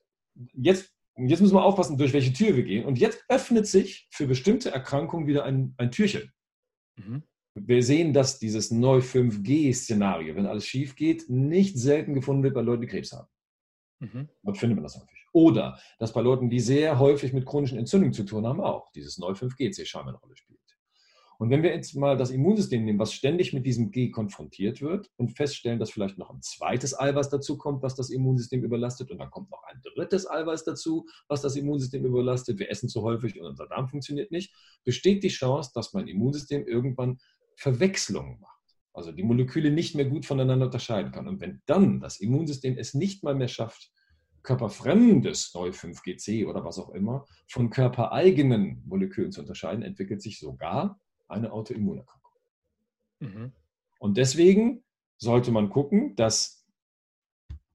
jetzt, 0.54 0.94
jetzt 1.16 1.40
müssen 1.40 1.56
wir 1.56 1.64
aufpassen, 1.64 1.98
durch 1.98 2.12
welche 2.12 2.34
Tür 2.34 2.58
wir 2.58 2.64
gehen. 2.64 2.86
Und 2.86 3.00
jetzt 3.00 3.24
öffnet 3.30 3.68
sich 3.68 4.08
für 4.12 4.28
bestimmte 4.28 4.70
Erkrankungen 4.70 5.28
wieder 5.28 5.46
ein, 5.46 5.74
ein 5.78 5.92
Türchen. 5.92 6.34
Mhm. 6.98 7.24
Wir 7.56 7.84
sehen, 7.84 8.12
dass 8.14 8.38
dieses 8.38 8.70
Neu-5G-Szenario, 8.70 10.36
wenn 10.36 10.46
alles 10.46 10.68
schief 10.68 10.98
geht, 10.98 11.30
nicht 11.30 11.80
selten 11.80 12.14
gefunden 12.14 12.44
wird 12.44 12.54
bei 12.54 12.62
Leuten, 12.62 12.82
die 12.82 12.88
Krebs 12.88 13.14
haben. 13.14 13.30
Mhm. 14.00 14.30
Dort 14.44 14.58
findet 14.58 14.76
man 14.76 14.84
das 14.84 14.98
häufig. 14.98 15.25
Oder 15.36 15.78
dass 16.00 16.14
bei 16.14 16.22
Leuten, 16.22 16.50
die 16.50 16.62
sehr 16.62 16.98
häufig 16.98 17.34
mit 17.34 17.46
chronischen 17.46 17.78
Entzündungen 17.78 18.14
zu 18.14 18.24
tun 18.24 18.48
haben, 18.48 18.62
auch 18.62 18.90
dieses 18.94 19.18
Neu-5G-C 19.18 19.86
scheinbar 19.86 20.14
eine 20.14 20.20
Rolle 20.20 20.38
spielt. 20.38 20.62
Und 21.38 21.50
wenn 21.50 21.62
wir 21.62 21.76
jetzt 21.76 21.94
mal 21.94 22.16
das 22.16 22.32
Immunsystem 22.32 22.86
nehmen, 22.86 23.00
was 23.00 23.12
ständig 23.12 23.52
mit 23.52 23.66
diesem 23.66 23.92
G 23.92 24.12
konfrontiert 24.12 24.82
wird 24.82 25.12
und 25.18 25.36
feststellen, 25.36 25.78
dass 25.78 25.92
vielleicht 25.92 26.18
noch 26.18 26.30
ein 26.30 26.42
zweites 26.42 26.98
Eiweiß 26.98 27.30
dazu 27.32 27.58
kommt, 27.58 27.84
was 27.84 27.96
das 27.96 28.12
Immunsystem 28.12 28.64
überlastet, 28.64 29.12
und 29.12 29.18
dann 29.18 29.30
kommt 29.30 29.52
noch 29.52 29.62
ein 29.66 29.82
drittes 29.84 30.26
Eiweiß 30.26 30.64
dazu, 30.64 31.06
was 31.28 31.42
das 31.42 31.58
Immunsystem 31.58 32.06
überlastet, 32.06 32.58
wir 32.58 32.72
essen 32.72 32.88
zu 32.88 33.02
häufig 33.02 33.38
und 33.38 33.46
unser 33.46 33.68
Darm 33.68 33.90
funktioniert 33.90 34.32
nicht, 34.32 34.54
besteht 34.86 35.22
die 35.22 35.28
Chance, 35.28 35.72
dass 35.76 35.92
mein 35.92 36.08
Immunsystem 36.08 36.66
irgendwann 36.66 37.20
Verwechslungen 37.58 38.40
macht. 38.40 38.62
Also 38.94 39.12
die 39.12 39.24
Moleküle 39.24 39.70
nicht 39.70 39.96
mehr 39.96 40.06
gut 40.06 40.26
voneinander 40.26 40.68
unterscheiden 40.68 41.12
kann. 41.12 41.28
Und 41.28 41.42
wenn 41.42 41.62
dann 41.66 42.00
das 42.00 42.22
Immunsystem 42.22 42.78
es 42.78 42.94
nicht 42.94 43.26
mal 43.26 43.36
mehr 43.36 43.50
schafft, 43.50 43.92
körperfremdes 44.46 45.54
Neu5GC 45.54 46.48
oder 46.48 46.64
was 46.64 46.80
auch 46.80 46.92
immer 46.92 47.26
von 47.48 47.70
körpereigenen 47.70 48.84
Molekülen 48.86 49.32
zu 49.32 49.42
unterscheiden, 49.42 49.84
entwickelt 49.84 50.22
sich 50.22 50.40
sogar 50.40 51.02
eine 51.28 51.52
Autoimmunerkrankung. 51.52 52.32
Mhm. 53.20 53.52
Und 54.00 54.18
deswegen 54.18 54.84
sollte 55.18 55.52
man 55.52 55.70
gucken, 55.70 56.16
dass 56.16 56.66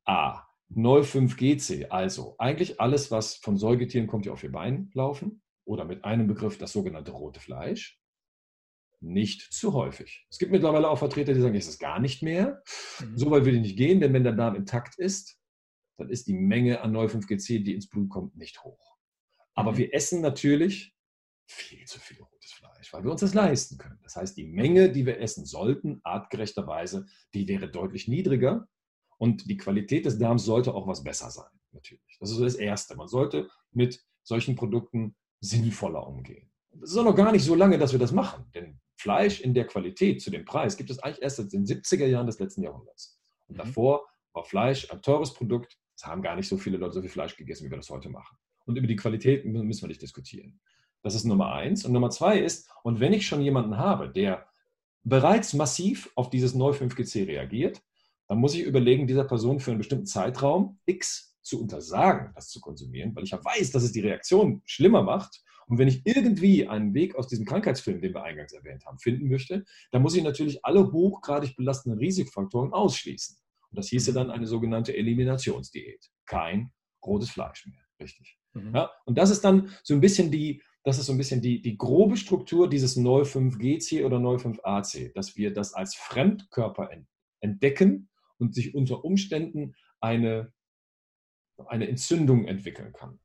A, 0.04 0.46
Neu5GC, 0.74 1.88
also 1.88 2.36
eigentlich 2.38 2.80
alles, 2.80 3.10
was 3.10 3.34
von 3.34 3.56
Säugetieren 3.56 4.06
kommt, 4.06 4.24
die 4.24 4.30
auf 4.30 4.44
ihr 4.44 4.52
Bein 4.52 4.90
laufen, 4.94 5.42
oder 5.64 5.84
mit 5.84 6.04
einem 6.04 6.26
Begriff 6.26 6.58
das 6.58 6.72
sogenannte 6.72 7.12
rote 7.12 7.40
Fleisch, 7.40 8.00
nicht 9.00 9.52
zu 9.52 9.72
häufig. 9.72 10.26
Es 10.30 10.38
gibt 10.38 10.52
mittlerweile 10.52 10.88
auch 10.88 10.98
Vertreter, 10.98 11.32
die 11.32 11.40
sagen, 11.40 11.54
es 11.54 11.68
ist 11.68 11.78
gar 11.78 12.00
nicht 12.00 12.22
mehr. 12.22 12.62
Mhm. 13.00 13.16
So 13.16 13.30
weit 13.30 13.44
will 13.44 13.54
ich 13.54 13.62
nicht 13.62 13.76
gehen, 13.76 14.00
denn 14.00 14.12
wenn 14.12 14.24
der 14.24 14.34
Darm 14.34 14.54
intakt 14.54 14.98
ist, 14.98 15.39
dann 16.00 16.08
ist 16.08 16.26
die 16.26 16.32
Menge 16.32 16.80
an 16.80 16.96
Neu5GC, 16.96 17.62
die 17.62 17.74
ins 17.74 17.88
Blut 17.88 18.08
kommt, 18.08 18.34
nicht 18.34 18.64
hoch. 18.64 18.96
Aber 19.54 19.72
mhm. 19.72 19.76
wir 19.76 19.94
essen 19.94 20.22
natürlich 20.22 20.94
viel 21.46 21.84
zu 21.84 22.00
viel 22.00 22.22
rotes 22.22 22.52
Fleisch, 22.52 22.92
weil 22.92 23.04
wir 23.04 23.10
uns 23.10 23.20
das 23.20 23.34
leisten 23.34 23.76
können. 23.76 23.98
Das 24.02 24.16
heißt, 24.16 24.36
die 24.36 24.46
Menge, 24.46 24.90
die 24.90 25.04
wir 25.04 25.20
essen 25.20 25.44
sollten, 25.44 26.00
artgerechterweise, 26.02 27.06
die 27.34 27.46
wäre 27.48 27.70
deutlich 27.70 28.08
niedriger. 28.08 28.66
Und 29.18 29.50
die 29.50 29.58
Qualität 29.58 30.06
des 30.06 30.18
Darms 30.18 30.44
sollte 30.44 30.72
auch 30.72 30.86
was 30.86 31.04
besser 31.04 31.30
sein, 31.30 31.50
natürlich. 31.72 32.16
Das 32.18 32.30
ist 32.30 32.36
so 32.36 32.44
das 32.44 32.54
Erste. 32.54 32.96
Man 32.96 33.08
sollte 33.08 33.50
mit 33.72 34.02
solchen 34.22 34.56
Produkten 34.56 35.14
sinnvoller 35.40 36.06
umgehen. 36.06 36.50
Es 36.82 36.92
ist 36.92 36.96
auch 36.96 37.04
noch 37.04 37.16
gar 37.16 37.32
nicht 37.32 37.44
so 37.44 37.54
lange, 37.54 37.76
dass 37.76 37.92
wir 37.92 37.98
das 37.98 38.12
machen. 38.12 38.50
Denn 38.54 38.80
Fleisch 38.96 39.40
in 39.40 39.52
der 39.52 39.66
Qualität 39.66 40.22
zu 40.22 40.30
dem 40.30 40.46
Preis 40.46 40.78
gibt 40.78 40.88
es 40.88 40.98
eigentlich 41.00 41.20
erst 41.20 41.36
seit 41.36 41.52
den 41.52 41.66
70er 41.66 42.06
Jahren 42.06 42.26
des 42.26 42.38
letzten 42.38 42.62
Jahrhunderts. 42.62 43.20
Und 43.48 43.56
mhm. 43.56 43.58
davor 43.58 44.06
war 44.32 44.44
Fleisch 44.44 44.90
ein 44.90 45.02
teures 45.02 45.34
Produkt. 45.34 45.76
Es 46.00 46.06
haben 46.06 46.22
gar 46.22 46.34
nicht 46.34 46.48
so 46.48 46.56
viele 46.56 46.78
Leute 46.78 46.94
so 46.94 47.02
viel 47.02 47.10
Fleisch 47.10 47.36
gegessen, 47.36 47.66
wie 47.66 47.70
wir 47.70 47.76
das 47.76 47.90
heute 47.90 48.08
machen. 48.08 48.38
Und 48.64 48.76
über 48.76 48.86
die 48.86 48.96
Qualität 48.96 49.44
müssen 49.44 49.82
wir 49.82 49.88
nicht 49.88 50.00
diskutieren. 50.00 50.58
Das 51.02 51.14
ist 51.14 51.24
Nummer 51.24 51.52
eins. 51.52 51.84
Und 51.84 51.92
Nummer 51.92 52.08
zwei 52.08 52.38
ist, 52.38 52.70
und 52.82 53.00
wenn 53.00 53.12
ich 53.12 53.26
schon 53.26 53.42
jemanden 53.42 53.76
habe, 53.76 54.08
der 54.08 54.46
bereits 55.04 55.52
massiv 55.52 56.10
auf 56.14 56.30
dieses 56.30 56.54
Neu-5GC 56.54 57.26
reagiert, 57.26 57.82
dann 58.28 58.38
muss 58.38 58.54
ich 58.54 58.62
überlegen, 58.62 59.06
dieser 59.06 59.24
Person 59.24 59.60
für 59.60 59.72
einen 59.72 59.78
bestimmten 59.78 60.06
Zeitraum 60.06 60.78
X 60.86 61.36
zu 61.42 61.60
untersagen, 61.60 62.32
das 62.34 62.48
zu 62.48 62.60
konsumieren, 62.62 63.14
weil 63.14 63.24
ich 63.24 63.32
ja 63.32 63.44
weiß, 63.44 63.70
dass 63.70 63.82
es 63.82 63.92
die 63.92 64.00
Reaktion 64.00 64.62
schlimmer 64.64 65.02
macht 65.02 65.42
und 65.66 65.76
wenn 65.76 65.88
ich 65.88 66.06
irgendwie 66.06 66.66
einen 66.66 66.94
Weg 66.94 67.14
aus 67.14 67.28
diesem 67.28 67.44
Krankheitsfilm, 67.44 68.00
den 68.00 68.14
wir 68.14 68.22
eingangs 68.22 68.54
erwähnt 68.54 68.86
haben, 68.86 68.98
finden 68.98 69.28
möchte, 69.28 69.66
dann 69.90 70.00
muss 70.00 70.16
ich 70.16 70.22
natürlich 70.22 70.64
alle 70.64 70.90
hochgradig 70.92 71.56
belastenden 71.56 71.98
Risikofaktoren 71.98 72.72
ausschließen. 72.72 73.36
Und 73.70 73.78
das 73.78 73.88
hieße 73.88 74.12
dann 74.12 74.30
eine 74.30 74.46
sogenannte 74.46 74.96
Eliminationsdiät. 74.96 76.10
Kein 76.26 76.72
rotes 77.04 77.30
Fleisch 77.30 77.66
mehr. 77.66 77.84
Richtig. 78.00 78.38
Mhm. 78.54 78.74
Ja, 78.74 78.90
und 79.04 79.16
das 79.18 79.30
ist 79.30 79.44
dann 79.44 79.70
so 79.82 79.94
ein 79.94 80.00
bisschen 80.00 80.30
die, 80.30 80.62
das 80.82 80.98
ist 80.98 81.06
so 81.06 81.12
ein 81.12 81.18
bisschen 81.18 81.42
die, 81.42 81.60
die 81.60 81.76
grobe 81.76 82.16
Struktur 82.16 82.68
dieses 82.68 82.96
Neu5GC 82.96 84.04
oder 84.04 84.18
Neu5AC, 84.18 85.12
dass 85.14 85.36
wir 85.36 85.52
das 85.52 85.74
als 85.74 85.94
Fremdkörper 85.94 86.90
entdecken 87.40 88.08
und 88.38 88.54
sich 88.54 88.74
unter 88.74 89.04
Umständen 89.04 89.74
eine, 90.00 90.52
eine 91.66 91.88
Entzündung 91.88 92.46
entwickeln 92.46 92.92
kann. 92.92 93.20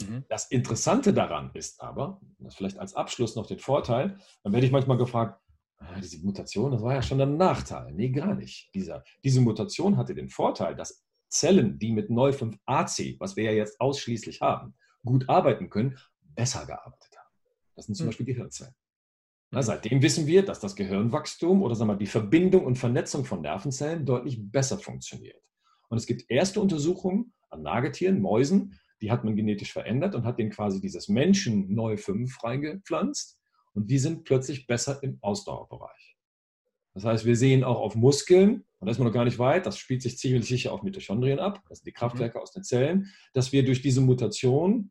Mhm. 0.00 0.24
Das 0.28 0.50
Interessante 0.50 1.12
daran 1.12 1.50
ist 1.54 1.80
aber, 1.80 2.20
das 2.38 2.56
vielleicht 2.56 2.78
als 2.78 2.94
Abschluss 2.94 3.36
noch 3.36 3.46
den 3.46 3.58
Vorteil, 3.58 4.18
dann 4.42 4.52
werde 4.52 4.66
ich 4.66 4.72
manchmal 4.72 4.98
gefragt, 4.98 5.40
ah, 5.78 6.00
diese 6.00 6.24
Mutation, 6.24 6.72
das 6.72 6.82
war 6.82 6.94
ja 6.94 7.02
schon 7.02 7.20
ein 7.20 7.36
Nachteil. 7.36 7.92
Nee, 7.92 8.10
gar 8.10 8.34
nicht. 8.34 8.70
Dieser, 8.74 9.04
diese 9.24 9.40
Mutation 9.40 9.96
hatte 9.96 10.14
den 10.14 10.28
Vorteil, 10.28 10.74
dass 10.74 11.04
Zellen, 11.28 11.78
die 11.78 11.92
mit 11.92 12.10
Neu5AC, 12.10 13.20
was 13.20 13.36
wir 13.36 13.44
ja 13.44 13.52
jetzt 13.52 13.80
ausschließlich 13.80 14.40
haben, 14.40 14.74
gut 15.04 15.28
arbeiten 15.28 15.70
können, 15.70 15.98
besser 16.20 16.64
gearbeitet 16.66 17.16
haben. 17.16 17.28
Das 17.74 17.86
sind 17.86 17.94
zum 17.94 18.04
hm. 18.04 18.08
Beispiel 18.08 18.26
Gehirnzellen. 18.26 18.74
Na, 19.50 19.62
seitdem 19.62 20.02
wissen 20.02 20.26
wir, 20.26 20.44
dass 20.44 20.60
das 20.60 20.76
Gehirnwachstum 20.76 21.62
oder 21.62 21.74
sagen 21.74 21.90
wir, 21.90 21.96
die 21.96 22.06
Verbindung 22.06 22.66
und 22.66 22.76
Vernetzung 22.76 23.24
von 23.24 23.40
Nervenzellen 23.40 24.04
deutlich 24.04 24.38
besser 24.40 24.78
funktioniert. 24.78 25.42
Und 25.88 25.96
es 25.96 26.06
gibt 26.06 26.30
erste 26.30 26.60
Untersuchungen 26.60 27.32
an 27.48 27.62
Nagetieren, 27.62 28.20
Mäusen, 28.20 28.78
die 29.00 29.10
hat 29.10 29.24
man 29.24 29.36
genetisch 29.36 29.72
verändert 29.72 30.14
und 30.14 30.24
hat 30.24 30.38
denen 30.38 30.50
quasi 30.50 30.80
dieses 30.80 31.08
Menschen 31.08 31.72
neu 31.72 31.96
5 31.96 32.32
freigepflanzt. 32.32 33.37
Und 33.78 33.86
die 33.86 33.98
sind 33.98 34.24
plötzlich 34.24 34.66
besser 34.66 35.00
im 35.04 35.18
Ausdauerbereich. 35.20 36.16
Das 36.94 37.04
heißt, 37.04 37.24
wir 37.24 37.36
sehen 37.36 37.62
auch 37.62 37.78
auf 37.78 37.94
Muskeln, 37.94 38.66
und 38.80 38.86
da 38.86 38.90
ist 38.90 38.98
man 38.98 39.06
noch 39.06 39.14
gar 39.14 39.24
nicht 39.24 39.38
weit, 39.38 39.66
das 39.66 39.78
spielt 39.78 40.02
sich 40.02 40.18
ziemlich 40.18 40.48
sicher 40.48 40.72
auf 40.72 40.82
Mitochondrien 40.82 41.38
ab, 41.38 41.62
das 41.68 41.78
sind 41.78 41.86
die 41.86 41.92
Kraftwerke 41.92 42.38
mhm. 42.38 42.42
aus 42.42 42.50
den 42.50 42.64
Zellen, 42.64 43.12
dass 43.34 43.52
wir 43.52 43.64
durch 43.64 43.82
diese 43.82 44.00
Mutation 44.00 44.90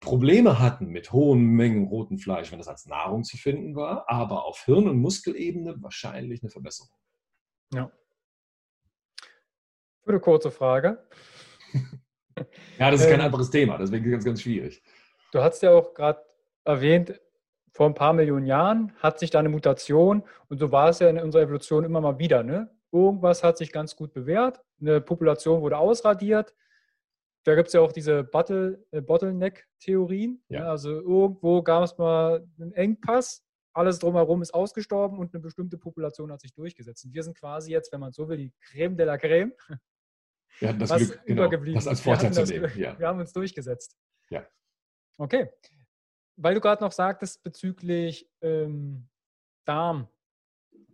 Probleme 0.00 0.58
hatten 0.58 0.86
mit 0.86 1.12
hohen 1.12 1.44
Mengen 1.44 1.88
roten 1.88 2.18
Fleisch, 2.18 2.50
wenn 2.50 2.58
das 2.58 2.68
als 2.68 2.86
Nahrung 2.86 3.24
zu 3.24 3.36
finden 3.36 3.76
war, 3.76 4.08
aber 4.08 4.46
auf 4.46 4.64
Hirn- 4.64 4.88
und 4.88 4.98
Muskelebene 4.98 5.74
wahrscheinlich 5.82 6.42
eine 6.42 6.48
Verbesserung. 6.48 6.96
Ja. 7.74 7.92
Für 10.02 10.10
eine 10.12 10.20
kurze 10.20 10.50
Frage. 10.50 11.06
ja, 12.78 12.90
das 12.90 13.02
ist 13.02 13.10
kein 13.10 13.20
ähm, 13.20 13.26
anderes 13.26 13.50
Thema, 13.50 13.76
deswegen 13.76 14.10
ganz, 14.10 14.24
ganz 14.24 14.40
schwierig. 14.40 14.82
Du 15.30 15.40
hast 15.40 15.60
ja 15.62 15.72
auch 15.72 15.92
gerade 15.92 16.24
erwähnt, 16.64 17.20
vor 17.78 17.86
ein 17.86 17.94
paar 17.94 18.12
Millionen 18.12 18.44
Jahren 18.44 18.92
hat 18.98 19.20
sich 19.20 19.30
da 19.30 19.38
eine 19.38 19.50
Mutation 19.50 20.24
und 20.48 20.58
so 20.58 20.72
war 20.72 20.88
es 20.88 20.98
ja 20.98 21.08
in 21.08 21.20
unserer 21.20 21.42
Evolution 21.42 21.84
immer 21.84 22.00
mal 22.00 22.18
wieder. 22.18 22.42
Ne? 22.42 22.68
Irgendwas 22.90 23.44
hat 23.44 23.56
sich 23.56 23.70
ganz 23.70 23.94
gut 23.94 24.12
bewährt, 24.12 24.60
eine 24.80 25.00
Population 25.00 25.62
wurde 25.62 25.78
ausradiert, 25.78 26.56
da 27.44 27.54
gibt 27.54 27.68
es 27.68 27.74
ja 27.74 27.80
auch 27.80 27.92
diese 27.92 28.24
Bottle, 28.24 28.84
äh, 28.90 29.00
Bottleneck-Theorien. 29.00 30.42
Ja. 30.48 30.62
Ja, 30.62 30.70
also 30.70 30.90
irgendwo 30.90 31.62
gab 31.62 31.84
es 31.84 31.96
mal 31.96 32.44
einen 32.58 32.72
Engpass, 32.72 33.44
alles 33.72 34.00
drumherum 34.00 34.42
ist 34.42 34.52
ausgestorben 34.54 35.20
und 35.20 35.32
eine 35.32 35.40
bestimmte 35.40 35.78
Population 35.78 36.32
hat 36.32 36.40
sich 36.40 36.52
durchgesetzt. 36.52 37.04
Und 37.04 37.14
wir 37.14 37.22
sind 37.22 37.38
quasi 37.38 37.70
jetzt, 37.70 37.92
wenn 37.92 38.00
man 38.00 38.10
so 38.10 38.28
will, 38.28 38.38
die 38.38 38.52
Creme 38.60 38.96
de 38.96 39.06
la 39.06 39.16
Creme. 39.16 39.52
Wir 40.58 40.70
hatten 40.70 40.80
das 40.80 40.90
was 40.90 41.06
Glück, 41.06 41.20
genau, 41.26 41.74
das 41.74 41.86
als 41.86 42.00
Vorteil 42.00 42.32
zu 42.32 42.42
nehmen. 42.42 42.72
Ja. 42.74 42.98
Wir 42.98 43.06
haben 43.06 43.20
uns 43.20 43.32
durchgesetzt. 43.32 43.96
Ja. 44.30 44.44
Okay. 45.16 45.48
Weil 46.40 46.54
du 46.54 46.60
gerade 46.60 46.84
noch 46.84 46.92
sagtest 46.92 47.42
bezüglich 47.42 48.30
ähm, 48.42 49.08
Darm. 49.64 50.06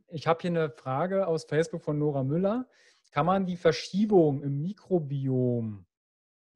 Ich 0.09 0.27
habe 0.27 0.41
hier 0.41 0.51
eine 0.51 0.71
Frage 0.71 1.27
aus 1.27 1.45
Facebook 1.45 1.83
von 1.83 1.99
Nora 1.99 2.25
Müller. 2.25 2.66
Kann 3.11 3.27
man 3.27 3.45
die 3.45 3.59
Verschiebung 3.59 4.43
im 4.43 4.62
Mikrobiom 4.62 5.85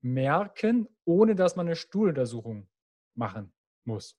merken, 0.01 0.89
ohne 1.05 1.35
dass 1.35 1.55
man 1.55 1.67
eine 1.67 1.77
Stuhluntersuchung 1.77 2.67
machen 3.15 3.53
muss? 3.85 4.19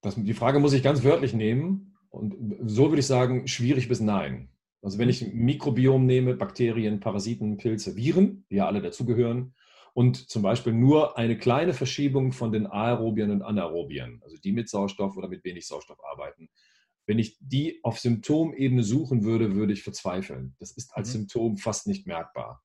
Das, 0.00 0.14
die 0.14 0.34
Frage 0.34 0.58
muss 0.58 0.72
ich 0.72 0.82
ganz 0.82 1.04
wörtlich 1.04 1.34
nehmen. 1.34 1.94
Und 2.08 2.56
so 2.64 2.88
würde 2.88 3.00
ich 3.00 3.06
sagen, 3.06 3.46
schwierig 3.46 3.88
bis 3.88 4.00
nein. 4.00 4.48
Also 4.80 4.98
wenn 4.98 5.10
ich 5.10 5.20
ein 5.20 5.36
Mikrobiom 5.36 6.06
nehme, 6.06 6.34
Bakterien, 6.34 7.00
Parasiten, 7.00 7.58
Pilze, 7.58 7.94
Viren, 7.94 8.46
die 8.48 8.56
ja 8.56 8.66
alle 8.66 8.80
dazugehören, 8.80 9.54
und 9.98 10.30
zum 10.30 10.42
Beispiel 10.42 10.72
nur 10.72 11.18
eine 11.18 11.36
kleine 11.36 11.74
Verschiebung 11.74 12.30
von 12.30 12.52
den 12.52 12.68
Aerobien 12.68 13.32
und 13.32 13.42
Anaerobien, 13.42 14.20
also 14.22 14.36
die 14.36 14.52
mit 14.52 14.68
Sauerstoff 14.68 15.16
oder 15.16 15.26
mit 15.26 15.42
wenig 15.42 15.66
Sauerstoff 15.66 15.98
arbeiten, 16.04 16.50
wenn 17.06 17.18
ich 17.18 17.36
die 17.40 17.80
auf 17.82 17.98
Symptomebene 17.98 18.84
suchen 18.84 19.24
würde, 19.24 19.56
würde 19.56 19.72
ich 19.72 19.82
verzweifeln. 19.82 20.54
Das 20.60 20.70
ist 20.70 20.94
als 20.94 21.08
mhm. 21.08 21.12
Symptom 21.12 21.56
fast 21.56 21.88
nicht 21.88 22.06
merkbar. 22.06 22.62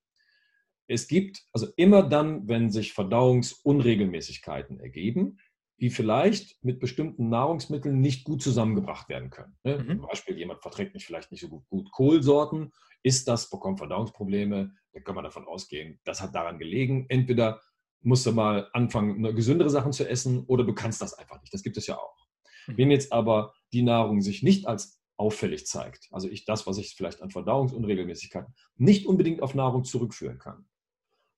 Es 0.86 1.08
gibt, 1.08 1.44
also 1.54 1.70
immer 1.76 2.04
dann, 2.04 2.48
wenn 2.48 2.70
sich 2.70 2.94
Verdauungsunregelmäßigkeiten 2.94 4.80
ergeben, 4.80 5.40
die 5.80 5.90
vielleicht 5.90 6.64
mit 6.64 6.80
bestimmten 6.80 7.30
Nahrungsmitteln 7.30 8.00
nicht 8.00 8.26
gut 8.26 8.44
zusammengebracht 8.44 9.10
werden 9.10 9.32
können. 9.32 9.58
Ne? 9.64 9.80
Mhm. 9.80 9.88
Zum 9.88 10.02
Beispiel, 10.02 10.38
jemand 10.38 10.62
verträgt 10.62 10.94
nicht 10.94 11.08
vielleicht 11.08 11.32
nicht 11.32 11.42
so 11.42 11.50
gut, 11.50 11.68
gut 11.68 11.92
Kohlsorten, 11.92 12.72
isst 13.02 13.28
das, 13.28 13.50
bekommt 13.50 13.80
Verdauungsprobleme, 13.80 14.76
dann 14.94 15.04
kann 15.04 15.16
man 15.16 15.24
davon 15.24 15.48
ausgehen, 15.48 16.00
das 16.06 16.22
hat 16.22 16.36
daran 16.36 16.60
gelegen. 16.60 17.06
Entweder 17.10 17.62
musst 18.02 18.26
du 18.26 18.32
mal 18.32 18.70
anfangen, 18.74 19.24
gesündere 19.36 19.70
Sachen 19.70 19.92
zu 19.92 20.08
essen 20.08 20.46
oder 20.46 20.64
du 20.64 20.74
kannst 20.74 21.02
das 21.02 21.14
einfach 21.14 21.42
nicht. 21.42 21.54
Das 21.54 21.64
gibt 21.64 21.78
es 21.78 21.88
ja 21.88 21.98
auch. 21.98 22.28
Mhm. 22.68 22.78
Wenn 22.78 22.92
jetzt 22.92 23.12
aber 23.12 23.54
die 23.72 23.82
Nahrung 23.82 24.22
sich 24.22 24.44
nicht 24.44 24.68
als 24.68 25.02
auffällig 25.18 25.66
zeigt, 25.68 26.08
also 26.12 26.28
ich 26.28 26.46
das, 26.46 26.68
was 26.68 26.78
ich 26.78 26.96
vielleicht 26.96 27.22
an 27.22 27.30
Verdauungsunregelmäßigkeiten 27.30 28.54
nicht 28.76 29.06
unbedingt 29.06 29.42
auf 29.42 29.56
Nahrung 29.56 29.84
zurückführen 29.84 30.38
kann, 30.38 30.66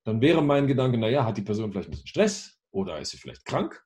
dann 0.04 0.22
wäre 0.22 0.42
mein 0.42 0.68
Gedanke, 0.68 0.98
naja, 0.98 1.26
hat 1.26 1.38
die 1.38 1.42
Person 1.42 1.72
vielleicht 1.72 1.90
ein 1.90 1.92
bisschen 1.92 2.08
Stress 2.08 2.60
oder 2.72 3.00
ist 3.00 3.12
sie 3.12 3.18
vielleicht 3.18 3.46
krank 3.46 3.84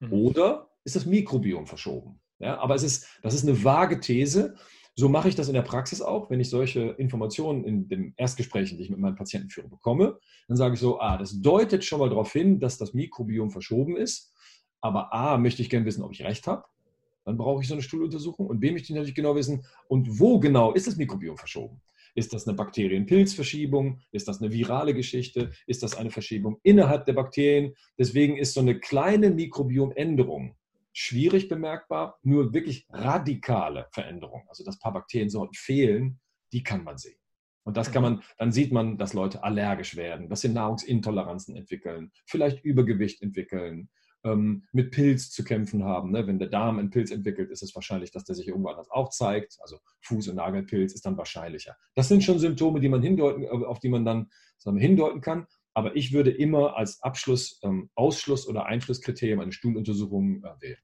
mhm. 0.00 0.12
oder 0.12 0.70
ist 0.84 0.96
das 0.96 1.06
Mikrobiom 1.06 1.66
verschoben. 1.66 2.20
Ja, 2.38 2.58
aber 2.58 2.74
es 2.74 2.82
ist, 2.82 3.06
das 3.22 3.34
ist 3.34 3.46
eine 3.46 3.64
vage 3.64 4.00
These. 4.00 4.56
So 4.96 5.08
mache 5.08 5.28
ich 5.28 5.34
das 5.34 5.48
in 5.48 5.54
der 5.54 5.62
Praxis 5.62 6.02
auch, 6.02 6.30
wenn 6.30 6.40
ich 6.40 6.50
solche 6.50 6.80
Informationen 6.98 7.64
in 7.64 7.88
den 7.88 8.12
Erstgesprächen, 8.16 8.76
die 8.76 8.84
ich 8.84 8.90
mit 8.90 8.98
meinen 8.98 9.16
Patienten 9.16 9.48
führe, 9.48 9.68
bekomme. 9.68 10.18
Dann 10.48 10.56
sage 10.56 10.74
ich 10.74 10.80
so, 10.80 11.00
ah, 11.00 11.16
das 11.16 11.40
deutet 11.40 11.84
schon 11.84 12.00
mal 12.00 12.10
darauf 12.10 12.32
hin, 12.32 12.60
dass 12.60 12.76
das 12.76 12.92
Mikrobiom 12.92 13.50
verschoben 13.50 13.96
ist. 13.96 14.34
Aber 14.80 15.12
A, 15.12 15.38
möchte 15.38 15.62
ich 15.62 15.70
gerne 15.70 15.86
wissen, 15.86 16.02
ob 16.02 16.12
ich 16.12 16.22
recht 16.22 16.46
habe. 16.46 16.64
Dann 17.24 17.36
brauche 17.36 17.62
ich 17.62 17.68
so 17.68 17.74
eine 17.74 17.82
Stuhluntersuchung. 17.82 18.46
Und 18.46 18.60
B, 18.60 18.72
möchte 18.72 18.86
ich 18.86 18.94
natürlich 18.94 19.14
genau 19.14 19.34
wissen, 19.36 19.64
und 19.88 20.18
wo 20.18 20.40
genau 20.40 20.72
ist 20.72 20.86
das 20.86 20.96
Mikrobiom 20.96 21.36
verschoben? 21.36 21.80
Ist 22.14 22.32
das 22.32 22.46
eine 22.46 22.56
Bakterienpilzverschiebung? 22.56 24.00
Ist 24.10 24.26
das 24.26 24.40
eine 24.40 24.52
virale 24.52 24.94
Geschichte? 24.94 25.52
Ist 25.66 25.82
das 25.82 25.96
eine 25.96 26.10
Verschiebung 26.10 26.58
innerhalb 26.62 27.04
der 27.06 27.12
Bakterien? 27.12 27.74
Deswegen 27.98 28.36
ist 28.36 28.54
so 28.54 28.60
eine 28.60 28.78
kleine 28.80 29.30
Mikrobiomänderung 29.30 30.56
schwierig 31.00 31.48
bemerkbar, 31.48 32.18
nur 32.22 32.52
wirklich 32.52 32.86
radikale 32.90 33.86
Veränderungen, 33.92 34.46
also 34.48 34.64
dass 34.64 34.76
ein 34.76 34.80
paar 34.80 34.92
Bakteriensorten 34.92 35.54
fehlen, 35.54 36.20
die 36.52 36.62
kann 36.62 36.84
man 36.84 36.98
sehen. 36.98 37.18
Und 37.64 37.76
das 37.76 37.90
kann 37.90 38.02
mhm. 38.02 38.10
man, 38.10 38.22
dann 38.38 38.52
sieht 38.52 38.72
man, 38.72 38.98
dass 38.98 39.14
Leute 39.14 39.42
allergisch 39.42 39.96
werden, 39.96 40.28
dass 40.28 40.42
sie 40.42 40.50
Nahrungsintoleranzen 40.50 41.56
entwickeln, 41.56 42.10
vielleicht 42.26 42.64
Übergewicht 42.64 43.22
entwickeln, 43.22 43.88
ähm, 44.24 44.64
mit 44.72 44.90
Pilz 44.90 45.30
zu 45.30 45.42
kämpfen 45.42 45.84
haben. 45.84 46.10
Ne? 46.10 46.26
Wenn 46.26 46.38
der 46.38 46.48
Darm 46.48 46.78
einen 46.78 46.90
Pilz 46.90 47.10
entwickelt, 47.10 47.50
ist 47.50 47.62
es 47.62 47.74
wahrscheinlich, 47.74 48.10
dass 48.10 48.24
der 48.24 48.34
sich 48.34 48.48
irgendwo 48.48 48.68
anders 48.68 48.90
auch 48.90 49.08
zeigt. 49.08 49.56
Also 49.60 49.78
Fuß- 50.06 50.28
und 50.28 50.36
Nagelpilz 50.36 50.92
ist 50.92 51.06
dann 51.06 51.16
wahrscheinlicher. 51.16 51.76
Das 51.94 52.08
sind 52.08 52.22
schon 52.22 52.38
Symptome, 52.38 52.80
die 52.80 52.90
man 52.90 53.02
hindeuten, 53.02 53.44
äh, 53.44 53.48
auf 53.48 53.80
die 53.80 53.88
man 53.88 54.04
dann 54.04 54.30
sagen 54.58 54.78
hindeuten 54.78 55.22
kann. 55.22 55.46
Aber 55.72 55.96
ich 55.96 56.12
würde 56.12 56.30
immer 56.30 56.76
als 56.76 57.02
Abschluss, 57.02 57.58
ähm, 57.62 57.88
Ausschluss 57.94 58.46
oder 58.46 58.66
Einschlusskriterium 58.66 59.40
eine 59.40 59.52
Stuhluntersuchung 59.52 60.44
äh, 60.44 60.60
wählen. 60.60 60.82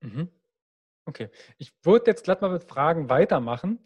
Mhm. 0.00 0.28
Okay. 1.06 1.28
Ich 1.58 1.72
würde 1.82 2.10
jetzt 2.10 2.24
glatt 2.24 2.40
mal 2.40 2.50
mit 2.50 2.64
Fragen 2.64 3.08
weitermachen. 3.08 3.80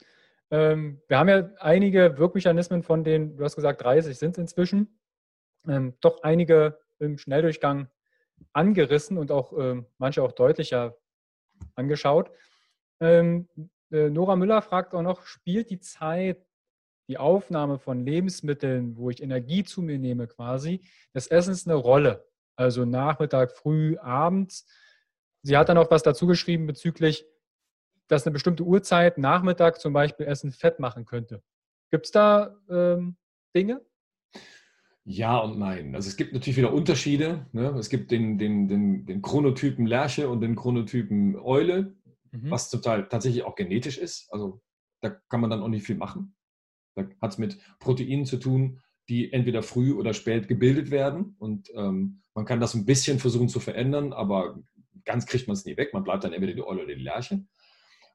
Ähm, 0.51 1.01
wir 1.09 1.19
haben 1.19 1.29
ja 1.29 1.51
einige 1.59 2.19
Wirkmechanismen 2.19 2.83
von 2.83 3.05
den, 3.05 3.37
du 3.37 3.45
hast 3.45 3.57
gesagt, 3.57 3.83
30 3.83 4.19
sind 4.19 4.39
inzwischen. 4.39 5.01
Ähm, 5.67 5.95
doch 6.01 6.23
einige 6.23 6.79
im 6.99 7.19
Schnelldurchgang 7.19 7.89
angerissen 8.53 9.19
und 9.19 9.31
auch 9.31 9.57
äh, 9.59 9.83
manche 9.99 10.23
auch 10.23 10.33
deutlicher 10.33 10.97
angeschaut. 11.75 12.31
Ähm, 13.01 13.49
äh, 13.91 14.11
Nora 14.11 14.37
Müller 14.37 14.63
fragt 14.63 14.95
auch 14.95 15.03
noch, 15.03 15.25
spielt 15.27 15.71
die 15.71 15.81
Zeit, 15.81 16.45
die 17.09 17.19
Aufnahme 17.19 17.79
von 17.79 18.05
Lebensmitteln, 18.05 18.97
wo 18.97 19.11
ich 19.11 19.23
Energie 19.23 19.65
zu 19.65 19.83
mir 19.83 19.99
nehme 19.99 20.27
quasi, 20.27 20.87
des 21.15 21.27
Essens 21.27 21.67
eine 21.67 21.75
Rolle? 21.75 22.27
Also 22.57 22.85
Nachmittag, 22.85 23.53
früh, 23.53 23.97
abends. 23.99 24.67
Sie 25.45 25.59
hat 25.59 25.69
dann 25.69 25.77
auch 25.77 25.91
was 25.91 26.03
dazu 26.03 26.27
geschrieben 26.27 26.67
bezüglich, 26.67 27.27
dass 28.09 28.27
eine 28.27 28.33
bestimmte 28.33 28.65
Uhrzeit, 28.65 29.19
Nachmittag 29.19 29.79
zum 29.79 29.93
Beispiel, 29.93 30.27
Essen 30.27 30.53
fett 30.53 30.81
machen 30.81 31.05
könnte. 31.05 31.43
Gibt 31.91 32.07
es 32.07 32.13
da 32.13 32.57
ähm, 32.69 33.17
Dinge? 33.55 33.83
Ja 35.05 35.37
und 35.39 35.59
nein. 35.59 35.95
Also 35.95 36.09
es 36.09 36.17
gibt 36.17 36.33
natürlich 36.33 36.57
wieder 36.57 36.73
Unterschiede. 36.73 37.47
Ne? 37.53 37.69
Es 37.79 37.91
gibt 37.91 38.11
den, 38.11 38.39
den, 38.39 38.69
den, 38.69 39.05
den 39.05 39.21
Chronotypen 39.21 39.87
Lerche 39.87 40.31
und 40.31 40.41
den 40.41 40.57
Chronotypen 40.57 41.37
Eule, 41.37 41.95
mhm. 42.33 42.51
was 42.51 42.71
zum 42.71 42.81
Teil 42.81 43.07
tatsächlich 43.09 43.45
auch 43.45 43.55
genetisch 43.55 43.99
ist. 43.99 44.33
Also 44.33 44.63
da 45.03 45.11
kann 45.29 45.43
man 45.43 45.51
dann 45.51 45.63
auch 45.63 45.69
nicht 45.69 45.85
viel 45.85 45.97
machen. 45.97 46.35
Da 46.97 47.07
hat 47.21 47.33
es 47.33 47.39
mit 47.39 47.59
Proteinen 47.81 48.25
zu 48.25 48.39
tun, 48.39 48.81
die 49.11 49.31
entweder 49.31 49.63
früh 49.63 49.93
oder 49.93 50.15
spät 50.15 50.49
gebildet 50.49 50.91
werden. 50.91 51.37
Und 51.39 51.71
ähm, 51.75 52.23
man 52.35 52.47
kann 52.47 52.61
das 52.61 52.73
ein 52.73 52.87
bisschen 52.87 53.19
versuchen 53.19 53.51
zu 53.51 53.61
verändern, 53.61 54.15
aber 54.15 54.59
ganz 55.05 55.27
kriegt 55.27 55.47
man 55.47 55.55
es 55.55 55.65
nie 55.65 55.77
weg. 55.77 55.93
Man 55.93 56.05
bleibt 56.05 56.25
dann 56.25 56.33
entweder 56.33 56.55
die 56.55 56.63
Eule 56.63 56.85
oder 56.85 56.95
die 56.95 57.03
Lerche. 57.03 57.45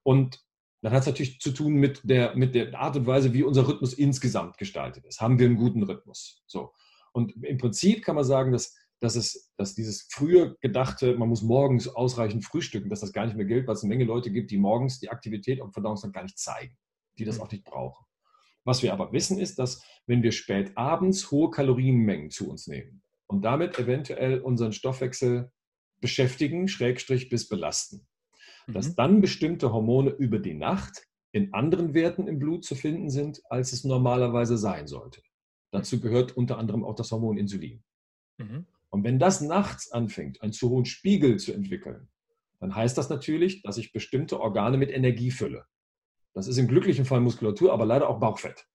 Und 0.04 0.44
dann 0.82 0.94
hat 0.94 1.02
es 1.02 1.08
natürlich 1.08 1.40
zu 1.40 1.52
tun 1.52 1.74
mit 1.74 2.02
der, 2.04 2.36
mit 2.36 2.56
der 2.56 2.74
Art 2.78 2.96
und 2.96 3.06
Weise, 3.06 3.34
wie 3.34 3.44
unser 3.44 3.68
Rhythmus 3.68 3.94
insgesamt 3.94 4.58
gestaltet 4.58 5.06
ist. 5.06 5.20
Haben 5.20 5.40
wir 5.40 5.46
einen 5.46 5.58
guten 5.58 5.84
Rhythmus? 5.84 6.44
So. 6.48 6.74
Und 7.12 7.34
im 7.44 7.58
Prinzip 7.58 8.04
kann 8.04 8.16
man 8.16 8.24
sagen, 8.24 8.52
dass 8.52 8.76
dass 9.00 9.16
es, 9.16 9.52
dass 9.58 9.76
dieses 9.76 10.08
früher 10.12 10.58
gedachte, 10.60 11.16
man 11.16 11.30
muss 11.30 11.42
morgens 11.42 11.88
ausreichend 11.88 12.44
frühstücken, 12.44 12.90
dass 12.90 13.00
das 13.00 13.14
gar 13.14 13.26
nicht 13.26 13.38
mehr 13.38 13.46
gilt, 13.46 13.68
weil 13.68 13.76
es 13.76 13.84
eine 13.84 13.90
Menge 13.90 14.04
Leute 14.04 14.32
gibt, 14.32 14.52
die 14.52 14.58
morgens 14.58 15.00
die 15.00 15.10
Aktivität 15.10 15.62
am 15.62 15.72
Verdauungstrakt 15.72 16.16
gar 16.16 16.24
nicht 16.24 16.38
zeigen, 16.38 16.78
die 17.18 17.26
das 17.26 17.38
mhm. 17.38 17.44
auch 17.44 17.52
nicht 17.52 17.64
brauchen. 17.64 18.06
Was 18.66 18.84
wir 18.84 18.92
aber 18.92 19.12
wissen, 19.14 19.40
ist, 19.40 19.58
dass 19.58 19.84
wenn 20.06 20.22
wir 20.22 20.32
spät 20.32 20.78
abends 20.78 21.32
hohe 21.32 21.50
Kalorienmengen 21.50 22.30
zu 22.30 22.50
uns 22.50 22.68
nehmen 22.68 23.02
und 23.28 23.44
damit 23.44 23.80
eventuell 23.80 24.42
unseren 24.42 24.74
Stoffwechsel 24.74 25.52
beschäftigen, 26.02 26.68
Schrägstrich 26.68 27.30
bis 27.30 27.48
belasten, 27.48 28.08
mhm. 28.68 28.74
dass 28.74 28.96
dann 28.96 29.22
bestimmte 29.22 29.72
Hormone 29.74 30.12
über 30.12 30.40
die 30.40 30.54
Nacht 30.54 31.08
in 31.32 31.54
anderen 31.54 31.94
Werten 31.94 32.28
im 32.28 32.40
Blut 32.40 32.66
zu 32.66 32.76
finden 32.76 33.10
sind, 33.10 33.42
als 33.50 33.72
es 33.72 33.84
normalerweise 33.84 34.58
sein 34.58 34.88
sollte. 34.88 35.22
Dazu 35.72 36.00
gehört 36.00 36.36
unter 36.36 36.58
anderem 36.58 36.84
auch 36.84 36.96
das 36.96 37.12
Hormon 37.12 37.38
Insulin. 37.38 37.84
Mhm. 38.38 38.66
Und 38.90 39.04
wenn 39.04 39.20
das 39.20 39.42
nachts 39.42 39.92
anfängt, 39.92 40.42
einen 40.42 40.54
zu 40.54 40.70
hohen 40.70 40.86
Spiegel 40.86 41.38
zu 41.38 41.54
entwickeln, 41.54 42.10
dann 42.60 42.76
heißt 42.76 42.98
das 42.98 43.10
natürlich, 43.10 43.62
dass 43.62 43.78
ich 43.78 43.94
bestimmte 43.94 44.40
Organe 44.40 44.78
mit 44.78 44.90
Energie 44.90 45.32
fülle. 45.32 45.66
Das 46.34 46.48
ist 46.48 46.58
im 46.58 46.68
glücklichen 46.68 47.06
Fall 47.06 47.22
Muskulatur, 47.22 47.72
aber 47.72 47.86
leider 47.86 48.10
auch 48.10 48.20
Bauchfett. 48.20 48.68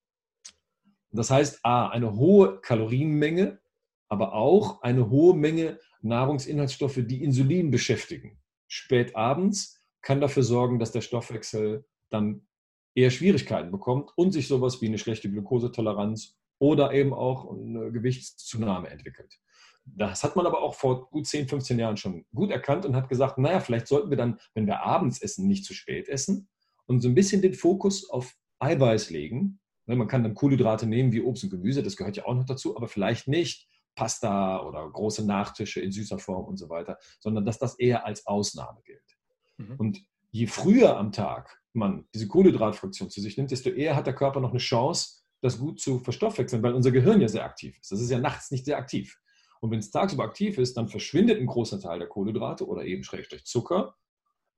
Das 1.11 1.31
heißt, 1.31 1.61
A, 1.65 1.89
eine 1.89 2.15
hohe 2.15 2.61
Kalorienmenge, 2.61 3.61
aber 4.09 4.33
auch 4.33 4.83
eine 4.83 5.11
hohe 5.11 5.37
Menge 5.37 5.79
Nahrungsinhaltsstoffe, 6.05 7.01
die 7.07 7.23
Insulin 7.23 7.71
beschäftigen. 7.71 8.39
Spät 8.69 9.17
abends 9.17 9.83
kann 10.03 10.21
dafür 10.21 10.43
sorgen, 10.43 10.79
dass 10.79 10.93
der 10.93 11.01
Stoffwechsel 11.01 11.85
dann 12.11 12.47
eher 12.95 13.11
Schwierigkeiten 13.11 13.71
bekommt 13.71 14.11
und 14.17 14.33
sich 14.33 14.47
sowas 14.47 14.81
wie 14.81 14.87
eine 14.87 14.99
schlechte 14.99 15.31
Glukosetoleranz 15.31 16.37
oder 16.59 16.93
eben 16.93 17.13
auch 17.13 17.51
eine 17.51 17.91
Gewichtszunahme 17.91 18.89
entwickelt. 18.91 19.41
Das 19.87 20.25
hat 20.25 20.37
man 20.37 20.47
aber 20.47 20.63
auch 20.63 20.75
vor 20.75 21.11
gut 21.11 21.27
10, 21.27 21.49
15 21.49 21.79
Jahren 21.79 21.97
schon 21.97 22.25
gut 22.35 22.51
erkannt 22.51 22.87
und 22.87 22.97
hat 22.97 23.09
gesagt, 23.09 23.39
naja, 23.39 23.61
vielleicht 23.61 23.87
sollten 23.87 24.11
wir 24.11 24.17
dann, 24.17 24.39
wenn 24.55 24.67
wir 24.67 24.83
abends 24.83 25.21
essen, 25.21 25.47
nicht 25.47 25.65
zu 25.65 25.75
spät 25.75 26.09
essen 26.09 26.49
und 26.87 27.01
so 27.01 27.09
ein 27.09 27.15
bisschen 27.15 27.43
den 27.43 27.55
Fokus 27.55 28.09
auf 28.09 28.35
Eiweiß 28.61 29.11
legen. 29.11 29.61
Ne, 29.87 29.97
man 29.97 30.09
kann 30.09 30.23
dann 30.23 30.35
Kohlenhydrate 30.35 30.87
nehmen 30.87 31.13
wie 31.13 31.21
Obst 31.21 31.45
und 31.45 31.51
Gemüse, 31.51 31.83
das 31.83 31.97
gehört 31.97 32.17
ja 32.17 32.25
auch 32.25 32.35
noch 32.35 32.47
dazu, 32.47 32.77
aber 32.77 32.89
vielleicht 32.89 33.29
nicht 33.29 33.69
Pasta 33.95 34.63
oder 34.63 34.89
große 34.89 35.27
Nachtische 35.27 35.81
in 35.81 35.93
süßer 35.93 36.19
Form 36.19 36.47
und 36.47 36.57
so 36.57 36.69
weiter, 36.69 36.99
sondern 37.21 37.45
dass 37.45 37.59
das 37.59 37.79
eher 37.79 38.07
als 38.07 38.27
Ausnahme 38.27 38.81
gilt. 38.85 39.17
Mhm. 39.57 39.77
Und 39.77 40.05
je 40.31 40.47
früher 40.47 40.97
am 40.97 41.13
Tag 41.13 41.61
man 41.73 42.07
diese 42.15 42.29
Kohlenhydratfraktion 42.29 43.11
zu 43.11 43.21
sich 43.21 43.37
nimmt, 43.37 43.51
desto 43.51 43.71
eher 43.71 43.97
hat 43.97 44.07
der 44.07 44.15
Körper 44.15 44.41
noch 44.41 44.51
eine 44.51 44.59
Chance, 44.59 45.23
das 45.41 45.59
gut 45.59 45.81
zu 45.81 45.99
verstoffwechseln, 45.99 46.63
weil 46.63 46.73
unser 46.73 46.91
Gehirn 46.91 47.21
ja 47.21 47.29
sehr 47.29 47.45
aktiv 47.45 47.79
ist. 47.79 47.93
Das 47.93 48.01
ist 48.01 48.11
ja 48.11 48.19
nachts 48.19 48.51
nicht 48.51 48.65
sehr 48.65 48.79
aktiv. 48.79 49.19
Und 49.61 49.71
wenn 49.71 49.79
es 49.79 49.91
tagsüber 49.91 50.25
aktiv 50.25 50.59
ist, 50.59 50.77
dann 50.77 50.89
verschwindet 50.89 51.41
ein 51.41 51.47
großer 51.47 51.81
Teil 51.81 51.99
der 51.99 52.09
Kohlenhydrate 52.09 52.67
oder 52.67 52.85
eben 52.85 53.03
Schrägstrich 53.03 53.45
Zucker 53.45 53.97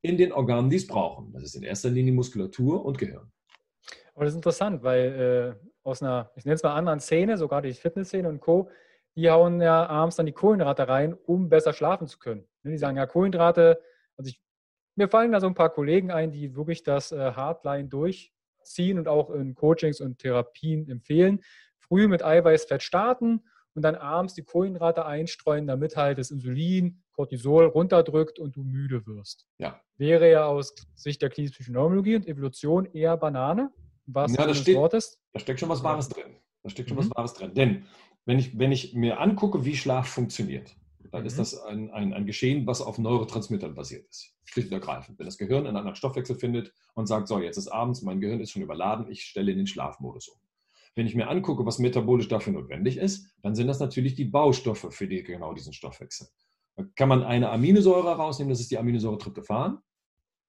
in 0.02 0.16
den 0.16 0.32
Organen, 0.32 0.70
die 0.70 0.76
es 0.76 0.86
brauchen. 0.86 1.32
Das 1.32 1.42
ist 1.42 1.54
in 1.54 1.62
erster 1.62 1.90
Linie 1.90 2.12
Muskulatur 2.12 2.84
und 2.84 2.98
Gehirn. 2.98 3.32
Aber 4.14 4.24
das 4.24 4.34
ist 4.34 4.38
interessant, 4.38 4.82
weil 4.82 5.58
äh, 5.60 5.68
aus 5.82 6.02
einer, 6.02 6.30
ich 6.36 6.44
nenne 6.44 6.54
es 6.54 6.62
mal 6.62 6.74
anderen 6.74 7.00
Szene, 7.00 7.38
sogar 7.38 7.62
die 7.62 7.72
Fitnessszene 7.72 8.28
und 8.28 8.40
Co., 8.40 8.70
die 9.16 9.30
hauen 9.30 9.60
ja 9.60 9.86
abends 9.86 10.16
dann 10.16 10.26
die 10.26 10.32
Kohlenhydrate 10.32 10.88
rein, 10.88 11.14
um 11.14 11.48
besser 11.48 11.72
schlafen 11.72 12.06
zu 12.06 12.18
können. 12.18 12.46
Ne, 12.62 12.72
die 12.72 12.78
sagen 12.78 12.96
ja, 12.96 13.06
Kohlenhydrate, 13.06 13.80
also 14.16 14.28
ich, 14.28 14.40
mir 14.94 15.08
fallen 15.08 15.32
da 15.32 15.40
so 15.40 15.46
ein 15.46 15.54
paar 15.54 15.70
Kollegen 15.70 16.10
ein, 16.10 16.30
die 16.30 16.54
wirklich 16.54 16.82
das 16.82 17.12
äh, 17.12 17.32
Hardline 17.32 17.88
durchziehen 17.88 18.98
und 18.98 19.08
auch 19.08 19.30
in 19.30 19.54
Coachings 19.54 20.00
und 20.00 20.18
Therapien 20.18 20.88
empfehlen. 20.88 21.40
Früh 21.78 22.08
mit 22.08 22.22
Eiweißfett 22.22 22.82
starten 22.82 23.44
und 23.74 23.82
dann 23.82 23.94
abends 23.94 24.34
die 24.34 24.42
Kohlenhydrate 24.42 25.04
einstreuen, 25.06 25.66
damit 25.66 25.96
halt 25.96 26.18
das 26.18 26.30
Insulin, 26.30 27.02
Cortisol 27.12 27.66
runterdrückt 27.66 28.38
und 28.38 28.56
du 28.56 28.62
müde 28.62 29.06
wirst. 29.06 29.46
Ja. 29.58 29.80
Wäre 29.96 30.30
ja 30.30 30.46
aus 30.46 30.74
Sicht 30.94 31.22
der 31.22 31.30
klinischen 31.30 31.54
Psychoneurologie 31.54 32.16
und 32.16 32.26
Evolution 32.26 32.86
eher 32.86 33.16
Banane. 33.16 33.70
Was 34.06 34.36
ja, 34.36 34.46
da 34.46 34.54
steht, 34.54 34.76
Wortes. 34.76 35.18
da 35.32 35.40
steckt 35.40 35.60
schon 35.60 35.68
was 35.68 35.82
Wahres 35.82 36.08
drin. 36.08 36.36
Da 36.62 36.70
steckt 36.70 36.88
schon 36.88 36.96
mhm. 36.96 37.02
was 37.02 37.10
Wahres 37.16 37.34
drin. 37.34 37.54
Denn 37.54 37.86
wenn 38.26 38.38
ich, 38.38 38.58
wenn 38.58 38.72
ich 38.72 38.92
mir 38.94 39.20
angucke, 39.20 39.64
wie 39.64 39.76
Schlaf 39.76 40.08
funktioniert, 40.08 40.76
dann 41.10 41.22
mhm. 41.22 41.26
ist 41.26 41.38
das 41.38 41.58
ein, 41.62 41.90
ein, 41.90 42.12
ein 42.12 42.26
Geschehen, 42.26 42.66
was 42.66 42.82
auf 42.82 42.98
Neurotransmittern 42.98 43.74
basiert 43.74 44.06
ist. 44.08 44.34
Schlicht 44.44 44.68
und 44.68 44.74
ergreifend. 44.74 45.18
Wenn 45.18 45.26
das 45.26 45.38
Gehirn 45.38 45.66
einen 45.66 45.76
anderen 45.76 45.96
Stoffwechsel 45.96 46.36
findet 46.36 46.72
und 46.94 47.06
sagt, 47.06 47.28
so, 47.28 47.40
jetzt 47.40 47.56
ist 47.56 47.68
abends, 47.68 48.02
mein 48.02 48.20
Gehirn 48.20 48.40
ist 48.40 48.50
schon 48.50 48.62
überladen, 48.62 49.10
ich 49.10 49.22
stelle 49.22 49.52
in 49.52 49.58
den 49.58 49.66
Schlafmodus 49.66 50.28
um. 50.28 50.38
Wenn 50.94 51.06
ich 51.06 51.14
mir 51.14 51.28
angucke, 51.28 51.66
was 51.66 51.78
metabolisch 51.78 52.28
dafür 52.28 52.54
notwendig 52.54 52.96
ist, 52.96 53.28
dann 53.42 53.54
sind 53.54 53.66
das 53.66 53.80
natürlich 53.80 54.14
die 54.14 54.24
Baustoffe 54.24 54.88
für 54.90 55.06
die, 55.06 55.22
genau 55.22 55.52
diesen 55.52 55.72
Stoffwechsel. 55.72 56.26
Da 56.74 56.84
kann 56.94 57.08
man 57.08 57.22
eine 57.22 57.50
Aminosäure 57.50 58.16
rausnehmen, 58.16 58.50
das 58.50 58.60
ist 58.60 58.70
die 58.70 58.78
Aminosäure 58.78 59.18
Tryptophan, 59.18 59.78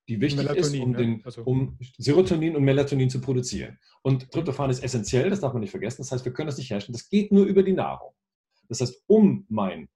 die 0.07 0.21
wichtig 0.21 0.45
Melatonin, 0.45 0.73
ist, 0.73 0.85
um, 0.85 0.93
den, 0.93 1.21
also. 1.25 1.41
um, 1.43 1.77
Serotonin 1.97 2.55
und 2.55 2.63
Melatonin 2.63 3.09
zu 3.09 3.19
produzieren. 3.19 3.77
Und 4.01 4.31
Tryptophan 4.31 4.69
ist 4.69 4.83
essentiell, 4.83 5.29
das 5.29 5.41
darf 5.41 5.53
man 5.53 5.61
nicht 5.61 5.71
vergessen. 5.71 6.01
Das 6.01 6.11
heißt, 6.11 6.25
wir 6.25 6.33
können 6.33 6.47
das 6.47 6.57
nicht 6.57 6.69
herstellen. 6.69 6.93
Das 6.93 7.09
geht 7.09 7.31
nur 7.31 7.45
über 7.45 7.63
die 7.63 7.73
Nahrung. 7.73 8.13
Das 8.69 8.81
heißt, 8.81 9.03
um 9.07 9.45
mein, 9.49 9.89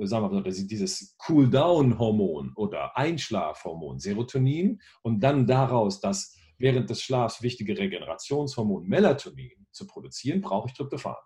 sagen 0.00 0.30
wir 0.30 0.30
mal, 0.30 0.42
dieses 0.42 1.16
Cool-Down-Hormon 1.28 2.52
oder 2.56 2.96
Einschlafhormon 2.96 3.98
Serotonin 3.98 4.80
und 5.02 5.20
dann 5.20 5.46
daraus 5.46 6.00
das 6.00 6.34
während 6.58 6.90
des 6.90 7.02
Schlafs 7.02 7.42
wichtige 7.42 7.78
Regenerationshormon 7.78 8.86
Melatonin 8.86 9.66
zu 9.70 9.86
produzieren, 9.86 10.40
brauche 10.40 10.68
ich 10.68 10.74
Tryptophan. 10.74 11.16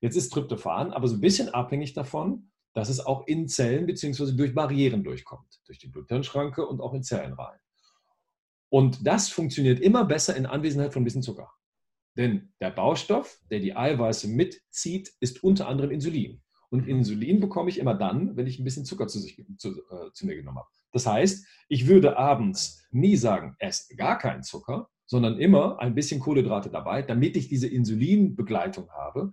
Jetzt 0.00 0.16
ist 0.16 0.32
Tryptophan 0.32 0.92
aber 0.92 1.08
so 1.08 1.16
ein 1.16 1.20
bisschen 1.20 1.50
abhängig 1.50 1.92
davon, 1.92 2.50
dass 2.72 2.88
es 2.88 3.00
auch 3.00 3.26
in 3.26 3.48
Zellen 3.48 3.86
bzw. 3.86 4.32
durch 4.32 4.54
Barrieren 4.54 5.02
durchkommt, 5.04 5.60
durch 5.66 5.78
die 5.78 5.88
Blut-Hirn-Schranke 5.88 6.66
und 6.66 6.80
auch 6.80 6.94
in 6.94 7.02
Zellen 7.02 7.32
rein. 7.32 7.58
Und 8.68 9.06
das 9.06 9.28
funktioniert 9.28 9.80
immer 9.80 10.04
besser 10.04 10.36
in 10.36 10.46
Anwesenheit 10.46 10.92
von 10.92 11.02
ein 11.02 11.04
bisschen 11.04 11.22
Zucker. 11.22 11.50
Denn 12.16 12.52
der 12.60 12.70
Baustoff, 12.70 13.40
der 13.50 13.60
die 13.60 13.76
Eiweiße 13.76 14.28
mitzieht, 14.28 15.12
ist 15.20 15.42
unter 15.42 15.68
anderem 15.68 15.90
Insulin. 15.90 16.42
Und 16.70 16.86
Insulin 16.86 17.40
bekomme 17.40 17.68
ich 17.68 17.78
immer 17.78 17.94
dann, 17.94 18.36
wenn 18.36 18.46
ich 18.46 18.58
ein 18.58 18.64
bisschen 18.64 18.84
Zucker 18.84 19.08
zu, 19.08 19.18
sich, 19.18 19.42
zu, 19.58 19.70
äh, 19.70 20.12
zu 20.12 20.26
mir 20.26 20.36
genommen 20.36 20.58
habe. 20.58 20.68
Das 20.92 21.06
heißt, 21.06 21.44
ich 21.68 21.88
würde 21.88 22.16
abends 22.16 22.84
nie 22.90 23.16
sagen, 23.16 23.56
esst 23.58 23.96
gar 23.96 24.18
keinen 24.18 24.44
Zucker, 24.44 24.88
sondern 25.06 25.38
immer 25.38 25.80
ein 25.80 25.96
bisschen 25.96 26.20
Kohlenhydrate 26.20 26.70
dabei, 26.70 27.02
damit 27.02 27.36
ich 27.36 27.48
diese 27.48 27.66
Insulinbegleitung 27.66 28.90
habe. 28.92 29.32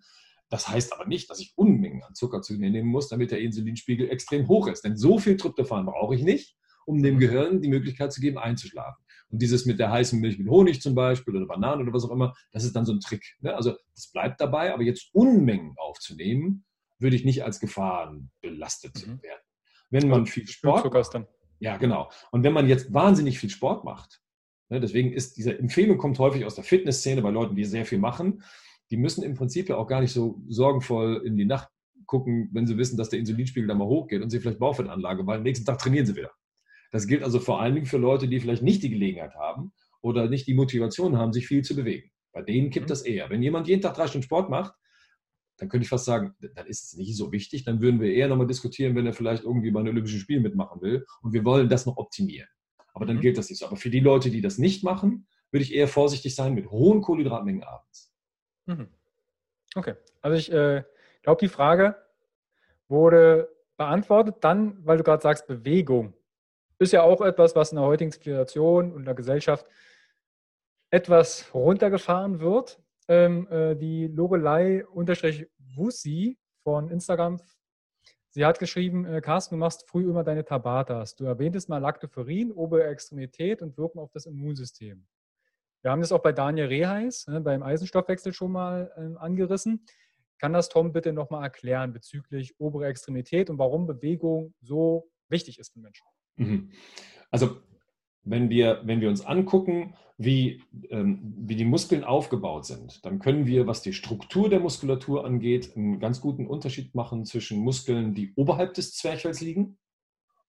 Das 0.49 0.69
heißt 0.69 0.94
aber 0.94 1.06
nicht, 1.06 1.30
dass 1.30 1.40
ich 1.40 1.53
Unmengen 1.56 2.03
an 2.03 2.15
Zucker 2.15 2.41
zu 2.41 2.53
mir 2.53 2.69
nehmen 2.69 2.90
muss, 2.90 3.10
damit 3.10 3.32
der 3.32 3.41
Insulinspiegel 3.41 4.10
extrem 4.10 4.48
hoch 4.48 4.68
ist. 4.68 4.84
Denn 4.84 4.95
so 4.95 5.19
viel 5.19 5.36
Tryptophan 5.36 5.86
brauche 5.86 6.15
ich 6.15 6.24
nicht, 6.24 6.56
um 6.86 7.03
dem 7.03 7.19
Gehirn 7.19 7.61
die 7.61 7.68
Möglichkeit 7.68 8.14
zu 8.14 8.22
geben, 8.22 8.38
einzuschlafen. 8.38 9.03
Und 9.30 9.41
dieses 9.41 9.65
mit 9.65 9.78
der 9.78 9.91
heißen 9.91 10.19
Milch 10.19 10.40
mit 10.40 10.48
Honig 10.48 10.82
zum 10.82 10.95
Beispiel 10.95 11.36
oder 11.36 11.45
Bananen 11.45 11.82
oder 11.82 11.94
was 11.94 12.06
auch 12.06 12.11
immer, 12.11 12.34
das 12.53 12.64
ist 12.64 12.76
dann 12.76 12.86
so 12.86 12.94
ein 12.94 13.02
Trick. 13.02 13.36
Ne? 13.41 13.53
Also 13.53 13.76
das 13.94 14.07
bleibt 14.07 14.40
dabei, 14.40 14.74
aber 14.74 14.84
jetzt 14.84 15.10
Unmengen 15.14 15.74
aufzunehmen, 15.78 16.64
würde 16.98 17.18
ich 17.18 17.26
nicht 17.26 17.44
als 17.44 17.60
Gefahren 17.60 18.32
belastet 18.41 19.06
mhm. 19.06 19.22
werden. 19.22 19.41
Wenn 19.90 20.07
man 20.07 20.26
viel 20.26 20.48
Sport 20.48 20.91
macht, 20.94 21.28
ja 21.60 21.78
genau. 21.78 22.10
Und 22.32 22.44
wenn 22.44 22.53
man 22.53 22.68
jetzt 22.68 22.94
wahnsinnig 22.94 23.40
viel 23.40 23.49
Sport 23.49 23.84
macht, 23.84 24.22
ne, 24.69 24.80
deswegen 24.80 25.11
ist 25.11 25.38
diese 25.38 25.57
Empfehlung 25.57 25.98
kommt 25.98 26.19
häufig 26.19 26.45
aus 26.45 26.56
der 26.56 26.64
Fitnessszene 26.64 27.22
bei 27.22 27.30
Leuten, 27.30 27.56
die 27.56 27.65
sehr 27.65 27.86
viel 27.86 27.99
machen, 27.99 28.44
die 28.91 28.97
müssen 28.97 29.23
im 29.23 29.35
Prinzip 29.35 29.69
ja 29.69 29.77
auch 29.77 29.88
gar 29.88 30.01
nicht 30.01 30.14
so 30.14 30.41
sorgenvoll 30.47 31.22
in 31.26 31.38
die 31.38 31.45
Nacht 31.45 31.69
gucken, 32.05 32.49
wenn 32.53 32.65
sie 32.65 32.77
wissen, 32.77 32.97
dass 32.97 33.09
der 33.09 33.19
Insulinspiegel 33.19 33.68
da 33.68 33.76
mal 33.76 33.88
hochgeht 33.88 34.22
und 34.22 34.30
sie 34.30 34.39
vielleicht 34.39 34.59
Bauchfettanlage, 34.59 35.27
weil 35.27 35.38
am 35.38 35.43
nächsten 35.43 35.65
Tag 35.65 35.80
trainieren 35.80 36.05
sie 36.05 36.15
wieder. 36.15 36.31
Das 36.91 37.07
gilt 37.07 37.23
also 37.23 37.39
vor 37.39 37.61
allen 37.61 37.76
Dingen 37.76 37.85
für 37.85 37.97
Leute, 37.97 38.27
die 38.27 38.39
vielleicht 38.39 38.64
nicht 38.64 38.81
die 38.81 38.89
Gelegenheit 38.89 39.35
haben 39.35 39.73
oder 40.01 40.30
nicht 40.30 40.47
die 40.47 40.53
Motivation 40.53 41.18
haben, 41.18 41.34
sich 41.34 41.47
viel 41.47 41.64
zu 41.64 41.76
bewegen. 41.76 42.09
Bei 42.31 42.41
denen 42.41 42.69
kippt 42.69 42.85
mhm. 42.85 42.89
das 42.89 43.01
eher. 43.01 43.30
Wenn 43.30 43.43
jemand 43.43 43.68
jeden 43.68 43.81
Tag 43.81 43.95
drei 43.95 44.07
Stunden 44.07 44.23
Sport 44.23 44.49
macht, 44.49 44.73
dann 45.57 45.69
könnte 45.69 45.84
ich 45.84 45.89
fast 45.89 46.05
sagen, 46.05 46.35
dann 46.39 46.68
ist 46.68 46.84
es 46.84 46.93
nicht 46.93 47.18
so 47.18 47.31
wichtig. 47.31 47.65
Dann 47.65 47.81
würden 47.81 47.99
wir 47.99 48.14
eher 48.14 48.27
nochmal 48.27 48.47
diskutieren, 48.47 48.95
wenn 48.95 49.05
er 49.05 49.14
vielleicht 49.14 49.43
irgendwie 49.43 49.72
bei 49.72 49.81
den 49.81 49.89
Olympischen 49.89 50.19
Spielen 50.19 50.43
mitmachen 50.43 50.81
will 50.81 51.05
und 51.23 51.34
wir 51.34 51.43
wollen 51.43 51.68
das 51.68 51.85
noch 51.85 51.97
optimieren. 51.97 52.47
Aber 52.93 53.05
dann 53.05 53.18
mhm. 53.18 53.22
gilt 53.22 53.38
das 53.38 53.49
nicht 53.49 53.59
so. 53.59 53.65
Aber 53.65 53.76
für 53.76 53.89
die 53.89 53.99
Leute, 53.99 54.30
die 54.30 54.41
das 54.41 54.57
nicht 54.57 54.84
machen, 54.84 55.27
würde 55.51 55.64
ich 55.64 55.73
eher 55.73 55.88
vorsichtig 55.88 56.35
sein 56.35 56.53
mit 56.53 56.69
hohen 56.69 57.01
Kohlenhydratmengen 57.01 57.64
abends. 57.64 58.07
Mhm. 58.68 58.88
Okay, 59.76 59.95
also 60.22 60.38
ich 60.38 60.52
äh, 60.52 60.84
glaube, 61.23 61.39
die 61.39 61.49
Frage 61.49 61.95
wurde 62.88 63.49
beantwortet. 63.77 64.35
Dann, 64.41 64.85
weil 64.85 64.98
du 64.98 65.03
gerade 65.03 65.22
sagst, 65.22 65.48
Bewegung 65.48 66.14
ist 66.80 66.94
ja 66.94 67.02
auch 67.03 67.22
etwas, 67.22 67.56
was 67.56 67.72
in 67.72 67.77
der 67.77 67.85
heutigen 67.85 68.11
Zivilisation 68.11 68.91
und 68.94 69.06
der 69.06 69.15
Gesellschaft 69.15 69.65
etwas 70.91 71.53
runtergefahren 71.53 72.39
wird. 72.39 72.80
Ähm, 73.07 73.48
äh, 73.49 73.76
die 73.76 74.07
Lorelei-Wussi 74.07 76.38
von 76.64 76.89
Instagram, 76.89 77.39
sie 78.30 78.45
hat 78.45 78.60
geschrieben, 78.60 79.06
äh, 79.06 79.22
Carsten, 79.22 79.56
du 79.56 79.60
machst 79.60 79.88
früh 79.88 80.10
immer 80.10 80.23
deine 80.23 80.44
Tabatas. 80.44 81.15
Du 81.15 81.26
erwähntest 81.26 81.69
mal 81.69 81.77
Lactoferrin, 81.77 82.52
obere 82.52 82.88
Extremität 82.88 83.61
und 83.61 83.77
wirken 83.77 83.99
auf 83.99 84.11
das 84.11 84.26
Immunsystem. 84.26 85.07
Wir 85.82 85.91
haben 85.91 86.02
das 86.02 86.12
auch 86.12 86.22
bei 86.22 86.32
Daniel 86.32 86.68
Reheis, 86.68 87.28
ne, 87.28 87.41
beim 87.41 87.64
Eisenstoffwechsel 87.64 88.34
schon 88.34 88.52
mal 88.52 88.91
ähm, 88.98 89.18
angerissen. 89.18 89.86
kann 90.40 90.54
das 90.54 90.70
Tom 90.70 90.91
bitte 90.94 91.14
nochmal 91.14 91.44
erklären 91.44 91.94
bezüglich 91.94 92.60
obere 92.60 92.88
Extremität 92.88 93.49
und 93.49 93.58
warum 93.58 93.88
Bewegung 93.88 94.54
so 94.62 95.10
wichtig 95.30 95.60
ist 95.60 95.74
für 95.74 95.80
Menschen? 95.80 96.06
Mhm. 96.36 96.72
Also 97.32 97.58
wenn 98.24 98.49
wir, 98.49 98.82
wenn 98.84 99.02
wir 99.02 99.10
uns 99.10 99.26
angucken, 99.26 99.95
wie, 100.18 100.62
ähm, 100.90 101.34
wie 101.38 101.56
die 101.56 101.66
Muskeln 101.66 102.04
aufgebaut 102.04 102.66
sind, 102.66 103.06
dann 103.06 103.20
können 103.20 103.45
wir, 103.45 103.68
was 103.68 103.82
die 103.82 103.94
Struktur 103.94 104.49
der 104.49 104.60
Muskulatur 104.60 105.26
angeht, 105.26 105.76
einen 105.76 105.99
ganz 105.99 106.22
guten 106.22 106.48
Unterschied 106.48 106.95
machen 106.95 107.26
zwischen 107.26 107.60
Muskeln, 107.60 108.14
die 108.16 108.34
oberhalb 108.36 108.74
des 108.74 108.94
Zwerchfells 108.94 109.41
liegen 109.41 109.78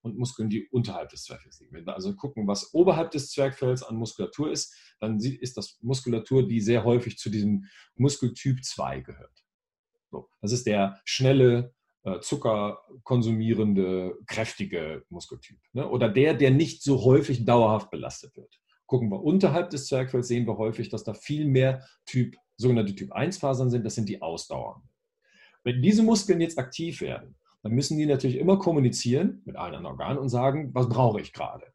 und 0.09 0.19
Muskeln, 0.19 0.51
die 0.51 0.69
unterhalb 0.69 1.11
des 1.11 1.25
Zwerchfells 1.25 1.61
liegen. 1.61 1.75
Wenn 1.75 1.87
wir 1.87 1.95
also 1.95 2.15
gucken, 2.15 2.47
was 2.47 2.75
oberhalb 2.75 3.11
des 3.11 3.31
Zwerchfells 3.31 3.83
an 3.83 3.97
Muskulatur 3.97 4.51
ist, 4.51 4.75
dann 5.01 5.19
ist 5.19 5.57
das 5.57 5.79
Muskulatur, 5.83 6.47
die 6.47 6.61
sehr 6.61 6.85
häufig 6.85 7.19
zu 7.19 7.31
diesem 7.31 7.67
Muskeltyp 7.97 8.65
2 8.65 9.01
gehört. 9.01 9.45
So, 10.11 10.29
das 10.41 10.53
ist 10.53 10.67
der 10.67 11.01
schnelle, 11.05 11.75
äh, 12.05 12.21
Zucker 12.21 12.81
konsumierende, 13.03 14.17
kräftige 14.27 15.05
Muskeltyp. 15.11 15.59
Ne? 15.73 15.89
Oder 15.89 16.09
der, 16.09 16.35
der 16.35 16.51
nicht 16.51 16.83
so 16.83 17.05
häufig 17.05 17.45
dauerhaft 17.45 17.91
belastet 17.91 18.37
wird. 18.37 18.61
Gucken 18.87 19.11
wir 19.11 19.23
unterhalb 19.23 19.71
des 19.71 19.87
Zwergfells, 19.87 20.29
sehen 20.29 20.47
wir 20.47 20.57
häufig, 20.57 20.89
dass 20.89 21.05
da 21.05 21.13
viel 21.13 21.47
mehr 21.47 21.85
Typ, 22.07 22.37
sogenannte 22.57 22.95
Typ 22.95 23.13
1-Fasern 23.13 23.71
sind. 23.71 23.85
Das 23.85 23.95
sind 23.95 24.09
die 24.09 24.23
Ausdauern. 24.23 24.83
Wenn 25.65 25.83
diese 25.83 26.03
Muskeln 26.03 26.41
jetzt 26.41 26.59
aktiv 26.59 27.01
werden, 27.01 27.37
dann 27.63 27.73
müssen 27.73 27.99
die 27.99 28.07
natürlich 28.07 28.37
immer 28.37 28.59
kommunizieren 28.59 29.43
mit 29.45 29.57
allen 29.57 29.75
anderen 29.75 29.87
Organen 29.87 30.19
und 30.19 30.29
sagen, 30.29 30.71
was 30.75 30.89
brauche 30.89 31.21
ich 31.21 31.33
gerade? 31.33 31.67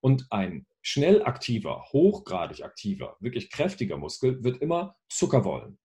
Und 0.00 0.26
ein 0.30 0.66
schnell 0.80 1.22
aktiver, 1.22 1.84
hochgradig 1.92 2.64
aktiver, 2.64 3.16
wirklich 3.20 3.50
kräftiger 3.50 3.96
Muskel 3.96 4.42
wird 4.42 4.60
immer 4.60 4.96
Zucker 5.08 5.44
wollen. 5.44 5.78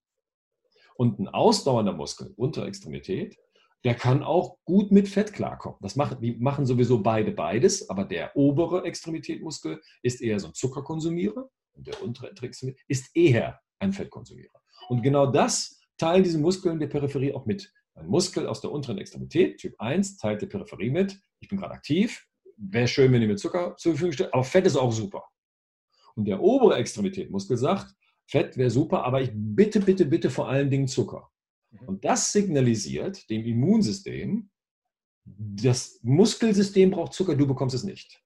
Und 0.95 1.19
ein 1.19 1.27
ausdauernder 1.27 1.93
Muskel, 1.93 2.33
Unterextremität, 2.35 3.37
der 3.83 3.93
kann 3.93 4.23
auch 4.23 4.57
gut 4.65 4.91
mit 4.91 5.07
Fett 5.07 5.33
klarkommen. 5.33 5.77
Das 5.81 5.95
machen, 5.95 6.19
die 6.19 6.35
machen 6.37 6.65
sowieso 6.65 7.01
beide 7.03 7.31
beides, 7.31 7.89
aber 7.89 8.05
der 8.05 8.35
obere 8.35 8.83
Extremitätmuskel 8.83 9.81
ist 10.01 10.21
eher 10.21 10.39
so 10.39 10.47
ein 10.47 10.55
Zuckerkonsumierer 10.55 11.47
und 11.73 11.87
der 11.87 12.01
untere 12.01 12.31
Extremität 12.31 12.83
ist 12.87 13.15
eher 13.15 13.59
ein 13.79 13.93
Fettkonsumierer. 13.93 14.59
Und 14.89 15.03
genau 15.03 15.27
das 15.27 15.79
teilen 15.97 16.23
diese 16.23 16.39
Muskeln 16.39 16.79
der 16.79 16.87
Peripherie 16.87 17.33
auch 17.33 17.45
mit. 17.45 17.71
Ein 17.97 18.07
Muskel 18.07 18.47
aus 18.47 18.61
der 18.61 18.71
unteren 18.71 18.99
Extremität, 18.99 19.57
Typ 19.57 19.75
1, 19.79 20.17
teilt 20.17 20.41
der 20.41 20.47
Peripherie 20.47 20.91
mit, 20.91 21.19
ich 21.39 21.49
bin 21.49 21.57
gerade 21.57 21.73
aktiv, 21.73 22.27
wäre 22.55 22.87
schön, 22.87 23.11
wenn 23.11 23.21
ihr 23.21 23.27
mir 23.27 23.37
Zucker 23.37 23.75
zur 23.77 23.93
Verfügung 23.93 24.13
stellt, 24.13 24.33
aber 24.33 24.43
Fett 24.43 24.67
ist 24.67 24.75
auch 24.75 24.91
super. 24.91 25.23
Und 26.15 26.25
der 26.25 26.41
obere 26.41 26.75
Extremitätmuskel 26.75 27.57
sagt, 27.57 27.95
Fett 28.27 28.57
wäre 28.57 28.69
super, 28.69 29.03
aber 29.03 29.21
ich 29.21 29.31
bitte, 29.33 29.79
bitte, 29.79 30.05
bitte 30.05 30.29
vor 30.29 30.47
allen 30.47 30.69
Dingen 30.69 30.87
Zucker. 30.87 31.31
Mhm. 31.71 31.87
Und 31.87 32.05
das 32.05 32.31
signalisiert 32.31 33.29
dem 33.29 33.45
Immunsystem, 33.45 34.49
das 35.25 35.99
Muskelsystem 36.03 36.91
braucht 36.91 37.13
Zucker, 37.13 37.35
du 37.35 37.47
bekommst 37.47 37.75
es 37.75 37.83
nicht. 37.83 38.23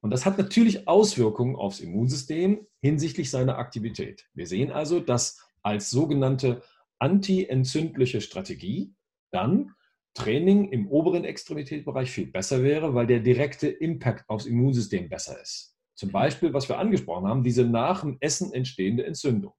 Und 0.00 0.10
das 0.10 0.26
hat 0.26 0.38
natürlich 0.38 0.86
Auswirkungen 0.86 1.56
aufs 1.56 1.80
Immunsystem 1.80 2.66
hinsichtlich 2.80 3.30
seiner 3.30 3.58
Aktivität. 3.58 4.28
Wir 4.32 4.46
sehen 4.46 4.70
also, 4.70 5.00
dass 5.00 5.40
als 5.62 5.90
sogenannte 5.90 6.62
antientzündliche 6.98 8.20
Strategie 8.20 8.94
dann 9.30 9.74
Training 10.14 10.70
im 10.70 10.88
oberen 10.88 11.24
Extremitätsbereich 11.24 12.10
viel 12.10 12.26
besser 12.26 12.62
wäre, 12.62 12.94
weil 12.94 13.06
der 13.06 13.20
direkte 13.20 13.68
Impact 13.68 14.28
aufs 14.28 14.46
Immunsystem 14.46 15.08
besser 15.08 15.40
ist. 15.40 15.76
Zum 15.94 16.10
Beispiel, 16.10 16.52
was 16.52 16.68
wir 16.68 16.78
angesprochen 16.78 17.26
haben, 17.26 17.44
diese 17.44 17.64
nach 17.64 18.00
dem 18.00 18.16
Essen 18.20 18.52
entstehende 18.52 19.04
Entzündung. 19.04 19.52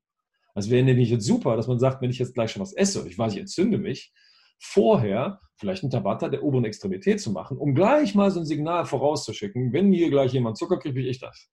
Also 0.53 0.71
wäre 0.71 0.83
nämlich 0.83 1.09
jetzt 1.09 1.25
super, 1.25 1.55
dass 1.55 1.67
man 1.67 1.79
sagt, 1.79 2.01
wenn 2.01 2.09
ich 2.09 2.19
jetzt 2.19 2.33
gleich 2.33 2.51
schon 2.51 2.61
was 2.61 2.73
esse 2.73 3.01
und 3.01 3.07
ich 3.07 3.17
weiß, 3.17 3.33
ich 3.33 3.39
entzünde 3.39 3.77
mich, 3.77 4.13
vorher 4.57 5.39
vielleicht 5.55 5.83
ein 5.83 5.89
Tabata 5.89 6.27
der 6.27 6.43
oberen 6.43 6.65
Extremität 6.65 7.21
zu 7.21 7.31
machen, 7.31 7.57
um 7.57 7.75
gleich 7.75 8.15
mal 8.15 8.31
so 8.31 8.39
ein 8.39 8.45
Signal 8.45 8.85
vorauszuschicken, 8.85 9.71
wenn 9.73 9.91
hier 9.93 10.09
gleich 10.09 10.33
jemand 10.33 10.57
Zucker 10.57 10.79
kriegt, 10.79 10.95
wie 10.95 11.07
ich 11.07 11.19
das. 11.19 11.49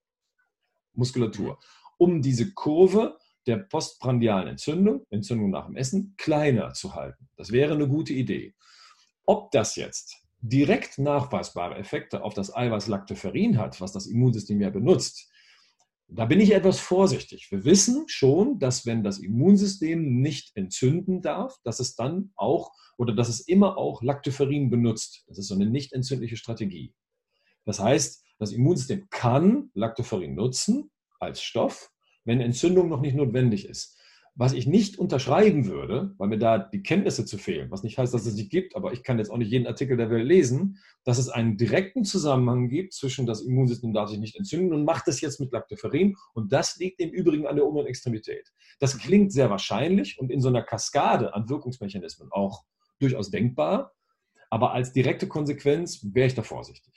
Muskulatur. 0.94 1.58
Um 1.98 2.22
diese 2.22 2.52
Kurve 2.52 3.16
der 3.46 3.58
postprandialen 3.58 4.48
Entzündung, 4.48 5.04
Entzündung 5.10 5.50
nach 5.50 5.66
dem 5.66 5.76
Essen, 5.76 6.14
kleiner 6.16 6.72
zu 6.72 6.94
halten. 6.94 7.28
Das 7.36 7.52
wäre 7.52 7.74
eine 7.74 7.88
gute 7.88 8.12
Idee. 8.12 8.54
Ob 9.24 9.50
das 9.50 9.76
jetzt 9.76 10.16
direkt 10.40 10.98
nachweisbare 10.98 11.76
Effekte 11.76 12.22
auf 12.22 12.34
das 12.34 12.54
Eiweiß 12.54 12.86
Lactoferrin 12.88 13.58
hat, 13.58 13.80
was 13.80 13.92
das 13.92 14.06
Immunsystem 14.06 14.60
ja 14.60 14.70
benutzt, 14.70 15.30
da 16.08 16.24
bin 16.24 16.40
ich 16.40 16.54
etwas 16.54 16.78
vorsichtig. 16.78 17.50
Wir 17.50 17.64
wissen 17.64 18.04
schon, 18.06 18.60
dass 18.60 18.86
wenn 18.86 19.02
das 19.02 19.18
Immunsystem 19.18 20.20
nicht 20.20 20.54
entzünden 20.54 21.20
darf, 21.20 21.56
dass 21.64 21.80
es 21.80 21.96
dann 21.96 22.32
auch 22.36 22.70
oder 22.96 23.12
dass 23.12 23.28
es 23.28 23.40
immer 23.40 23.76
auch 23.76 24.02
Lactoferrin 24.02 24.70
benutzt. 24.70 25.24
Das 25.26 25.38
ist 25.38 25.48
so 25.48 25.54
eine 25.54 25.66
nicht 25.66 25.92
entzündliche 25.92 26.36
Strategie. 26.36 26.94
Das 27.64 27.80
heißt, 27.80 28.24
das 28.38 28.52
Immunsystem 28.52 29.08
kann 29.10 29.70
Lactoferrin 29.74 30.34
nutzen 30.34 30.90
als 31.18 31.42
Stoff, 31.42 31.90
wenn 32.26 32.40
Entzündung 32.40 32.88
noch 32.88 33.00
nicht 33.00 33.16
notwendig 33.16 33.66
ist. 33.66 33.96
Was 34.38 34.52
ich 34.52 34.66
nicht 34.66 34.98
unterschreiben 34.98 35.64
würde, 35.64 36.14
weil 36.18 36.28
mir 36.28 36.36
da 36.36 36.58
die 36.58 36.82
Kenntnisse 36.82 37.24
zu 37.24 37.38
fehlen, 37.38 37.70
was 37.70 37.82
nicht 37.82 37.96
heißt, 37.96 38.12
dass 38.12 38.26
es 38.26 38.34
nicht 38.34 38.50
gibt, 38.50 38.76
aber 38.76 38.92
ich 38.92 39.02
kann 39.02 39.16
jetzt 39.16 39.30
auch 39.30 39.38
nicht 39.38 39.50
jeden 39.50 39.66
Artikel 39.66 39.96
der 39.96 40.10
Welt 40.10 40.26
lesen, 40.26 40.78
dass 41.04 41.16
es 41.16 41.30
einen 41.30 41.56
direkten 41.56 42.04
Zusammenhang 42.04 42.68
gibt 42.68 42.92
zwischen 42.92 43.24
das 43.24 43.40
Immunsystem 43.40 43.94
darf 43.94 44.10
sich 44.10 44.18
nicht 44.18 44.36
entzünden 44.36 44.74
und 44.74 44.84
macht 44.84 45.08
es 45.08 45.22
jetzt 45.22 45.40
mit 45.40 45.52
Lactoferrin 45.52 46.16
und 46.34 46.52
das 46.52 46.76
liegt 46.76 47.00
im 47.00 47.12
Übrigen 47.12 47.46
an 47.46 47.56
der 47.56 47.64
oberen 47.64 47.86
Extremität. 47.86 48.52
Das 48.78 48.98
klingt 48.98 49.32
sehr 49.32 49.48
wahrscheinlich 49.48 50.18
und 50.20 50.30
in 50.30 50.42
so 50.42 50.48
einer 50.48 50.62
Kaskade 50.62 51.32
an 51.32 51.48
Wirkungsmechanismen 51.48 52.28
auch 52.30 52.64
durchaus 52.98 53.30
denkbar, 53.30 53.94
aber 54.50 54.72
als 54.72 54.92
direkte 54.92 55.28
Konsequenz 55.28 56.06
wäre 56.12 56.26
ich 56.26 56.34
da 56.34 56.42
vorsichtig. 56.42 56.92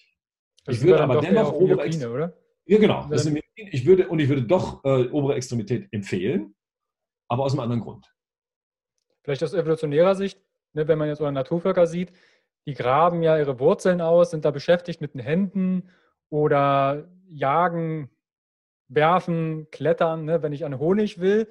Das 0.65 0.75
ich 0.75 0.81
würde 0.83 1.01
aber 1.01 1.21
dennoch 1.21 1.53
obere 1.53 1.83
Extremität, 1.83 2.13
oder? 2.13 2.33
Ja, 2.65 2.77
genau. 2.79 3.07
Das 3.09 3.25
ich 3.71 3.85
würde, 3.85 4.07
und 4.07 4.19
ich 4.19 4.29
würde 4.29 4.43
doch 4.43 4.83
äh, 4.83 5.07
obere 5.09 5.35
Extremität 5.35 5.87
empfehlen, 5.91 6.55
aber 7.27 7.43
aus 7.43 7.53
einem 7.53 7.61
anderen 7.61 7.81
Grund. 7.81 8.13
Vielleicht 9.23 9.43
aus 9.43 9.53
evolutionärer 9.53 10.15
Sicht, 10.15 10.41
ne, 10.73 10.87
wenn 10.87 10.97
man 10.97 11.07
jetzt 11.07 11.21
oder 11.21 11.31
Naturvölker 11.31 11.87
sieht, 11.87 12.11
die 12.65 12.73
graben 12.73 13.23
ja 13.23 13.37
ihre 13.37 13.59
Wurzeln 13.59 14.01
aus, 14.01 14.31
sind 14.31 14.45
da 14.45 14.51
beschäftigt 14.51 15.01
mit 15.01 15.13
den 15.13 15.21
Händen 15.21 15.89
oder 16.29 17.09
jagen, 17.27 18.09
werfen, 18.87 19.69
klettern. 19.71 20.25
Ne, 20.25 20.41
wenn 20.41 20.53
ich 20.53 20.65
an 20.65 20.79
Honig 20.79 21.19
will, 21.19 21.47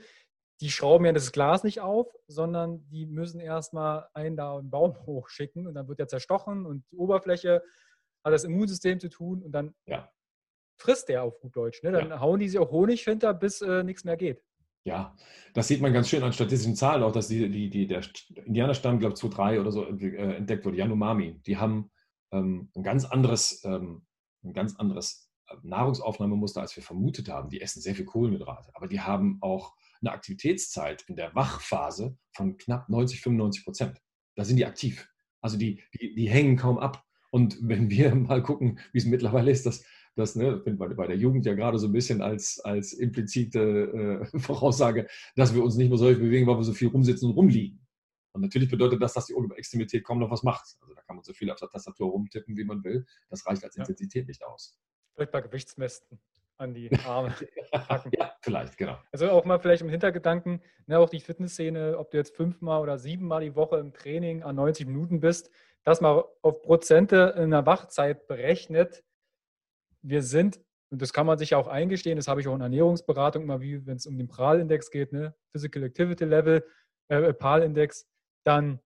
die 0.61 0.71
schrauben 0.71 1.07
ja 1.07 1.13
das 1.13 1.33
Glas 1.33 1.63
nicht 1.63 1.81
auf, 1.81 2.13
sondern 2.27 2.89
die 2.89 3.07
müssen 3.07 3.41
erstmal 3.41 4.09
einen 4.13 4.37
da 4.37 4.59
einen 4.59 4.71
Baum 4.71 4.97
hochschicken 5.07 5.67
und 5.67 5.75
dann 5.75 5.89
wird 5.89 6.01
er 6.01 6.09
zerstochen 6.09 6.67
und 6.67 6.85
die 6.91 6.97
Oberfläche 6.97 7.63
hat 8.25 8.33
das 8.33 8.45
Immunsystem 8.45 8.99
zu 8.99 9.09
tun 9.09 9.43
und 9.43 9.53
dann 9.53 9.75
ja. 9.87 10.11
Frisst 10.79 11.09
der 11.09 11.23
auf 11.23 11.39
gut 11.41 11.57
Deutsch. 11.57 11.83
Ne? 11.83 11.93
Dann 11.93 12.09
ja. 12.09 12.21
hauen 12.21 12.41
die 12.41 12.49
sich 12.49 12.59
auch 12.59 12.71
Honig 12.71 13.03
hinter, 13.03 13.35
bis 13.35 13.61
äh, 13.61 13.83
nichts 13.83 14.05
mehr 14.05 14.17
geht. 14.17 14.43
Ja, 14.85 15.15
das 15.53 15.69
sieht 15.69 15.83
man 15.83 15.93
ganz 15.93 16.09
schön 16.09 16.23
an 16.23 16.33
statistischen 16.33 16.77
Zahlen 16.77 17.03
auch, 17.03 17.13
dass 17.13 17.29
die, 17.29 17.51
die, 17.51 17.69
die, 17.69 17.87
der 17.87 18.03
Indianerstamm, 18.47 18.99
glaube 18.99 19.13
ich, 19.13 19.21
2003 19.21 19.61
oder 19.61 19.71
so 19.71 19.85
äh, 19.85 20.37
entdeckt 20.37 20.65
wurde, 20.65 20.79
Yanomami. 20.79 21.43
Die 21.43 21.59
haben 21.59 21.91
ähm, 22.33 22.71
ein 22.75 22.83
ganz 22.83 23.05
anderes, 23.05 23.63
ähm, 23.65 24.07
ein 24.45 24.55
ganz 24.55 24.77
anderes 24.77 25.31
äh, 25.49 25.57
Nahrungsaufnahmemuster, 25.63 26.61
als 26.61 26.75
wir 26.75 26.83
vermutet 26.83 27.29
haben. 27.29 27.51
Die 27.51 27.61
essen 27.61 27.83
sehr 27.83 27.95
viel 27.95 28.07
Kohlenhydrate, 28.07 28.71
aber 28.75 28.87
die 28.87 29.01
haben 29.01 29.39
auch 29.43 29.75
eine 30.01 30.13
Aktivitätszeit 30.13 31.05
in 31.09 31.17
der 31.17 31.35
Wachphase 31.35 32.17
von 32.33 32.57
knapp 32.57 32.89
90, 32.89 33.21
95 33.21 33.65
Prozent. 33.65 34.01
Da 34.37 34.45
sind 34.45 34.57
die 34.57 34.67
aktiv. 34.67 35.09
Also 35.41 35.59
die, 35.59 35.83
die, 36.01 36.15
die 36.15 36.31
hängen 36.31 36.57
kaum 36.57 36.79
ab. 36.79 37.05
Und 37.31 37.59
wenn 37.61 37.91
wir 37.91 38.15
mal 38.15 38.43
gucken, 38.43 38.79
wie 38.93 38.99
es 38.99 39.07
mittlerweile 39.07 39.51
ist, 39.51 39.67
dass 39.67 39.85
das 40.19 40.35
ne, 40.37 40.57
bei, 40.57 40.89
bei 40.89 41.07
der 41.07 41.17
Jugend 41.17 41.47
ja 41.47 41.55
gerade 41.55 41.79
so 41.79 41.87
ein 41.87 41.93
bisschen 41.93 42.21
als, 42.21 42.61
als 42.61 42.93
implizite 42.93 44.29
äh, 44.33 44.39
Voraussage, 44.39 45.07
dass 45.37 45.55
wir 45.55 45.63
uns 45.63 45.77
nicht 45.77 45.89
mehr 45.89 45.99
so 45.99 46.07
häufig 46.07 46.23
bewegen, 46.23 46.47
weil 46.47 46.57
wir 46.57 46.65
so 46.65 46.73
viel 46.73 46.89
rumsitzen 46.89 47.31
und 47.31 47.37
rumliegen. 47.37 47.87
Und 48.33 48.43
natürlich 48.43 48.71
bedeutet 48.71 49.03
das, 49.03 49.15
dass 49.15 49.27
die 49.27 49.35
Extremität 49.57 50.05
kaum 50.05 50.19
noch 50.19 50.31
was 50.31 50.43
macht. 50.43 50.77
Also 50.81 50.95
da 50.95 51.03
kann 51.03 51.17
man 51.17 51.25
so 51.25 51.33
viel 51.33 51.51
auf 51.51 51.59
der 51.59 51.69
Tastatur 51.69 52.11
rumtippen, 52.11 52.57
wie 52.57 52.65
man 52.65 52.85
will. 52.85 53.07
Das 53.31 53.47
reicht 53.47 53.65
als 53.65 53.77
Intensität 53.77 54.29
nicht 54.29 54.45
aus. 54.45 54.79
Vielleicht 55.15 55.33
bei 55.33 55.41
Gewichtsmästen 55.41 56.21
an 56.59 56.75
die 56.75 56.91
Arme 57.07 57.35
packen. 57.71 58.11
ja, 58.19 58.33
vielleicht, 58.43 58.77
genau. 58.77 58.99
Also 59.13 59.31
auch 59.31 59.45
mal 59.45 59.59
vielleicht 59.59 59.83
im 59.83 59.89
Hintergedanken, 59.89 60.63
ne, 60.87 60.99
auch 60.99 61.09
die 61.09 61.21
Fitnessszene, 61.21 61.99
ob 61.99 62.11
du 62.11 62.19
jetzt 62.19 62.37
fünfmal 62.37 62.83
oder 62.83 62.99
siebenmal 62.99 63.43
die 63.43 63.55
Woche 63.55 63.79
im 63.79 63.93
Training 63.93 64.43
an 64.43 64.57
90 64.57 64.87
Minuten 64.87 65.21
bist, 65.21 65.51
das 65.85 66.01
mal 66.01 66.25
auf 66.43 66.63
Prozente 66.63 67.35
in 67.39 67.51
der 67.51 67.67
Wachzeit 67.67 68.27
berechnet, 68.27 69.05
wir 70.03 70.23
sind, 70.23 70.61
und 70.91 71.03
das 71.03 71.13
kann 71.13 71.27
man 71.27 71.39
sich 71.39 71.51
ja 71.51 71.59
auch 71.59 71.69
eingestehen, 71.69 72.17
das 72.17 72.29
habe 72.29 72.41
ich 72.41 72.49
auch 72.49 72.55
in 72.55 72.61
Ernährungsberatung 72.61 73.43
immer, 73.43 73.61
wie 73.61 73.85
wenn 73.87 73.97
es 73.97 74.07
um 74.07 74.17
den 74.17 74.29
PRAL-Index 74.29 74.91
geht, 74.91 75.13
ne? 75.13 75.35
Physical 75.53 75.83
Activity 75.83 76.25
Level, 76.25 76.65
äh, 77.09 77.33
PAL-Index, 77.33 78.07
dann, 78.45 78.81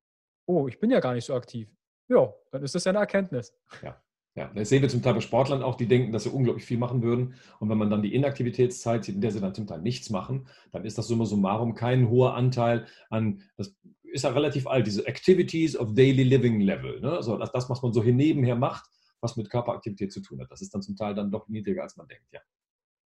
oh, 0.47 0.67
ich 0.69 0.79
bin 0.81 0.91
ja 0.91 1.01
gar 1.01 1.15
nicht 1.15 1.25
so 1.25 1.35
aktiv. 1.35 1.69
Ja, 2.09 2.33
dann 2.51 2.63
ist 2.63 2.75
das 2.75 2.85
ja 2.85 2.91
eine 2.91 2.99
Erkenntnis. 2.99 3.55
Ja. 3.83 4.01
Ja, 4.35 4.51
das 4.55 4.71
sehen 4.71 4.81
wir 4.81 4.89
zum 4.89 5.03
Teil 5.03 5.13
bei 5.13 5.21
Sportlern 5.21 5.63
auch, 5.63 5.75
die 5.75 5.87
denken, 5.87 6.11
dass 6.11 6.23
sie 6.23 6.31
unglaublich 6.31 6.65
viel 6.65 6.79
machen 6.79 7.03
würden. 7.03 7.35
Und 7.59 7.69
wenn 7.69 7.77
man 7.77 7.91
dann 7.91 8.01
die 8.01 8.15
Inaktivitätszeit, 8.15 9.07
in 9.11 9.21
der 9.21 9.31
sie 9.31 9.41
dann 9.41 9.55
zum 9.55 9.67
Teil 9.67 9.83
nichts 9.83 10.09
machen, 10.09 10.49
dann 10.71 10.87
ist 10.87 10.97
das 10.97 11.07
summa 11.07 11.27
summarum 11.27 11.75
kein 11.75 12.09
hoher 12.09 12.35
Anteil 12.35 12.87
an, 13.11 13.43
das 13.59 13.77
ist 14.05 14.25
ja 14.25 14.31
relativ 14.31 14.67
alt, 14.67 14.87
diese 14.87 15.07
Activities 15.07 15.77
of 15.77 15.95
Daily 15.95 16.23
Living 16.23 16.61
Level. 16.61 17.01
Ne? 17.01 17.13
Also 17.13 17.37
das, 17.37 17.53
das, 17.53 17.69
was 17.69 17.83
man 17.83 17.93
so 17.93 18.03
hier 18.03 18.15
nebenher 18.15 18.57
macht, 18.57 18.87
was 19.23 19.36
mit 19.36 19.49
Körperaktivität 19.49 20.12
zu 20.12 20.20
tun 20.20 20.40
hat. 20.40 20.51
Das 20.51 20.61
ist 20.61 20.74
dann 20.74 20.82
zum 20.82 20.97
Teil 20.97 21.15
dann 21.15 21.31
doch 21.31 21.49
niedriger, 21.49 21.82
als 21.82 21.97
man 21.97 22.09
denkt, 22.09 22.27
ja. 22.32 22.40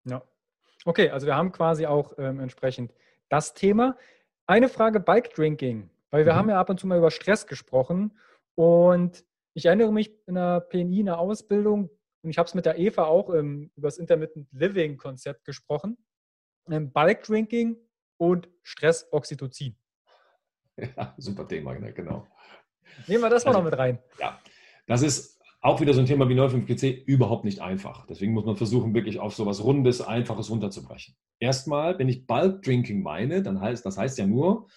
Ja. 0.04 0.22
Okay, 0.84 1.10
also 1.10 1.26
wir 1.26 1.36
haben 1.36 1.52
quasi 1.52 1.86
auch 1.86 2.14
ähm, 2.18 2.40
entsprechend 2.40 2.92
das 3.28 3.54
Thema. 3.54 3.96
Eine 4.46 4.68
Frage 4.68 5.00
Bike 5.00 5.34
Drinking, 5.34 5.90
weil 6.10 6.24
wir 6.24 6.32
mhm. 6.32 6.36
haben 6.36 6.48
ja 6.50 6.60
ab 6.60 6.70
und 6.70 6.80
zu 6.80 6.86
mal 6.86 6.98
über 6.98 7.10
Stress 7.10 7.46
gesprochen 7.46 8.18
und 8.54 9.24
ich 9.54 9.66
erinnere 9.66 9.92
mich 9.92 10.12
in 10.26 10.34
der 10.34 10.60
PNI, 10.60 11.00
in 11.00 11.06
der 11.06 11.18
Ausbildung, 11.18 11.90
und 12.26 12.30
ich 12.30 12.38
habe 12.38 12.48
es 12.48 12.54
mit 12.54 12.66
der 12.66 12.76
Eva 12.76 13.04
auch 13.04 13.32
ähm, 13.32 13.70
über 13.76 13.86
das 13.86 13.98
Intermittent 13.98 14.48
Living 14.50 14.96
Konzept 14.96 15.44
gesprochen. 15.44 15.96
Ähm, 16.68 16.92
Bulk 16.92 17.22
Drinking 17.22 17.76
und 18.18 18.48
Stress 18.64 19.06
Oxytocin. 19.12 19.76
Ja, 20.96 21.14
super 21.16 21.48
Thema, 21.48 21.72
ne, 21.78 21.92
genau. 21.92 22.26
Nehmen 23.06 23.22
wir 23.22 23.30
das 23.30 23.44
mal 23.44 23.52
also, 23.52 23.60
noch 23.60 23.70
mit 23.70 23.78
rein. 23.78 23.98
Ja, 24.18 24.38
das 24.86 25.00
ist 25.00 25.35
auch 25.60 25.80
wieder 25.80 25.94
so 25.94 26.00
ein 26.00 26.06
Thema 26.06 26.28
wie 26.28 26.34
95GC 26.34 27.04
überhaupt 27.04 27.44
nicht 27.44 27.60
einfach. 27.60 28.06
Deswegen 28.06 28.32
muss 28.32 28.44
man 28.44 28.56
versuchen, 28.56 28.94
wirklich 28.94 29.18
auf 29.18 29.34
so 29.34 29.46
was 29.46 29.62
Rundes, 29.64 30.00
Einfaches 30.00 30.50
runterzubrechen. 30.50 31.16
Erstmal, 31.40 31.98
wenn 31.98 32.08
ich 32.08 32.26
Bulk 32.26 32.62
Drinking 32.62 33.02
meine, 33.02 33.42
dann 33.42 33.60
heißt 33.60 33.84
das 33.84 33.98
heißt 33.98 34.18
ja 34.18 34.26
nur, 34.26 34.68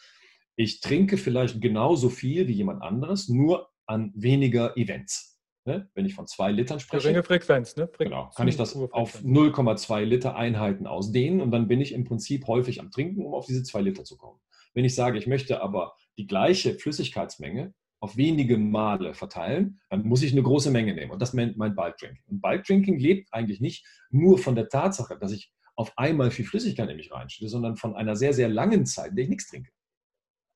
ich 0.55 0.81
trinke 0.81 1.17
vielleicht 1.17 1.61
genauso 1.61 2.09
viel 2.09 2.47
wie 2.47 2.53
jemand 2.53 2.81
anderes, 2.81 3.29
nur 3.29 3.69
an 3.85 4.11
weniger 4.15 4.75
Events. 4.77 5.39
Ne? 5.65 5.89
Wenn 5.93 6.05
ich 6.05 6.15
von 6.15 6.27
zwei 6.27 6.51
Litern 6.51 6.79
spreche. 6.79 7.03
Geringe 7.03 7.23
Frequenz, 7.23 7.75
ne? 7.75 7.87
Fre 7.87 8.05
genau, 8.05 8.29
kann 8.35 8.47
ich 8.47 8.57
das 8.57 8.75
auf 8.75 9.21
0,2 9.21 10.03
Liter 10.03 10.35
Einheiten 10.35 10.87
ausdehnen 10.87 11.41
und 11.41 11.51
dann 11.51 11.67
bin 11.67 11.81
ich 11.81 11.93
im 11.93 12.05
Prinzip 12.05 12.47
häufig 12.47 12.79
am 12.79 12.91
Trinken, 12.91 13.25
um 13.25 13.33
auf 13.33 13.45
diese 13.45 13.63
zwei 13.63 13.81
Liter 13.81 14.03
zu 14.03 14.17
kommen. 14.17 14.39
Wenn 14.73 14.85
ich 14.85 14.95
sage, 14.95 15.17
ich 15.17 15.27
möchte 15.27 15.61
aber 15.61 15.93
die 16.17 16.27
gleiche 16.27 16.73
Flüssigkeitsmenge 16.75 17.73
auf 17.99 18.15
wenige 18.15 18.57
Male 18.57 19.13
verteilen, 19.13 19.81
dann 19.89 20.05
muss 20.05 20.23
ich 20.23 20.31
eine 20.31 20.43
große 20.43 20.71
Menge 20.71 20.93
nehmen. 20.93 21.11
Und 21.11 21.21
das 21.21 21.33
nennt 21.33 21.57
mein 21.57 21.75
Bulk 21.75 21.97
Drinking. 21.97 22.23
Und 22.27 22.41
Bulk 22.41 22.63
Drinking 22.63 22.97
lebt 22.97 23.33
eigentlich 23.33 23.59
nicht 23.59 23.85
nur 24.09 24.37
von 24.37 24.55
der 24.55 24.69
Tatsache, 24.69 25.17
dass 25.17 25.31
ich 25.31 25.51
auf 25.75 25.97
einmal 25.97 26.31
viel 26.31 26.45
Flüssigkeit 26.45 26.89
in 26.89 26.97
mich 26.97 27.11
reinstelle, 27.11 27.49
sondern 27.49 27.77
von 27.77 27.95
einer 27.95 28.15
sehr, 28.15 28.33
sehr 28.33 28.49
langen 28.49 28.85
Zeit, 28.85 29.11
in 29.11 29.15
der 29.15 29.23
ich 29.23 29.29
nichts 29.29 29.49
trinke. 29.49 29.71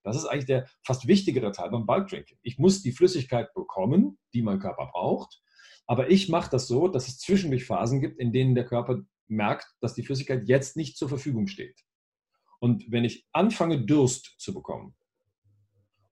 Das 0.03 0.17
ist 0.17 0.25
eigentlich 0.25 0.47
der 0.47 0.67
fast 0.85 1.07
wichtigere 1.07 1.51
Teil 1.51 1.69
beim 1.69 1.85
Bulk 1.85 2.09
Drinking. 2.09 2.37
Ich 2.41 2.59
muss 2.59 2.81
die 2.81 2.91
Flüssigkeit 2.91 3.53
bekommen, 3.53 4.17
die 4.33 4.41
mein 4.41 4.59
Körper 4.59 4.87
braucht, 4.91 5.41
aber 5.85 6.09
ich 6.09 6.29
mache 6.29 6.49
das 6.49 6.67
so, 6.67 6.87
dass 6.87 7.07
es 7.07 7.19
zwischendurch 7.19 7.65
Phasen 7.65 8.01
gibt, 8.01 8.19
in 8.19 8.31
denen 8.31 8.55
der 8.55 8.65
Körper 8.65 9.01
merkt, 9.27 9.65
dass 9.79 9.93
die 9.93 10.03
Flüssigkeit 10.03 10.47
jetzt 10.47 10.75
nicht 10.75 10.97
zur 10.97 11.09
Verfügung 11.09 11.47
steht. 11.47 11.79
Und 12.59 12.89
wenn 12.91 13.03
ich 13.03 13.25
anfange, 13.33 13.85
Durst 13.85 14.35
zu 14.37 14.53
bekommen, 14.53 14.95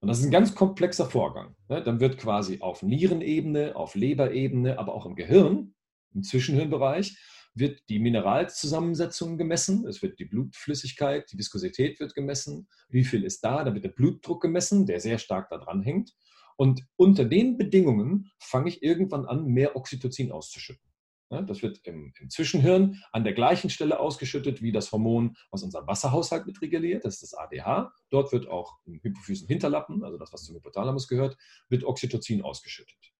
und 0.02 0.08
das 0.08 0.18
ist 0.18 0.24
ein 0.24 0.32
ganz 0.32 0.56
komplexer 0.56 1.08
Vorgang, 1.08 1.54
ne, 1.68 1.80
dann 1.80 2.00
wird 2.00 2.18
quasi 2.18 2.60
auf 2.60 2.82
Nierenebene, 2.82 3.76
auf 3.76 3.94
Leberebene, 3.94 4.76
aber 4.78 4.94
auch 4.94 5.06
im 5.06 5.14
Gehirn, 5.14 5.74
im 6.12 6.24
Zwischenhirnbereich, 6.24 7.16
wird 7.54 7.88
die 7.88 8.00
Mineralzusammensetzung 8.00 9.38
gemessen, 9.38 9.86
es 9.86 10.02
wird 10.02 10.18
die 10.18 10.24
Blutflüssigkeit, 10.24 11.30
die 11.30 11.38
Viskosität 11.38 12.00
wird 12.00 12.14
gemessen, 12.14 12.66
wie 12.88 13.04
viel 13.04 13.22
ist 13.22 13.44
da, 13.44 13.62
da 13.62 13.74
wird 13.74 13.84
der 13.84 13.90
Blutdruck 13.90 14.42
gemessen, 14.42 14.86
der 14.86 14.98
sehr 14.98 15.18
stark 15.18 15.50
daran 15.50 15.82
hängt. 15.82 16.12
Und 16.56 16.84
unter 16.96 17.24
den 17.24 17.56
Bedingungen 17.56 18.30
fange 18.40 18.70
ich 18.70 18.82
irgendwann 18.82 19.26
an, 19.26 19.46
mehr 19.46 19.76
Oxytocin 19.76 20.32
auszuschütten. 20.32 20.91
Das 21.40 21.62
wird 21.62 21.80
im, 21.84 22.12
im, 22.20 22.30
Zwischenhirn 22.30 23.02
an 23.12 23.24
der 23.24 23.32
gleichen 23.32 23.70
Stelle 23.70 23.98
ausgeschüttet 23.98 24.60
wie 24.62 24.72
das 24.72 24.92
Hormon, 24.92 25.36
was 25.50 25.62
unseren 25.62 25.86
Wasserhaushalt 25.86 26.46
mit 26.46 26.60
reguliert. 26.60 27.04
Das 27.04 27.14
ist 27.14 27.22
das 27.22 27.34
ADH. 27.34 27.92
Dort 28.10 28.32
wird 28.32 28.48
auch 28.48 28.78
im 28.84 29.00
Hypophysen-Hinterlappen, 29.02 30.04
also 30.04 30.18
das, 30.18 30.32
was 30.32 30.44
zum 30.44 30.56
Hypothalamus 30.56 31.08
gehört, 31.08 31.36
wird 31.68 31.84
Oxytocin 31.84 32.42
ausgeschüttet. 32.42 33.12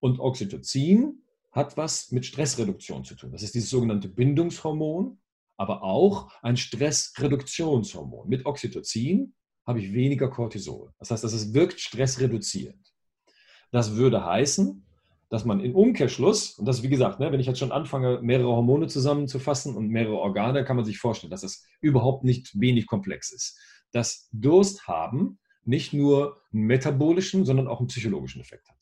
Und 0.00 0.18
Oxytocin 0.18 1.22
hat 1.52 1.76
was 1.76 2.10
mit 2.10 2.24
Stressreduktion 2.24 3.04
zu 3.04 3.14
tun. 3.14 3.30
Das 3.30 3.42
ist 3.42 3.54
dieses 3.54 3.70
sogenannte 3.70 4.08
Bindungshormon, 4.08 5.18
aber 5.56 5.82
auch 5.82 6.32
ein 6.42 6.56
Stressreduktionshormon. 6.56 8.28
Mit 8.28 8.46
Oxytocin 8.46 9.34
habe 9.66 9.80
ich 9.80 9.92
weniger 9.92 10.28
Cortisol. 10.28 10.92
Das 10.98 11.10
heißt, 11.10 11.22
das 11.22 11.54
wirkt 11.54 11.78
stressreduzierend. 11.78 12.92
Das 13.70 13.94
würde 13.94 14.24
heißen, 14.24 14.84
dass 15.32 15.46
man 15.46 15.60
im 15.60 15.74
Umkehrschluss, 15.74 16.58
und 16.58 16.66
das 16.66 16.82
wie 16.82 16.90
gesagt, 16.90 17.18
ne, 17.18 17.32
wenn 17.32 17.40
ich 17.40 17.46
jetzt 17.46 17.58
schon 17.58 17.72
anfange, 17.72 18.20
mehrere 18.20 18.50
Hormone 18.50 18.86
zusammenzufassen 18.88 19.74
und 19.74 19.88
mehrere 19.88 20.18
Organe, 20.18 20.62
kann 20.62 20.76
man 20.76 20.84
sich 20.84 20.98
vorstellen, 20.98 21.30
dass 21.30 21.40
das 21.40 21.64
überhaupt 21.80 22.22
nicht 22.22 22.60
wenig 22.60 22.86
komplex 22.86 23.32
ist. 23.32 23.58
Dass 23.92 24.28
Durst 24.32 24.86
haben 24.88 25.38
nicht 25.64 25.94
nur 25.94 26.42
einen 26.52 26.64
metabolischen, 26.64 27.46
sondern 27.46 27.66
auch 27.66 27.78
einen 27.78 27.86
psychologischen 27.86 28.42
Effekt 28.42 28.68
hat. 28.68 28.76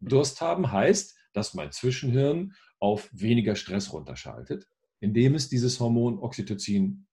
Durst 0.00 0.42
haben 0.42 0.70
heißt, 0.70 1.16
dass 1.32 1.54
mein 1.54 1.72
Zwischenhirn 1.72 2.52
auf 2.78 3.08
weniger 3.10 3.56
Stress 3.56 3.90
runterschaltet, 3.90 4.68
indem 5.00 5.34
es 5.34 5.48
dieses 5.48 5.80
Hormon 5.80 6.18
Oxytocin 6.18 7.06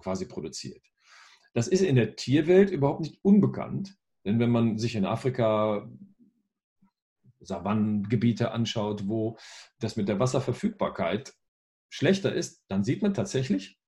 quasi 0.00 0.26
produziert. 0.26 0.82
Das 1.54 1.66
ist 1.66 1.80
in 1.80 1.96
der 1.96 2.14
Tierwelt 2.14 2.68
überhaupt 2.68 3.00
nicht 3.00 3.18
unbekannt, 3.22 3.96
denn 4.26 4.38
wenn 4.38 4.50
man 4.50 4.76
sich 4.76 4.96
in 4.96 5.06
Afrika 5.06 5.88
Savannengebiete 7.40 8.50
anschaut, 8.52 9.08
wo 9.08 9.36
das 9.78 9.96
mit 9.96 10.08
der 10.08 10.18
Wasserverfügbarkeit 10.18 11.34
schlechter 11.88 12.32
ist, 12.32 12.64
dann 12.68 12.84
sieht 12.84 13.02
man 13.02 13.14
tatsächlich, 13.14 13.80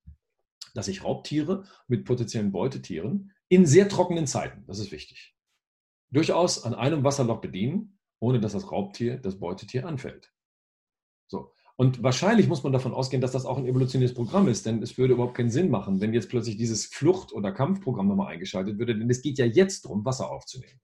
dass 0.75 0.87
sich 0.87 1.05
Raubtiere 1.05 1.65
mit 1.87 2.05
potenziellen 2.05 2.53
Beutetieren 2.53 3.33
in 3.49 3.67
sehr 3.67 3.89
trockenen 3.89 4.27
Zeiten, 4.27 4.65
das 4.67 4.79
ist 4.79 4.93
wichtig, 4.93 5.35
durchaus 6.11 6.65
an 6.65 6.75
einem 6.75 7.05
Wasserloch 7.05 7.41
bedienen 7.41 7.99
ohne 8.21 8.41
dass 8.41 8.53
das 8.53 8.71
Raubtier 8.71 9.19
das 9.19 9.39
Beutetier 9.39 9.87
anfällt. 9.87 10.33
So. 11.29 11.53
Und 11.77 12.03
wahrscheinlich 12.03 12.49
muss 12.49 12.65
man 12.65 12.73
davon 12.73 12.93
ausgehen, 12.93 13.21
dass 13.21 13.33
das 13.33 13.47
auch 13.47 13.57
ein 13.57 13.67
evolutionäres 13.67 14.15
Programm 14.15 14.49
ist, 14.49 14.67
denn 14.67 14.83
es 14.83 14.99
würde 14.99 15.15
überhaupt 15.15 15.37
keinen 15.37 15.51
Sinn 15.51 15.71
machen, 15.71 16.01
wenn 16.01 16.13
jetzt 16.13 16.29
plötzlich 16.29 16.57
dieses 16.57 16.87
Flucht- 16.87 17.33
oder 17.33 17.53
Kampfprogramm 17.53 18.09
nochmal 18.09 18.33
eingeschaltet 18.33 18.79
würde, 18.79 18.99
denn 18.99 19.09
es 19.09 19.23
geht 19.23 19.39
ja 19.39 19.45
jetzt 19.45 19.85
darum, 19.85 20.05
Wasser 20.05 20.31
aufzunehmen. 20.31 20.81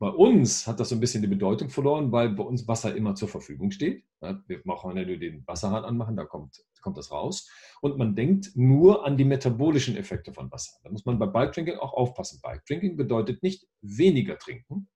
Bei 0.00 0.10
uns 0.10 0.66
hat 0.68 0.78
das 0.78 0.90
so 0.90 0.94
ein 0.94 1.00
bisschen 1.00 1.22
die 1.22 1.28
Bedeutung 1.28 1.70
verloren, 1.70 2.12
weil 2.12 2.30
bei 2.30 2.44
uns 2.44 2.68
Wasser 2.68 2.94
immer 2.94 3.16
zur 3.16 3.28
Verfügung 3.28 3.72
steht. 3.72 4.04
Wir 4.20 4.60
machen 4.64 4.96
ja 4.96 5.04
nur 5.04 5.16
den 5.16 5.44
Wasserhahn 5.46 5.84
anmachen, 5.84 6.14
da 6.16 6.24
kommt, 6.24 6.64
kommt 6.82 6.96
das 6.96 7.10
raus. 7.10 7.50
Und 7.80 7.98
man 7.98 8.14
denkt 8.14 8.52
nur 8.54 9.04
an 9.04 9.16
die 9.16 9.24
metabolischen 9.24 9.96
Effekte 9.96 10.32
von 10.32 10.52
Wasser. 10.52 10.78
Da 10.84 10.90
muss 10.90 11.04
man 11.04 11.18
bei 11.18 11.26
Bike 11.26 11.52
Drinking 11.52 11.78
auch 11.78 11.94
aufpassen. 11.94 12.38
Bike 12.42 12.64
Drinking 12.66 12.96
bedeutet 12.96 13.42
nicht 13.42 13.66
weniger 13.80 14.38
trinken, 14.38 14.88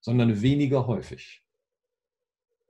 sondern 0.00 0.40
weniger 0.40 0.86
häufig. 0.86 1.42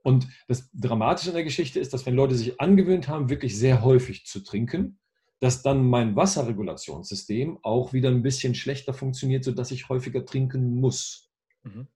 Und 0.03 0.27
das 0.49 0.69
Dramatische 0.73 1.29
in 1.29 1.35
der 1.35 1.43
Geschichte 1.45 1.79
ist, 1.79 1.93
dass 1.93 2.05
wenn 2.05 2.15
Leute 2.15 2.35
sich 2.35 2.59
angewöhnt 2.59 3.07
haben, 3.07 3.29
wirklich 3.29 3.57
sehr 3.57 3.81
häufig 3.83 4.25
zu 4.25 4.43
trinken, 4.43 4.99
dass 5.39 5.61
dann 5.61 5.87
mein 5.87 6.17
Wasserregulationssystem 6.17 7.59
auch 7.63 7.93
wieder 7.93 8.09
ein 8.09 8.23
bisschen 8.23 8.55
schlechter 8.55 8.93
funktioniert, 8.93 9.45
sodass 9.45 9.71
ich 9.71 9.89
häufiger 9.89 10.25
trinken 10.25 10.75
muss. 10.75 11.30
Mhm. 11.63 11.87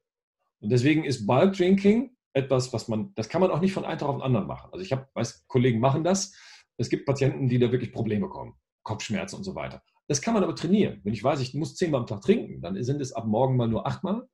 Und 0.59 0.69
deswegen 0.71 1.03
ist 1.03 1.25
Bulk 1.25 1.53
Drinking 1.53 2.15
etwas, 2.33 2.73
was 2.73 2.87
man, 2.87 3.13
das 3.15 3.29
kann 3.29 3.41
man 3.41 3.51
auch 3.51 3.61
nicht 3.61 3.73
von 3.73 3.85
einem 3.85 3.97
Tag 3.97 4.09
auf 4.09 4.17
den 4.17 4.23
anderen 4.23 4.47
machen. 4.47 4.69
Also 4.71 4.83
ich 4.83 4.91
habe, 4.91 5.07
weiß, 5.13 5.47
Kollegen 5.47 5.79
machen 5.79 6.03
das. 6.03 6.33
Es 6.77 6.89
gibt 6.89 7.05
Patienten, 7.05 7.47
die 7.47 7.59
da 7.59 7.71
wirklich 7.71 7.93
Probleme 7.93 8.27
bekommen, 8.27 8.55
Kopfschmerzen 8.83 9.37
und 9.37 9.43
so 9.43 9.55
weiter. 9.55 9.81
Das 10.07 10.21
kann 10.21 10.33
man 10.33 10.43
aber 10.43 10.55
trainieren. 10.55 10.99
Wenn 11.03 11.13
ich 11.13 11.23
weiß, 11.23 11.39
ich 11.39 11.53
muss 11.53 11.75
zehnmal 11.75 12.01
am 12.01 12.07
Tag 12.07 12.21
trinken, 12.21 12.61
dann 12.61 12.81
sind 12.83 13.01
es 13.01 13.13
ab 13.13 13.25
morgen 13.25 13.55
mal 13.55 13.67
nur 13.67 13.87
achtmal 13.87 14.27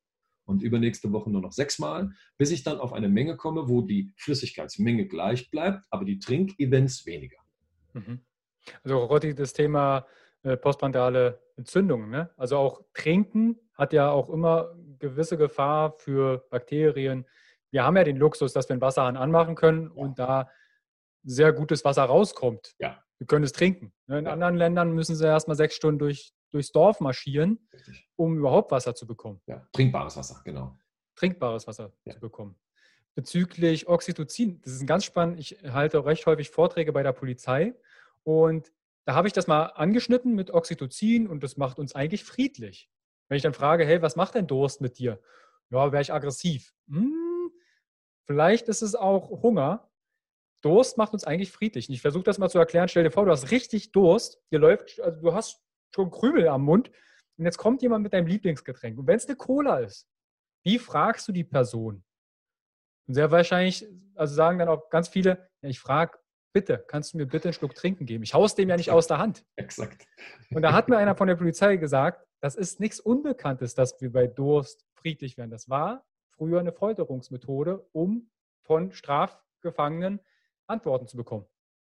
und 0.46 0.64
übernächste 0.64 1.12
Woche 1.12 1.30
nur 1.30 1.42
noch 1.42 1.54
sechsmal, 1.54 2.12
bis 2.38 2.52
ich 2.52 2.64
dann 2.64 2.80
auf 2.80 2.92
eine 2.92 3.08
Menge 3.08 3.38
komme, 3.38 3.70
wo 3.70 3.82
die 3.82 4.12
Flüssigkeitsmenge 4.18 5.08
gleich 5.08 5.50
bleibt, 5.52 5.86
aber 5.90 6.04
die 6.04 6.20
Trinkevents 6.20 7.06
weniger. 7.06 7.38
Mhm. 7.94 8.22
Also 8.84 8.98
Rotti, 8.98 9.36
das 9.36 9.54
Thema 9.54 10.06
äh, 10.44 10.58
Entzündungen. 11.56 12.10
Ne? 12.10 12.30
Also 12.38 12.58
auch 12.58 12.82
Trinken 12.94 13.58
hat 13.76 13.94
ja 13.94 14.12
auch 14.12 14.30
immer 14.30 14.76
gewisse 15.02 15.38
Gefahr 15.38 15.94
für 15.98 16.46
Bakterien. 16.50 17.26
Wir 17.72 17.84
haben 17.84 17.98
ja 17.98 18.04
den 18.04 18.18
Luxus, 18.18 18.54
dass 18.54 18.70
wir 18.70 18.74
einen 18.74 18.82
Wasserhahn 18.82 19.18
anmachen 19.18 19.56
können 19.56 19.90
und 19.90 20.20
da 20.20 20.50
sehr 21.24 21.54
gutes 21.54 21.86
Wasser 21.86 22.04
rauskommt. 22.04 22.76
Ja. 22.80 23.04
Wir 23.18 23.28
können 23.28 23.46
es 23.46 23.52
trinken. 23.52 23.94
Ne? 24.08 24.20
In 24.20 24.26
ja. 24.26 24.32
anderen 24.32 24.56
Ländern 24.56 24.94
müssen 24.94 25.16
sie 25.16 25.26
erstmal 25.26 25.56
sechs 25.56 25.76
Stunden 25.76 26.00
durch, 26.00 26.34
durchs 26.50 26.72
Dorf 26.72 27.00
marschieren, 27.00 27.60
Richtig. 27.74 28.10
um 28.16 28.38
überhaupt 28.38 28.72
Wasser 28.72 28.96
zu 28.96 29.06
bekommen. 29.06 29.42
Ja, 29.46 29.68
trinkbares 29.74 30.18
Wasser, 30.18 30.42
genau. 30.44 30.78
Trinkbares 31.16 31.68
Wasser 31.68 31.92
ja. 32.06 32.14
zu 32.14 32.20
bekommen. 32.20 32.56
Bezüglich 33.14 33.88
Oxytocin, 33.88 34.62
das 34.62 34.74
ist 34.74 34.88
ganz 34.88 35.06
spannend. 35.06 35.40
Ich 35.40 35.58
halte 35.72 36.04
recht 36.06 36.26
häufig 36.26 36.50
Vorträge 36.50 36.94
bei 36.94 37.04
der 37.04 37.12
Polizei 37.12 37.76
und 38.24 38.72
da 39.06 39.16
habe 39.16 39.28
ich 39.28 39.34
das 39.34 39.48
mal 39.48 39.66
angeschnitten 39.66 40.34
mit 40.34 40.52
Oxytocin 40.52 41.28
und 41.28 41.44
das 41.44 41.58
macht 41.58 41.80
uns 41.80 41.94
eigentlich 41.94 42.24
friedlich. 42.24 42.90
Wenn 43.32 43.38
ich 43.38 43.44
dann 43.44 43.54
frage, 43.54 43.86
hey, 43.86 44.02
was 44.02 44.18
macht 44.18 44.36
denn 44.36 44.46
Durst 44.46 44.82
mit 44.82 45.00
dir? 45.00 45.18
Ja, 45.70 45.94
wäre 45.94 46.02
ich 46.02 46.12
aggressiv. 46.12 46.74
Hm, 46.90 47.50
vielleicht 48.28 48.68
ist 48.68 48.82
es 48.82 48.94
auch 48.94 49.42
Hunger. 49.42 49.90
Durst 50.62 50.98
macht 50.98 51.14
uns 51.14 51.24
eigentlich 51.24 51.50
friedlich. 51.50 51.88
Und 51.88 51.96
ich 51.96 52.02
versuche 52.02 52.26
das 52.26 52.40
mal 52.40 52.50
zu 52.50 52.60
erklären. 52.60 52.90
Stell 52.90 53.06
dir 53.06 53.12
vor, 53.12 53.24
du 53.24 53.32
hast 53.32 53.50
richtig 53.50 53.94
Durst. 53.94 54.44
Dir 54.52 54.60
läuft, 54.60 55.00
also 55.00 55.22
du 55.22 55.34
hast 55.34 55.64
schon 55.96 56.12
Krümel 56.12 56.50
am 56.50 56.64
Mund. 56.64 56.92
Und 57.38 57.46
jetzt 57.46 57.58
kommt 57.58 57.82
jemand 57.82 58.04
mit 58.04 58.12
deinem 58.12 58.28
Lieblingsgetränk. 58.28 59.00
Und 59.00 59.08
wenn 59.08 59.16
es 59.16 59.28
eine 59.28 59.38
Cola 59.38 59.80
ist, 59.80 60.10
wie 60.66 60.78
fragst 60.78 61.26
du 61.30 61.32
die 61.32 61.46
Person? 61.46 62.04
Und 63.08 63.14
sehr 63.14 63.32
wahrscheinlich, 63.32 63.88
also 64.14 64.36
sagen 64.36 64.60
dann 64.60 64.68
auch 64.68 64.90
ganz 64.90 65.08
viele, 65.08 65.50
ja, 65.62 65.70
ich 65.70 65.80
frage, 65.80 66.20
bitte, 66.54 66.84
kannst 66.86 67.14
du 67.14 67.18
mir 67.18 67.28
bitte 67.28 67.48
einen 67.48 67.54
Schluck 67.54 67.76
trinken 67.76 68.06
geben? 68.06 68.26
Ich 68.26 68.34
haus 68.34 68.56
dem 68.56 68.68
ja 68.68 68.76
nicht 68.76 68.92
aus 68.92 69.08
der 69.08 69.20
Hand. 69.20 69.46
Exakt. 69.56 70.06
Und 70.50 70.64
da 70.64 70.74
hat 70.74 70.90
mir 70.90 70.98
einer 70.98 71.16
von 71.16 71.30
der 71.30 71.36
Polizei 71.36 71.78
gesagt, 71.78 72.28
das 72.42 72.56
ist 72.56 72.80
nichts 72.80 73.00
Unbekanntes, 73.00 73.76
dass 73.76 74.02
wir 74.02 74.12
bei 74.12 74.28
Durst 74.28 74.86
friedlich 74.94 75.38
werden. 75.38 75.52
Das 75.52 75.70
war 75.70 76.04
früher 76.32 76.60
eine 76.60 76.72
Folterungsmethode, 76.74 77.86
um 77.94 78.30
von 78.64 78.92
Strafgefangenen 78.92 80.20
Antworten 80.68 81.08
zu 81.08 81.18
bekommen. 81.18 81.46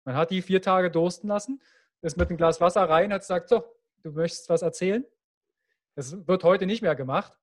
Man 0.06 0.16
hat 0.16 0.32
die 0.32 0.42
vier 0.42 0.62
Tage 0.62 0.90
dursten 0.90 1.28
lassen, 1.28 1.62
ist 2.02 2.18
mit 2.18 2.30
einem 2.30 2.38
Glas 2.38 2.60
Wasser 2.60 2.90
rein, 2.90 3.14
hat 3.14 3.22
gesagt, 3.22 3.50
so, 3.50 3.64
du 4.04 4.12
möchtest 4.12 4.50
was 4.50 4.62
erzählen? 4.62 5.06
Das 5.96 6.28
wird 6.28 6.44
heute 6.44 6.66
nicht 6.66 6.82
mehr 6.82 6.96
gemacht. 6.96 7.38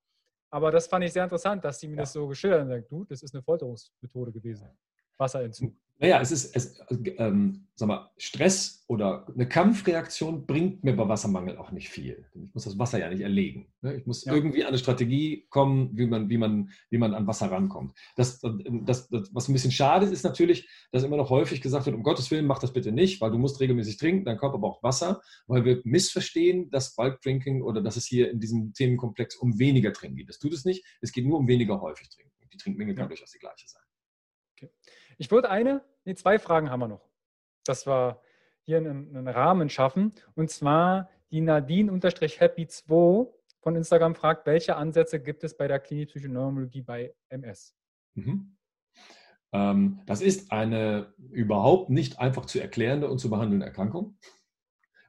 Aber 0.51 0.71
das 0.71 0.87
fand 0.87 1.05
ich 1.05 1.13
sehr 1.13 1.25
interessant, 1.25 1.65
dass 1.65 1.81
sie 1.81 1.89
mir 1.89 1.97
ja. 1.97 2.03
das 2.03 2.13
so 2.13 2.27
geschildert 2.27 2.69
haben. 2.69 2.85
Du, 2.89 3.05
das 3.05 3.23
ist 3.23 3.35
eine 3.35 3.43
Folterungsmethode 3.43 4.33
gewesen. 4.33 4.69
Wasserentzug. 5.17 5.75
Naja, 5.99 6.21
es 6.21 6.31
ist, 6.31 6.55
es, 6.55 6.79
ähm, 7.17 7.69
sag 7.75 7.89
mal, 7.89 8.11
Stress 8.19 8.85
oder 8.87 9.27
eine 9.35 9.49
Kampfreaktion 9.49 10.47
bringt 10.47 10.85
mir 10.85 10.95
bei 10.95 11.09
Wassermangel 11.09 11.57
auch 11.57 11.73
nicht 11.73 11.89
viel. 11.89 12.27
Ich 12.35 12.55
muss 12.55 12.65
das 12.65 12.79
Wasser 12.79 12.99
ja 12.99 13.09
nicht 13.09 13.23
erlegen. 13.23 13.73
Ne? 13.81 13.95
Ich 13.95 14.07
muss 14.07 14.27
ja. 14.27 14.35
irgendwie 14.35 14.63
an 14.63 14.69
eine 14.69 14.79
Strategie 14.79 15.47
kommen, 15.49 15.97
wie 15.97 16.07
man, 16.07 16.29
wie, 16.29 16.37
man, 16.37 16.71
wie 16.91 16.99
man 16.99 17.15
an 17.15 17.27
Wasser 17.27 17.51
rankommt. 17.51 17.95
Das, 18.15 18.41
das, 18.41 19.09
das, 19.09 19.31
was 19.33 19.49
ein 19.49 19.55
bisschen 19.55 19.73
schade 19.73 20.05
ist, 20.05 20.13
ist 20.13 20.25
natürlich, 20.25 20.69
dass 20.93 21.03
immer 21.03 21.17
noch 21.17 21.31
häufig 21.31 21.63
gesagt 21.63 21.87
wird, 21.87 21.97
um 21.97 22.03
Gottes 22.03 22.31
Willen, 22.31 22.47
mach 22.47 22.59
das 22.59 22.75
bitte 22.75 22.93
nicht, 22.93 23.23
weil 23.23 23.31
du 23.31 23.39
musst 23.39 23.61
regelmäßig 23.61 23.97
trinken, 23.97 24.27
dein 24.27 24.37
Körper 24.37 24.59
braucht 24.59 24.83
Wasser, 24.83 25.23
weil 25.47 25.65
wir 25.65 25.81
missverstehen, 25.85 26.71
dass 26.71 26.95
Bulk 26.95 27.23
Drinking 27.23 27.63
oder 27.63 27.81
dass 27.81 27.97
es 27.97 28.05
hier 28.05 28.31
in 28.31 28.39
diesem 28.39 28.75
Themenkomplex 28.75 29.37
um 29.37 29.59
weniger 29.59 29.95
Trinken 29.95 30.17
geht. 30.17 30.29
Das 30.29 30.39
tut 30.39 30.53
es 30.53 30.67
nicht. 30.67 30.85
Es 31.01 31.11
geht 31.11 31.25
nur 31.25 31.39
um 31.39 31.49
weniger 31.49 31.81
häufig 31.81 32.11
trinken. 32.11 32.33
Die 32.53 32.59
Trinkmenge 32.59 32.95
kann 32.95 33.05
ja. 33.05 33.09
durchaus 33.09 33.31
die 33.33 33.39
gleiche 33.39 33.67
sein. 33.67 33.83
Okay. 34.57 34.71
Ich 35.19 35.31
würde 35.31 35.51
eine, 35.51 35.83
nee, 36.05 36.15
zwei 36.15 36.39
Fragen 36.39 36.71
haben 36.71 36.81
wir 36.81 36.89
noch. 36.89 37.09
Das 37.65 37.87
war 37.87 38.21
hier 38.63 38.79
einen, 38.79 39.17
einen 39.17 39.29
Rahmen 39.29 39.69
schaffen. 39.71 40.13
Und 40.35 40.51
zwar 40.51 41.09
die 41.31 41.41
Nadine-Happy2 41.41 43.29
von 43.61 43.77
Instagram 43.77 44.15
fragt, 44.15 44.47
welche 44.47 44.77
Ansätze 44.77 45.21
gibt 45.21 45.43
es 45.45 45.57
bei 45.57 45.67
der 45.69 45.81
klinischen 45.81 46.33
Neurologie 46.33 46.83
bei 46.83 47.15
MS? 47.29 47.75
Mhm. 48.15 48.57
Ähm, 49.53 50.01
das 50.07 50.21
ist 50.21 50.53
eine 50.53 51.15
überhaupt 51.31 51.91
nicht 51.91 52.19
einfach 52.21 52.47
zu 52.47 52.61
erklärende 52.61 53.09
und 53.11 53.19
zu 53.19 53.31
behandelnde 53.31 53.67
Erkrankung. 53.67 54.19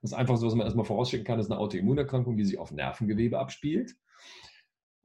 Das 0.01 0.11
ist 0.11 0.17
einfach 0.17 0.37
so, 0.37 0.47
was 0.47 0.55
man 0.55 0.65
erstmal 0.65 0.85
vorausschicken 0.85 1.25
kann, 1.25 1.39
ist 1.39 1.51
eine 1.51 1.59
Autoimmunerkrankung, 1.59 2.37
die 2.37 2.45
sich 2.45 2.57
auf 2.57 2.71
Nervengewebe 2.71 3.39
abspielt. 3.39 3.95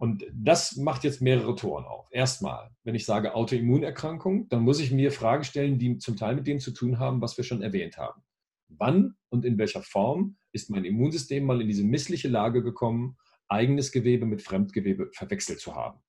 Und 0.03 0.27
das 0.33 0.75
macht 0.75 1.05
jetzt 1.05 1.23
mehrere 1.23 1.55
Toren 1.55 1.85
auf. 1.85 2.09
Erstmal, 2.11 2.75
wenn 2.83 2.97
ich 2.97 3.07
sage 3.07 3.37
Autoimmunerkrankung, 3.37 4.49
dann 4.49 4.63
muss 4.63 4.81
ich 4.81 4.91
mir 4.91 5.13
Fragen 5.13 5.45
stellen, 5.45 5.79
die 5.79 5.97
zum 5.99 6.17
Teil 6.17 6.35
mit 6.35 6.49
dem 6.49 6.59
zu 6.59 6.73
tun 6.73 6.99
haben, 6.99 7.23
was 7.23 7.37
wir 7.37 7.45
schon 7.45 7.63
erwähnt 7.63 7.99
haben. 7.99 8.21
Wann 8.67 9.15
und 9.29 9.45
in 9.45 9.59
welcher 9.59 9.81
Form 9.81 10.39
ist 10.51 10.71
mein 10.71 10.85
Immunsystem 10.85 11.45
mal 11.45 11.61
in 11.61 11.69
diese 11.69 11.85
missliche 11.85 12.27
Lage 12.27 12.65
gekommen, 12.65 13.17
eigenes 13.47 13.93
Gewebe 13.93 14.27
mit 14.27 14.43
Fremdgewebe 14.43 15.11
verwechselt 15.13 15.61
zu 15.61 15.77
haben? 15.77 16.01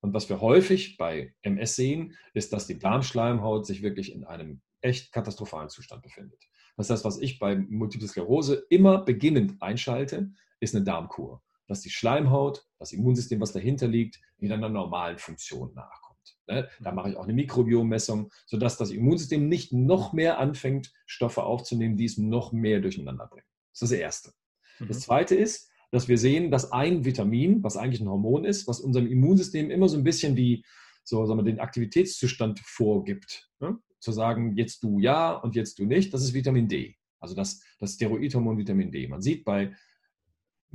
Und 0.00 0.14
was 0.14 0.28
wir 0.28 0.40
häufig 0.40 0.96
bei 0.96 1.34
MS 1.42 1.74
sehen, 1.74 2.16
ist, 2.34 2.52
dass 2.52 2.68
die 2.68 2.78
Darmschleimhaut 2.78 3.66
sich 3.66 3.82
wirklich 3.82 4.14
in 4.14 4.22
einem 4.22 4.60
echt 4.80 5.10
katastrophalen 5.10 5.70
Zustand 5.70 6.02
befindet. 6.02 6.40
Das 6.76 6.88
heißt, 6.88 7.04
was 7.04 7.18
ich 7.18 7.40
bei 7.40 7.56
Multiple 7.56 8.06
Sklerose 8.06 8.64
immer 8.70 9.04
beginnend 9.04 9.60
einschalte, 9.60 10.30
ist 10.60 10.76
eine 10.76 10.84
Darmkur 10.84 11.42
dass 11.66 11.80
die 11.80 11.90
Schleimhaut, 11.90 12.66
das 12.78 12.92
Immunsystem, 12.92 13.40
was 13.40 13.52
dahinter 13.52 13.88
liegt, 13.88 14.20
wieder 14.38 14.54
einer 14.54 14.68
normalen 14.68 15.18
Funktion 15.18 15.74
nachkommt. 15.74 16.38
Ne? 16.46 16.68
Da 16.80 16.92
mache 16.92 17.10
ich 17.10 17.16
auch 17.16 17.24
eine 17.24 17.32
Mikrobiommessung, 17.32 18.30
sodass 18.46 18.76
das 18.76 18.90
Immunsystem 18.90 19.48
nicht 19.48 19.72
noch 19.72 20.12
mehr 20.12 20.38
anfängt, 20.38 20.92
Stoffe 21.06 21.42
aufzunehmen, 21.42 21.96
die 21.96 22.04
es 22.04 22.18
noch 22.18 22.52
mehr 22.52 22.80
durcheinander 22.80 23.26
bringen. 23.26 23.46
Das 23.72 23.82
ist 23.82 23.92
das 23.92 23.98
Erste. 23.98 24.32
Mhm. 24.78 24.88
Das 24.88 25.00
Zweite 25.00 25.34
ist, 25.34 25.70
dass 25.90 26.08
wir 26.08 26.18
sehen, 26.18 26.50
dass 26.50 26.72
ein 26.72 27.04
Vitamin, 27.04 27.62
was 27.62 27.76
eigentlich 27.76 28.00
ein 28.00 28.08
Hormon 28.08 28.44
ist, 28.44 28.66
was 28.66 28.80
unserem 28.80 29.06
Immunsystem 29.06 29.70
immer 29.70 29.88
so 29.88 29.96
ein 29.96 30.04
bisschen 30.04 30.36
die, 30.36 30.64
so 31.04 31.24
sagen 31.26 31.38
wir, 31.38 31.44
den 31.44 31.60
Aktivitätszustand 31.60 32.60
vorgibt. 32.60 33.48
Ne? 33.60 33.78
Zu 34.00 34.12
sagen, 34.12 34.56
jetzt 34.56 34.82
du 34.82 34.98
ja 34.98 35.32
und 35.32 35.56
jetzt 35.56 35.78
du 35.78 35.86
nicht, 35.86 36.12
das 36.12 36.22
ist 36.22 36.34
Vitamin 36.34 36.68
D. 36.68 36.96
Also 37.20 37.34
das, 37.34 37.62
das 37.78 37.94
Steroidhormon 37.94 38.58
Vitamin 38.58 38.90
D. 38.90 39.08
Man 39.08 39.22
sieht 39.22 39.44
bei 39.44 39.74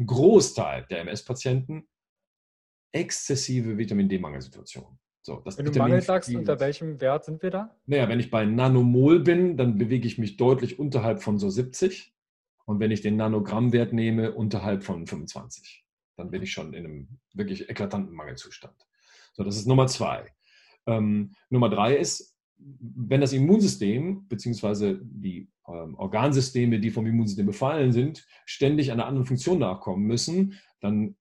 Großteil 0.05 0.85
der 0.89 1.01
MS-Patienten 1.01 1.87
exzessive 2.91 3.77
Vitamin 3.77 4.09
D-Mangelsituationen. 4.09 4.99
So, 5.23 5.43
wenn 5.45 5.65
du 5.65 5.77
Mangel 5.77 6.01
sagst, 6.01 6.33
unter 6.33 6.59
welchem 6.59 6.99
Wert 6.99 7.25
sind 7.25 7.43
wir 7.43 7.51
da? 7.51 7.75
Naja, 7.85 8.09
wenn 8.09 8.19
ich 8.19 8.31
bei 8.31 8.43
Nanomol 8.43 9.19
bin, 9.19 9.55
dann 9.55 9.77
bewege 9.77 10.07
ich 10.07 10.17
mich 10.17 10.35
deutlich 10.35 10.79
unterhalb 10.79 11.21
von 11.21 11.37
so 11.37 11.49
70. 11.49 12.13
Und 12.65 12.79
wenn 12.79 12.89
ich 12.89 13.01
den 13.01 13.17
Nanogrammwert 13.17 13.93
nehme, 13.93 14.33
unterhalb 14.33 14.83
von 14.83 15.05
25. 15.05 15.85
Dann 16.17 16.31
bin 16.31 16.41
ich 16.41 16.51
schon 16.51 16.73
in 16.73 16.85
einem 16.85 17.19
wirklich 17.33 17.69
eklatanten 17.69 18.15
Mangelzustand. 18.15 18.75
So, 19.33 19.43
das 19.43 19.57
ist 19.57 19.67
Nummer 19.67 19.87
zwei. 19.87 20.31
Ähm, 20.87 21.35
Nummer 21.49 21.69
drei 21.69 21.95
ist, 21.95 22.30
wenn 22.79 23.21
das 23.21 23.33
Immunsystem 23.33 24.27
bzw. 24.27 24.97
die 25.01 25.49
ähm, 25.67 25.95
Organsysteme, 25.95 26.79
die 26.79 26.91
vom 26.91 27.05
Immunsystem 27.05 27.45
befallen 27.45 27.91
sind, 27.91 28.25
ständig 28.45 28.91
einer 28.91 29.05
anderen 29.05 29.25
Funktion 29.25 29.59
nachkommen 29.59 30.05
müssen, 30.05 30.59
dann 30.79 31.15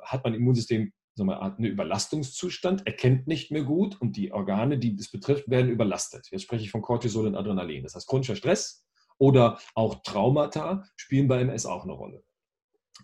hat 0.00 0.24
mein 0.24 0.34
Immunsystem 0.34 0.92
sagen 1.14 1.28
wir, 1.28 1.42
einen 1.42 1.64
Überlastungszustand, 1.64 2.86
erkennt 2.86 3.26
nicht 3.26 3.50
mehr 3.50 3.62
gut 3.62 4.00
und 4.00 4.16
die 4.16 4.32
Organe, 4.32 4.78
die 4.78 4.96
das 4.96 5.10
betrifft, 5.10 5.48
werden 5.48 5.70
überlastet. 5.70 6.28
Jetzt 6.30 6.42
spreche 6.42 6.64
ich 6.64 6.70
von 6.70 6.82
Cortisol 6.82 7.26
und 7.26 7.36
Adrenalin. 7.36 7.84
Das 7.84 7.94
heißt, 7.94 8.08
chronischer 8.08 8.36
Stress 8.36 8.84
oder 9.18 9.58
auch 9.74 10.02
Traumata 10.02 10.84
spielen 10.96 11.28
bei 11.28 11.40
MS 11.40 11.66
auch 11.66 11.84
eine 11.84 11.92
Rolle. 11.92 12.24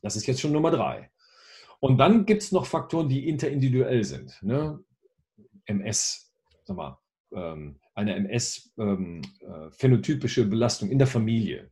Das 0.03 0.17
ist 0.17 0.27
jetzt 0.27 0.41
schon 0.41 0.53
Nummer 0.53 0.71
drei. 0.71 1.11
Und 1.79 1.99
dann 1.99 2.27
gibt 2.27 2.43
es 2.43 2.53
noch 2.53 2.67
Faktoren, 2.67 3.09
die 3.09 3.29
interindividuell 3.29 4.05
sind. 4.05 4.39
Ne? 4.43 4.83
MS, 5.67 6.33
sag 6.65 6.77
mal, 6.77 6.99
ähm, 7.35 7.81
eine 7.95 8.15
MS-phänotypische 8.17 10.43
ähm, 10.43 10.47
äh, 10.47 10.51
Belastung 10.51 10.91
in 10.91 10.99
der 10.99 11.07
Familie 11.07 11.71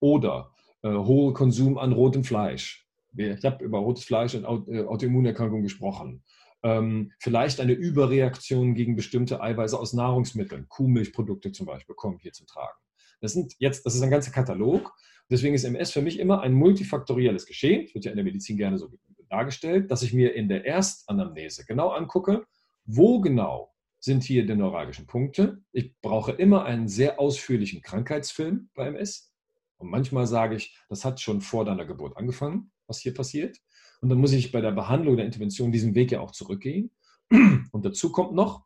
oder 0.00 0.52
äh, 0.82 0.90
hoher 0.90 1.32
Konsum 1.34 1.78
an 1.78 1.92
rotem 1.92 2.24
Fleisch. 2.24 2.86
Ich 3.16 3.44
habe 3.44 3.64
über 3.64 3.78
rotes 3.78 4.04
Fleisch 4.04 4.34
und 4.34 4.68
äh, 4.68 4.84
Autoimmunerkrankungen 4.84 5.62
gesprochen. 5.62 6.22
Ähm, 6.62 7.12
vielleicht 7.18 7.60
eine 7.60 7.72
Überreaktion 7.72 8.74
gegen 8.74 8.96
bestimmte 8.96 9.40
Eiweiße 9.40 9.78
aus 9.78 9.92
Nahrungsmitteln, 9.92 10.68
Kuhmilchprodukte 10.68 11.52
zum 11.52 11.66
Beispiel, 11.66 11.94
kommen 11.94 12.18
hier 12.18 12.32
zum 12.32 12.46
Tragen. 12.46 12.76
Das, 13.20 13.32
sind 13.32 13.54
jetzt, 13.58 13.86
das 13.86 13.94
ist 13.94 14.02
ein 14.02 14.10
ganzer 14.10 14.32
Katalog. 14.32 14.92
Deswegen 15.30 15.54
ist 15.54 15.64
MS 15.64 15.92
für 15.92 16.02
mich 16.02 16.18
immer 16.18 16.40
ein 16.40 16.52
multifaktorielles 16.52 17.46
Geschehen. 17.46 17.86
Das 17.86 17.94
wird 17.94 18.04
ja 18.04 18.10
in 18.10 18.16
der 18.16 18.24
Medizin 18.24 18.56
gerne 18.56 18.78
so 18.78 18.90
dargestellt, 19.28 19.90
dass 19.90 20.02
ich 20.02 20.12
mir 20.12 20.34
in 20.34 20.48
der 20.48 20.64
Erstanamnese 20.64 21.64
genau 21.64 21.90
angucke, 21.90 22.46
wo 22.84 23.20
genau 23.20 23.74
sind 24.06 24.22
hier 24.22 24.46
die 24.46 24.54
neuralgischen 24.54 25.08
Punkte. 25.08 25.62
Ich 25.72 26.00
brauche 26.00 26.30
immer 26.30 26.64
einen 26.64 26.86
sehr 26.86 27.18
ausführlichen 27.18 27.82
Krankheitsfilm 27.82 28.70
bei 28.74 28.86
MS. 28.86 29.34
Und 29.78 29.90
manchmal 29.90 30.28
sage 30.28 30.54
ich, 30.54 30.78
das 30.88 31.04
hat 31.04 31.20
schon 31.20 31.40
vor 31.40 31.64
deiner 31.64 31.84
Geburt 31.84 32.16
angefangen, 32.16 32.70
was 32.86 33.00
hier 33.00 33.12
passiert. 33.12 33.58
Und 34.00 34.08
dann 34.08 34.18
muss 34.18 34.32
ich 34.32 34.52
bei 34.52 34.60
der 34.60 34.70
Behandlung 34.70 35.16
der 35.16 35.26
Intervention 35.26 35.72
diesen 35.72 35.96
Weg 35.96 36.12
ja 36.12 36.20
auch 36.20 36.30
zurückgehen. 36.30 36.92
Und 37.30 37.84
dazu 37.84 38.12
kommt 38.12 38.32
noch, 38.32 38.64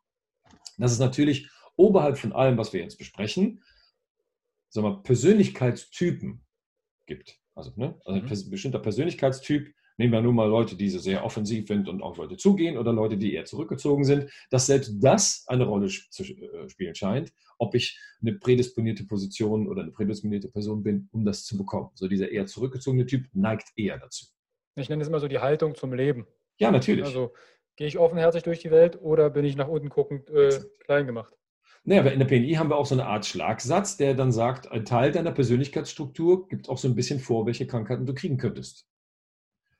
dass 0.77 0.93
es 0.93 0.99
natürlich 0.99 1.51
oberhalb 1.75 2.19
von 2.19 2.35
allem, 2.35 2.59
was 2.59 2.75
wir 2.75 2.83
jetzt 2.83 2.99
besprechen, 2.99 3.63
sagen 4.69 4.87
wir, 4.87 5.03
Persönlichkeitstypen 5.03 6.45
gibt. 7.07 7.41
Also, 7.55 7.73
ne? 7.77 7.99
also 8.05 8.21
ein 8.21 8.27
mhm. 8.27 8.51
bestimmter 8.51 8.79
Persönlichkeitstyp 8.79 9.75
Nehmen 10.01 10.15
wir 10.15 10.23
nur 10.23 10.33
mal 10.33 10.49
Leute, 10.49 10.77
die 10.77 10.89
sehr 10.89 11.27
offensiv 11.27 11.69
sind 11.69 11.87
und 11.87 12.01
auf 12.01 12.17
Leute 12.17 12.39
zugehen 12.39 12.79
oder 12.79 12.91
Leute, 12.91 13.19
die 13.19 13.35
eher 13.35 13.45
zurückgezogen 13.45 14.05
sind, 14.05 14.31
dass 14.49 14.65
selbst 14.65 14.95
das 14.99 15.45
eine 15.47 15.65
Rolle 15.67 15.89
zu 15.89 16.23
äh, 16.23 16.67
spielen 16.71 16.95
scheint, 16.95 17.35
ob 17.59 17.75
ich 17.75 18.01
eine 18.23 18.33
prädisponierte 18.33 19.05
Position 19.05 19.69
oder 19.69 19.83
eine 19.83 19.91
prädisponierte 19.91 20.49
Person 20.49 20.83
bin, 20.83 21.11
um 21.13 21.27
das 21.27 21.45
zu 21.45 21.59
bekommen. 21.59 21.91
So 21.93 22.09
dieser 22.09 22.31
eher 22.31 22.47
zurückgezogene 22.47 23.05
Typ 23.05 23.27
neigt 23.35 23.69
eher 23.77 23.99
dazu. 23.99 24.25
Ich 24.75 24.89
nenne 24.89 25.03
es 25.03 25.09
immer 25.09 25.21
so 25.21 25.29
die 25.29 25.41
Haltung 25.41 25.75
zum 25.75 25.93
Leben. 25.93 26.27
Ja, 26.59 26.71
natürlich. 26.71 27.05
Also 27.05 27.35
gehe 27.77 27.87
ich 27.87 27.99
offenherzig 27.99 28.43
durch 28.43 28.61
die 28.61 28.71
Welt 28.71 28.99
oder 29.03 29.29
bin 29.29 29.45
ich 29.45 29.55
nach 29.55 29.69
unten 29.69 29.91
guckend 29.91 30.31
äh, 30.31 30.61
klein 30.79 31.05
gemacht? 31.05 31.37
Naja, 31.85 32.05
in 32.05 32.21
der 32.21 32.27
PNI 32.27 32.55
haben 32.55 32.71
wir 32.71 32.77
auch 32.77 32.87
so 32.87 32.95
eine 32.95 33.05
Art 33.05 33.27
Schlagsatz, 33.27 33.99
der 33.99 34.15
dann 34.15 34.33
sagt, 34.33 34.73
ein 34.73 34.87
Teil 34.87 35.13
deiner 35.13 35.33
Persönlichkeitsstruktur 35.33 36.49
gibt 36.49 36.71
auch 36.71 36.79
so 36.79 36.89
ein 36.89 36.95
bisschen 36.95 37.21
vor, 37.21 37.45
welche 37.45 37.67
Krankheiten 37.67 38.07
du 38.07 38.15
kriegen 38.15 38.39
könntest. 38.39 38.90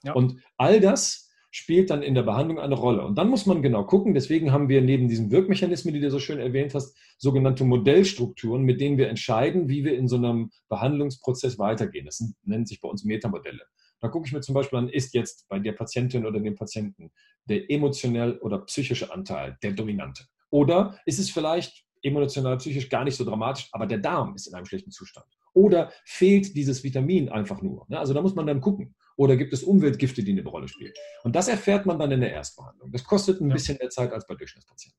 Ja. 0.03 0.13
Und 0.15 0.37
all 0.57 0.81
das 0.81 1.31
spielt 1.51 1.91
dann 1.91 2.03
in 2.03 2.15
der 2.15 2.23
Behandlung 2.23 2.61
eine 2.61 2.77
Rolle. 2.77 3.05
Und 3.05 3.19
dann 3.19 3.29
muss 3.29 3.47
man 3.47 3.63
genau 3.63 3.85
gucken, 3.85 4.15
deswegen 4.15 4.53
haben 4.53 4.69
wir 4.69 4.83
neben 4.83 5.09
diesen 5.09 5.31
Wirkmechanismen, 5.31 5.93
die 5.93 6.01
du 6.01 6.11
so 6.11 6.21
schön 6.21 6.39
erwähnt 6.39 6.75
hast, 6.75 6.97
sogenannte 7.19 7.65
Modellstrukturen, 7.65 8.63
mit 8.63 8.81
denen 8.81 8.99
wir 8.99 9.09
entscheiden, 9.09 9.69
wie 9.69 9.85
wir 9.85 9.97
in 9.97 10.07
so 10.07 10.17
einem 10.17 10.51
Behandlungsprozess 10.69 11.59
weitergehen. 11.59 12.07
Das 12.07 12.25
nennt 12.45 12.69
sich 12.69 12.81
bei 12.81 12.89
uns 12.89 13.05
Metamodelle. 13.05 13.63
Da 14.01 14.09
gucke 14.09 14.27
ich 14.27 14.33
mir 14.33 14.41
zum 14.41 14.55
Beispiel 14.55 14.79
an, 14.79 14.89
ist 14.89 15.13
jetzt 15.13 15.47
bei 15.49 15.59
der 15.59 15.73
Patientin 15.73 16.25
oder 16.25 16.41
dem 16.41 16.55
Patienten 16.55 17.11
der 17.47 17.71
emotionell 17.71 18.39
oder 18.39 18.61
psychische 18.61 19.13
Anteil 19.13 19.59
der 19.63 19.73
dominante? 19.73 20.25
Oder 20.51 20.99
ist 21.05 21.19
es 21.19 21.31
vielleicht 21.31 21.85
emotional, 22.03 22.57
psychisch 22.57 22.89
gar 22.89 23.05
nicht 23.05 23.17
so 23.17 23.25
dramatisch, 23.25 23.69
aber 23.73 23.87
der 23.87 23.99
Darm 23.99 24.35
ist 24.35 24.47
in 24.47 24.55
einem 24.55 24.67
schlechten 24.67 24.91
Zustand? 24.91 25.27
Oder 25.53 25.93
fehlt 26.05 26.57
dieses 26.57 26.83
Vitamin 26.85 27.29
einfach 27.29 27.61
nur? 27.61 27.87
Also 27.91 28.15
da 28.15 28.23
muss 28.23 28.35
man 28.35 28.47
dann 28.47 28.61
gucken. 28.61 28.95
Oder 29.21 29.37
gibt 29.37 29.53
es 29.53 29.63
Umweltgifte, 29.63 30.23
die 30.23 30.33
eine 30.33 30.49
Rolle 30.49 30.67
spielen? 30.67 30.95
Und 31.25 31.37
das 31.37 31.47
erfährt 31.47 31.85
man 31.85 31.99
dann 31.99 32.11
in 32.11 32.23
der 32.23 32.33
Erstbehandlung. 32.33 32.91
Das 32.91 33.05
kostet 33.05 33.39
ein 33.43 33.49
ja. 33.49 33.53
bisschen 33.53 33.77
mehr 33.77 33.91
Zeit 33.91 34.15
als 34.15 34.27
bei 34.27 34.35
Durchschnittspatienten. 34.35 34.99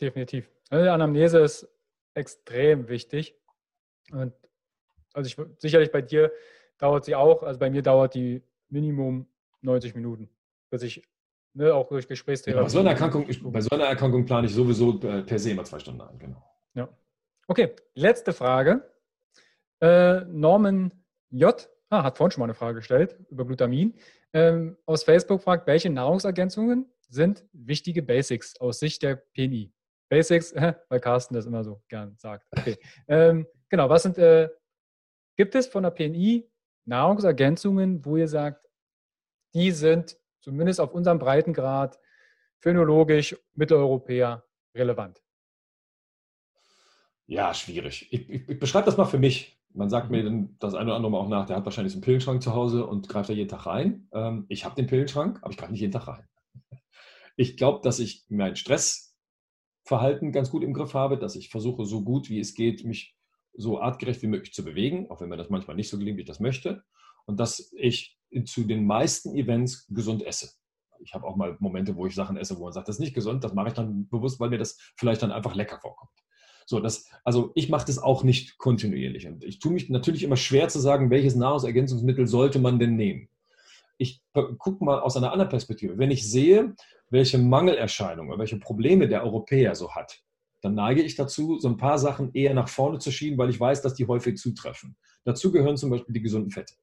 Definitiv. 0.00 0.50
Also 0.68 0.84
die 0.84 0.90
Anamnese 0.90 1.38
ist 1.38 1.68
extrem 2.14 2.88
wichtig. 2.88 3.36
Und 4.10 4.32
also 5.14 5.28
ich, 5.28 5.60
sicherlich 5.60 5.92
bei 5.92 6.02
dir 6.02 6.32
dauert 6.78 7.04
sie 7.04 7.14
auch, 7.14 7.44
also 7.44 7.60
bei 7.60 7.70
mir 7.70 7.82
dauert 7.82 8.16
die 8.16 8.42
Minimum 8.68 9.28
90 9.60 9.94
Minuten, 9.94 10.28
bis 10.70 10.82
ich 10.82 11.04
ne, 11.52 11.72
auch 11.72 11.86
durch 11.86 12.08
Gesprächstherapie. 12.08 12.58
Ja, 12.58 12.64
bei, 12.64 12.68
so 12.68 12.80
einer 12.80 12.90
Erkrankung, 12.90 13.28
bei 13.52 13.60
so 13.60 13.70
einer 13.70 13.84
Erkrankung 13.84 14.26
plane 14.26 14.48
ich 14.48 14.54
sowieso 14.54 15.00
äh, 15.02 15.22
per 15.22 15.38
se 15.38 15.52
immer 15.52 15.62
zwei 15.62 15.78
Stunden 15.78 16.00
ein, 16.00 16.18
genau. 16.18 16.42
Ja. 16.74 16.88
Okay, 17.46 17.76
letzte 17.94 18.32
Frage. 18.32 18.90
Äh, 19.80 20.22
Norman 20.24 20.90
J. 21.30 21.68
Ah, 21.88 22.02
hat 22.02 22.16
vorhin 22.16 22.32
schon 22.32 22.40
mal 22.40 22.46
eine 22.46 22.54
Frage 22.54 22.76
gestellt 22.76 23.16
über 23.30 23.46
Glutamin. 23.46 23.94
Ähm, 24.32 24.76
aus 24.86 25.04
Facebook 25.04 25.42
fragt, 25.42 25.66
welche 25.66 25.88
Nahrungsergänzungen 25.88 26.90
sind 27.08 27.44
wichtige 27.52 28.02
Basics 28.02 28.60
aus 28.60 28.80
Sicht 28.80 29.02
der 29.02 29.16
PNI? 29.16 29.72
Basics, 30.08 30.54
weil 30.88 31.00
Carsten 31.00 31.34
das 31.34 31.46
immer 31.46 31.64
so 31.64 31.82
gern 31.88 32.16
sagt. 32.16 32.46
Okay. 32.50 32.76
Ähm, 33.08 33.46
genau, 33.68 33.88
was 33.88 34.02
sind, 34.02 34.18
äh, 34.18 34.48
gibt 35.36 35.54
es 35.54 35.68
von 35.68 35.84
der 35.84 35.90
PNI 35.90 36.48
Nahrungsergänzungen, 36.86 38.04
wo 38.04 38.16
ihr 38.16 38.28
sagt, 38.28 38.66
die 39.54 39.70
sind 39.70 40.18
zumindest 40.40 40.80
auf 40.80 40.92
unserem 40.92 41.18
Breitengrad 41.18 41.98
phänologisch 42.58 43.36
Mitteleuropäer 43.54 44.44
relevant? 44.74 45.22
Ja, 47.26 47.54
schwierig. 47.54 48.12
Ich, 48.12 48.28
ich, 48.28 48.48
ich 48.48 48.58
beschreibe 48.58 48.86
das 48.86 48.96
mal 48.96 49.04
für 49.04 49.18
mich. 49.18 49.60
Man 49.76 49.90
sagt 49.90 50.10
mir 50.10 50.28
mhm. 50.28 50.56
das 50.58 50.74
eine 50.74 50.86
oder 50.86 50.96
andere 50.96 51.12
Mal 51.12 51.18
auch 51.18 51.28
nach, 51.28 51.46
der 51.46 51.56
hat 51.56 51.64
wahrscheinlich 51.66 51.92
so 51.92 51.98
einen 51.98 52.04
Pillenschrank 52.04 52.42
zu 52.42 52.54
Hause 52.54 52.86
und 52.86 53.08
greift 53.08 53.28
da 53.28 53.34
jeden 53.34 53.48
Tag 53.48 53.66
rein. 53.66 54.08
Ähm, 54.12 54.46
ich 54.48 54.64
habe 54.64 54.74
den 54.74 54.86
Pillenschrank, 54.86 55.38
aber 55.42 55.50
ich 55.50 55.58
greife 55.58 55.72
nicht 55.72 55.80
jeden 55.80 55.92
Tag 55.92 56.08
rein. 56.08 56.26
Ich 57.38 57.58
glaube, 57.58 57.80
dass 57.82 57.98
ich 57.98 58.24
mein 58.30 58.56
Stressverhalten 58.56 60.32
ganz 60.32 60.48
gut 60.48 60.64
im 60.64 60.72
Griff 60.72 60.94
habe, 60.94 61.18
dass 61.18 61.36
ich 61.36 61.50
versuche, 61.50 61.84
so 61.84 62.02
gut 62.02 62.30
wie 62.30 62.40
es 62.40 62.54
geht, 62.54 62.82
mich 62.86 63.14
so 63.52 63.78
artgerecht 63.78 64.22
wie 64.22 64.26
möglich 64.26 64.54
zu 64.54 64.64
bewegen, 64.64 65.10
auch 65.10 65.20
wenn 65.20 65.28
mir 65.28 65.36
das 65.36 65.50
manchmal 65.50 65.76
nicht 65.76 65.90
so 65.90 65.98
gelingt, 65.98 66.16
wie 66.16 66.22
ich 66.22 66.26
das 66.26 66.40
möchte. 66.40 66.82
Und 67.26 67.38
dass 67.38 67.70
ich 67.76 68.18
zu 68.46 68.64
den 68.64 68.86
meisten 68.86 69.36
Events 69.36 69.86
gesund 69.88 70.22
esse. 70.22 70.52
Ich 71.00 71.12
habe 71.12 71.26
auch 71.26 71.36
mal 71.36 71.58
Momente, 71.60 71.94
wo 71.94 72.06
ich 72.06 72.14
Sachen 72.14 72.38
esse, 72.38 72.56
wo 72.56 72.64
man 72.64 72.72
sagt, 72.72 72.88
das 72.88 72.96
ist 72.96 73.00
nicht 73.00 73.14
gesund. 73.14 73.44
Das 73.44 73.52
mache 73.52 73.68
ich 73.68 73.74
dann 73.74 74.08
bewusst, 74.08 74.40
weil 74.40 74.48
mir 74.48 74.58
das 74.58 74.78
vielleicht 74.96 75.20
dann 75.20 75.32
einfach 75.32 75.54
lecker 75.54 75.78
vorkommt. 75.78 76.12
So, 76.66 76.80
das, 76.80 77.08
also 77.24 77.52
ich 77.54 77.68
mache 77.68 77.86
das 77.86 77.98
auch 77.98 78.24
nicht 78.24 78.58
kontinuierlich. 78.58 79.26
Und 79.26 79.44
ich 79.44 79.60
tue 79.60 79.72
mich 79.72 79.88
natürlich 79.88 80.24
immer 80.24 80.36
schwer 80.36 80.68
zu 80.68 80.80
sagen, 80.80 81.10
welches 81.10 81.36
Nahrungsergänzungsmittel 81.36 82.26
sollte 82.26 82.58
man 82.58 82.80
denn 82.80 82.96
nehmen. 82.96 83.28
Ich 83.98 84.20
gucke 84.58 84.84
mal 84.84 85.00
aus 85.00 85.16
einer 85.16 85.32
anderen 85.32 85.48
Perspektive. 85.48 85.96
Wenn 85.96 86.10
ich 86.10 86.28
sehe, 86.28 86.74
welche 87.08 87.38
Mangelerscheinungen 87.38 88.30
oder 88.30 88.40
welche 88.40 88.58
Probleme 88.58 89.08
der 89.08 89.22
Europäer 89.22 89.76
so 89.76 89.94
hat, 89.94 90.22
dann 90.60 90.74
neige 90.74 91.02
ich 91.02 91.14
dazu, 91.14 91.58
so 91.60 91.68
ein 91.68 91.76
paar 91.76 91.98
Sachen 91.98 92.32
eher 92.34 92.52
nach 92.52 92.68
vorne 92.68 92.98
zu 92.98 93.12
schieben, 93.12 93.38
weil 93.38 93.48
ich 93.50 93.60
weiß, 93.60 93.82
dass 93.82 93.94
die 93.94 94.08
häufig 94.08 94.36
zutreffen. 94.36 94.96
Dazu 95.24 95.52
gehören 95.52 95.76
zum 95.76 95.90
Beispiel 95.90 96.12
die 96.12 96.22
gesunden 96.22 96.50
Fette. 96.50 96.74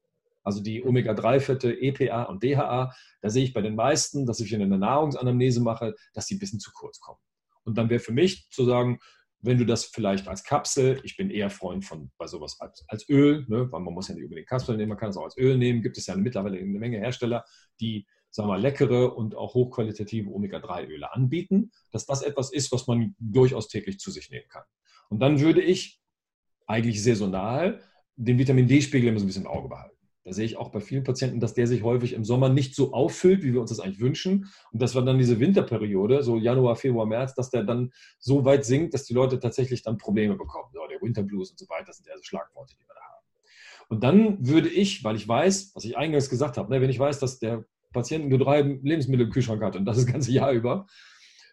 Also 0.43 0.61
die 0.61 0.84
Omega-3-Fette, 0.84 1.81
EPA 1.81 2.23
und 2.23 2.43
DHA. 2.43 2.93
Da 3.22 3.30
sehe 3.30 3.43
ich 3.43 3.53
bei 3.53 3.61
den 3.61 3.76
meisten, 3.76 4.26
dass 4.26 4.39
ich 4.39 4.51
in 4.53 4.60
der 4.60 4.77
Nahrungsanamnese 4.77 5.61
mache, 5.61 5.95
dass 6.14 6.27
die 6.27 6.35
ein 6.35 6.39
bisschen 6.39 6.60
zu 6.60 6.72
kurz 6.72 6.99
kommen. 6.99 7.19
Und 7.65 7.77
dann 7.77 7.89
wäre 7.89 7.99
für 7.99 8.11
mich 8.11 8.49
zu 8.49 8.65
sagen, 8.65 8.99
wenn 9.44 9.57
du 9.57 9.65
das 9.65 9.86
vielleicht 9.86 10.28
als 10.28 10.44
Kapsel, 10.44 11.02
ich 11.03 11.18
bin 11.18 11.30
eher 11.30 11.49
Freund 11.49 11.84
von 11.84 12.11
bei 12.18 12.28
sowas 12.28 12.60
als, 12.61 12.86
als 12.88 13.07
Öl, 13.10 13.45
ne, 13.49 13.70
weil 13.72 13.82
man 13.82 13.94
muss 13.94 14.07
ja 14.07 14.15
nicht 14.15 14.24
unbedingt 14.24 14.48
Kapseln 14.48 14.78
nehmen, 14.78 14.90
man 14.90 14.98
kann 14.98 15.10
es 15.10 15.18
auch 15.18 15.26
als 15.26 15.38
Öl 15.38 15.57
nehmen, 15.57 15.82
gibt 15.82 15.98
es 15.98 16.07
ja 16.07 16.15
mittlerweile 16.15 16.57
eine 16.57 16.80
Menge 16.80 16.98
Hersteller, 16.98 17.44
die 17.82 18.07
sagen 18.30 18.49
wir, 18.49 18.57
leckere 18.57 19.15
und 19.15 19.36
auch 19.36 19.53
hochqualitative 19.53 20.32
Omega-3-Öle 20.32 21.14
anbieten, 21.14 21.72
dass 21.91 22.06
das 22.06 22.22
etwas 22.22 22.52
ist, 22.52 22.72
was 22.72 22.88
man 22.88 23.15
durchaus 23.20 23.68
täglich 23.68 23.99
zu 23.99 24.11
sich 24.11 24.32
nehmen 24.32 24.48
kann. 24.48 24.64
Und 25.10 25.20
dann 25.20 25.40
würde 25.40 25.61
ich 25.61 26.02
eigentlich 26.65 27.03
saisonal 27.03 27.82
den 28.15 28.40
Vitamin 28.40 28.68
D-Spiegel 28.68 29.10
immer 29.10 29.20
so 29.20 29.26
ein 29.26 29.28
bisschen 29.28 29.44
im 29.44 29.52
Auge 29.52 29.68
behalten. 29.68 29.93
Da 30.26 30.32
sehe 30.32 30.45
ich 30.45 30.58
auch 30.58 30.70
bei 30.70 30.80
vielen 30.80 31.04
Patienten, 31.04 31.41
dass 31.41 31.54
der 31.54 31.68
sich 31.68 31.84
häufig 31.84 32.14
im 32.14 32.24
Sommer 32.24 32.48
nicht 32.48 32.76
so 32.76 32.94
auffüllt, 32.94 33.44
wie 33.44 33.54
wir 33.54 33.60
uns 33.60 33.72
das 33.72 33.82
eigentlich 33.82 34.00
wünschen. 34.00 34.50
Und 34.72 34.82
das 34.82 34.95
war 34.95 35.04
dann 35.04 35.18
diese 35.18 35.40
Winterperiode, 35.40 36.24
so 36.24 36.38
Januar, 36.38 36.78
Februar, 36.78 37.06
März, 37.06 37.36
dass 37.36 37.50
der 37.50 37.64
dann 37.64 37.91
so 38.20 38.45
weit 38.45 38.64
sinkt, 38.64 38.94
dass 38.94 39.04
die 39.04 39.14
Leute 39.14 39.40
tatsächlich 39.40 39.84
dann 39.84 39.98
Probleme 39.98 40.36
bekommen. 40.36 40.70
So, 40.72 40.80
der 40.90 41.02
Winterblues 41.02 41.52
und 41.52 41.60
so 41.60 41.68
weiter 41.68 41.91
sind 41.91 42.08
ja 42.08 42.16
so 42.16 42.24
Schlagworte, 42.24 42.74
die 42.76 42.88
wir 42.88 42.95
da 42.95 43.02
haben. 43.02 43.26
Und 43.90 44.04
dann 44.04 44.48
würde 44.48 44.70
ich, 44.70 45.04
weil 45.04 45.18
ich 45.18 45.28
weiß, 45.28 45.72
was 45.76 45.84
ich 45.84 45.98
eingangs 45.98 46.30
gesagt 46.30 46.58
habe, 46.58 46.72
ne, 46.72 46.80
wenn 46.82 46.90
ich 46.90 47.00
weiß, 47.00 47.20
dass 47.20 47.40
der 47.40 47.66
Patient 47.91 48.30
nur 48.30 48.40
drei 48.40 48.62
Lebensmittel 48.62 49.26
im 49.26 49.32
Kühlschrank 49.32 49.62
hat 49.62 49.76
und 49.76 49.86
das 49.86 49.98
das 49.98 50.06
ganze 50.06 50.32
Jahr 50.32 50.52
über, 50.52 50.88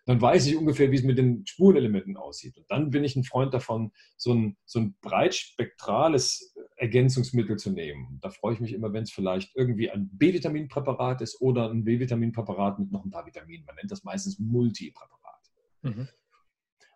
dann 0.07 0.21
weiß 0.21 0.47
ich 0.47 0.57
ungefähr, 0.57 0.91
wie 0.91 0.97
es 0.97 1.03
mit 1.03 1.19
den 1.19 1.45
Spurenelementen 1.47 2.17
aussieht. 2.17 2.57
Und 2.57 2.71
dann 2.71 2.91
bin 2.91 3.05
ich 3.05 3.17
ein 3.17 3.25
Freund 3.25 3.53
davon, 3.53 3.93
so 4.17 4.33
ein, 4.33 4.57
so 4.65 4.81
ein 4.81 4.97
breitspektrales 5.03 6.50
Ergänzungsmittel 6.81 7.57
zu 7.57 7.71
nehmen. 7.71 8.19
Da 8.23 8.31
freue 8.31 8.55
ich 8.55 8.61
mich 8.61 8.73
immer, 8.73 8.93
wenn 8.93 9.03
es 9.03 9.13
vielleicht 9.13 9.55
irgendwie 9.55 9.91
ein 9.91 10.09
B-Vitaminpräparat 10.13 11.21
ist 11.21 11.41
oder 11.41 11.71
ein 11.71 11.85
B-Vitaminpräparat 11.85 12.79
mit 12.79 12.91
noch 12.91 13.05
ein 13.05 13.11
paar 13.11 13.27
Vitaminen. 13.27 13.67
Man 13.67 13.77
nennt 13.77 13.91
das 13.91 14.05
meistens 14.05 14.39
Multipräparat. 14.39 15.51
Mhm. 15.83 16.09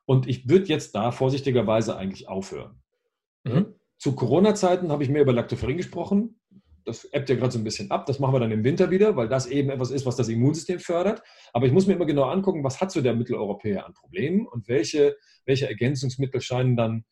Und 0.07 0.29
ich 0.29 0.49
würde 0.49 0.67
jetzt 0.67 0.95
da 0.95 1.13
vorsichtigerweise 1.13 1.97
eigentlich 1.97 2.29
aufhören. 2.29 2.83
Mhm. 3.45 3.75
Zu 3.99 4.15
Corona-Zeiten 4.15 4.91
habe 4.91 5.03
ich 5.03 5.09
mehr 5.09 5.23
über 5.23 5.33
Lactoferrin 5.33 5.77
gesprochen 5.77 6.39
das 6.85 7.05
ebbt 7.13 7.31
ja 7.31 7.37
gerade 7.37 7.53
so 7.53 7.59
ein 7.59 7.65
bisschen 7.65 7.91
ab. 7.91 8.07
Das 8.07 8.19
machen 8.19 8.35
wir 8.35 8.41
dann 8.41 8.53
im 8.53 8.65
Winter 8.65 8.91
wieder, 8.91 9.17
weil 9.17 9.29
das 9.29 9.47
eben 9.47 9.71
etwas 9.71 9.91
ist, 9.91 10.05
was 10.07 10.17
das 10.17 10.29
Immunsystem 10.29 10.79
fördert. 10.79 11.23
Aber 11.53 11.67
ich 11.67 11.73
muss 11.73 11.87
mir 11.87 11.95
immer 11.95 12.07
genau 12.07 12.25
angucken, 12.25 12.63
was 12.63 12.81
hat 12.81 12.93
so 12.93 13.01
der 13.01 13.15
Mitteleuropäer 13.15 13.87
an 13.87 13.95
Problemen 13.95 14.47
und 14.47 14.69
welche, 14.69 15.17
welche 15.47 15.67
Ergänzungsmittel 15.67 16.41
scheinen 16.41 16.77
dann 16.77 17.05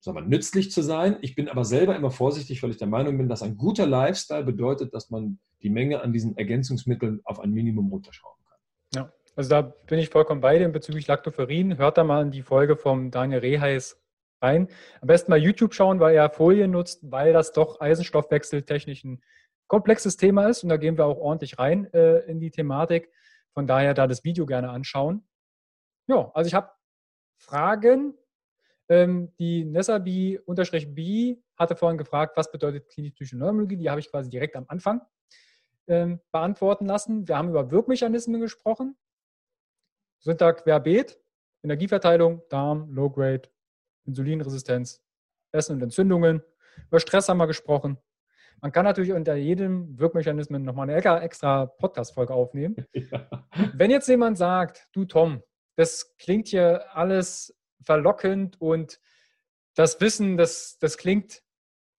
sagen 0.00 0.16
wir, 0.16 0.22
nützlich 0.22 0.70
zu 0.70 0.82
sein. 0.82 1.18
Ich 1.20 1.34
bin 1.34 1.48
aber 1.48 1.64
selber 1.64 1.94
immer 1.94 2.10
vorsichtig, 2.10 2.62
weil 2.62 2.70
ich 2.70 2.78
der 2.78 2.88
Meinung 2.88 3.18
bin, 3.18 3.28
dass 3.28 3.42
ein 3.42 3.56
guter 3.56 3.86
Lifestyle 3.86 4.44
bedeutet, 4.44 4.94
dass 4.94 5.10
man 5.10 5.38
die 5.62 5.70
Menge 5.70 6.00
an 6.00 6.12
diesen 6.12 6.36
Ergänzungsmitteln 6.36 7.20
auf 7.24 7.38
ein 7.38 7.50
Minimum 7.50 7.90
runterschrauben 7.90 8.42
kann. 8.46 8.58
Ja, 8.94 9.12
also 9.36 9.50
da 9.50 9.62
bin 9.62 9.98
ich 9.98 10.08
vollkommen 10.08 10.40
bei 10.40 10.58
dir 10.58 10.68
bezüglich 10.70 11.06
Lactoferrin. 11.06 11.76
Hört 11.76 11.98
da 11.98 12.04
mal 12.04 12.22
in 12.22 12.30
die 12.30 12.42
Folge 12.42 12.76
vom 12.76 13.10
Daniel 13.10 13.40
Reheis 13.40 14.00
rein. 14.40 14.68
Am 15.02 15.08
besten 15.08 15.30
mal 15.30 15.38
YouTube 15.38 15.74
schauen, 15.74 16.00
weil 16.00 16.16
er 16.16 16.30
Folien 16.30 16.70
nutzt, 16.70 17.10
weil 17.10 17.34
das 17.34 17.52
doch 17.52 17.80
Eisenstoffwechseltechnisch 17.80 19.04
ein 19.04 19.22
komplexes 19.66 20.16
Thema 20.16 20.48
ist 20.48 20.62
und 20.62 20.70
da 20.70 20.78
gehen 20.78 20.96
wir 20.96 21.04
auch 21.04 21.18
ordentlich 21.18 21.58
rein 21.58 21.92
äh, 21.92 22.20
in 22.20 22.40
die 22.40 22.50
Thematik. 22.50 23.10
Von 23.52 23.66
daher 23.66 23.94
da 23.94 24.06
das 24.06 24.24
Video 24.24 24.46
gerne 24.46 24.70
anschauen. 24.70 25.26
Ja, 26.06 26.30
also 26.34 26.48
ich 26.48 26.54
habe 26.54 26.70
Fragen. 27.36 28.14
Ähm, 28.90 29.32
die 29.38 29.64
Nessabi-B 29.64 31.36
hatte 31.56 31.76
vorhin 31.76 31.96
gefragt, 31.96 32.36
was 32.36 32.50
bedeutet 32.50 32.88
klinisch-psychische 32.88 33.38
Neurologie? 33.38 33.76
Die 33.76 33.88
habe 33.88 34.00
ich 34.00 34.10
quasi 34.10 34.28
direkt 34.28 34.56
am 34.56 34.64
Anfang 34.66 35.00
ähm, 35.86 36.20
beantworten 36.32 36.86
lassen. 36.86 37.28
Wir 37.28 37.38
haben 37.38 37.50
über 37.50 37.70
Wirkmechanismen 37.70 38.40
gesprochen. 38.40 38.96
Sind 40.18 40.40
da 40.40 40.52
querbeet, 40.52 41.20
Energieverteilung, 41.62 42.42
Darm, 42.50 42.90
Low-Grade, 42.90 43.48
Insulinresistenz, 44.06 45.00
Essen 45.52 45.76
und 45.76 45.82
Entzündungen. 45.82 46.42
Über 46.88 46.98
Stress 46.98 47.28
haben 47.28 47.38
wir 47.38 47.46
gesprochen. 47.46 47.96
Man 48.60 48.72
kann 48.72 48.84
natürlich 48.84 49.12
unter 49.12 49.36
jedem 49.36 49.98
Wirkmechanismen 49.98 50.64
nochmal 50.64 50.90
eine 50.90 51.22
extra 51.22 51.66
Podcast-Folge 51.66 52.34
aufnehmen. 52.34 52.74
Ja. 52.92 53.48
Wenn 53.74 53.90
jetzt 53.90 54.08
jemand 54.08 54.36
sagt, 54.36 54.88
du 54.92 55.04
Tom, 55.04 55.42
das 55.76 56.16
klingt 56.18 56.48
hier 56.48 56.84
alles 56.94 57.56
verlockend 57.82 58.60
und 58.60 59.00
das 59.74 60.00
Wissen, 60.00 60.36
das, 60.36 60.78
das 60.78 60.96
klingt 60.96 61.42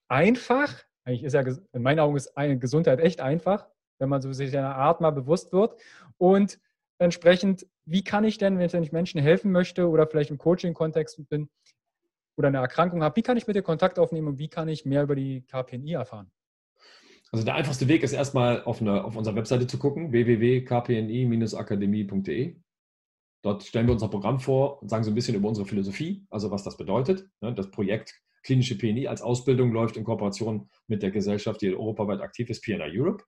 einfach. 0.07 0.73
Eigentlich 1.03 1.23
ist 1.23 1.33
ja 1.33 1.41
in 1.41 1.81
meinen 1.81 1.99
Augen 1.99 2.15
ist 2.15 2.37
eine 2.37 2.59
Gesundheit 2.59 2.99
echt 2.99 3.21
einfach, 3.21 3.67
wenn 3.99 4.09
man 4.09 4.21
so 4.21 4.31
sich 4.33 4.55
einer 4.57 4.75
Art 4.75 5.01
mal 5.01 5.11
bewusst 5.11 5.53
wird. 5.53 5.79
Und 6.17 6.59
entsprechend, 6.99 7.65
wie 7.85 8.03
kann 8.03 8.23
ich 8.23 8.37
denn, 8.37 8.59
wenn 8.59 8.83
ich 8.83 8.91
Menschen 8.91 9.21
helfen 9.21 9.51
möchte 9.51 9.89
oder 9.89 10.07
vielleicht 10.07 10.29
im 10.29 10.37
Coaching-Kontext 10.37 11.27
bin, 11.29 11.49
oder 12.37 12.47
eine 12.47 12.57
Erkrankung 12.57 13.03
habe, 13.03 13.15
wie 13.15 13.21
kann 13.21 13.37
ich 13.37 13.47
mit 13.47 13.55
dir 13.55 13.61
Kontakt 13.61 13.99
aufnehmen 13.99 14.27
und 14.27 14.39
wie 14.39 14.47
kann 14.47 14.67
ich 14.67 14.83
mehr 14.85 15.03
über 15.03 15.15
die 15.15 15.41
KPNI 15.41 15.93
erfahren? 15.93 16.31
Also 17.31 17.45
der 17.45 17.53
einfachste 17.55 17.87
Weg 17.87 18.03
ist 18.03 18.11
erstmal 18.13 18.63
auf, 18.63 18.81
eine, 18.81 19.05
auf 19.05 19.15
unserer 19.15 19.35
Webseite 19.35 19.67
zu 19.67 19.77
gucken, 19.79 20.11
www.kpni-akademie.de. 20.11 22.55
Dort 23.41 23.63
stellen 23.63 23.87
wir 23.87 23.93
unser 23.93 24.07
Programm 24.07 24.39
vor 24.39 24.81
und 24.81 24.89
sagen 24.89 25.03
so 25.03 25.11
ein 25.11 25.15
bisschen 25.15 25.35
über 25.35 25.47
unsere 25.47 25.65
Philosophie, 25.65 26.25
also 26.29 26.51
was 26.51 26.63
das 26.63 26.77
bedeutet. 26.77 27.27
Ne, 27.41 27.53
das 27.53 27.71
Projekt 27.71 28.13
klinische 28.43 28.77
PNI 28.77 29.07
als 29.07 29.21
Ausbildung 29.21 29.71
läuft 29.71 29.97
in 29.97 30.03
Kooperation 30.03 30.69
mit 30.87 31.03
der 31.03 31.11
Gesellschaft, 31.11 31.61
die 31.61 31.73
europaweit 31.73 32.21
aktiv 32.21 32.49
ist, 32.49 32.63
PNI 32.63 32.91
Europe. 32.97 33.23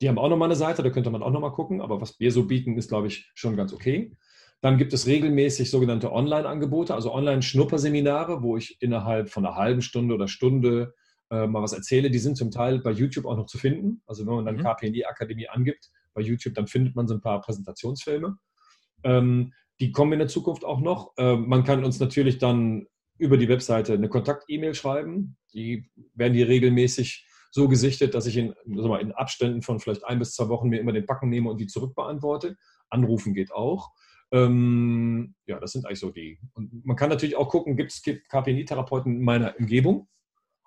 Die 0.00 0.08
haben 0.08 0.18
auch 0.18 0.28
nochmal 0.28 0.48
eine 0.48 0.56
Seite, 0.56 0.82
da 0.82 0.90
könnte 0.90 1.10
man 1.10 1.22
auch 1.22 1.30
nochmal 1.30 1.52
gucken, 1.52 1.80
aber 1.80 2.00
was 2.00 2.18
wir 2.18 2.32
so 2.32 2.44
bieten, 2.44 2.76
ist, 2.76 2.88
glaube 2.88 3.06
ich, 3.06 3.30
schon 3.34 3.56
ganz 3.56 3.72
okay. 3.72 4.16
Dann 4.60 4.78
gibt 4.78 4.92
es 4.92 5.06
regelmäßig 5.06 5.70
sogenannte 5.70 6.12
Online-Angebote, 6.12 6.94
also 6.94 7.12
Online-Schnupperseminare, 7.12 8.42
wo 8.42 8.56
ich 8.56 8.80
innerhalb 8.80 9.28
von 9.28 9.44
einer 9.44 9.56
halben 9.56 9.82
Stunde 9.82 10.14
oder 10.14 10.28
Stunde 10.28 10.94
äh, 11.30 11.46
mal 11.46 11.62
was 11.62 11.72
erzähle. 11.72 12.10
Die 12.10 12.18
sind 12.18 12.36
zum 12.36 12.50
Teil 12.50 12.78
bei 12.80 12.92
YouTube 12.92 13.26
auch 13.26 13.36
noch 13.36 13.46
zu 13.46 13.58
finden. 13.58 14.02
Also 14.06 14.26
wenn 14.26 14.34
man 14.34 14.44
dann 14.44 14.56
mhm. 14.56 14.62
KPNI 14.62 15.04
Akademie 15.04 15.48
angibt 15.48 15.90
bei 16.14 16.22
YouTube, 16.22 16.54
dann 16.54 16.68
findet 16.68 16.94
man 16.94 17.08
so 17.08 17.14
ein 17.14 17.20
paar 17.20 17.40
Präsentationsfilme. 17.40 18.36
Ähm, 19.04 19.52
die 19.80 19.92
kommen 19.92 20.12
in 20.12 20.18
der 20.20 20.28
Zukunft 20.28 20.64
auch 20.64 20.80
noch. 20.80 21.12
Äh, 21.16 21.36
man 21.36 21.64
kann 21.64 21.84
uns 21.84 21.98
natürlich 21.98 22.38
dann 22.38 22.86
über 23.18 23.36
die 23.36 23.48
Webseite 23.48 23.94
eine 23.94 24.08
Kontakt-E-Mail 24.08 24.74
schreiben. 24.74 25.36
Die 25.54 25.90
werden 26.14 26.34
die 26.34 26.42
regelmäßig 26.42 27.26
so 27.50 27.68
gesichtet, 27.68 28.14
dass 28.14 28.26
ich 28.26 28.36
in, 28.36 28.54
mal, 28.64 29.00
in 29.00 29.12
Abständen 29.12 29.62
von 29.62 29.78
vielleicht 29.78 30.04
ein 30.04 30.18
bis 30.18 30.34
zwei 30.34 30.48
Wochen 30.48 30.68
mir 30.68 30.80
immer 30.80 30.92
den 30.92 31.06
Backen 31.06 31.28
nehme 31.28 31.50
und 31.50 31.60
die 31.60 31.66
zurückbeantworte. 31.66 32.56
Anrufen 32.88 33.34
geht 33.34 33.52
auch. 33.52 33.90
Ähm, 34.32 35.34
ja, 35.46 35.60
das 35.60 35.72
sind 35.72 35.84
eigentlich 35.84 36.00
so 36.00 36.10
die. 36.10 36.38
Und 36.54 36.84
man 36.86 36.96
kann 36.96 37.10
natürlich 37.10 37.36
auch 37.36 37.50
gucken, 37.50 37.76
gibt 37.76 37.92
es 37.92 38.02
KPNI-Therapeuten 38.02 39.16
in 39.16 39.22
meiner 39.22 39.54
Umgebung? 39.58 40.08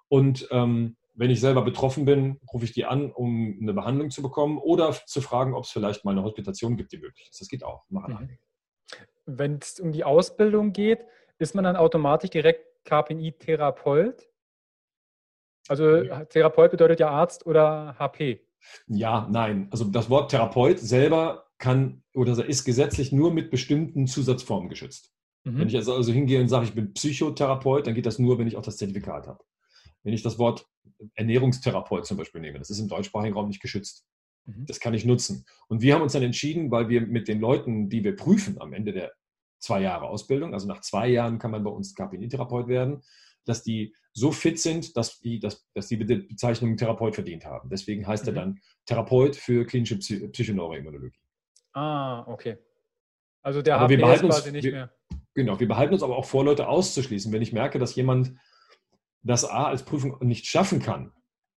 Und 0.07 0.47
ähm, 0.51 0.97
wenn 1.15 1.31
ich 1.31 1.39
selber 1.39 1.63
betroffen 1.63 2.05
bin, 2.05 2.39
rufe 2.51 2.65
ich 2.65 2.73
die 2.73 2.85
an, 2.85 3.11
um 3.11 3.57
eine 3.61 3.73
Behandlung 3.73 4.11
zu 4.11 4.21
bekommen 4.21 4.57
oder 4.57 4.93
zu 5.05 5.21
fragen, 5.21 5.53
ob 5.53 5.63
es 5.63 5.71
vielleicht 5.71 6.05
mal 6.05 6.11
eine 6.11 6.23
Hospitation 6.23 6.75
gibt, 6.77 6.91
die 6.91 6.97
möglich 6.97 7.29
ist. 7.29 7.41
Das 7.41 7.47
geht 7.47 7.63
auch. 7.63 7.83
Mhm. 7.89 8.37
Wenn 9.25 9.59
es 9.61 9.79
um 9.79 9.91
die 9.91 10.03
Ausbildung 10.03 10.73
geht, 10.73 10.99
ist 11.39 11.55
man 11.55 11.63
dann 11.63 11.75
automatisch 11.75 12.29
direkt 12.29 12.65
KPI-Therapeut? 12.85 14.29
Also 15.67 15.97
ja. 15.97 16.25
Therapeut 16.25 16.71
bedeutet 16.71 16.99
ja 16.99 17.09
Arzt 17.09 17.45
oder 17.45 17.95
HP. 17.97 18.45
Ja, 18.87 19.27
nein. 19.31 19.67
Also 19.71 19.85
das 19.85 20.09
Wort 20.09 20.31
Therapeut 20.31 20.79
selber 20.79 21.47
kann 21.57 22.03
oder 22.13 22.45
ist 22.45 22.65
gesetzlich 22.65 23.11
nur 23.11 23.33
mit 23.33 23.49
bestimmten 23.49 24.05
Zusatzformen 24.07 24.69
geschützt. 24.69 25.11
Mhm. 25.43 25.59
Wenn 25.59 25.67
ich 25.67 25.75
also 25.75 26.11
hingehe 26.11 26.41
und 26.41 26.49
sage, 26.49 26.65
ich 26.65 26.75
bin 26.75 26.93
Psychotherapeut, 26.93 27.87
dann 27.87 27.95
geht 27.95 28.05
das 28.05 28.19
nur, 28.19 28.37
wenn 28.37 28.47
ich 28.47 28.57
auch 28.57 28.61
das 28.61 28.77
Zertifikat 28.77 29.27
habe. 29.27 29.43
Wenn 30.05 30.13
ich 30.13 30.21
das 30.21 30.37
Wort 30.39 30.67
Ernährungstherapeut 31.15 32.05
zum 32.05 32.17
Beispiel 32.17 32.39
nehme, 32.39 32.59
das 32.59 32.69
ist 32.69 32.79
im 32.79 32.87
deutschsprachigen 32.87 33.33
Raum 33.33 33.47
nicht 33.47 33.61
geschützt. 33.61 34.05
Mhm. 34.45 34.65
Das 34.67 34.79
kann 34.79 34.93
ich 34.93 35.03
nutzen. 35.03 35.45
Und 35.67 35.81
wir 35.81 35.95
haben 35.95 36.03
uns 36.03 36.13
dann 36.13 36.23
entschieden, 36.23 36.69
weil 36.71 36.89
wir 36.89 37.01
mit 37.01 37.27
den 37.27 37.39
Leuten, 37.39 37.89
die 37.89 38.03
wir 38.03 38.15
prüfen 38.15 38.61
am 38.61 38.71
Ende 38.73 38.93
der 38.93 39.11
zwei 39.59 39.81
Jahre 39.81 40.07
Ausbildung, 40.07 40.53
also 40.53 40.67
nach 40.67 40.81
zwei 40.81 41.07
Jahren 41.07 41.39
kann 41.39 41.49
man 41.49 41.63
bei 41.63 41.71
uns 41.71 41.95
KPNI-Therapeut 41.95 42.67
werden, 42.67 43.01
dass 43.45 43.63
die 43.63 43.95
so 44.13 44.31
fit 44.31 44.59
sind, 44.59 44.95
dass 44.95 45.19
die, 45.19 45.39
dass, 45.39 45.67
dass 45.73 45.87
die 45.87 45.97
Bezeichnung 45.97 46.77
Therapeut 46.77 47.15
verdient 47.15 47.45
haben. 47.45 47.69
Deswegen 47.69 48.05
heißt 48.05 48.25
mhm. 48.25 48.29
er 48.29 48.33
dann 48.33 48.59
Therapeut 48.85 49.35
für 49.35 49.65
klinische 49.65 49.97
Psy 49.97 50.27
Psychoneuroimmunologie. 50.29 51.19
Ah, 51.73 52.25
okay. 52.27 52.57
Also 53.41 53.61
der 53.61 53.77
aber 53.77 53.93
HPS 53.93 54.21
quasi 54.21 54.25
uns, 54.25 54.51
nicht 54.51 54.63
wir, 54.63 54.71
mehr. 54.71 54.93
Genau, 55.33 55.59
wir 55.59 55.67
behalten 55.67 55.93
uns 55.93 56.03
aber 56.03 56.15
auch 56.15 56.25
vor, 56.25 56.45
Leute 56.45 56.67
auszuschließen. 56.67 57.31
Wenn 57.33 57.41
ich 57.41 57.53
merke, 57.53 57.79
dass 57.79 57.95
jemand 57.95 58.35
das 59.25 59.43
A 59.43 59.65
als 59.65 59.83
Prüfung 59.83 60.17
nicht 60.21 60.45
schaffen 60.45 60.79
kann, 60.79 61.11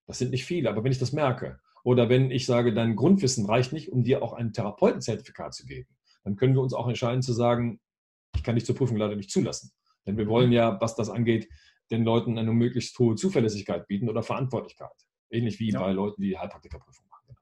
das 0.07 0.19
sind 0.19 0.31
nicht 0.31 0.45
viele, 0.45 0.71
aber 0.71 0.85
wenn 0.85 0.93
ich 0.93 0.99
das 0.99 1.13
merke, 1.13 1.61
oder 1.85 2.09
wenn 2.09 2.31
ich 2.31 2.47
sage, 2.47 2.75
dein 2.75 2.97
Grundwissen 2.97 3.47
reicht 3.47 3.73
nicht, 3.73 3.93
um 3.93 4.03
dir 4.03 4.23
auch 4.23 4.33
ein 4.33 4.53
Therapeutenzertifikat 4.53 5.55
zu 5.55 5.65
geben, 5.65 5.89
dann 6.25 6.37
können 6.37 6.55
wir 6.55 6.63
uns 6.63 6.75
auch 6.75 6.89
entscheiden 6.89 7.23
zu 7.23 7.33
sagen, 7.33 7.81
ich 8.35 8.43
kann 8.43 8.57
dich 8.57 8.67
zur 8.67 8.75
Prüfung 8.75 8.97
leider 8.97 9.17
nicht 9.17 9.31
zulassen. 9.31 9.71
Denn 10.07 10.17
wir 10.17 10.27
wollen 10.27 10.53
ja, 10.53 10.81
was 10.81 10.97
das 10.97 11.11
angeht, 11.11 11.49
den 11.91 12.05
Leuten 12.05 12.37
eine 12.39 12.53
möglichst 12.53 12.99
hohe 12.99 13.15
Zuverlässigkeit 13.15 13.87
bieten 13.87 14.09
oder 14.09 14.23
Verantwortlichkeit. 14.23 14.91
Ähnlich 15.31 15.59
wie 15.61 15.71
ja. 15.71 15.81
bei 15.81 15.93
Leuten, 15.93 16.23
die 16.23 16.37
Heilpraktikerprüfung 16.37 17.07
machen. 17.09 17.37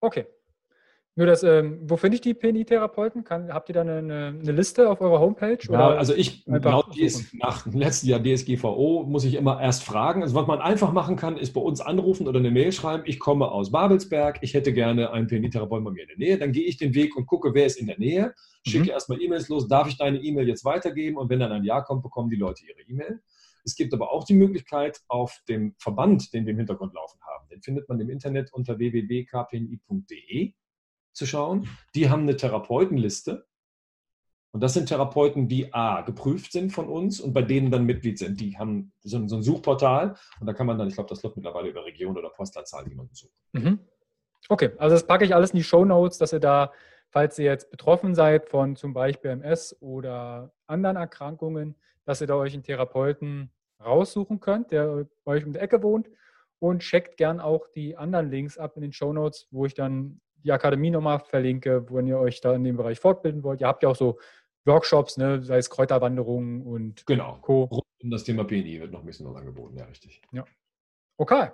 Okay, 0.00 0.26
nur 1.20 1.26
das, 1.26 1.42
ähm, 1.42 1.78
wo 1.82 1.98
finde 1.98 2.14
ich 2.14 2.22
die 2.22 2.32
PNI-Therapeuten? 2.32 3.26
Habt 3.28 3.68
ihr 3.68 3.74
da 3.74 3.82
eine, 3.82 3.98
eine, 3.98 4.52
Liste 4.52 4.88
auf 4.88 5.02
eurer 5.02 5.20
Homepage? 5.20 5.58
Ja, 5.68 5.90
also 5.90 6.14
ich, 6.14 6.46
laut 6.46 6.96
DS, 6.96 7.34
nach 7.34 7.64
dem 7.64 7.78
letzten 7.78 8.08
Jahr 8.08 8.22
DSGVO 8.22 9.04
muss 9.06 9.24
ich 9.24 9.34
immer 9.34 9.60
erst 9.60 9.84
fragen. 9.84 10.22
Also 10.22 10.34
was 10.34 10.46
man 10.46 10.62
einfach 10.62 10.94
machen 10.94 11.16
kann, 11.16 11.36
ist 11.36 11.52
bei 11.52 11.60
uns 11.60 11.82
anrufen 11.82 12.26
oder 12.26 12.38
eine 12.38 12.50
Mail 12.50 12.72
schreiben. 12.72 13.02
Ich 13.04 13.18
komme 13.18 13.50
aus 13.50 13.70
Babelsberg, 13.70 14.38
ich 14.40 14.54
hätte 14.54 14.72
gerne 14.72 15.10
einen 15.10 15.26
PNI-Therapeuten 15.26 15.84
bei 15.84 15.90
mir 15.90 16.04
in 16.04 16.08
der 16.08 16.16
Nähe. 16.16 16.38
Dann 16.38 16.52
gehe 16.52 16.64
ich 16.64 16.78
den 16.78 16.94
Weg 16.94 17.14
und 17.14 17.26
gucke, 17.26 17.52
wer 17.52 17.66
ist 17.66 17.78
in 17.78 17.88
der 17.88 17.98
Nähe. 17.98 18.32
Schicke 18.66 18.84
mhm. 18.84 18.90
erstmal 18.90 19.20
E-Mails 19.20 19.50
los, 19.50 19.68
darf 19.68 19.88
ich 19.88 19.98
deine 19.98 20.22
E-Mail 20.22 20.48
jetzt 20.48 20.64
weitergeben? 20.64 21.18
Und 21.18 21.28
wenn 21.28 21.40
dann 21.40 21.52
ein 21.52 21.64
Ja 21.64 21.82
kommt, 21.82 22.02
bekommen 22.02 22.30
die 22.30 22.36
Leute 22.36 22.64
ihre 22.64 22.80
E-Mail. 22.88 23.20
Es 23.62 23.74
gibt 23.74 23.92
aber 23.92 24.10
auch 24.10 24.24
die 24.24 24.32
Möglichkeit, 24.32 25.02
auf 25.08 25.38
dem 25.50 25.74
Verband, 25.76 26.32
den 26.32 26.46
wir 26.46 26.52
im 26.52 26.58
Hintergrund 26.60 26.94
laufen 26.94 27.20
haben, 27.20 27.46
den 27.50 27.60
findet 27.60 27.90
man 27.90 28.00
im 28.00 28.08
Internet 28.08 28.54
unter 28.54 28.78
www.kpni.de 28.78 30.54
zu 31.12 31.26
schauen. 31.26 31.68
Die 31.94 32.10
haben 32.10 32.22
eine 32.22 32.36
Therapeutenliste. 32.36 33.46
Und 34.52 34.62
das 34.62 34.74
sind 34.74 34.86
Therapeuten, 34.88 35.46
die 35.46 35.72
A, 35.72 36.00
geprüft 36.02 36.50
sind 36.50 36.72
von 36.72 36.88
uns 36.88 37.20
und 37.20 37.32
bei 37.32 37.42
denen 37.42 37.70
dann 37.70 37.86
Mitglied 37.86 38.18
sind. 38.18 38.40
Die 38.40 38.58
haben 38.58 38.92
so 39.00 39.16
ein, 39.16 39.28
so 39.28 39.36
ein 39.36 39.42
Suchportal 39.42 40.16
und 40.40 40.46
da 40.46 40.52
kann 40.52 40.66
man 40.66 40.76
dann, 40.76 40.88
ich 40.88 40.94
glaube, 40.94 41.08
das 41.08 41.22
läuft 41.22 41.36
mittlerweile 41.36 41.68
über 41.68 41.84
Region 41.84 42.18
oder 42.18 42.30
Postleitzahl 42.30 42.88
jemanden 42.88 43.14
suchen. 43.14 43.34
Mhm. 43.52 43.78
Okay, 44.48 44.70
also 44.78 44.96
das 44.96 45.06
packe 45.06 45.24
ich 45.24 45.34
alles 45.34 45.50
in 45.50 45.58
die 45.58 45.64
Show 45.64 45.84
Notes, 45.84 46.18
dass 46.18 46.32
ihr 46.32 46.40
da, 46.40 46.72
falls 47.10 47.38
ihr 47.38 47.44
jetzt 47.44 47.70
betroffen 47.70 48.16
seid 48.16 48.48
von 48.48 48.74
zum 48.74 48.92
Beispiel 48.92 49.30
MS 49.30 49.76
oder 49.80 50.52
anderen 50.66 50.96
Erkrankungen, 50.96 51.76
dass 52.04 52.20
ihr 52.20 52.26
da 52.26 52.34
euch 52.34 52.52
einen 52.52 52.64
Therapeuten 52.64 53.52
raussuchen 53.84 54.40
könnt, 54.40 54.72
der 54.72 55.06
bei 55.24 55.34
euch 55.34 55.46
um 55.46 55.52
die 55.52 55.60
Ecke 55.60 55.80
wohnt 55.84 56.08
und 56.58 56.80
checkt 56.80 57.16
gern 57.16 57.38
auch 57.38 57.68
die 57.68 57.96
anderen 57.96 58.30
Links 58.30 58.58
ab 58.58 58.72
in 58.74 58.82
den 58.82 58.92
Show 58.92 59.12
Notes, 59.12 59.46
wo 59.52 59.64
ich 59.64 59.74
dann 59.74 60.20
die 60.42 60.52
Akademie 60.52 60.90
nochmal 60.90 61.20
verlinke, 61.20 61.86
wenn 61.90 62.06
ihr 62.06 62.18
euch 62.18 62.40
da 62.40 62.54
in 62.54 62.64
dem 62.64 62.76
Bereich 62.76 62.98
fortbilden 63.00 63.42
wollt. 63.42 63.60
Ihr 63.60 63.66
habt 63.66 63.82
ja 63.82 63.88
auch 63.88 63.96
so 63.96 64.18
Workshops, 64.64 65.16
ne, 65.16 65.42
sei 65.42 65.58
es 65.58 65.70
Kräuterwanderungen 65.70 66.62
und 66.62 67.06
genau. 67.06 67.38
Co. 67.40 67.64
Rund 67.64 67.84
um 68.02 68.10
das 68.10 68.24
Thema 68.24 68.44
PNI 68.44 68.80
wird 68.80 68.92
noch 68.92 69.00
ein 69.00 69.06
bisschen 69.06 69.26
was 69.26 69.36
angeboten, 69.36 69.76
ja, 69.76 69.84
richtig. 69.84 70.20
Ja. 70.32 70.44
Okay. 71.16 71.50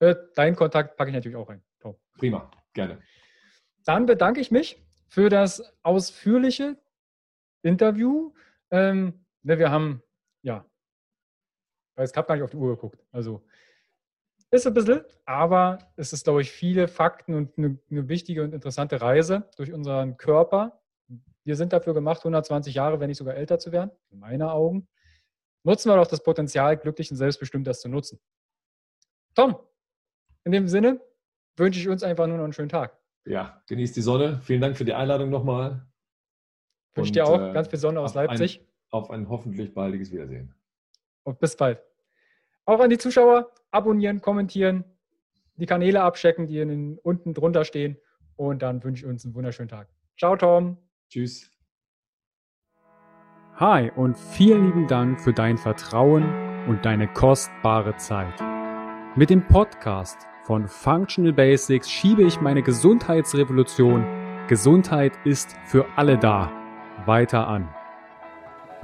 Äh, 0.00 0.14
deinen 0.34 0.56
Kontakt 0.56 0.96
packe 0.96 1.10
ich 1.10 1.14
natürlich 1.14 1.36
auch 1.36 1.48
rein. 1.48 1.62
Top. 1.80 1.98
Prima, 2.18 2.50
gerne. 2.74 3.00
Dann 3.84 4.06
bedanke 4.06 4.40
ich 4.40 4.50
mich 4.50 4.82
für 5.08 5.28
das 5.28 5.62
ausführliche 5.82 6.76
Interview. 7.62 8.32
Ähm, 8.70 9.24
ne, 9.42 9.58
wir 9.58 9.70
haben, 9.70 10.02
ja, 10.42 10.66
ich 11.98 12.14
habe 12.14 12.26
gar 12.26 12.34
nicht 12.34 12.44
auf 12.44 12.50
die 12.50 12.56
Uhr 12.56 12.74
geguckt. 12.74 13.02
Also 13.12 13.42
ist 14.50 14.66
ein 14.66 14.74
bisschen, 14.74 15.04
aber 15.24 15.78
es 15.96 16.12
ist, 16.12 16.24
glaube 16.24 16.42
ich, 16.42 16.50
viele 16.50 16.88
Fakten 16.88 17.34
und 17.34 17.58
eine, 17.58 17.78
eine 17.90 18.08
wichtige 18.08 18.42
und 18.42 18.54
interessante 18.54 19.00
Reise 19.00 19.48
durch 19.56 19.72
unseren 19.72 20.16
Körper. 20.16 20.80
Wir 21.44 21.56
sind 21.56 21.72
dafür 21.72 21.94
gemacht, 21.94 22.20
120 22.20 22.74
Jahre, 22.74 23.00
wenn 23.00 23.08
nicht 23.08 23.18
sogar 23.18 23.34
älter 23.34 23.58
zu 23.58 23.72
werden, 23.72 23.90
in 24.10 24.18
meinen 24.18 24.42
Augen. 24.42 24.88
Nutzen 25.64 25.90
wir 25.90 25.96
doch 25.96 26.06
das 26.06 26.22
Potenzial, 26.22 26.76
glücklich 26.76 27.10
und 27.10 27.16
selbstbestimmt 27.16 27.66
das 27.66 27.80
zu 27.80 27.88
nutzen. 27.88 28.20
Tom, 29.34 29.56
in 30.44 30.52
dem 30.52 30.68
Sinne 30.68 31.00
wünsche 31.56 31.80
ich 31.80 31.88
uns 31.88 32.02
einfach 32.02 32.26
nur 32.26 32.36
noch 32.36 32.44
einen 32.44 32.52
schönen 32.52 32.68
Tag. 32.68 32.98
Ja, 33.26 33.62
genießt 33.66 33.96
die 33.96 34.02
Sonne. 34.02 34.40
Vielen 34.42 34.60
Dank 34.60 34.76
für 34.76 34.84
die 34.84 34.94
Einladung 34.94 35.30
nochmal. 35.30 35.86
Wünsche 36.94 37.12
dir 37.12 37.26
auch 37.26 37.40
äh, 37.40 37.52
ganz 37.52 37.68
viel 37.68 37.78
Sonne 37.78 38.00
aus 38.00 38.14
Leipzig. 38.14 38.60
Ein, 38.60 38.66
auf 38.90 39.10
ein 39.10 39.28
hoffentlich 39.28 39.74
baldiges 39.74 40.12
Wiedersehen. 40.12 40.54
Und 41.24 41.40
bis 41.40 41.56
bald. 41.56 41.82
Auch 42.66 42.80
an 42.80 42.90
die 42.90 42.98
Zuschauer, 42.98 43.52
abonnieren, 43.70 44.20
kommentieren, 44.20 44.84
die 45.56 45.66
Kanäle 45.66 46.02
abchecken, 46.02 46.46
die 46.46 46.58
in, 46.58 46.98
unten 46.98 47.32
drunter 47.32 47.64
stehen. 47.64 47.96
Und 48.34 48.60
dann 48.60 48.82
wünsche 48.82 49.04
ich 49.04 49.10
uns 49.10 49.24
einen 49.24 49.34
wunderschönen 49.34 49.68
Tag. 49.68 49.88
Ciao, 50.18 50.36
Tom. 50.36 50.76
Tschüss. 51.08 51.50
Hi 53.54 53.90
und 53.94 54.18
vielen 54.18 54.66
lieben 54.66 54.86
Dank 54.88 55.20
für 55.20 55.32
dein 55.32 55.56
Vertrauen 55.56 56.24
und 56.68 56.84
deine 56.84 57.06
kostbare 57.08 57.96
Zeit. 57.96 58.34
Mit 59.14 59.30
dem 59.30 59.46
Podcast 59.46 60.18
von 60.42 60.68
Functional 60.68 61.32
Basics 61.32 61.88
schiebe 61.88 62.24
ich 62.24 62.40
meine 62.40 62.62
Gesundheitsrevolution 62.62 64.04
Gesundheit 64.48 65.12
ist 65.24 65.56
für 65.64 65.86
alle 65.96 66.18
da 66.18 66.52
weiter 67.06 67.48
an. 67.48 67.68